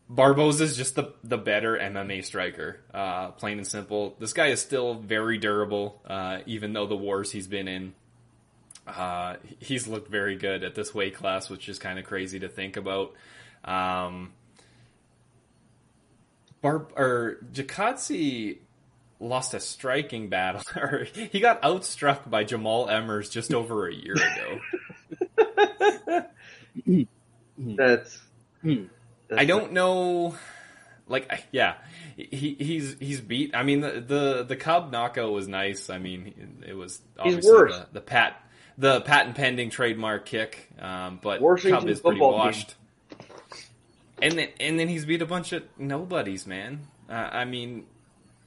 Barboza's 0.10 0.78
just 0.78 0.96
the 0.96 1.14
the 1.24 1.38
better 1.38 1.78
MMA 1.78 2.24
striker, 2.24 2.80
uh, 2.94 3.30
plain 3.32 3.58
and 3.58 3.68
simple. 3.68 4.16
This 4.20 4.34
guy 4.34 4.48
is 4.48 4.62
still 4.62 4.96
very 4.96 5.38
durable, 5.38 6.02
uh, 6.06 6.40
even 6.46 6.74
though 6.74 6.88
the 6.88 6.96
wars 6.96 7.32
he's 7.32 7.48
been 7.48 7.68
in. 7.68 7.94
Uh, 8.88 9.38
he's 9.60 9.88
looked 9.88 10.12
very 10.12 10.36
good 10.36 10.64
at 10.64 10.76
this 10.76 10.94
weight 10.94 11.16
class, 11.16 11.50
which 11.50 11.68
is 11.70 11.80
kind 11.80 11.98
of 11.98 12.06
crazy 12.06 12.40
to 12.40 12.48
think 12.48 12.78
about. 12.78 13.14
Um, 13.64 14.34
Bar 16.62 16.88
or 16.96 17.38
Chikadze 17.54 18.58
lost 19.20 19.54
a 19.54 19.60
striking 19.60 20.30
battle, 20.30 20.62
or 20.76 21.06
he 21.32 21.40
got 21.40 21.62
outstruck 21.62 22.30
by 22.30 22.44
Jamall 22.44 22.88
Emmers 22.90 23.32
just 23.32 23.54
over 23.54 23.88
a 23.88 23.94
year 23.94 24.16
ago. 24.16 24.60
That's. 27.58 28.20
That's 28.64 29.42
I 29.42 29.46
don't 29.46 29.72
know. 29.74 30.36
Like, 31.08 31.32
I- 31.32 31.44
yeah, 31.52 31.76
he 32.16 32.56
he's 32.60 32.96
he's 33.00 33.22
beat. 33.22 33.56
I 33.56 33.64
mean, 33.64 33.82
the 33.82 34.02
the, 34.06 34.44
the 34.44 34.56
Cub 34.56 34.92
knockout 34.92 35.32
was 35.32 35.48
nice. 35.48 35.90
I 35.90 36.00
mean, 36.00 36.64
it 36.68 36.74
was 36.74 37.02
obviously 37.20 37.52
the, 37.52 37.88
the 37.94 38.02
pat 38.02 38.42
the 38.78 39.02
patent 39.02 39.36
pending 39.36 39.70
trademark 39.70 40.26
kick, 40.26 40.68
um, 40.80 41.20
but 41.22 41.42
Washington 41.42 41.80
Cub 41.80 41.90
is 41.90 42.00
pretty 42.02 42.20
football 42.20 42.38
team. 42.44 42.76
And 44.22 44.38
then 44.38 44.50
and 44.60 44.80
then 44.80 44.88
he's 44.88 45.06
beat 45.06 45.22
a 45.22 45.26
bunch 45.26 45.52
of 45.52 45.64
nobodies, 45.78 46.48
man. 46.48 46.88
Uh, 47.10 47.14
I 47.14 47.46
mean, 47.46 47.86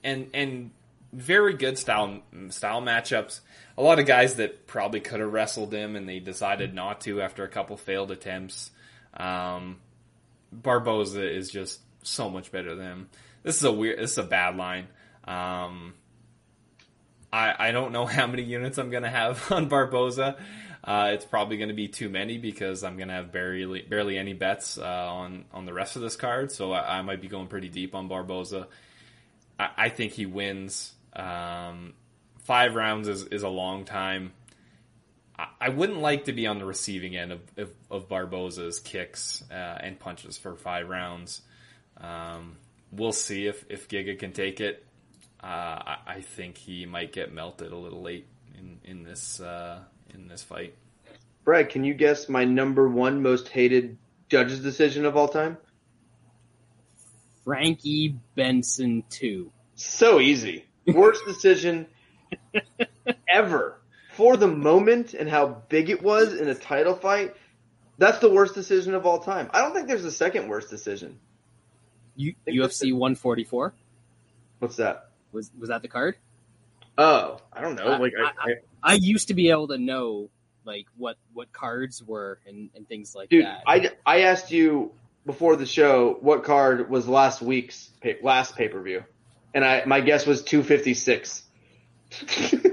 and 0.02 0.30
and 0.32 0.70
very 1.12 1.54
good 1.54 1.78
style 1.78 2.22
style 2.50 2.82
matchups. 2.82 3.40
A 3.76 3.82
lot 3.82 3.98
of 3.98 4.06
guys 4.06 4.36
that 4.36 4.66
probably 4.66 5.00
could 5.00 5.20
have 5.20 5.32
wrestled 5.32 5.72
him, 5.72 5.96
and 5.96 6.08
they 6.08 6.18
decided 6.18 6.74
not 6.74 7.02
to 7.02 7.20
after 7.20 7.44
a 7.44 7.48
couple 7.48 7.76
failed 7.76 8.10
attempts. 8.10 8.70
Um, 9.14 9.78
Barboza 10.52 11.28
is 11.28 11.50
just 11.50 11.80
so 12.02 12.30
much 12.30 12.50
better 12.50 12.74
than 12.74 12.86
him. 12.86 13.08
This 13.42 13.56
is 13.56 13.64
a 13.64 13.72
weird. 13.72 13.98
This 13.98 14.12
is 14.12 14.18
a 14.18 14.22
bad 14.22 14.56
line. 14.56 14.88
Um, 15.24 15.94
I 17.32 17.54
I 17.58 17.70
don't 17.72 17.92
know 17.92 18.06
how 18.06 18.26
many 18.26 18.42
units 18.42 18.78
I'm 18.78 18.90
gonna 18.90 19.10
have 19.10 19.50
on 19.52 19.68
Barboza. 19.68 20.36
Uh, 20.88 21.10
it's 21.12 21.26
probably 21.26 21.58
going 21.58 21.68
to 21.68 21.74
be 21.74 21.86
too 21.86 22.08
many 22.08 22.38
because 22.38 22.82
I'm 22.82 22.96
going 22.96 23.08
to 23.08 23.14
have 23.14 23.30
barely 23.30 23.82
barely 23.82 24.16
any 24.16 24.32
bets 24.32 24.78
uh, 24.78 24.82
on 24.86 25.44
on 25.52 25.66
the 25.66 25.74
rest 25.74 25.96
of 25.96 26.02
this 26.02 26.16
card. 26.16 26.50
So 26.50 26.72
I, 26.72 26.98
I 26.98 27.02
might 27.02 27.20
be 27.20 27.28
going 27.28 27.48
pretty 27.48 27.68
deep 27.68 27.94
on 27.94 28.08
Barboza. 28.08 28.68
I, 29.60 29.68
I 29.76 29.88
think 29.90 30.12
he 30.12 30.24
wins. 30.24 30.94
Um, 31.14 31.92
five 32.44 32.74
rounds 32.74 33.06
is, 33.06 33.24
is 33.24 33.42
a 33.42 33.50
long 33.50 33.84
time. 33.84 34.32
I, 35.60 35.68
wouldn't 35.68 36.00
like 36.00 36.24
to 36.24 36.32
be 36.32 36.48
on 36.48 36.58
the 36.58 36.64
receiving 36.64 37.14
end 37.14 37.30
of, 37.30 37.40
of, 37.56 37.70
of 37.90 38.08
Barboza's 38.08 38.80
kicks 38.80 39.44
uh, 39.52 39.54
and 39.54 39.96
punches 39.96 40.36
for 40.36 40.56
five 40.56 40.88
rounds. 40.88 41.42
Um, 41.98 42.56
we'll 42.90 43.12
see 43.12 43.46
if, 43.46 43.64
if 43.68 43.88
Giga 43.88 44.18
can 44.18 44.32
take 44.32 44.60
it. 44.60 44.84
Uh, 45.40 45.46
I, 45.46 45.96
I 46.06 46.20
think 46.22 46.58
he 46.58 46.86
might 46.86 47.12
get 47.12 47.32
melted 47.32 47.70
a 47.70 47.76
little 47.76 48.02
late 48.02 48.26
in, 48.58 48.80
in 48.82 49.04
this 49.04 49.40
uh, 49.40 49.78
in 50.14 50.28
this 50.28 50.42
fight. 50.42 50.74
Brad, 51.44 51.68
can 51.70 51.84
you 51.84 51.94
guess 51.94 52.28
my 52.28 52.44
number 52.44 52.88
one 52.88 53.22
most 53.22 53.48
hated 53.48 53.96
judge's 54.28 54.60
decision 54.60 55.04
of 55.06 55.16
all 55.16 55.28
time? 55.28 55.56
Frankie 57.44 58.16
Benson 58.34 59.04
two. 59.08 59.50
So 59.74 60.20
easy. 60.20 60.64
Worst 60.86 61.24
decision 61.26 61.86
ever. 63.28 63.80
For 64.12 64.36
the 64.36 64.48
moment 64.48 65.14
and 65.14 65.28
how 65.28 65.62
big 65.68 65.90
it 65.90 66.02
was 66.02 66.34
in 66.34 66.48
a 66.48 66.54
title 66.54 66.94
fight, 66.96 67.36
that's 67.98 68.18
the 68.18 68.28
worst 68.28 68.54
decision 68.54 68.94
of 68.94 69.06
all 69.06 69.20
time. 69.20 69.48
I 69.52 69.60
don't 69.60 69.72
think 69.74 69.86
there's 69.86 70.04
a 70.04 70.10
second 70.10 70.48
worst 70.48 70.70
decision. 70.70 71.18
U- 72.16 72.34
UFC 72.48 72.92
144 72.92 73.74
What's 74.58 74.76
that? 74.76 75.10
was 75.30 75.50
was 75.58 75.68
that 75.68 75.82
the 75.82 75.88
card? 75.88 76.16
Oh, 76.96 77.40
I 77.52 77.60
don't 77.60 77.76
know. 77.76 77.86
I- 77.86 77.98
Like 77.98 78.12
I, 78.18 78.24
I, 78.50 78.54
I 78.82 78.94
used 78.94 79.28
to 79.28 79.34
be 79.34 79.50
able 79.50 79.68
to 79.68 79.78
know 79.78 80.30
like 80.64 80.86
what 80.96 81.16
what 81.32 81.52
cards 81.52 82.02
were 82.02 82.38
and, 82.46 82.70
and 82.74 82.88
things 82.88 83.14
like 83.14 83.30
dude, 83.30 83.44
that. 83.44 83.62
I, 83.66 83.90
I 84.04 84.20
asked 84.22 84.50
you 84.50 84.92
before 85.26 85.56
the 85.56 85.66
show 85.66 86.18
what 86.20 86.44
card 86.44 86.90
was 86.90 87.08
last 87.08 87.40
week's 87.42 87.90
pay, 88.00 88.16
last 88.22 88.56
pay 88.56 88.68
per 88.68 88.80
view, 88.82 89.04
and 89.54 89.64
I 89.64 89.84
my 89.86 90.00
guess 90.00 90.26
was 90.26 90.42
two 90.42 90.62
fifty 90.62 90.94
six. 90.94 91.42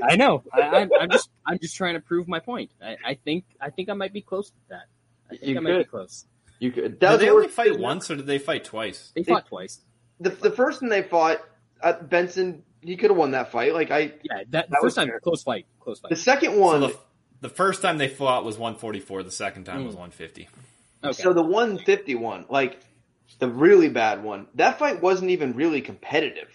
I 0.04 0.16
know. 0.16 0.44
I, 0.54 0.62
I'm, 0.62 0.90
I'm 1.00 1.10
just 1.10 1.30
I'm 1.46 1.60
just 1.60 1.76
trying 1.76 1.96
to 1.96 2.00
prove 2.00 2.28
my 2.28 2.40
point. 2.40 2.72
I, 2.84 2.98
I 3.06 3.14
think 3.16 3.46
I 3.60 3.70
think 3.70 3.90
I 3.90 3.94
might 3.94 4.14
be 4.14 4.22
close 4.22 4.50
to 4.50 4.56
that. 4.70 4.86
I 5.32 5.38
think 5.38 5.48
You 5.48 5.58
I 5.58 5.62
might 5.62 5.78
be 5.80 5.84
close. 5.86 6.26
You 6.60 6.72
could. 6.72 7.00
That 7.00 7.12
Did 7.12 7.20
they 7.22 7.30
only 7.30 7.48
fight 7.48 7.66
decision. 7.66 7.82
once 7.82 8.12
or 8.12 8.16
did 8.16 8.28
they 8.28 8.40
fight 8.40 8.64
twice? 8.64 9.12
They 9.16 9.24
fought 9.24 9.48
twice. 9.48 9.82
The 10.20 10.30
the 10.30 10.52
first 10.52 10.80
time 10.80 10.90
they 10.90 11.02
fought, 11.02 11.42
uh, 11.82 11.94
Benson 12.02 12.64
he 12.86 12.96
could 12.96 13.10
have 13.10 13.18
won 13.18 13.32
that 13.32 13.52
fight. 13.52 13.74
Like 13.74 13.92
I, 13.92 14.14
Yeah, 14.24 14.44
that, 14.50 14.52
the 14.52 14.52
That 14.52 14.70
was 14.72 14.80
first 14.82 14.96
time 14.98 15.08
fair. 15.08 15.20
close 15.20 15.44
fight, 15.44 15.66
close 15.86 16.02
the 16.02 16.10
fight. 16.10 16.18
second 16.18 16.52
So 16.54 16.60
one. 16.60 16.82
the, 16.82 16.98
the 17.42 17.50
first 17.50 17.82
time 17.82 17.98
they 17.98 18.08
fought 18.10 18.44
was 18.44 18.58
144. 18.58 19.24
The 19.24 19.32
second 19.32 19.64
time 19.66 19.86
was 19.86 19.96
Mm. 19.96 20.00
150. 20.00 20.50
Okay. 21.04 21.14
So 21.14 21.34
the 21.34 21.42
151, 21.44 22.46
like 22.50 22.80
the 23.40 23.48
really 23.48 23.90
bad 23.90 24.24
one, 24.24 24.48
that 24.56 24.80
fight 24.80 25.02
wasn't 25.02 25.32
even 25.32 25.54
really 25.54 25.82
competitive. 25.82 26.50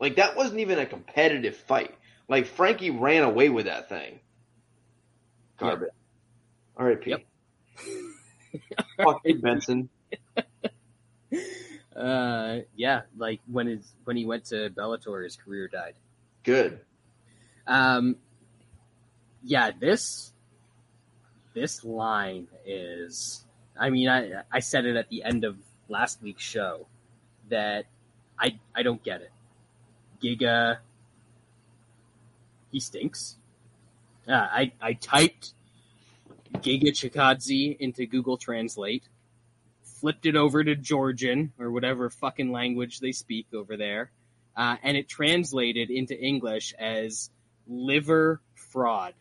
Like 0.00 0.16
that 0.16 0.36
wasn't 0.36 0.60
even 0.60 0.78
a 0.78 0.86
competitive 0.86 1.56
fight. 1.56 1.94
Like 2.28 2.46
Frankie 2.46 2.90
ran 2.90 3.22
away 3.22 3.48
with 3.50 3.66
that 3.66 3.88
thing. 3.88 4.20
Garbage. 5.58 5.90
R.I.P. 6.76 7.10
Yep. 7.10 7.22
Fuck 9.04 9.20
you, 9.24 9.38
Benson. 9.40 9.88
uh, 11.96 12.58
yeah, 12.76 13.02
like 13.16 13.40
when 13.46 13.66
his 13.66 13.92
when 14.04 14.16
he 14.16 14.24
went 14.24 14.46
to 14.46 14.70
Bellator, 14.70 15.22
his 15.24 15.36
career 15.36 15.68
died. 15.68 15.94
Good. 16.44 16.80
Um, 17.66 18.16
yeah, 19.42 19.70
this 19.78 20.32
this 21.54 21.84
line 21.84 22.48
is. 22.64 23.44
I 23.78 23.90
mean, 23.90 24.08
I 24.08 24.42
I 24.52 24.60
said 24.60 24.86
it 24.86 24.96
at 24.96 25.08
the 25.08 25.24
end 25.24 25.44
of 25.44 25.56
last 25.88 26.22
week's 26.22 26.42
show 26.42 26.86
that 27.48 27.86
I 28.38 28.58
I 28.74 28.82
don't 28.82 29.02
get 29.02 29.22
it. 29.22 29.30
Giga, 30.22 30.78
he 32.70 32.80
stinks. 32.80 33.36
Uh, 34.28 34.32
I 34.32 34.72
I 34.80 34.92
typed 34.94 35.54
Giga 36.56 36.90
Chikadze 36.90 37.76
into 37.78 38.06
Google 38.06 38.36
Translate, 38.36 39.04
flipped 39.82 40.26
it 40.26 40.36
over 40.36 40.62
to 40.62 40.76
Georgian 40.76 41.52
or 41.58 41.70
whatever 41.70 42.10
fucking 42.10 42.52
language 42.52 43.00
they 43.00 43.12
speak 43.12 43.46
over 43.54 43.76
there, 43.76 44.10
uh, 44.56 44.76
and 44.82 44.96
it 44.96 45.08
translated 45.08 45.90
into 45.90 46.18
English 46.18 46.74
as 46.78 47.30
liver 47.66 48.40
fraud. 48.54 49.14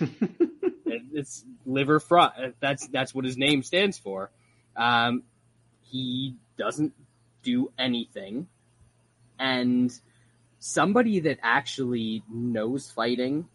it's 0.86 1.44
liver 1.66 2.00
fraud. 2.00 2.54
That's 2.60 2.86
that's 2.88 3.14
what 3.14 3.24
his 3.24 3.36
name 3.36 3.62
stands 3.62 3.98
for. 3.98 4.30
Um, 4.76 5.24
he 5.82 6.36
doesn't 6.56 6.92
do 7.42 7.72
anything. 7.78 8.48
And 9.38 9.92
somebody 10.58 11.20
that 11.20 11.38
actually 11.42 12.22
knows 12.30 12.90
fighting 12.90 13.46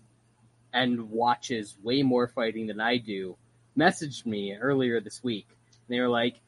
and 0.74 1.10
watches 1.12 1.76
way 1.84 2.02
more 2.04 2.28
fighting 2.28 2.68
than 2.68 2.80
I 2.80 2.98
do 2.98 3.38
messaged 3.78 4.26
me 4.26 4.56
earlier 4.56 5.00
this 5.00 5.24
week. 5.24 5.48
And 5.50 5.96
they 5.96 6.00
were 6.00 6.10
like, 6.10 6.40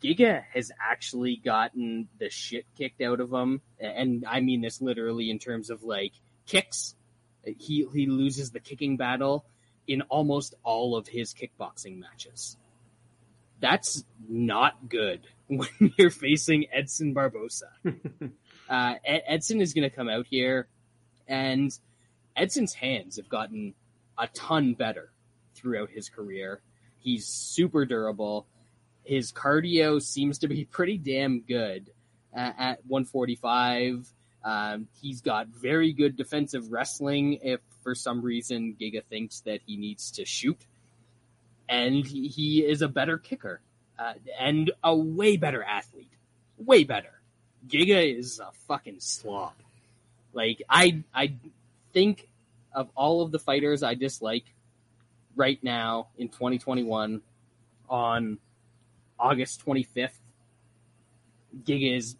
Giga 0.00 0.42
has 0.52 0.70
actually 0.80 1.36
gotten 1.36 2.08
the 2.18 2.30
shit 2.30 2.66
kicked 2.76 3.00
out 3.00 3.20
of 3.20 3.32
him. 3.32 3.60
And 3.80 4.24
I 4.26 4.40
mean 4.40 4.60
this 4.60 4.80
literally 4.80 5.30
in 5.30 5.38
terms 5.38 5.70
of 5.70 5.82
like 5.82 6.12
kicks. 6.46 6.94
He, 7.46 7.86
he 7.92 8.06
loses 8.06 8.50
the 8.50 8.60
kicking 8.60 8.96
battle 8.96 9.44
in 9.86 10.02
almost 10.02 10.54
all 10.62 10.96
of 10.96 11.06
his 11.06 11.34
kickboxing 11.34 11.98
matches. 11.98 12.56
That's 13.60 14.04
not 14.28 14.88
good 14.88 15.26
when 15.46 15.68
you're 15.96 16.10
facing 16.10 16.66
Edson 16.72 17.14
Barboza. 17.14 17.70
uh, 18.68 18.94
Edson 19.04 19.60
is 19.60 19.72
going 19.72 19.88
to 19.88 19.94
come 19.94 20.08
out 20.08 20.26
here, 20.28 20.68
and 21.26 21.76
Edson's 22.36 22.74
hands 22.74 23.16
have 23.16 23.28
gotten 23.28 23.74
a 24.18 24.28
ton 24.28 24.74
better 24.74 25.12
throughout 25.54 25.90
his 25.90 26.08
career. 26.08 26.60
He's 26.98 27.26
super 27.26 27.86
durable. 27.86 28.46
His 29.04 29.32
cardio 29.32 30.02
seems 30.02 30.38
to 30.38 30.48
be 30.48 30.64
pretty 30.70 30.98
damn 30.98 31.40
good 31.40 31.90
uh, 32.36 32.52
at 32.58 32.86
145. 32.86 34.12
Um, 34.46 34.86
he's 35.02 35.22
got 35.22 35.48
very 35.48 35.92
good 35.92 36.16
defensive 36.16 36.70
wrestling 36.70 37.40
if 37.42 37.60
for 37.82 37.96
some 37.96 38.22
reason 38.22 38.76
Giga 38.80 39.02
thinks 39.02 39.40
that 39.40 39.60
he 39.66 39.76
needs 39.76 40.12
to 40.12 40.24
shoot. 40.24 40.58
And 41.68 42.06
he, 42.06 42.64
is 42.64 42.80
a 42.80 42.86
better 42.86 43.18
kicker 43.18 43.60
uh, 43.98 44.12
and 44.38 44.70
a 44.84 44.94
way 44.94 45.36
better 45.36 45.64
athlete. 45.64 46.12
Way 46.58 46.84
better. 46.84 47.10
Giga 47.66 48.16
is 48.16 48.38
a 48.38 48.52
fucking 48.68 49.00
slob. 49.00 49.54
Like 50.32 50.62
I 50.70 51.02
I 51.12 51.32
think 51.92 52.28
of 52.72 52.88
all 52.94 53.22
of 53.22 53.32
the 53.32 53.40
fighters 53.40 53.82
I 53.82 53.94
dislike 53.94 54.44
right 55.34 55.58
now 55.64 56.06
in 56.18 56.28
2021 56.28 57.20
on 57.88 58.38
August 59.18 59.66
25th, 59.66 60.10
Giga 61.64 61.96
is 61.96 62.16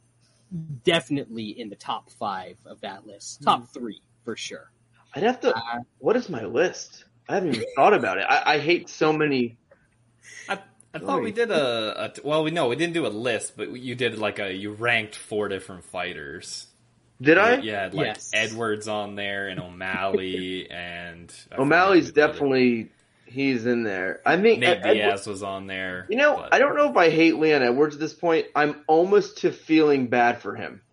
definitely 0.84 1.58
in 1.58 1.68
the 1.68 1.76
top 1.76 2.10
five 2.10 2.56
of 2.66 2.80
that 2.82 3.06
list. 3.06 3.42
Top 3.42 3.68
three 3.68 4.00
for 4.24 4.36
sure. 4.36 4.70
I'd 5.14 5.22
have 5.22 5.40
to. 5.40 5.54
Uh, 5.54 5.80
what 5.98 6.16
is 6.16 6.28
my 6.28 6.44
list? 6.44 7.04
I 7.28 7.34
haven't 7.34 7.54
even 7.56 7.66
thought 7.74 7.94
about 7.94 8.18
it. 8.18 8.26
I, 8.28 8.54
I 8.54 8.58
hate 8.58 8.88
so 8.88 9.12
many. 9.12 9.56
I, 10.48 10.58
I 10.94 10.98
thought 10.98 11.22
we 11.22 11.32
did 11.32 11.50
a, 11.50 12.04
a 12.04 12.12
well, 12.22 12.44
we 12.44 12.50
know 12.50 12.68
we 12.68 12.76
didn't 12.76 12.94
do 12.94 13.06
a 13.06 13.08
list, 13.08 13.56
but 13.56 13.70
you 13.76 13.94
did 13.94 14.18
like 14.18 14.38
a 14.38 14.52
you 14.52 14.72
ranked 14.72 15.16
four 15.16 15.48
different 15.48 15.84
fighters. 15.84 16.66
Did 17.20 17.38
I? 17.38 17.56
Yeah, 17.58 17.88
like 17.92 18.06
Yes. 18.08 18.30
Edwards 18.34 18.88
on 18.88 19.14
there 19.14 19.48
and 19.48 19.58
O'Malley 19.58 20.70
and 20.70 21.32
I 21.50 21.56
O'Malley's 21.56 22.10
who 22.10 22.20
other- 22.20 22.32
definitely 22.32 22.90
he's 23.26 23.66
in 23.66 23.82
there. 23.82 24.20
I 24.24 24.36
think 24.40 24.60
Nate 24.60 24.78
Ed- 24.84 24.94
Diaz 24.94 25.26
was 25.26 25.42
on 25.42 25.66
there. 25.66 26.06
You 26.08 26.16
know, 26.16 26.36
but- 26.36 26.54
I 26.54 26.58
don't 26.58 26.76
know 26.76 26.88
if 26.90 26.96
I 26.96 27.10
hate 27.10 27.36
Leon 27.36 27.62
Edwards 27.62 27.94
at 27.96 28.00
this 28.00 28.14
point. 28.14 28.46
I'm 28.54 28.76
almost 28.86 29.38
to 29.38 29.52
feeling 29.52 30.06
bad 30.08 30.40
for 30.40 30.54
him. 30.54 30.80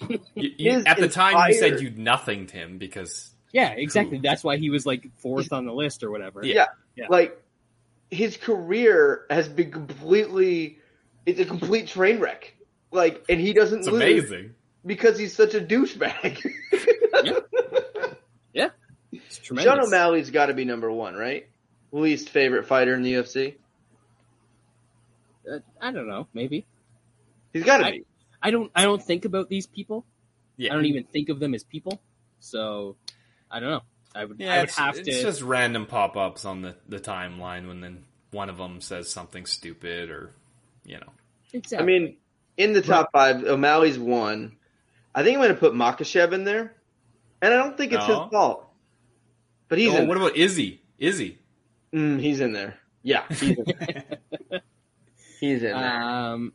You- 0.00 0.20
you- 0.34 0.72
his 0.72 0.84
at 0.84 0.98
the 0.98 1.08
time, 1.08 1.48
you 1.48 1.54
said 1.54 1.80
you'd 1.80 1.96
nothinged 1.96 2.50
him 2.50 2.78
because 2.78 3.30
yeah, 3.52 3.70
exactly. 3.70 4.18
That's 4.18 4.42
why 4.44 4.56
he 4.56 4.68
was 4.70 4.84
like 4.84 5.08
fourth 5.18 5.52
on 5.52 5.64
the 5.64 5.72
list 5.72 6.02
or 6.02 6.10
whatever. 6.10 6.44
Yeah. 6.44 6.66
Yeah. 6.96 7.06
Like 7.08 7.40
his 8.10 8.36
career 8.36 9.26
has 9.30 9.48
been 9.48 9.70
completely 9.70 10.78
it's 11.24 11.38
a 11.40 11.44
complete 11.44 11.86
train 11.86 12.18
wreck. 12.20 12.54
Like 12.90 13.24
and 13.28 13.40
he 13.40 13.52
doesn't 13.52 13.80
it's 13.80 13.88
lose 13.88 14.02
amazing. 14.02 14.54
because 14.84 15.18
he's 15.18 15.34
such 15.34 15.54
a 15.54 15.60
douchebag. 15.60 16.44
It's 17.18 17.45
tremendous. 19.46 19.74
Sean 19.74 19.84
O'Malley's 19.86 20.30
got 20.30 20.46
to 20.46 20.54
be 20.54 20.64
number 20.64 20.90
1, 20.90 21.14
right? 21.14 21.46
Least 21.92 22.28
favorite 22.30 22.66
fighter 22.66 22.94
in 22.94 23.02
the 23.02 23.14
UFC. 23.14 23.54
Uh, 25.50 25.58
I 25.80 25.92
don't 25.92 26.08
know. 26.08 26.26
Maybe 26.34 26.66
He's 27.52 27.64
got 27.64 27.78
to 27.78 27.86
I- 27.86 27.90
be. 27.92 28.04
I 28.42 28.50
don't. 28.50 28.70
I 28.74 28.82
don't 28.84 29.02
think 29.02 29.24
about 29.24 29.48
these 29.48 29.66
people. 29.66 30.04
Yeah, 30.56 30.72
I 30.72 30.74
don't 30.76 30.84
even 30.86 31.04
think 31.04 31.30
of 31.30 31.40
them 31.40 31.54
as 31.54 31.64
people. 31.64 32.00
So 32.38 32.96
I 33.50 33.60
don't 33.60 33.70
know. 33.70 33.82
I 34.14 34.24
would. 34.24 34.38
Yeah, 34.38 34.54
I 34.54 34.58
would 34.58 34.68
it's, 34.68 34.76
have 34.78 34.96
it's 34.98 35.08
to. 35.08 35.22
just 35.22 35.42
random 35.42 35.86
pop 35.86 36.16
ups 36.16 36.44
on 36.44 36.62
the, 36.62 36.76
the 36.88 37.00
timeline 37.00 37.66
when 37.66 37.80
then 37.80 38.04
one 38.32 38.50
of 38.50 38.58
them 38.58 38.80
says 38.80 39.10
something 39.10 39.46
stupid 39.46 40.10
or 40.10 40.32
you 40.84 40.98
know. 40.98 41.62
I 41.78 41.82
mean, 41.82 42.16
in 42.58 42.72
the 42.74 42.82
top 42.82 43.10
5, 43.12 43.44
O'Malley's 43.44 43.98
one. 43.98 44.56
I 45.14 45.22
think 45.22 45.36
I'm 45.38 45.42
going 45.42 45.54
to 45.54 45.58
put 45.60 45.72
Makhachev 45.72 46.32
in 46.32 46.44
there. 46.44 46.74
And 47.40 47.54
I 47.54 47.56
don't 47.56 47.76
think 47.78 47.92
it's 47.92 48.06
No. 48.06 48.24
his 48.24 48.30
fault. 48.30 48.65
But 49.68 49.78
he's 49.78 49.92
oh, 49.92 49.98
in 49.98 50.08
what 50.08 50.16
about 50.16 50.36
Izzy? 50.36 50.82
Izzy. 50.98 51.38
Mm, 51.92 52.20
he's 52.20 52.40
in 52.40 52.52
there. 52.52 52.78
Yeah, 53.02 53.24
he's 53.28 53.42
in 53.42 53.64
there. 53.64 54.18
he's 55.40 55.62
in 55.62 55.70
there. 55.72 56.02
um, 56.02 56.52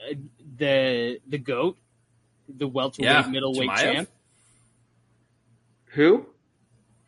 uh, 0.00 0.14
the 0.56 1.20
the 1.26 1.38
goat, 1.38 1.78
the 2.48 2.66
welterweight 2.66 3.10
Yeah, 3.10 3.26
middleweight 3.26 3.70
Chimaev? 3.70 3.94
champ. 3.94 4.08
Who? 5.86 6.26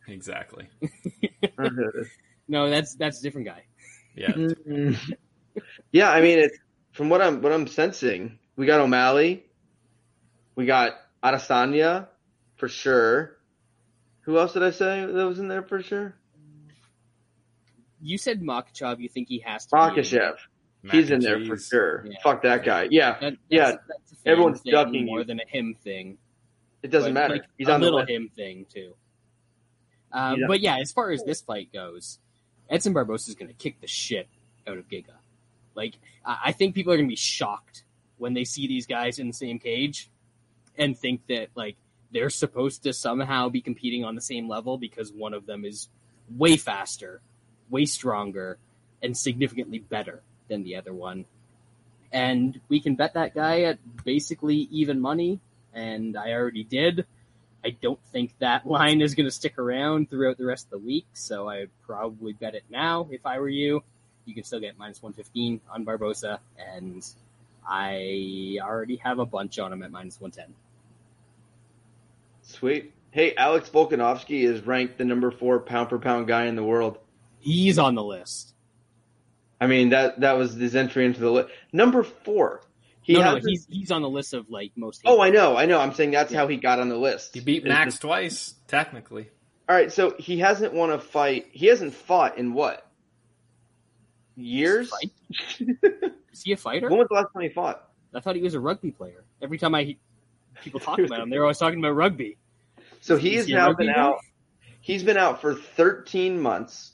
Exactly. 0.09 0.69
No, 2.49 2.71
that's 2.71 2.95
that's 2.95 3.19
a 3.19 3.23
different 3.23 3.49
guy. 3.49 3.65
Yeah. 4.15 4.51
Yeah, 5.91 6.11
I 6.11 6.21
mean, 6.21 6.39
it's 6.39 6.59
from 6.93 7.09
what 7.09 7.23
I'm 7.23 7.41
what 7.41 7.51
I'm 7.51 7.67
sensing, 7.67 8.39
we 8.57 8.67
got 8.67 8.81
O'Malley, 8.81 9.47
we 10.55 10.67
got 10.67 10.93
Adesanya 11.25 12.09
for 12.57 12.69
sure. 12.69 13.36
Who 14.27 14.39
else 14.39 14.53
did 14.53 14.63
I 14.63 14.71
say 14.71 15.07
that 15.07 15.27
was 15.27 15.39
in 15.39 15.49
there 15.49 15.63
for 15.63 15.81
sure? 15.83 16.15
You 18.01 18.19
said 18.19 18.43
Makhachev. 18.43 19.01
You 19.01 19.09
think 19.09 19.29
he 19.29 19.39
has 19.41 19.67
to? 19.67 19.77
Makhachev. 19.77 20.35
He's 20.91 21.11
in 21.11 21.21
there 21.21 21.45
for 21.45 21.57
sure. 21.57 22.05
Yeah. 22.07 22.17
Fuck 22.23 22.43
that 22.43 22.65
guy. 22.65 22.87
Yeah, 22.91 23.19
That, 23.21 23.35
Yeah, 23.49 23.71
that's, 23.73 23.79
that's 23.89 24.13
a 24.25 24.29
everyone's 24.29 24.61
thing 24.61 24.73
ducking 24.73 25.07
more 25.07 25.21
you. 25.21 25.25
than 25.25 25.41
a 25.41 25.47
him 25.49 25.75
thing. 25.83 26.19
it 26.83 26.91
doesn't 26.91 27.15
but, 27.15 27.21
matter. 27.21 27.35
like, 27.35 27.45
He's 27.59 27.69
a 27.69 27.73
on 27.75 27.81
the 27.81 27.87
little 27.87 28.01
list. 28.01 28.11
him 28.11 28.29
thing 28.37 28.67
too. 28.73 28.95
Uh, 30.13 30.35
Yeah. 30.39 30.47
But 30.47 30.61
yeah, 30.61 30.79
as 30.79 30.93
far 30.93 31.11
as 31.11 31.25
this 31.25 31.41
fight 31.41 31.73
goes, 31.73 32.19
Edson 32.71 32.93
Barboza 32.93 33.31
is 33.31 33.35
going 33.35 33.49
to 33.49 33.55
kick 33.55 33.81
the 33.81 33.87
shit 33.89 34.29
out 34.67 34.77
of 34.79 34.89
Giga. 34.89 35.15
Like, 35.75 35.95
I 36.25 36.39
I 36.47 36.53
think 36.53 36.75
people 36.75 36.93
are 36.93 36.97
going 36.97 37.09
to 37.09 37.13
be 37.13 37.17
shocked 37.17 37.85
when 38.19 38.35
they 38.35 38.45
see 38.45 38.67
these 38.69 38.87
guys 38.87 39.19
in 39.19 39.27
the 39.29 39.33
same 39.33 39.59
cage 39.59 40.11
and 40.77 40.97
think 40.97 41.27
that 41.29 41.49
like 41.57 41.77
they're 42.17 42.31
supposed 42.31 42.85
to 42.85 42.95
somehow 42.95 43.51
be 43.51 43.61
competing 43.61 44.03
on 44.03 44.15
the 44.15 44.23
same 44.23 44.49
level 44.49 44.79
because 44.79 45.13
one 45.13 45.35
of 45.35 45.45
them 45.45 45.67
is 45.67 45.91
way 46.35 46.57
faster, 46.57 47.21
way 47.69 47.85
stronger, 47.85 48.57
and 49.03 49.15
significantly 49.15 49.81
better 49.81 50.23
than 50.49 50.65
the 50.65 50.77
other 50.77 50.95
one. 50.95 51.27
And 52.11 52.59
we 52.71 52.81
can 52.81 52.95
bet 52.95 53.13
that 53.15 53.35
guy 53.35 53.65
at 53.65 53.79
basically 54.03 54.67
even 54.71 54.99
money, 54.99 55.41
and 55.75 56.17
I 56.17 56.33
already 56.33 56.65
did. 56.65 57.05
I 57.63 57.77
don't 57.83 58.03
think 58.13 58.33
that 58.39 58.67
line 58.79 59.03
is 59.03 59.15
going 59.15 59.27
to 59.27 59.31
stick 59.31 59.59
around 59.59 60.09
throughout 60.09 60.39
the 60.39 60.47
rest 60.47 60.69
of 60.69 60.71
the 60.71 60.87
week, 60.87 61.07
so 61.13 61.51
I'd 61.51 61.69
probably 61.87 62.33
bet 62.33 62.55
it 62.55 62.65
now 62.71 63.09
if 63.11 63.27
I 63.27 63.41
were 63.41 63.49
you. 63.51 63.83
You 64.25 64.33
can 64.33 64.45
still 64.45 64.61
get 64.61 64.79
minus 64.79 65.03
115 65.03 65.61
on 65.71 65.85
Barboza, 65.85 66.41
and 66.59 67.07
I 67.69 68.57
already 68.63 68.97
have 68.97 69.19
a 69.19 69.27
bunch 69.27 69.59
on 69.59 69.71
him 69.71 69.83
at 69.83 69.91
minus 69.91 70.19
110. 70.19 70.55
Sweet. 72.59 72.93
Hey, 73.11 73.35
Alex 73.37 73.69
Volkanovski 73.71 74.43
is 74.43 74.67
ranked 74.67 74.99
the 74.99 75.05
number 75.05 75.31
four 75.31 75.61
pound 75.61 75.89
per 75.89 75.99
pound 75.99 76.27
guy 76.27 76.47
in 76.47 76.57
the 76.57 76.63
world. 76.65 76.99
He's 77.39 77.79
on 77.79 77.95
the 77.95 78.03
list. 78.03 78.55
I 79.61 79.67
mean 79.67 79.91
that 79.91 80.21
that 80.21 80.33
was 80.37 80.55
his 80.55 80.77
entry 80.77 81.07
into 81.07 81.21
the 81.21 81.31
list. 81.31 81.49
Number 81.73 82.03
four. 82.03 82.61
He 83.03 83.15
no, 83.15 83.21
no, 83.21 83.25
hasn't- 83.37 83.49
he's 83.49 83.67
he's 83.71 83.91
on 83.91 84.03
the 84.03 84.09
list 84.09 84.35
of 84.35 84.51
like 84.51 84.73
most. 84.77 85.03
Oh, 85.05 85.21
I 85.21 85.31
know, 85.31 85.57
I 85.57 85.67
know. 85.67 85.79
I'm 85.81 85.95
saying 85.95 86.11
that's 86.11 86.33
how 86.33 86.47
he 86.49 86.57
got 86.57 86.79
on 86.81 86.89
the 86.89 86.97
list. 86.97 87.35
He 87.35 87.41
beat 87.41 87.65
Max 87.65 87.95
just- 87.95 88.03
twice, 88.03 88.55
technically. 88.67 89.31
All 89.69 89.75
right, 89.75 89.91
so 89.93 90.15
he 90.19 90.39
hasn't 90.39 90.73
won 90.75 90.91
a 90.91 90.99
fight. 90.99 91.47
He 91.53 91.67
hasn't 91.67 91.93
fought 91.95 92.39
in 92.39 92.53
what? 92.55 92.87
Years? 94.37 94.91
Fight? 94.91 95.11
Is 96.33 96.43
he 96.45 96.53
a 96.53 96.57
fighter? 96.57 96.89
When 96.89 96.99
was 96.99 97.09
the 97.09 97.15
last 97.15 97.33
time 97.33 97.43
he 97.43 97.49
fought? 97.49 97.89
I 98.15 98.21
thought 98.21 98.37
he 98.37 98.43
was 98.43 98.55
a 98.55 98.61
rugby 98.61 98.91
player. 98.93 99.25
Every 99.43 99.59
time 99.59 99.75
I 99.75 99.97
people 100.63 100.79
talk 100.81 100.99
about 100.99 101.21
him, 101.21 101.31
they're 101.31 101.43
always 101.43 101.59
talking 101.59 101.79
about 101.79 101.93
rugby. 101.97 102.37
So 103.01 103.17
he 103.17 103.35
has 103.35 103.49
now 103.49 103.73
been 103.73 103.89
guy? 103.93 103.99
out. 104.01 104.19
He's 104.81 105.03
been 105.03 105.17
out 105.17 105.41
for 105.41 105.55
13 105.55 106.41
months. 106.41 106.93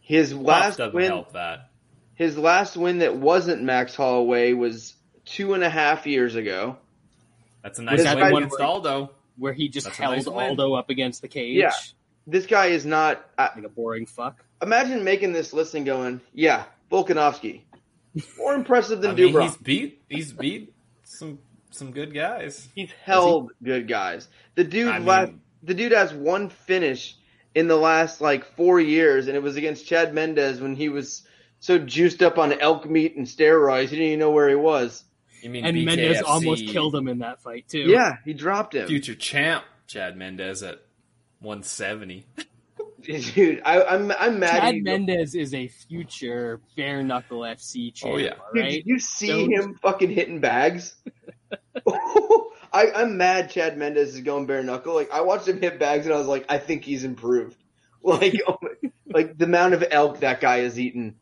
His 0.00 0.32
last 0.34 0.76
doesn't 0.78 0.94
win, 0.94 1.06
help 1.10 1.32
that. 1.32 1.70
his 2.14 2.38
last 2.38 2.76
win 2.76 2.98
that 2.98 3.16
wasn't 3.16 3.62
Max 3.62 3.94
Holloway 3.94 4.52
was 4.52 4.94
two 5.24 5.54
and 5.54 5.64
a 5.64 5.70
half 5.70 6.06
years 6.06 6.34
ago. 6.36 6.76
That's 7.62 7.78
a 7.78 7.82
nice 7.82 7.98
This 7.98 8.14
win 8.14 8.18
guy- 8.18 8.28
against 8.38 8.60
Aldo. 8.60 9.10
Where 9.38 9.52
he 9.52 9.68
just 9.68 9.86
That's 9.86 9.98
held 9.98 10.16
nice 10.16 10.26
win. 10.26 10.50
Aldo 10.50 10.74
up 10.74 10.88
against 10.90 11.20
the 11.22 11.28
cage. 11.28 11.56
Yeah. 11.56 11.72
This 12.26 12.46
guy 12.46 12.66
is 12.66 12.86
not. 12.86 13.28
I, 13.36 13.50
Like 13.54 13.64
a 13.64 13.68
boring 13.68 14.06
fuck. 14.06 14.42
imagine 14.62 15.04
making 15.04 15.32
this 15.32 15.52
list 15.52 15.74
and 15.74 15.84
going, 15.84 16.20
"Yeah, 16.32 16.64
Volkanovski, 16.90 17.62
More 18.38 18.54
impressive 18.54 19.00
than 19.02 19.10
I 19.10 19.14
mean, 19.14 19.34
Dubrow. 19.34 19.42
he's 19.42 19.56
beat. 19.58 20.02
He's 20.08 20.32
beat 20.32 20.72
some 21.04 21.38
some 21.76 21.92
good 21.92 22.12
guys. 22.14 22.68
He's 22.74 22.90
held 23.04 23.50
good 23.62 23.86
guys. 23.88 24.28
The 24.54 24.64
dude 24.64 24.88
I 24.88 24.98
mean- 24.98 25.06
last, 25.06 25.32
the 25.62 25.74
dude 25.74 25.92
has 25.92 26.12
one 26.12 26.48
finish 26.48 27.16
in 27.54 27.68
the 27.68 27.76
last 27.76 28.20
like 28.20 28.44
four 28.56 28.80
years, 28.80 29.28
and 29.28 29.36
it 29.36 29.42
was 29.42 29.56
against 29.56 29.86
Chad 29.86 30.12
Mendes 30.14 30.60
when 30.60 30.74
he 30.76 30.88
was 30.88 31.22
so 31.60 31.78
juiced 31.78 32.22
up 32.22 32.36
on 32.38 32.52
elk 32.60 32.88
meat 32.88 33.16
and 33.16 33.26
steroids, 33.26 33.84
he 33.88 33.96
didn't 33.96 34.06
even 34.06 34.18
know 34.18 34.30
where 34.30 34.48
he 34.48 34.54
was. 34.54 35.02
You 35.42 35.50
mean 35.50 35.64
And 35.64 35.76
BKFC, 35.76 35.84
Mendes 35.84 36.22
almost 36.22 36.66
killed 36.66 36.94
him 36.94 37.08
in 37.08 37.18
that 37.20 37.40
fight 37.42 37.66
too. 37.68 37.80
Yeah, 37.80 38.16
he 38.24 38.34
dropped 38.34 38.74
him. 38.74 38.86
future 38.88 39.14
champ 39.14 39.64
Chad 39.86 40.16
Mendes 40.16 40.62
at 40.62 40.80
170. 41.40 42.26
Dude, 43.02 43.62
I, 43.64 43.82
I'm 43.84 44.10
I'm 44.18 44.40
mad. 44.40 44.60
Chad 44.60 44.74
he- 44.74 44.80
Mendes 44.80 45.34
is 45.36 45.54
a 45.54 45.68
future 45.68 46.60
bare 46.76 47.02
knuckle 47.04 47.40
FC 47.40 47.94
champ. 47.94 48.14
Oh, 48.14 48.16
yeah. 48.18 48.30
all 48.32 48.36
Dude, 48.52 48.62
right. 48.64 48.70
did 48.72 48.86
you 48.86 48.98
see 48.98 49.28
Don't- 49.28 49.52
him 49.52 49.74
fucking 49.80 50.10
hitting 50.10 50.40
bags? 50.40 50.94
I, 52.72 52.90
I'm 52.94 53.16
mad. 53.16 53.50
Chad 53.50 53.78
Mendes 53.78 54.14
is 54.14 54.20
going 54.20 54.46
bare 54.46 54.62
knuckle. 54.62 54.94
Like 54.94 55.10
I 55.10 55.22
watched 55.22 55.48
him 55.48 55.60
hit 55.60 55.78
bags, 55.78 56.06
and 56.06 56.14
I 56.14 56.18
was 56.18 56.26
like, 56.26 56.44
I 56.48 56.58
think 56.58 56.84
he's 56.84 57.04
improved. 57.04 57.56
Like, 58.02 58.34
oh 58.46 58.56
my- 58.62 58.90
like 59.08 59.36
the 59.36 59.46
amount 59.46 59.74
of 59.74 59.82
elk 59.90 60.20
that 60.20 60.40
guy 60.40 60.58
has 60.58 60.78
eaten 60.78 61.16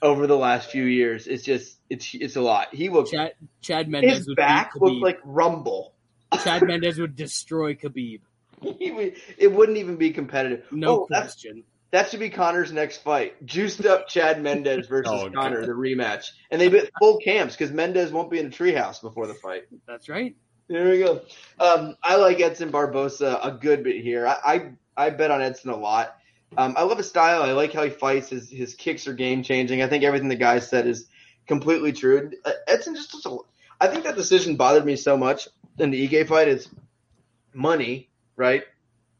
over 0.00 0.26
the 0.26 0.38
last 0.38 0.70
few 0.70 0.84
years, 0.84 1.26
it's 1.26 1.42
just 1.44 1.76
it's 1.90 2.14
it's 2.14 2.36
a 2.36 2.40
lot. 2.40 2.68
He 2.74 2.88
looked 2.88 3.10
Chad 3.10 3.32
Chad 3.60 3.88
Mendes 3.88 4.18
his 4.18 4.26
would 4.28 4.36
back 4.36 4.72
looked 4.74 5.02
like 5.02 5.18
rumble. 5.22 5.92
Chad 6.42 6.62
Mendes 6.66 6.98
would 6.98 7.14
destroy 7.14 7.74
Khabib. 7.74 8.20
He 8.78 8.90
would- 8.90 9.16
it 9.36 9.52
wouldn't 9.52 9.76
even 9.76 9.96
be 9.96 10.12
competitive. 10.12 10.64
No 10.70 11.00
oh, 11.02 11.06
that's, 11.10 11.34
question. 11.34 11.64
That 11.92 12.08
should 12.08 12.20
be 12.20 12.30
Conor's 12.30 12.72
next 12.72 12.98
fight. 12.98 13.44
Juiced 13.44 13.84
up 13.84 14.06
Chad 14.06 14.40
Mendes 14.42 14.86
versus 14.86 15.10
Oh, 15.14 15.28
Connor, 15.30 15.60
God. 15.60 15.68
the 15.68 15.72
rematch, 15.72 16.30
and 16.50 16.60
they 16.60 16.68
be 16.68 16.82
full 17.00 17.18
camps 17.18 17.56
because 17.56 17.72
Mendes 17.72 18.12
won't 18.12 18.30
be 18.30 18.38
in 18.38 18.50
the 18.50 18.56
treehouse 18.56 19.00
before 19.02 19.26
the 19.26 19.34
fight. 19.34 19.64
That's 19.86 20.08
right. 20.08 20.36
There 20.68 20.88
we 20.88 20.98
go. 21.00 21.22
Um, 21.58 21.96
I 22.02 22.14
like 22.16 22.40
Edson 22.40 22.70
Barboza 22.70 23.40
a 23.42 23.50
good 23.50 23.82
bit 23.82 24.02
here. 24.02 24.26
I 24.26 24.36
I, 24.96 25.06
I 25.06 25.10
bet 25.10 25.32
on 25.32 25.42
Edson 25.42 25.70
a 25.70 25.76
lot. 25.76 26.16
Um, 26.56 26.74
I 26.76 26.82
love 26.82 26.98
his 26.98 27.08
style. 27.08 27.42
I 27.42 27.52
like 27.52 27.72
how 27.72 27.82
he 27.82 27.90
fights. 27.90 28.28
His 28.28 28.48
his 28.48 28.74
kicks 28.74 29.08
are 29.08 29.12
game 29.12 29.42
changing. 29.42 29.82
I 29.82 29.88
think 29.88 30.04
everything 30.04 30.28
the 30.28 30.36
guy 30.36 30.60
said 30.60 30.86
is 30.86 31.06
completely 31.48 31.92
true. 31.92 32.30
Uh, 32.44 32.52
Edson 32.68 32.94
just 32.94 33.10
does 33.10 33.26
a, 33.26 33.36
I 33.80 33.88
think 33.88 34.04
that 34.04 34.14
decision 34.14 34.54
bothered 34.56 34.84
me 34.84 34.94
so 34.94 35.16
much 35.16 35.48
in 35.78 35.90
the 35.90 36.06
Ige 36.08 36.28
fight 36.28 36.46
is 36.46 36.68
money, 37.52 38.08
right? 38.36 38.62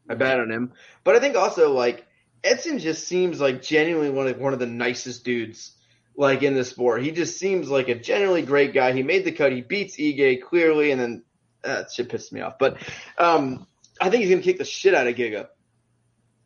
I 0.09 0.15
bet 0.15 0.39
on 0.39 0.51
him, 0.51 0.73
but 1.03 1.15
I 1.15 1.19
think 1.19 1.35
also 1.35 1.73
like 1.73 2.05
Edson 2.43 2.79
just 2.79 3.07
seems 3.07 3.39
like 3.39 3.61
genuinely 3.61 4.09
one 4.09 4.27
of 4.27 4.37
one 4.37 4.53
of 4.53 4.59
the 4.59 4.65
nicest 4.65 5.23
dudes 5.23 5.73
like 6.15 6.43
in 6.43 6.55
the 6.55 6.65
sport. 6.65 7.03
He 7.03 7.11
just 7.11 7.37
seems 7.37 7.69
like 7.69 7.89
a 7.89 7.95
genuinely 7.95 8.41
great 8.41 8.73
guy. 8.73 8.91
He 8.91 9.03
made 9.03 9.25
the 9.25 9.31
cut. 9.31 9.51
He 9.51 9.61
beats 9.61 9.97
Ige 9.97 10.41
clearly, 10.41 10.91
and 10.91 10.99
then 10.99 11.23
uh, 11.63 11.75
that 11.75 11.91
shit 11.91 12.09
pissed 12.09 12.33
me 12.33 12.41
off. 12.41 12.57
But 12.59 12.77
um, 13.17 13.67
I 13.99 14.09
think 14.09 14.23
he's 14.23 14.31
gonna 14.31 14.41
kick 14.41 14.57
the 14.57 14.65
shit 14.65 14.93
out 14.93 15.07
of 15.07 15.15
Giga. 15.15 15.47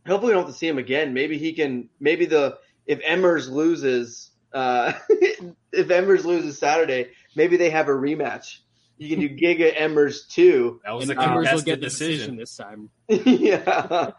Hopefully, 0.08 0.32
we 0.32 0.34
don't 0.34 0.46
have 0.46 0.54
to 0.54 0.58
see 0.58 0.68
him 0.68 0.78
again. 0.78 1.14
Maybe 1.14 1.38
he 1.38 1.54
can. 1.54 1.90
Maybe 2.00 2.26
the 2.26 2.58
if 2.86 3.02
Emmers 3.02 3.50
loses, 3.50 4.32
uh, 4.54 4.94
if 5.10 5.88
Emmers 5.88 6.26
loses 6.26 6.60
Saturday, 6.60 7.12
maybe 7.36 7.58
they 7.58 7.70
have 7.70 7.88
a 7.88 7.92
rematch. 7.92 8.60
You 8.98 9.10
can 9.10 9.20
do 9.20 9.30
Giga 9.30 9.76
Emmers 9.76 10.28
two. 10.30 10.80
That 10.86 10.92
was 10.92 11.10
And 11.10 11.20
a 11.20 11.22
Emmers 11.22 11.52
will 11.54 11.62
get 11.62 11.82
the 11.82 11.88
decision 11.88 12.38
decision. 12.38 12.38
this 12.38 12.56
time. 12.56 12.90
yeah. 13.08 14.12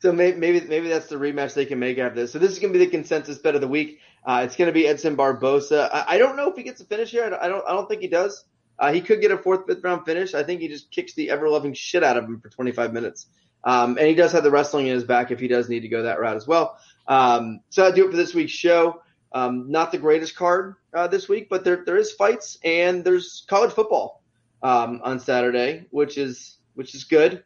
So 0.00 0.12
maybe, 0.12 0.36
maybe 0.38 0.60
maybe 0.66 0.88
that's 0.88 1.06
the 1.06 1.16
rematch 1.16 1.54
they 1.54 1.66
can 1.66 1.78
make 1.78 1.98
after 1.98 2.20
this. 2.20 2.32
So 2.32 2.38
this 2.38 2.50
is 2.50 2.58
going 2.58 2.72
to 2.72 2.78
be 2.78 2.84
the 2.84 2.90
consensus 2.90 3.38
bet 3.38 3.54
of 3.54 3.60
the 3.60 3.68
week. 3.68 4.00
Uh, 4.26 4.42
it's 4.44 4.56
going 4.56 4.66
to 4.66 4.72
be 4.72 4.86
Edson 4.88 5.14
Barboza. 5.14 5.88
I, 5.92 6.14
I 6.14 6.18
don't 6.18 6.36
know 6.36 6.50
if 6.50 6.56
he 6.56 6.62
gets 6.62 6.80
a 6.80 6.84
finish 6.84 7.10
here. 7.10 7.24
I 7.24 7.28
don't. 7.30 7.42
I 7.42 7.48
don't, 7.48 7.64
I 7.68 7.72
don't 7.72 7.88
think 7.88 8.02
he 8.02 8.08
does. 8.08 8.44
Uh, 8.78 8.92
he 8.92 9.00
could 9.00 9.20
get 9.20 9.30
a 9.30 9.38
fourth, 9.38 9.66
fifth 9.66 9.84
round 9.84 10.04
finish. 10.04 10.34
I 10.34 10.42
think 10.42 10.60
he 10.60 10.68
just 10.68 10.90
kicks 10.90 11.14
the 11.14 11.30
ever 11.30 11.48
loving 11.48 11.74
shit 11.74 12.02
out 12.02 12.16
of 12.16 12.24
him 12.24 12.40
for 12.40 12.48
25 12.48 12.92
minutes. 12.92 13.26
Um, 13.62 13.96
and 13.98 14.06
he 14.08 14.14
does 14.14 14.32
have 14.32 14.42
the 14.42 14.50
wrestling 14.50 14.88
in 14.88 14.94
his 14.94 15.04
back 15.04 15.30
if 15.30 15.38
he 15.38 15.46
does 15.46 15.68
need 15.68 15.80
to 15.80 15.88
go 15.88 16.02
that 16.02 16.18
route 16.18 16.36
as 16.36 16.46
well. 16.46 16.76
Um, 17.06 17.60
so 17.70 17.86
I 17.86 17.92
do 17.92 18.06
it 18.06 18.10
for 18.10 18.16
this 18.16 18.34
week's 18.34 18.52
show. 18.52 19.00
Um, 19.32 19.70
not 19.70 19.92
the 19.92 19.98
greatest 19.98 20.34
card 20.36 20.74
uh, 20.92 21.06
this 21.06 21.28
week, 21.28 21.48
but 21.48 21.64
there 21.64 21.82
there 21.86 21.96
is 21.96 22.12
fights 22.12 22.58
and 22.64 23.04
there's 23.04 23.44
college 23.48 23.72
football 23.72 24.22
um, 24.64 25.00
on 25.04 25.20
Saturday, 25.20 25.86
which 25.90 26.18
is 26.18 26.58
which 26.74 26.94
is 26.96 27.04
good. 27.04 27.44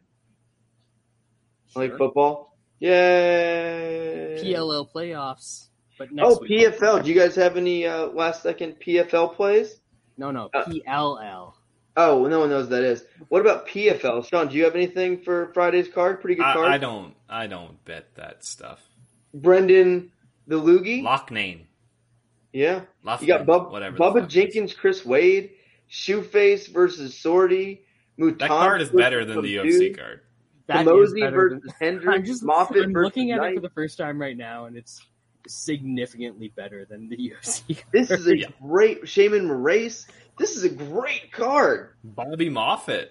I 1.75 1.79
like 1.79 1.97
football. 1.97 2.57
Yay! 2.79 4.39
PLL 4.43 4.91
playoffs, 4.91 5.67
but 5.97 6.11
next 6.11 6.27
Oh, 6.27 6.39
week. 6.41 6.51
PFL. 6.73 7.03
Do 7.03 7.09
you 7.11 7.19
guys 7.19 7.35
have 7.35 7.57
any 7.57 7.85
uh, 7.85 8.07
last 8.07 8.41
second 8.43 8.77
PFL 8.79 9.35
plays? 9.35 9.75
No, 10.17 10.31
no, 10.31 10.49
Uh, 10.53 10.65
PLL. 10.65 11.53
Oh, 11.97 12.25
no 12.27 12.39
one 12.39 12.49
knows 12.49 12.63
what 12.65 12.69
that 12.71 12.83
is. 12.83 13.03
What 13.27 13.41
about 13.41 13.67
PFL? 13.67 14.27
Sean, 14.29 14.47
do 14.47 14.55
you 14.55 14.63
have 14.63 14.75
anything 14.75 15.21
for 15.21 15.51
Friday's 15.53 15.89
card? 15.89 16.21
Pretty 16.21 16.35
good 16.35 16.43
card. 16.53 16.71
I, 16.71 16.75
I 16.75 16.77
don't. 16.77 17.13
I 17.29 17.47
don't 17.47 17.83
bet 17.85 18.15
that 18.15 18.43
stuff. 18.45 18.81
Brendan 19.33 20.11
the 20.47 20.55
Loogie. 20.59 21.01
Loughnane. 21.03 21.65
Yeah. 22.53 22.81
Loughnane, 23.05 23.21
You 23.21 23.27
got 23.27 23.45
Bub- 23.45 23.71
whatever. 23.71 23.97
Bubba 23.97 24.13
fuck 24.13 24.17
it 24.23 24.27
is. 24.27 24.33
Jenkins, 24.33 24.73
Chris 24.73 25.05
Wade, 25.05 25.51
Shoeface 25.91 26.67
versus 26.71 27.13
Sordi. 27.15 27.79
Mutant 28.17 28.39
That 28.39 28.49
card 28.49 28.81
is 28.81 28.89
better 28.89 29.23
than 29.25 29.41
the 29.41 29.55
UFC 29.55 29.97
card. 29.97 30.21
That 30.67 30.81
is 30.81 30.87
Kamosi 31.13 31.31
versus 31.33 31.61
than- 31.63 31.73
Hendricks. 31.79 32.07
I'm 32.15 32.25
just 32.25 32.43
Moffett 32.43 32.83
I'm 32.83 32.93
versus 32.93 33.05
looking 33.05 33.31
at 33.31 33.37
Knight. 33.37 33.53
it 33.53 33.55
for 33.55 33.61
the 33.61 33.69
first 33.69 33.97
time 33.97 34.19
right 34.21 34.35
now, 34.37 34.65
and 34.65 34.75
it's 34.77 35.01
significantly 35.47 36.49
better 36.55 36.85
than 36.85 37.09
the 37.09 37.15
UFC. 37.41 37.77
This 37.91 38.11
is 38.11 38.27
a 38.27 38.37
Yeah. 38.37 38.47
great 38.61 39.07
Shaman 39.07 39.49
Race. 39.49 40.05
This 40.37 40.55
is 40.55 40.63
a 40.63 40.69
great 40.69 41.31
card, 41.31 41.93
Bobby 42.03 42.49
Moffett. 42.49 43.09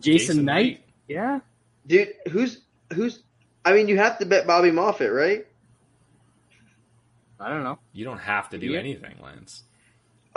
Jason, 0.00 0.38
Jason 0.38 0.44
Knight. 0.44 0.64
Knight. 0.66 0.84
Yeah, 1.08 1.40
dude. 1.86 2.14
Who's 2.30 2.60
who's? 2.94 3.22
I 3.64 3.74
mean, 3.74 3.88
you 3.88 3.96
have 3.98 4.18
to 4.18 4.26
bet 4.26 4.46
Bobby 4.46 4.70
Moffett, 4.70 5.14
right? 5.14 5.46
I 7.38 7.48
don't 7.48 7.64
know. 7.64 7.78
You 7.92 8.04
don't 8.04 8.18
have 8.18 8.48
to 8.50 8.58
do 8.58 8.68
Yeah. 8.68 8.78
anything, 8.78 9.16
Lance. 9.22 9.64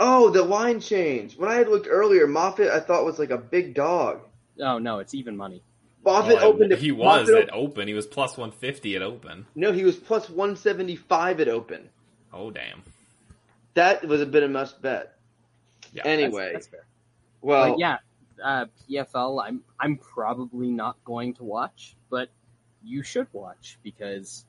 Oh, 0.00 0.30
the 0.30 0.42
line 0.42 0.80
change. 0.80 1.36
When 1.36 1.50
I 1.50 1.54
had 1.54 1.68
looked 1.68 1.88
earlier, 1.90 2.26
Moffett 2.26 2.70
I 2.70 2.80
thought 2.80 3.04
was 3.04 3.18
like 3.18 3.30
a 3.30 3.38
big 3.38 3.74
dog. 3.74 4.20
Oh 4.60 4.78
no, 4.78 4.98
it's 5.00 5.14
even 5.14 5.36
money. 5.36 5.62
Moffett 6.06 6.34
Well, 6.36 6.44
opened. 6.44 6.72
it- 6.72 6.78
he 6.78 6.92
was 6.92 7.28
Moffett 7.28 7.42
at 7.42 7.52
open. 7.52 7.88
He 7.88 7.94
was 7.94 8.06
plus 8.06 8.36
150 8.36 8.96
at 8.96 9.02
open. 9.02 9.46
No, 9.54 9.72
he 9.72 9.84
was 9.84 9.96
plus 9.96 10.30
one 10.30 10.56
seventy 10.56 10.96
five 10.96 11.40
at 11.40 11.48
open. 11.48 11.88
Oh 12.32 12.50
damn. 12.50 12.82
That 13.74 14.04
was 14.06 14.20
a 14.20 14.26
bit 14.26 14.42
of 14.42 14.50
must 14.50 14.80
bet. 14.82 15.16
Yeah. 15.92 16.02
That's- 16.04 16.22
Anyway, 16.24 16.50
that's, 16.52 16.66
fair. 16.68 16.84
well, 17.40 17.70
but 17.70 17.78
yeah, 17.78 17.98
uh, 18.42 18.66
PFL. 18.88 19.42
I'm 19.44 19.62
I'm 19.80 19.96
probably 19.96 20.68
not 20.70 20.96
going 21.04 21.34
to 21.34 21.44
watch, 21.44 21.96
but 22.10 22.28
you 22.84 23.02
should 23.02 23.26
watch 23.32 23.78
because 23.82 24.44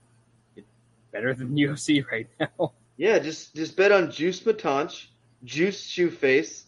it's 0.56 0.68
better 1.12 1.34
than 1.34 1.50
UFC 1.56 2.06
right 2.12 2.28
now. 2.40 2.74
Yeah, 2.98 3.18
just 3.20 3.56
just 3.56 3.76
bet 3.78 3.92
on 3.92 4.12
Juice 4.12 4.42
Matanch, 4.42 5.08
Juice 5.44 5.86
Shoeface, 5.90 6.64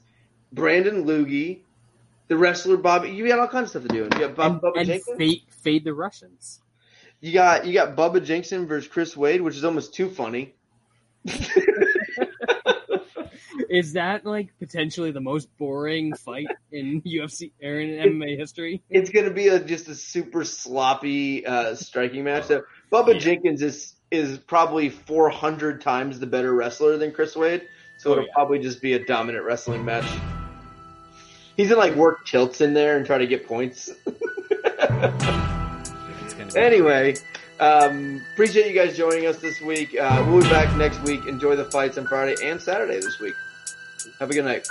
Brandon 0.51 1.05
Loogie, 1.05 1.59
the 2.27 2.37
wrestler 2.37 2.77
Bobby. 2.77 3.09
You 3.11 3.27
got 3.27 3.39
all 3.39 3.47
kinds 3.47 3.75
of 3.75 3.81
stuff 3.81 3.83
to 3.83 3.87
do. 3.89 4.03
You 4.03 4.27
got 4.27 4.35
Bob, 4.35 4.51
and 4.53 4.61
Bubba 4.61 4.77
and 4.79 4.87
Jenkins. 4.87 5.17
fade, 5.17 5.41
fade 5.49 5.83
the 5.83 5.93
Russians. 5.93 6.61
You 7.19 7.33
got 7.33 7.65
you 7.65 7.73
got 7.73 7.95
Bubba 7.95 8.23
Jenkins 8.23 8.67
versus 8.67 8.87
Chris 8.89 9.15
Wade, 9.15 9.41
which 9.41 9.55
is 9.55 9.63
almost 9.63 9.93
too 9.93 10.09
funny. 10.09 10.55
Is 13.69 13.93
that 13.93 14.25
like 14.25 14.49
potentially 14.59 15.11
the 15.11 15.21
most 15.21 15.47
boring 15.57 16.13
fight 16.13 16.47
in 16.71 17.01
UFC 17.05 17.51
or 17.63 17.79
in 17.79 17.89
MMA 18.17 18.37
history? 18.37 18.81
it's 18.89 19.09
going 19.09 19.25
to 19.25 19.33
be 19.33 19.47
a, 19.47 19.59
just 19.59 19.87
a 19.87 19.95
super 19.95 20.43
sloppy 20.43 21.45
uh, 21.45 21.75
striking 21.75 22.23
match. 22.25 22.45
So 22.45 22.63
Bubba 22.91 23.13
Yeah. 23.13 23.19
Jenkins 23.19 23.61
is 23.61 23.93
is 24.09 24.37
probably 24.39 24.89
400 24.89 25.79
times 25.79 26.19
the 26.19 26.27
better 26.27 26.53
wrestler 26.53 26.97
than 26.97 27.13
Chris 27.13 27.33
Wade. 27.35 27.61
So 28.01 28.09
Oh, 28.09 28.13
it'll 28.13 28.25
yeah. 28.25 28.33
probably 28.33 28.57
just 28.57 28.81
be 28.81 28.93
a 28.93 29.05
dominant 29.05 29.45
wrestling 29.45 29.85
match. 29.85 30.05
He's 31.55 31.69
gonna 31.69 31.79
like 31.79 31.93
work 31.95 32.25
tilts 32.25 32.59
in 32.59 32.73
there 32.73 32.97
and 32.97 33.05
try 33.05 33.19
to 33.19 33.27
get 33.27 33.45
points. 33.47 33.91
It's 36.23 36.33
gonna 36.33 36.51
be 36.51 36.59
Anyway, 36.59 37.15
um, 37.59 38.21
appreciate 38.33 38.67
you 38.67 38.73
guys 38.73 38.97
joining 38.97 39.27
us 39.27 39.37
this 39.37 39.61
week. 39.61 39.95
Uh, 39.99 40.25
we'll 40.27 40.41
be 40.41 40.49
back 40.49 40.75
next 40.77 40.99
week. 41.03 41.25
Enjoy 41.27 41.55
the 41.55 41.65
fights 41.65 41.97
on 41.99 42.07
Friday 42.07 42.35
and 42.43 42.59
Saturday 42.59 42.99
this 42.99 43.19
week. 43.19 43.35
Have 44.19 44.31
a 44.31 44.33
good 44.33 44.45
night. 44.45 44.67